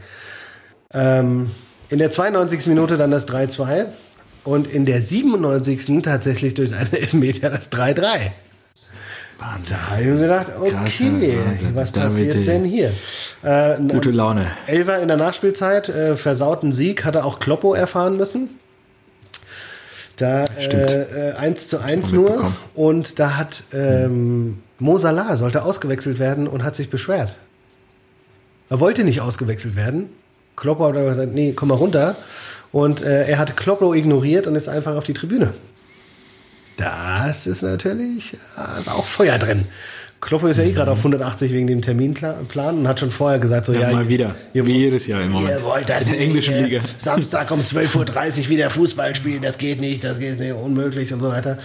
Ähm, 0.92 1.50
in 1.88 1.98
der 1.98 2.10
92. 2.10 2.66
Minute 2.66 2.96
dann 2.96 3.10
das 3.10 3.28
3-2 3.28 3.86
und 4.44 4.66
in 4.66 4.86
der 4.86 5.00
97. 5.00 6.02
tatsächlich 6.02 6.54
durch 6.54 6.74
einen 6.74 6.92
Elfmeter 6.92 7.50
das 7.50 7.70
3-3. 7.70 8.32
Wahnsinn. 9.38 9.76
Da 9.76 9.90
habe 9.90 10.02
ich 10.02 10.08
mir 10.08 10.20
gedacht, 10.20 10.52
okay, 10.58 10.74
Wahnsinn. 10.74 11.74
was 11.74 11.90
passiert 11.90 12.46
denn 12.46 12.64
hier? 12.64 12.92
Äh, 13.42 13.76
Gute 13.88 14.10
Laune. 14.10 14.48
Elfer 14.66 15.00
in 15.00 15.08
der 15.08 15.16
Nachspielzeit, 15.16 15.88
äh, 15.88 16.16
versauten 16.16 16.72
Sieg, 16.72 17.04
hatte 17.04 17.24
auch 17.24 17.38
Kloppo 17.40 17.74
erfahren 17.74 18.16
müssen. 18.16 18.50
Da 20.16 20.44
äh, 20.44 21.30
äh, 21.30 21.32
1 21.32 21.68
zu 21.68 21.80
1 21.80 22.06
Hab 22.06 22.12
ich 22.12 22.12
nur. 22.12 22.52
Und 22.74 23.18
da 23.18 23.36
hat 23.36 23.64
ähm, 23.72 24.62
Mo 24.78 24.98
Salah 24.98 25.36
sollte 25.36 25.62
ausgewechselt 25.62 26.18
werden 26.18 26.48
und 26.48 26.64
hat 26.64 26.76
sich 26.76 26.90
beschwert. 26.90 27.36
Er 28.68 28.80
wollte 28.80 29.04
nicht 29.04 29.20
ausgewechselt 29.20 29.76
werden. 29.76 30.10
Kloppo 30.56 30.84
hat 30.84 30.94
gesagt, 30.94 31.34
nee, 31.34 31.52
komm 31.52 31.68
mal 31.68 31.76
runter. 31.76 32.16
Und 32.72 33.02
äh, 33.02 33.26
er 33.26 33.38
hat 33.38 33.56
Kloppo 33.56 33.94
ignoriert 33.94 34.46
und 34.46 34.54
ist 34.54 34.68
einfach 34.68 34.96
auf 34.96 35.04
die 35.04 35.12
Tribüne. 35.12 35.52
Das 36.76 37.46
ist 37.46 37.62
natürlich, 37.62 38.36
da 38.56 38.78
ist 38.78 38.88
auch 38.88 39.04
Feuer 39.04 39.38
drin. 39.38 39.66
Kloppo 40.22 40.46
ist 40.46 40.56
ja 40.56 40.62
eh 40.64 40.70
gerade 40.72 40.90
auf 40.92 40.98
180 40.98 41.52
wegen 41.52 41.66
dem 41.66 41.82
Terminplan 41.82 42.78
und 42.78 42.86
hat 42.88 43.00
schon 43.00 43.10
vorher 43.10 43.38
gesagt, 43.40 43.66
so 43.66 43.72
Ja, 43.72 43.80
ja, 43.80 43.92
mal 43.92 44.08
wieder. 44.08 44.36
ihr- 44.54 44.64
Wie 44.64 44.78
jedes 44.78 45.06
Jahr 45.08 45.20
im 45.20 45.32
Moment. 45.32 45.50
Ihr 45.58 45.62
wollt 45.64 45.88
das 45.90 46.06
In 46.06 46.12
der 46.12 46.20
englischen 46.20 46.62
Liga. 46.64 46.80
Samstag 46.96 47.50
um 47.50 47.60
12.30 47.60 48.44
Uhr 48.44 48.48
wieder 48.50 48.70
Fußball 48.70 49.14
spielen, 49.16 49.42
das 49.42 49.58
geht 49.58 49.80
nicht, 49.80 50.04
das 50.04 50.18
geht 50.20 50.38
nicht, 50.38 50.52
unmöglich 50.52 51.12
und 51.12 51.20
so 51.20 51.28
weiter. 51.28 51.58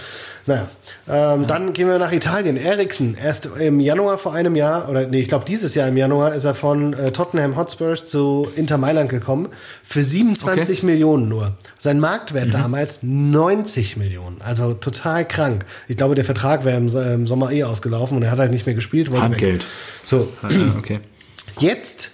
Naja, 0.48 0.68
ähm, 1.08 1.46
dann 1.46 1.72
gehen 1.74 1.86
wir 1.88 1.98
nach 1.98 2.10
Italien. 2.10 2.56
Eriksen, 2.56 3.16
erst 3.22 3.50
im 3.60 3.78
Januar 3.80 4.18
vor 4.18 4.32
einem 4.34 4.56
Jahr, 4.56 4.88
oder 4.88 5.06
nee, 5.06 5.20
ich 5.20 5.28
glaube 5.28 5.44
dieses 5.46 5.74
Jahr 5.74 5.86
im 5.88 5.96
Januar 5.96 6.34
ist 6.34 6.44
er 6.44 6.54
von 6.54 6.94
äh, 6.94 7.12
Tottenham 7.12 7.56
Hotspurs 7.56 8.06
zu 8.06 8.48
Inter 8.56 8.78
Mailand 8.78 9.10
gekommen. 9.10 9.48
Für 9.82 10.02
27 10.02 10.82
Millionen 10.82 11.28
nur. 11.28 11.56
Sein 11.78 12.00
Marktwert 12.00 12.46
Mhm. 12.48 12.50
damals 12.52 13.00
90 13.02 13.96
Millionen. 13.98 14.40
Also 14.42 14.74
total 14.74 15.26
krank. 15.28 15.64
Ich 15.86 15.96
glaube, 15.96 16.14
der 16.14 16.24
Vertrag 16.24 16.64
wäre 16.64 16.76
im, 16.78 16.88
im 16.88 17.26
Sommer 17.26 17.52
eh 17.52 17.64
ausgelaufen 17.64 18.16
und 18.16 18.22
er 18.22 18.30
hat 18.30 18.38
halt 18.38 18.50
nicht 18.50 18.66
mehr 18.66 18.74
gespielt. 18.74 19.10
Handgeld. 19.12 19.64
So, 20.04 20.28
Ah, 20.42 20.48
Okay. 20.78 21.00
Jetzt 21.60 22.10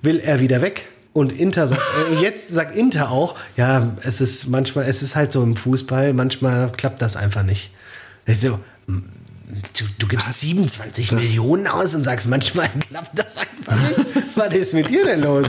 will 0.00 0.20
er 0.20 0.40
wieder 0.40 0.62
weg. 0.62 0.88
Und 1.18 1.32
Inter 1.36 1.66
sagt, 1.66 1.82
äh, 2.12 2.22
jetzt 2.22 2.48
sagt 2.48 2.76
Inter 2.76 3.10
auch, 3.10 3.34
ja, 3.56 3.96
es 4.04 4.20
ist 4.20 4.48
manchmal, 4.48 4.84
es 4.84 5.02
ist 5.02 5.16
halt 5.16 5.32
so 5.32 5.42
im 5.42 5.56
Fußball, 5.56 6.12
manchmal 6.12 6.70
klappt 6.70 7.02
das 7.02 7.16
einfach 7.16 7.42
nicht. 7.42 7.72
Ich 8.24 8.40
so, 8.40 8.60
mm, 8.86 8.98
du, 9.76 9.84
du 9.98 10.06
gibst 10.06 10.32
27 10.32 11.10
Millionen 11.10 11.66
aus 11.66 11.96
und 11.96 12.04
sagst, 12.04 12.28
manchmal 12.28 12.68
klappt 12.88 13.18
das 13.18 13.36
einfach 13.36 13.80
nicht. 13.82 13.96
Was 14.36 14.54
ist 14.54 14.74
mit 14.74 14.90
dir 14.90 15.04
denn 15.04 15.22
los? 15.22 15.48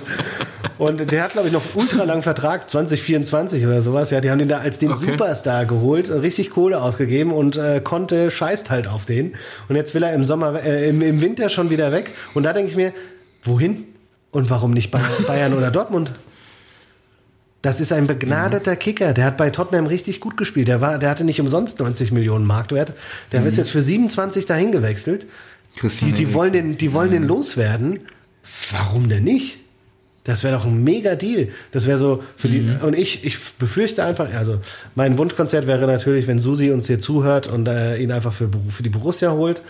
Und 0.80 1.12
der 1.12 1.24
hat, 1.24 1.34
glaube 1.34 1.50
ich, 1.50 1.54
noch 1.54 1.76
ultra 1.76 2.04
lang 2.04 2.24
Vertrag, 2.24 2.68
2024 2.68 3.68
oder 3.68 3.84
sowas. 3.84 4.10
Ja, 4.10 4.22
die 4.22 4.32
haben 4.32 4.40
den 4.40 4.50
da 4.50 4.60
als 4.60 4.80
den 4.80 4.94
Okay. 4.94 5.12
Superstar 5.12 5.66
geholt, 5.66 6.10
richtig 6.10 6.50
Kohle 6.50 6.82
ausgegeben 6.82 7.32
und 7.32 7.58
äh, 7.58 7.80
konnte 7.84 8.32
scheißt 8.32 8.72
halt 8.72 8.88
auf 8.88 9.06
den. 9.06 9.34
Und 9.68 9.76
jetzt 9.76 9.94
will 9.94 10.02
er 10.02 10.14
im 10.14 10.24
Sommer, 10.24 10.64
äh, 10.64 10.90
im, 10.90 11.04
im 11.04 11.22
Winter 11.22 11.50
schon 11.50 11.70
wieder 11.70 11.92
weg. 11.92 12.16
Und 12.34 12.42
da 12.42 12.54
denke 12.54 12.72
ich 12.72 12.76
mir, 12.76 12.92
wohin? 13.44 13.84
Und 14.32 14.50
warum 14.50 14.72
nicht 14.72 14.92
Bayern, 14.92 15.12
Bayern 15.28 15.54
oder 15.54 15.72
Dortmund? 15.72 16.12
Das 17.62 17.82
ist 17.82 17.92
ein 17.92 18.08
begnadeter 18.08 18.76
Kicker. 18.78 19.14
Der 19.14 19.26
hat 19.26 19.38
bei 19.38 19.50
Tottenham 19.50 19.86
richtig 19.86 20.22
gut 20.22 20.38
gespielt. 20.38 20.70
Der, 20.70 20.80
war, 20.80 20.98
der 20.98 21.10
hatte 21.10 21.26
nicht 21.26 21.42
umsonst 21.42 21.80
90 21.80 22.12
Millionen 22.14 22.46
Marktwert. 22.46 22.94
Der 23.34 23.46
ist 23.46 23.58
jetzt 23.58 23.70
für 23.70 23.82
27 23.82 24.46
dahin 24.46 24.72
gewechselt. 24.72 25.28
Die, 25.82 26.14
die 26.14 26.34
wollen 26.34 26.54
den, 26.54 26.78
die 26.78 26.94
wollen 26.94 27.12
den 27.12 27.24
loswerden. 27.24 28.00
Warum 28.72 29.10
denn 29.10 29.26
nicht? 29.26 29.60
Das 30.24 30.44
wäre 30.44 30.56
doch 30.56 30.66
ein 30.66 30.84
mega 30.84 31.16
Deal. 31.16 31.50
Das 31.72 31.88
wäre 31.88 31.98
so 31.98 32.24
für 32.36 32.50
die. 32.50 32.78
Und 32.82 32.96
ich, 32.96 33.26
ich 33.26 33.38
befürchte 33.58 34.04
einfach, 34.04 34.34
also 34.34 34.60
mein 34.96 35.18
Wunschkonzert 35.18 35.66
wäre 35.68 35.88
natürlich, 35.88 36.28
wenn 36.28 36.40
Susi 36.40 36.72
uns 36.72 36.88
hier 36.88 37.00
zuhört 37.00 37.48
und 37.48 37.68
äh, 37.68 37.98
ihn 37.98 38.12
einfach 38.12 38.32
für, 38.34 38.50
für 38.70 38.84
die 38.84 38.90
Borussia 38.90 39.32
holt, 39.32 39.64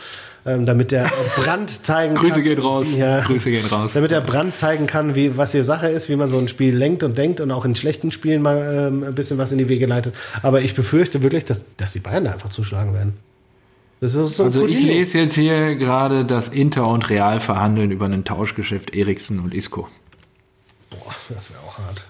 ähm, 0.45 0.65
damit 0.65 0.91
der 0.91 1.11
Brand 1.35 1.69
zeigen 1.69 2.15
kann. 2.15 2.25
Grüße 2.25 2.41
gehen 2.41 2.59
raus. 2.59 2.87
Ja, 2.95 3.21
Grüße 3.21 3.49
gehen 3.49 3.65
raus. 3.65 3.93
damit 3.93 4.11
der 4.11 4.21
Brand 4.21 4.55
zeigen 4.55 4.87
kann, 4.87 5.15
wie, 5.15 5.37
was 5.37 5.51
hier 5.51 5.63
Sache 5.63 5.87
ist, 5.87 6.09
wie 6.09 6.15
man 6.15 6.29
so 6.29 6.37
ein 6.37 6.47
Spiel 6.47 6.75
lenkt 6.75 7.03
und 7.03 7.17
denkt 7.17 7.41
und 7.41 7.51
auch 7.51 7.65
in 7.65 7.75
schlechten 7.75 8.11
Spielen 8.11 8.41
mal 8.41 8.89
ähm, 8.89 9.03
ein 9.03 9.15
bisschen 9.15 9.37
was 9.37 9.51
in 9.51 9.57
die 9.57 9.69
Wege 9.69 9.85
leitet. 9.85 10.15
Aber 10.41 10.61
ich 10.61 10.75
befürchte 10.75 11.21
wirklich, 11.21 11.45
dass, 11.45 11.61
dass 11.77 11.93
die 11.93 11.99
Bayern 11.99 12.25
da 12.25 12.31
einfach 12.33 12.49
zuschlagen 12.49 12.93
werden. 12.93 13.17
So 14.01 14.43
Also 14.43 14.65
ich 14.65 14.81
lese 14.81 15.19
jetzt 15.19 15.35
hier 15.35 15.75
gerade, 15.75 16.23
dass 16.23 16.47
Inter 16.47 16.87
und 16.87 17.09
Real 17.09 17.41
verhandeln 17.41 17.91
über 17.91 18.05
ein 18.05 18.23
Tauschgeschäft 18.23 18.95
Eriksen 18.95 19.39
und 19.39 19.53
Isco. 19.53 19.89
Boah, 20.89 21.13
das 21.27 21.49
wäre 21.51 21.59
auch 21.67 21.77
hart. 21.77 22.01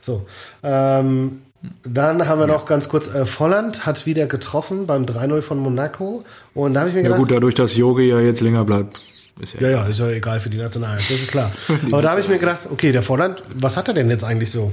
So, 0.00 0.26
ähm, 0.64 1.41
dann 1.84 2.26
haben 2.28 2.40
wir 2.40 2.46
noch 2.46 2.66
ganz 2.66 2.88
kurz, 2.88 3.06
äh, 3.14 3.24
Volland 3.26 3.86
hat 3.86 4.04
wieder 4.06 4.26
getroffen 4.26 4.86
beim 4.86 5.04
3-0 5.06 5.42
von 5.42 5.58
Monaco. 5.58 6.24
Und 6.54 6.74
da 6.74 6.80
habe 6.80 6.88
ich 6.90 6.94
mir 6.94 7.02
Ja 7.02 7.08
gedacht, 7.08 7.20
gut, 7.20 7.30
dadurch, 7.30 7.54
dass 7.54 7.76
Yogi 7.76 8.08
ja 8.08 8.20
jetzt 8.20 8.40
länger 8.40 8.64
bleibt. 8.64 8.94
Ist 9.40 9.54
ja, 9.54 9.62
ja, 9.62 9.68
ja, 9.70 9.86
ist 9.86 9.98
ja 10.00 10.08
egal 10.10 10.40
für 10.40 10.50
die 10.50 10.58
Nationalmannschaft, 10.58 11.10
das 11.10 11.20
ist 11.22 11.30
klar. 11.30 11.50
Aber 11.90 12.02
da 12.02 12.10
habe 12.10 12.20
ich 12.20 12.28
mir 12.28 12.38
gedacht, 12.38 12.66
okay, 12.70 12.92
der 12.92 13.02
Volland, 13.02 13.42
was 13.58 13.76
hat 13.76 13.88
er 13.88 13.94
denn 13.94 14.10
jetzt 14.10 14.24
eigentlich 14.24 14.50
so 14.50 14.72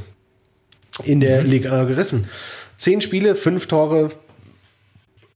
in 1.03 1.19
der 1.21 1.43
Mhm. 1.43 1.49
Liga 1.49 1.83
gerissen? 1.85 2.27
Zehn 2.77 3.01
Spiele, 3.01 3.35
fünf 3.35 3.67
Tore, 3.67 4.09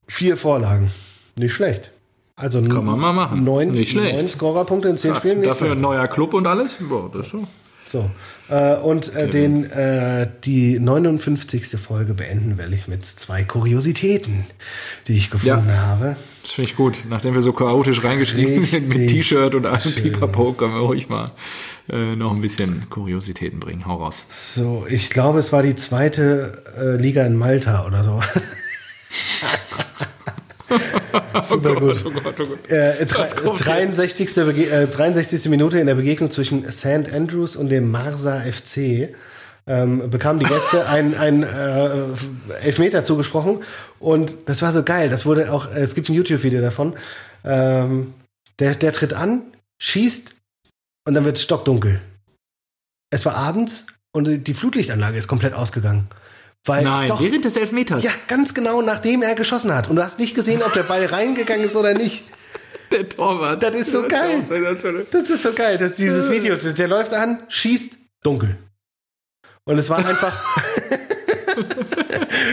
vier 0.08 0.38
Vorlagen. 0.38 0.92
Nicht 1.38 1.54
schlecht. 1.54 1.92
Also 2.36 2.62
Kann 2.62 2.84
man 2.86 3.00
mal 3.00 3.14
machen. 3.14 3.44
Neun, 3.44 3.72
Nicht 3.72 3.92
schlecht. 3.92 4.16
neun 4.16 4.28
Scorerpunkte 4.28 4.90
in 4.90 4.98
zehn 4.98 5.12
Krass. 5.12 5.20
Spielen. 5.20 5.42
Dafür 5.44 5.68
schlecht. 5.68 5.72
ein 5.78 5.82
neuer 5.82 6.08
Club 6.08 6.34
und 6.34 6.48
alles. 6.48 6.78
Boah, 6.80 7.10
das 7.14 7.28
ist 7.28 7.32
so. 7.32 7.48
So. 7.94 8.10
Äh, 8.50 8.74
und 8.78 9.16
äh, 9.16 9.30
den, 9.30 9.70
äh, 9.70 10.28
die 10.46 10.80
59. 10.80 11.80
Folge 11.80 12.16
beenden 12.16 12.58
will 12.58 12.74
ich 12.74 12.88
mit 12.88 13.06
zwei 13.06 13.44
Kuriositäten, 13.44 14.46
die 15.08 15.14
ich 15.16 15.30
gefunden 15.30 15.70
Ja. 15.70 15.76
habe. 15.76 16.16
Das 16.42 16.54
finde 16.54 16.72
ich 16.72 16.76
gut. 16.76 17.04
Nachdem 17.08 17.36
wir 17.36 17.44
so 17.44 17.54
chaotisch 17.54 18.04
reingestiegen 18.04 18.64
sind 18.64 18.90
mit 18.90 19.12
T-Shirt 19.12 19.54
und 19.54 19.68
allem. 19.68 19.92
Pipapo, 19.94 20.54
können 20.54 20.74
wir 20.74 20.80
ruhig 20.82 21.08
mal 21.08 21.30
äh, 21.88 22.16
noch 22.16 22.32
ein 22.32 22.42
bisschen 22.42 22.90
Kuriositäten 22.90 23.60
bringen. 23.60 23.86
Hau 23.86 23.98
raus. 23.98 24.26
So, 24.32 24.88
ich 24.90 25.12
glaube, 25.12 25.38
es 25.38 25.52
war 25.54 25.62
die 25.62 25.76
zweite 25.76 26.64
äh, 26.76 26.96
Liga 27.00 27.24
in 27.28 27.36
Malta 27.38 27.86
oder 27.86 28.04
so. 28.04 28.20
Super 31.44 31.76
gut. 31.76 32.04
Oh 32.06 32.10
Gott, 32.12 32.36
oh 32.40 32.46
Gott. 32.46 32.70
Äh, 32.70 33.06
drei- 33.06 33.24
Was 33.24 33.36
kommt 33.36 33.66
63. 33.66 34.34
Bege 34.36 34.70
äh, 34.70 34.88
63. 34.88 35.46
Minute 35.50 35.80
in 35.80 35.88
der 35.88 35.96
Begegnung 35.96 36.32
zwischen 36.32 36.70
St. 36.72 37.12
Andrews 37.14 37.56
und 37.56 37.70
dem 37.70 37.92
Marsa 37.92 38.42
FC 38.42 39.10
ähm, 39.66 40.10
bekamen 40.10 40.40
die 40.40 40.46
Gäste 40.46 40.86
ein, 40.88 41.16
ein 41.16 41.44
äh, 41.44 41.90
Elfmeter 42.64 43.04
zugesprochen 43.04 43.64
und 44.00 44.36
das 44.46 44.62
war 44.62 44.74
so 44.74 44.84
geil. 44.84 45.10
Das 45.10 45.26
wurde 45.26 45.52
auch, 45.54 45.72
äh, 45.74 45.80
es 45.80 45.96
gibt 45.96 46.10
ein 46.10 46.14
YouTube-Video 46.14 46.62
davon. 46.62 46.96
Ähm, 47.46 48.14
der, 48.60 48.76
der 48.76 48.92
tritt 48.92 49.14
an, 49.14 49.44
schießt 49.82 50.36
und 51.08 51.14
dann 51.14 51.26
wird 51.26 51.38
es 51.38 51.44
stockdunkel. 51.44 52.00
Es 53.10 53.26
war 53.26 53.36
abends 53.36 53.88
und 54.16 54.48
die 54.48 54.54
Flutlichtanlage 54.54 55.18
ist 55.18 55.28
komplett 55.28 55.54
ausgegangen. 55.54 56.08
Weil 56.66 56.84
Nein, 56.84 57.08
doch, 57.10 57.22
während 57.22 57.44
des 57.44 57.58
Elfmeters. 57.58 58.04
ja, 58.04 58.12
ganz 58.28 58.54
genau 58.54 58.82
nachdem 58.82 59.22
er 59.22 59.36
geschossen 59.36 59.74
hat. 59.74 59.90
Und 59.90 59.98
du 59.98 60.04
hast 60.04 60.20
nicht 60.20 60.34
gesehen, 60.34 60.64
ob 60.64 60.74
der 60.74 60.84
Ball 60.84 61.06
reingegangen 61.06 61.66
ist 61.66 61.76
oder 61.76 61.94
nicht. 61.94 62.24
Der 62.92 63.10
Torwart. 63.10 63.64
Das 63.64 63.76
ist 63.76 63.92
so 63.92 64.08
geil. 64.08 64.44
Das 65.12 65.30
ist 65.30 65.42
so 65.42 65.54
geil, 65.54 65.80
dass 65.80 65.96
dieses 65.96 66.30
Video, 66.30 66.56
der, 66.58 66.74
der 66.74 66.88
läuft 66.88 67.12
an, 67.12 67.42
schießt, 67.48 67.98
dunkel. 68.22 68.56
Und 69.64 69.80
es 69.80 69.90
war 69.90 70.06
einfach. 70.06 70.32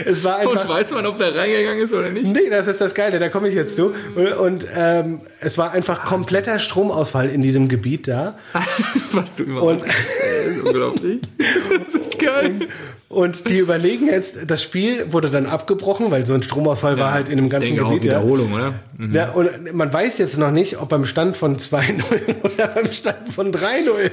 es 0.07 0.25
war 0.25 0.41
Und 0.47 0.57
einfach. 0.57 0.69
weiß 0.69 0.91
man, 0.91 1.07
ob 1.07 1.19
der 1.19 1.35
reingegangen 1.35 1.83
ist 1.83 1.93
oder 1.93 2.11
nicht? 2.11 2.33
Nee, 2.33 2.51
das 2.51 2.67
ist 2.67 2.81
das 2.81 2.95
Geile, 2.95 3.19
da 3.19 3.29
komme 3.29 3.49
ich 3.49 3.55
jetzt 3.55 3.77
zu. 3.77 3.93
Und, 4.15 4.33
und 4.35 4.67
ähm, 4.77 5.21
es 5.41 5.59
war 5.59 5.73
einfach 5.73 6.05
kompletter 6.05 6.59
Stromausfall 6.59 7.29
in 7.31 7.43
diesem 7.43 7.69
Gebiet 7.69 8.09
da. 8.09 8.37
Was 9.13 9.37
du 9.37 9.45
immer 9.45 9.63
Und- 9.63 9.83
und, 9.83 9.85
Das 9.87 10.57
ist 10.57 10.63
unglaublich. 10.65 11.21
Das 11.39 11.95
ist 11.95 12.19
geil. 12.19 12.69
Und 13.09 13.49
die 13.51 13.59
überlegen 13.59 14.07
jetzt, 14.07 14.51
das 14.51 14.63
Spiel 14.63 15.07
wurde 15.13 15.31
dann 15.31 15.47
abgebrochen, 15.47 16.11
weil 16.11 16.27
so 16.27 16.35
ein 16.35 16.43
Stromausfall 16.43 16.97
war 16.99 17.13
halt 17.13 17.29
in 17.29 17.37
dem 17.37 17.49
ganzen 17.49 17.71
Denke 17.71 17.85
auch 17.87 17.91
Gebiet. 17.91 18.05
Ja. 18.05 18.19
Wiederholung, 18.21 18.53
oder? 18.53 18.75
Mhm. 18.97 19.15
Ja, 19.15 19.31
und 19.33 19.75
man 19.75 19.93
weiß 19.93 20.19
jetzt 20.19 20.39
noch 20.39 20.51
nicht, 20.53 20.81
ob 20.81 20.89
beim 20.91 21.05
Stand 21.07 21.37
von 21.37 21.57
2-0 21.59 22.03
oder 22.45 22.69
beim 22.69 22.93
Stand 22.93 23.33
von 23.35 23.53
3-0. 23.53 24.11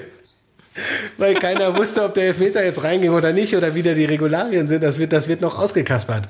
Weil 1.17 1.35
keiner 1.35 1.75
wusste, 1.75 2.03
ob 2.03 2.13
der 2.13 2.25
Elfmeter 2.27 2.63
jetzt 2.63 2.83
reinging 2.83 3.11
oder 3.11 3.33
nicht 3.33 3.55
oder 3.55 3.73
wie 3.75 3.83
da 3.83 3.93
die 3.93 4.05
Regularien 4.05 4.67
sind. 4.67 4.83
Das 4.83 4.99
wird, 4.99 5.13
das 5.13 5.27
wird 5.27 5.41
noch 5.41 5.57
ausgekaspert. 5.57 6.29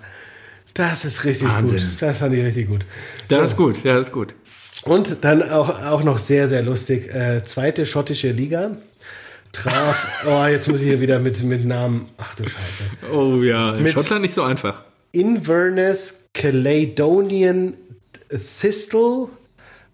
Das 0.74 1.06
ist 1.06 1.26
richtig 1.26 1.48
Wahnsinn. 1.50 1.78
gut. 1.80 1.88
Das 2.02 2.20
fand 2.20 2.34
ich 2.36 2.44
richtig 2.44 2.68
gut. 2.68 2.86
Das 3.28 3.52
ist 3.52 3.58
gut, 3.58 3.84
ja, 3.84 3.96
das 3.98 4.08
ist 4.08 4.14
gut. 4.14 4.36
Und 4.84 5.24
dann 5.26 5.42
auch, 5.50 5.82
auch 5.84 6.04
noch 6.04 6.18
sehr, 6.20 6.48
sehr 6.48 6.62
lustig. 6.62 7.14
Äh, 7.14 7.44
zweite 7.44 7.86
schottische 7.86 8.32
Liga. 8.32 8.72
Traf, 9.52 10.08
oh, 10.28 10.46
jetzt 10.46 10.68
muss 10.70 10.80
ich 10.82 10.86
hier 10.88 11.02
wieder 11.02 11.20
mit, 11.20 11.42
mit 11.44 11.66
Namen. 11.66 12.10
Ach 12.18 12.36
du 12.36 12.44
Scheiße. 12.44 13.12
Oh 13.14 13.42
ja, 13.42 13.76
in 13.76 13.84
Mit- 13.84 13.94
Schottland 13.94 14.22
nicht 14.22 14.34
so 14.36 14.44
einfach. 14.44 14.84
Inverness 15.14 16.26
Caledonian 16.34 17.76
Thistle. 18.62 19.30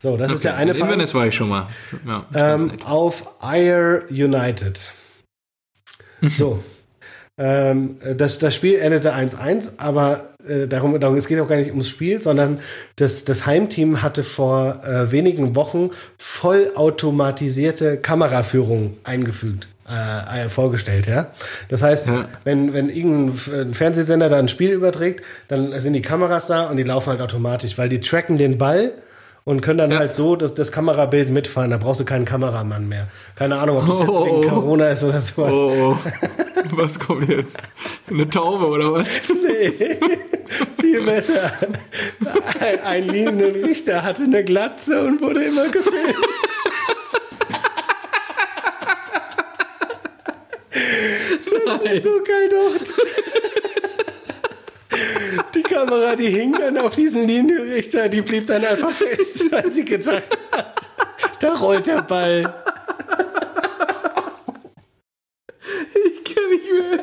So, 0.03 0.17
das 0.17 0.34
ist 0.34 0.43
der 0.43 0.55
eine 0.57 0.71
In 0.71 0.75
Verein. 0.77 0.89
Inverness 0.91 1.13
war 1.15 1.27
ich 1.27 1.34
schon 1.34 1.47
mal. 1.47 1.67
Ja, 2.05 2.25
ähm, 2.35 2.73
auf 2.84 3.41
Ayr 3.41 4.03
United. 4.09 4.91
So. 6.38 6.61
ähm, 7.38 7.97
das, 8.17 8.38
das 8.38 8.53
Spiel 8.53 8.75
endete 8.80 9.13
1-1, 9.15 9.73
aber 9.77 10.30
äh, 10.45 10.67
darum, 10.67 10.99
darum, 10.99 11.15
es 11.17 11.27
geht 11.27 11.39
auch 11.39 11.47
gar 11.47 11.55
nicht 11.57 11.69
ums 11.71 11.88
Spiel, 11.89 12.21
sondern 12.21 12.59
das, 12.97 13.23
das 13.25 13.45
Heimteam 13.45 14.01
hatte 14.01 14.23
vor 14.25 14.81
äh, 14.85 15.11
wenigen 15.13 15.55
Wochen 15.55 15.89
vollautomatisierte 16.17 17.97
Kameraführung 17.97 18.97
eingefügt. 19.05 19.67
Äh, 19.89 20.45
äh, 20.45 20.49
vorgestellt, 20.49 21.07
ja. 21.07 21.27
Das 21.69 21.81
heißt, 21.81 22.07
Ja. 22.07 22.27
wenn, 22.45 22.73
wenn 22.73 22.89
irgendein 22.89 23.73
Fernsehsender 23.73 24.30
da 24.30 24.38
ein 24.39 24.47
Spiel 24.49 24.71
überträgt, 24.71 25.23
dann 25.49 25.77
sind 25.81 25.91
die 25.93 26.01
Kameras 26.01 26.47
da 26.47 26.67
und 26.67 26.77
die 26.77 26.84
laufen 26.84 27.09
halt 27.09 27.19
automatisch, 27.21 27.77
weil 27.77 27.89
die 27.89 27.99
tracken 27.99 28.38
den 28.38 28.57
Ball 28.57 28.91
und 29.45 29.61
können 29.61 29.78
dann 29.80 29.91
Ja. 29.91 29.99
halt 29.99 30.14
so 30.14 30.36
das, 30.36 30.53
das 30.56 30.72
Kamerabild 30.72 31.30
mitfahren. 31.30 31.72
Da 31.72 31.78
brauchst 31.78 31.99
du 31.99 32.06
keinen 32.06 32.26
Kameramann 32.26 32.88
mehr. 32.88 33.07
Keine 33.36 33.57
Ahnung, 33.57 33.78
ob 33.78 33.88
das 33.88 33.99
jetzt 33.99 34.10
wegen 34.26 34.45
oh. 34.45 34.49
Corona 34.49 34.88
ist 34.90 35.03
oder 35.03 35.22
sowas. 35.22 35.52
Oh, 35.53 35.95
oh. 35.95 35.98
Was 36.78 36.98
kommt 36.98 37.28
jetzt? 37.28 37.57
Eine 38.10 38.28
Taube 38.28 38.68
oder 38.68 38.94
was? 38.94 39.07
Viel 40.80 41.03
besser. 41.06 41.52
Ein, 42.60 42.80
ein 42.84 43.07
Linienrichter 43.10 44.02
hatte 44.03 44.24
eine 44.24 44.44
Glatze 44.45 45.03
und 45.03 45.20
wurde 45.22 45.44
immer 45.44 45.68
gefilmt. 45.70 46.15
Das 51.65 51.82
ist 51.91 52.03
so 52.03 52.22
geil 52.24 52.49
doch. 52.49 52.76
Die 55.55 55.61
Kamera, 55.63 56.15
die 56.15 56.27
hing 56.27 56.53
dann 56.57 56.77
auf 56.80 56.93
diesen 56.95 57.27
Linienrichter, 57.27 58.09
die 58.09 58.21
blieb 58.21 58.47
dann 58.47 58.65
einfach 58.65 58.91
fest, 58.91 59.45
weil 59.51 59.71
sie 59.71 59.85
gedacht 59.85 60.23
hat, 60.51 60.89
da 61.39 61.53
rollt 61.55 61.88
der 61.88 62.01
Ball. 62.01 62.53
Ich 65.93 66.34
kann 66.34 66.49
nicht 66.49 66.71
mehr. 66.71 66.99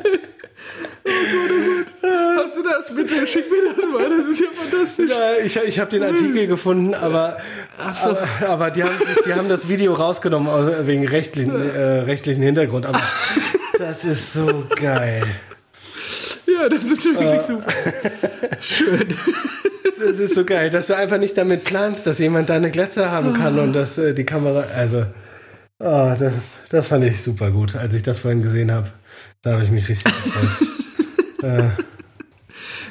Oh 1.03 1.09
Gott, 1.31 1.51
oh 1.51 2.01
Gott. 2.01 2.45
Hast 2.45 2.57
du 2.57 2.63
das? 2.63 2.95
Bitte 2.95 3.25
schick 3.27 3.45
mir 3.49 3.73
das 3.73 3.85
mal. 3.87 4.09
Das 4.09 4.27
ist 4.27 4.41
ja 4.41 4.47
fantastisch. 4.53 5.11
Ja, 5.11 5.33
ich, 5.43 5.55
ich 5.55 5.79
habe 5.79 5.89
den 5.89 6.03
Artikel 6.03 6.47
gefunden, 6.47 6.93
aber, 6.93 7.37
aber, 7.77 8.27
aber 8.47 8.71
die, 8.71 8.83
haben, 8.83 8.97
die 9.25 9.33
haben 9.33 9.49
das 9.49 9.67
Video 9.69 9.93
rausgenommen 9.93 10.47
aus- 10.49 10.85
wegen 10.87 11.07
rechtlichen, 11.07 11.55
äh, 11.73 11.99
rechtlichen 12.01 12.43
Hintergrund. 12.43 12.85
Aber 12.85 13.01
das 13.79 14.03
ist 14.05 14.33
so 14.33 14.65
geil. 14.75 15.23
Ja, 16.45 16.69
das 16.69 16.83
ist 16.85 17.05
wirklich 17.05 17.41
super. 17.41 17.65
Schön. 18.61 19.07
Das 19.99 20.17
ist 20.19 20.33
so 20.35 20.43
geil, 20.45 20.69
dass 20.69 20.87
du 20.87 20.95
einfach 20.95 21.17
nicht 21.19 21.37
damit 21.37 21.63
planst, 21.63 22.07
dass 22.07 22.17
jemand 22.19 22.49
da 22.49 22.55
eine 22.55 22.71
Glatze 22.71 23.11
haben 23.11 23.33
kann 23.33 23.59
und 23.59 23.73
dass 23.73 23.97
äh, 23.97 24.13
die 24.13 24.23
Kamera, 24.25 24.61
also, 24.75 25.05
oh, 25.79 26.15
das, 26.17 26.35
ist- 26.35 26.59
das 26.69 26.87
fand 26.87 27.05
ich 27.05 27.21
super 27.21 27.51
gut. 27.51 27.75
Als 27.75 27.93
ich 27.93 28.01
das 28.03 28.19
vorhin 28.19 28.41
gesehen 28.41 28.71
habe, 28.71 28.89
da 29.43 29.53
habe 29.53 29.63
ich 29.63 29.69
mich 29.71 29.87
richtig 29.89 30.11
gefreut. 30.13 30.67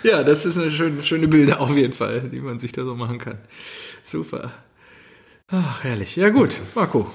Ja, 0.03 0.23
das 0.25 0.47
ist 0.47 0.57
eine 0.59 0.71
schöne, 0.71 1.03
schöne 1.03 1.29
Bilder 1.29 1.61
auf 1.61 1.77
jeden 1.77 1.93
Fall, 1.93 2.23
die 2.23 2.41
man 2.41 2.59
sich 2.59 2.73
da 2.73 2.85
so 2.85 2.95
machen 2.95 3.19
kann. 3.19 3.37
Super. 4.03 4.51
Ach, 5.49 5.85
herrlich. 5.85 6.17
Ja, 6.17 6.31
gut, 6.31 6.57
Marco. 6.75 7.13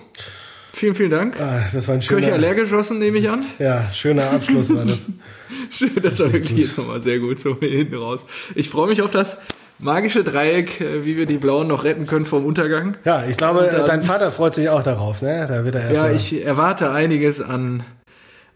Vielen, 0.76 0.94
vielen 0.94 1.10
Dank. 1.10 1.40
Ah, 1.40 1.64
das 1.74 1.88
war 1.88 1.96
ein 1.96 2.02
Kirche 2.02 2.22
schöner, 2.26 2.34
allergisch 2.34 2.70
geschossen, 2.70 3.00
nehme 3.00 3.18
ich 3.20 3.30
an. 3.30 3.46
ja, 3.60 3.90
schöner 3.94 4.30
Abschluss 4.32 4.70
war 4.76 4.84
das. 4.86 5.06
Schön, 5.72 5.92
das 6.02 6.20
war 6.20 6.34
wirklich 6.34 6.60
jetzt 6.68 6.78
nochmal 6.78 7.02
sehr 7.02 7.20
gut 7.20 7.40
so 7.40 7.58
hinten 7.60 7.96
raus. 7.96 8.26
Ich 8.56 8.70
freue 8.70 8.88
mich 8.88 9.02
auf 9.02 9.10
das 9.12 9.38
magische 9.80 10.24
Dreieck, 10.24 10.82
äh, 10.82 11.06
wie 11.06 11.16
wir 11.16 11.26
die 11.28 11.38
Blauen 11.38 11.68
noch 11.68 11.84
retten 11.86 12.08
können 12.08 12.26
vom 12.26 12.46
Untergang. 12.46 12.96
Ja, 13.06 13.24
ich 13.30 13.38
glaube, 13.38 13.70
dann- 13.72 13.86
dein 13.86 14.04
Vater 14.04 14.32
freut 14.34 14.54
sich 14.56 14.68
auch 14.70 14.84
darauf, 14.84 15.22
ne? 15.22 15.46
Da 15.48 15.64
wird 15.64 15.76
er 15.76 15.82
Ja, 15.94 16.08
erstmal. 16.10 16.16
ich 16.16 16.46
erwarte 16.46 16.92
einiges 16.92 17.40
an, 17.42 17.84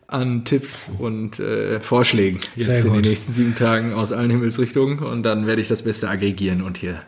an 0.07 0.43
Tipps 0.43 0.89
und 0.99 1.39
äh, 1.39 1.79
Vorschlägen 1.79 2.39
jetzt 2.57 2.83
in 2.85 2.91
den 2.93 3.01
nächsten 3.01 3.31
sieben 3.31 3.55
Tagen 3.55 3.93
aus 3.93 4.11
allen 4.11 4.29
Himmelsrichtungen 4.29 4.99
und 4.99 5.23
dann 5.23 5.47
werde 5.47 5.61
ich 5.61 5.67
das 5.69 5.83
Beste 5.83 6.09
aggregieren 6.09 6.61
und 6.63 6.77
hier 6.77 7.01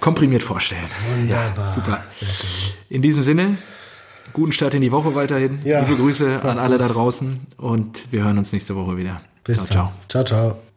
komprimiert 0.00 0.42
vorstellen. 0.42 0.82
Wunderbar. 1.18 1.72
super. 1.74 2.04
Sehr 2.12 2.28
schön. 2.28 2.74
In 2.90 3.00
diesem 3.02 3.22
Sinne, 3.22 3.56
guten 4.32 4.52
Start 4.52 4.74
in 4.74 4.80
die 4.82 4.92
Woche 4.92 5.14
weiterhin. 5.14 5.60
Ja, 5.64 5.80
Liebe 5.80 5.96
Grüße 5.96 6.40
an 6.42 6.58
alle 6.58 6.78
gut. 6.78 6.88
da 6.88 6.92
draußen 6.92 7.40
und 7.56 8.12
wir 8.12 8.24
hören 8.24 8.38
uns 8.38 8.52
nächste 8.52 8.76
Woche 8.76 8.96
wieder. 8.96 9.16
Bis 9.44 9.58
ciao, 9.58 9.66
ciao. 9.66 9.84
dann. 9.84 9.92
Ciao, 10.08 10.24
ciao. 10.24 10.71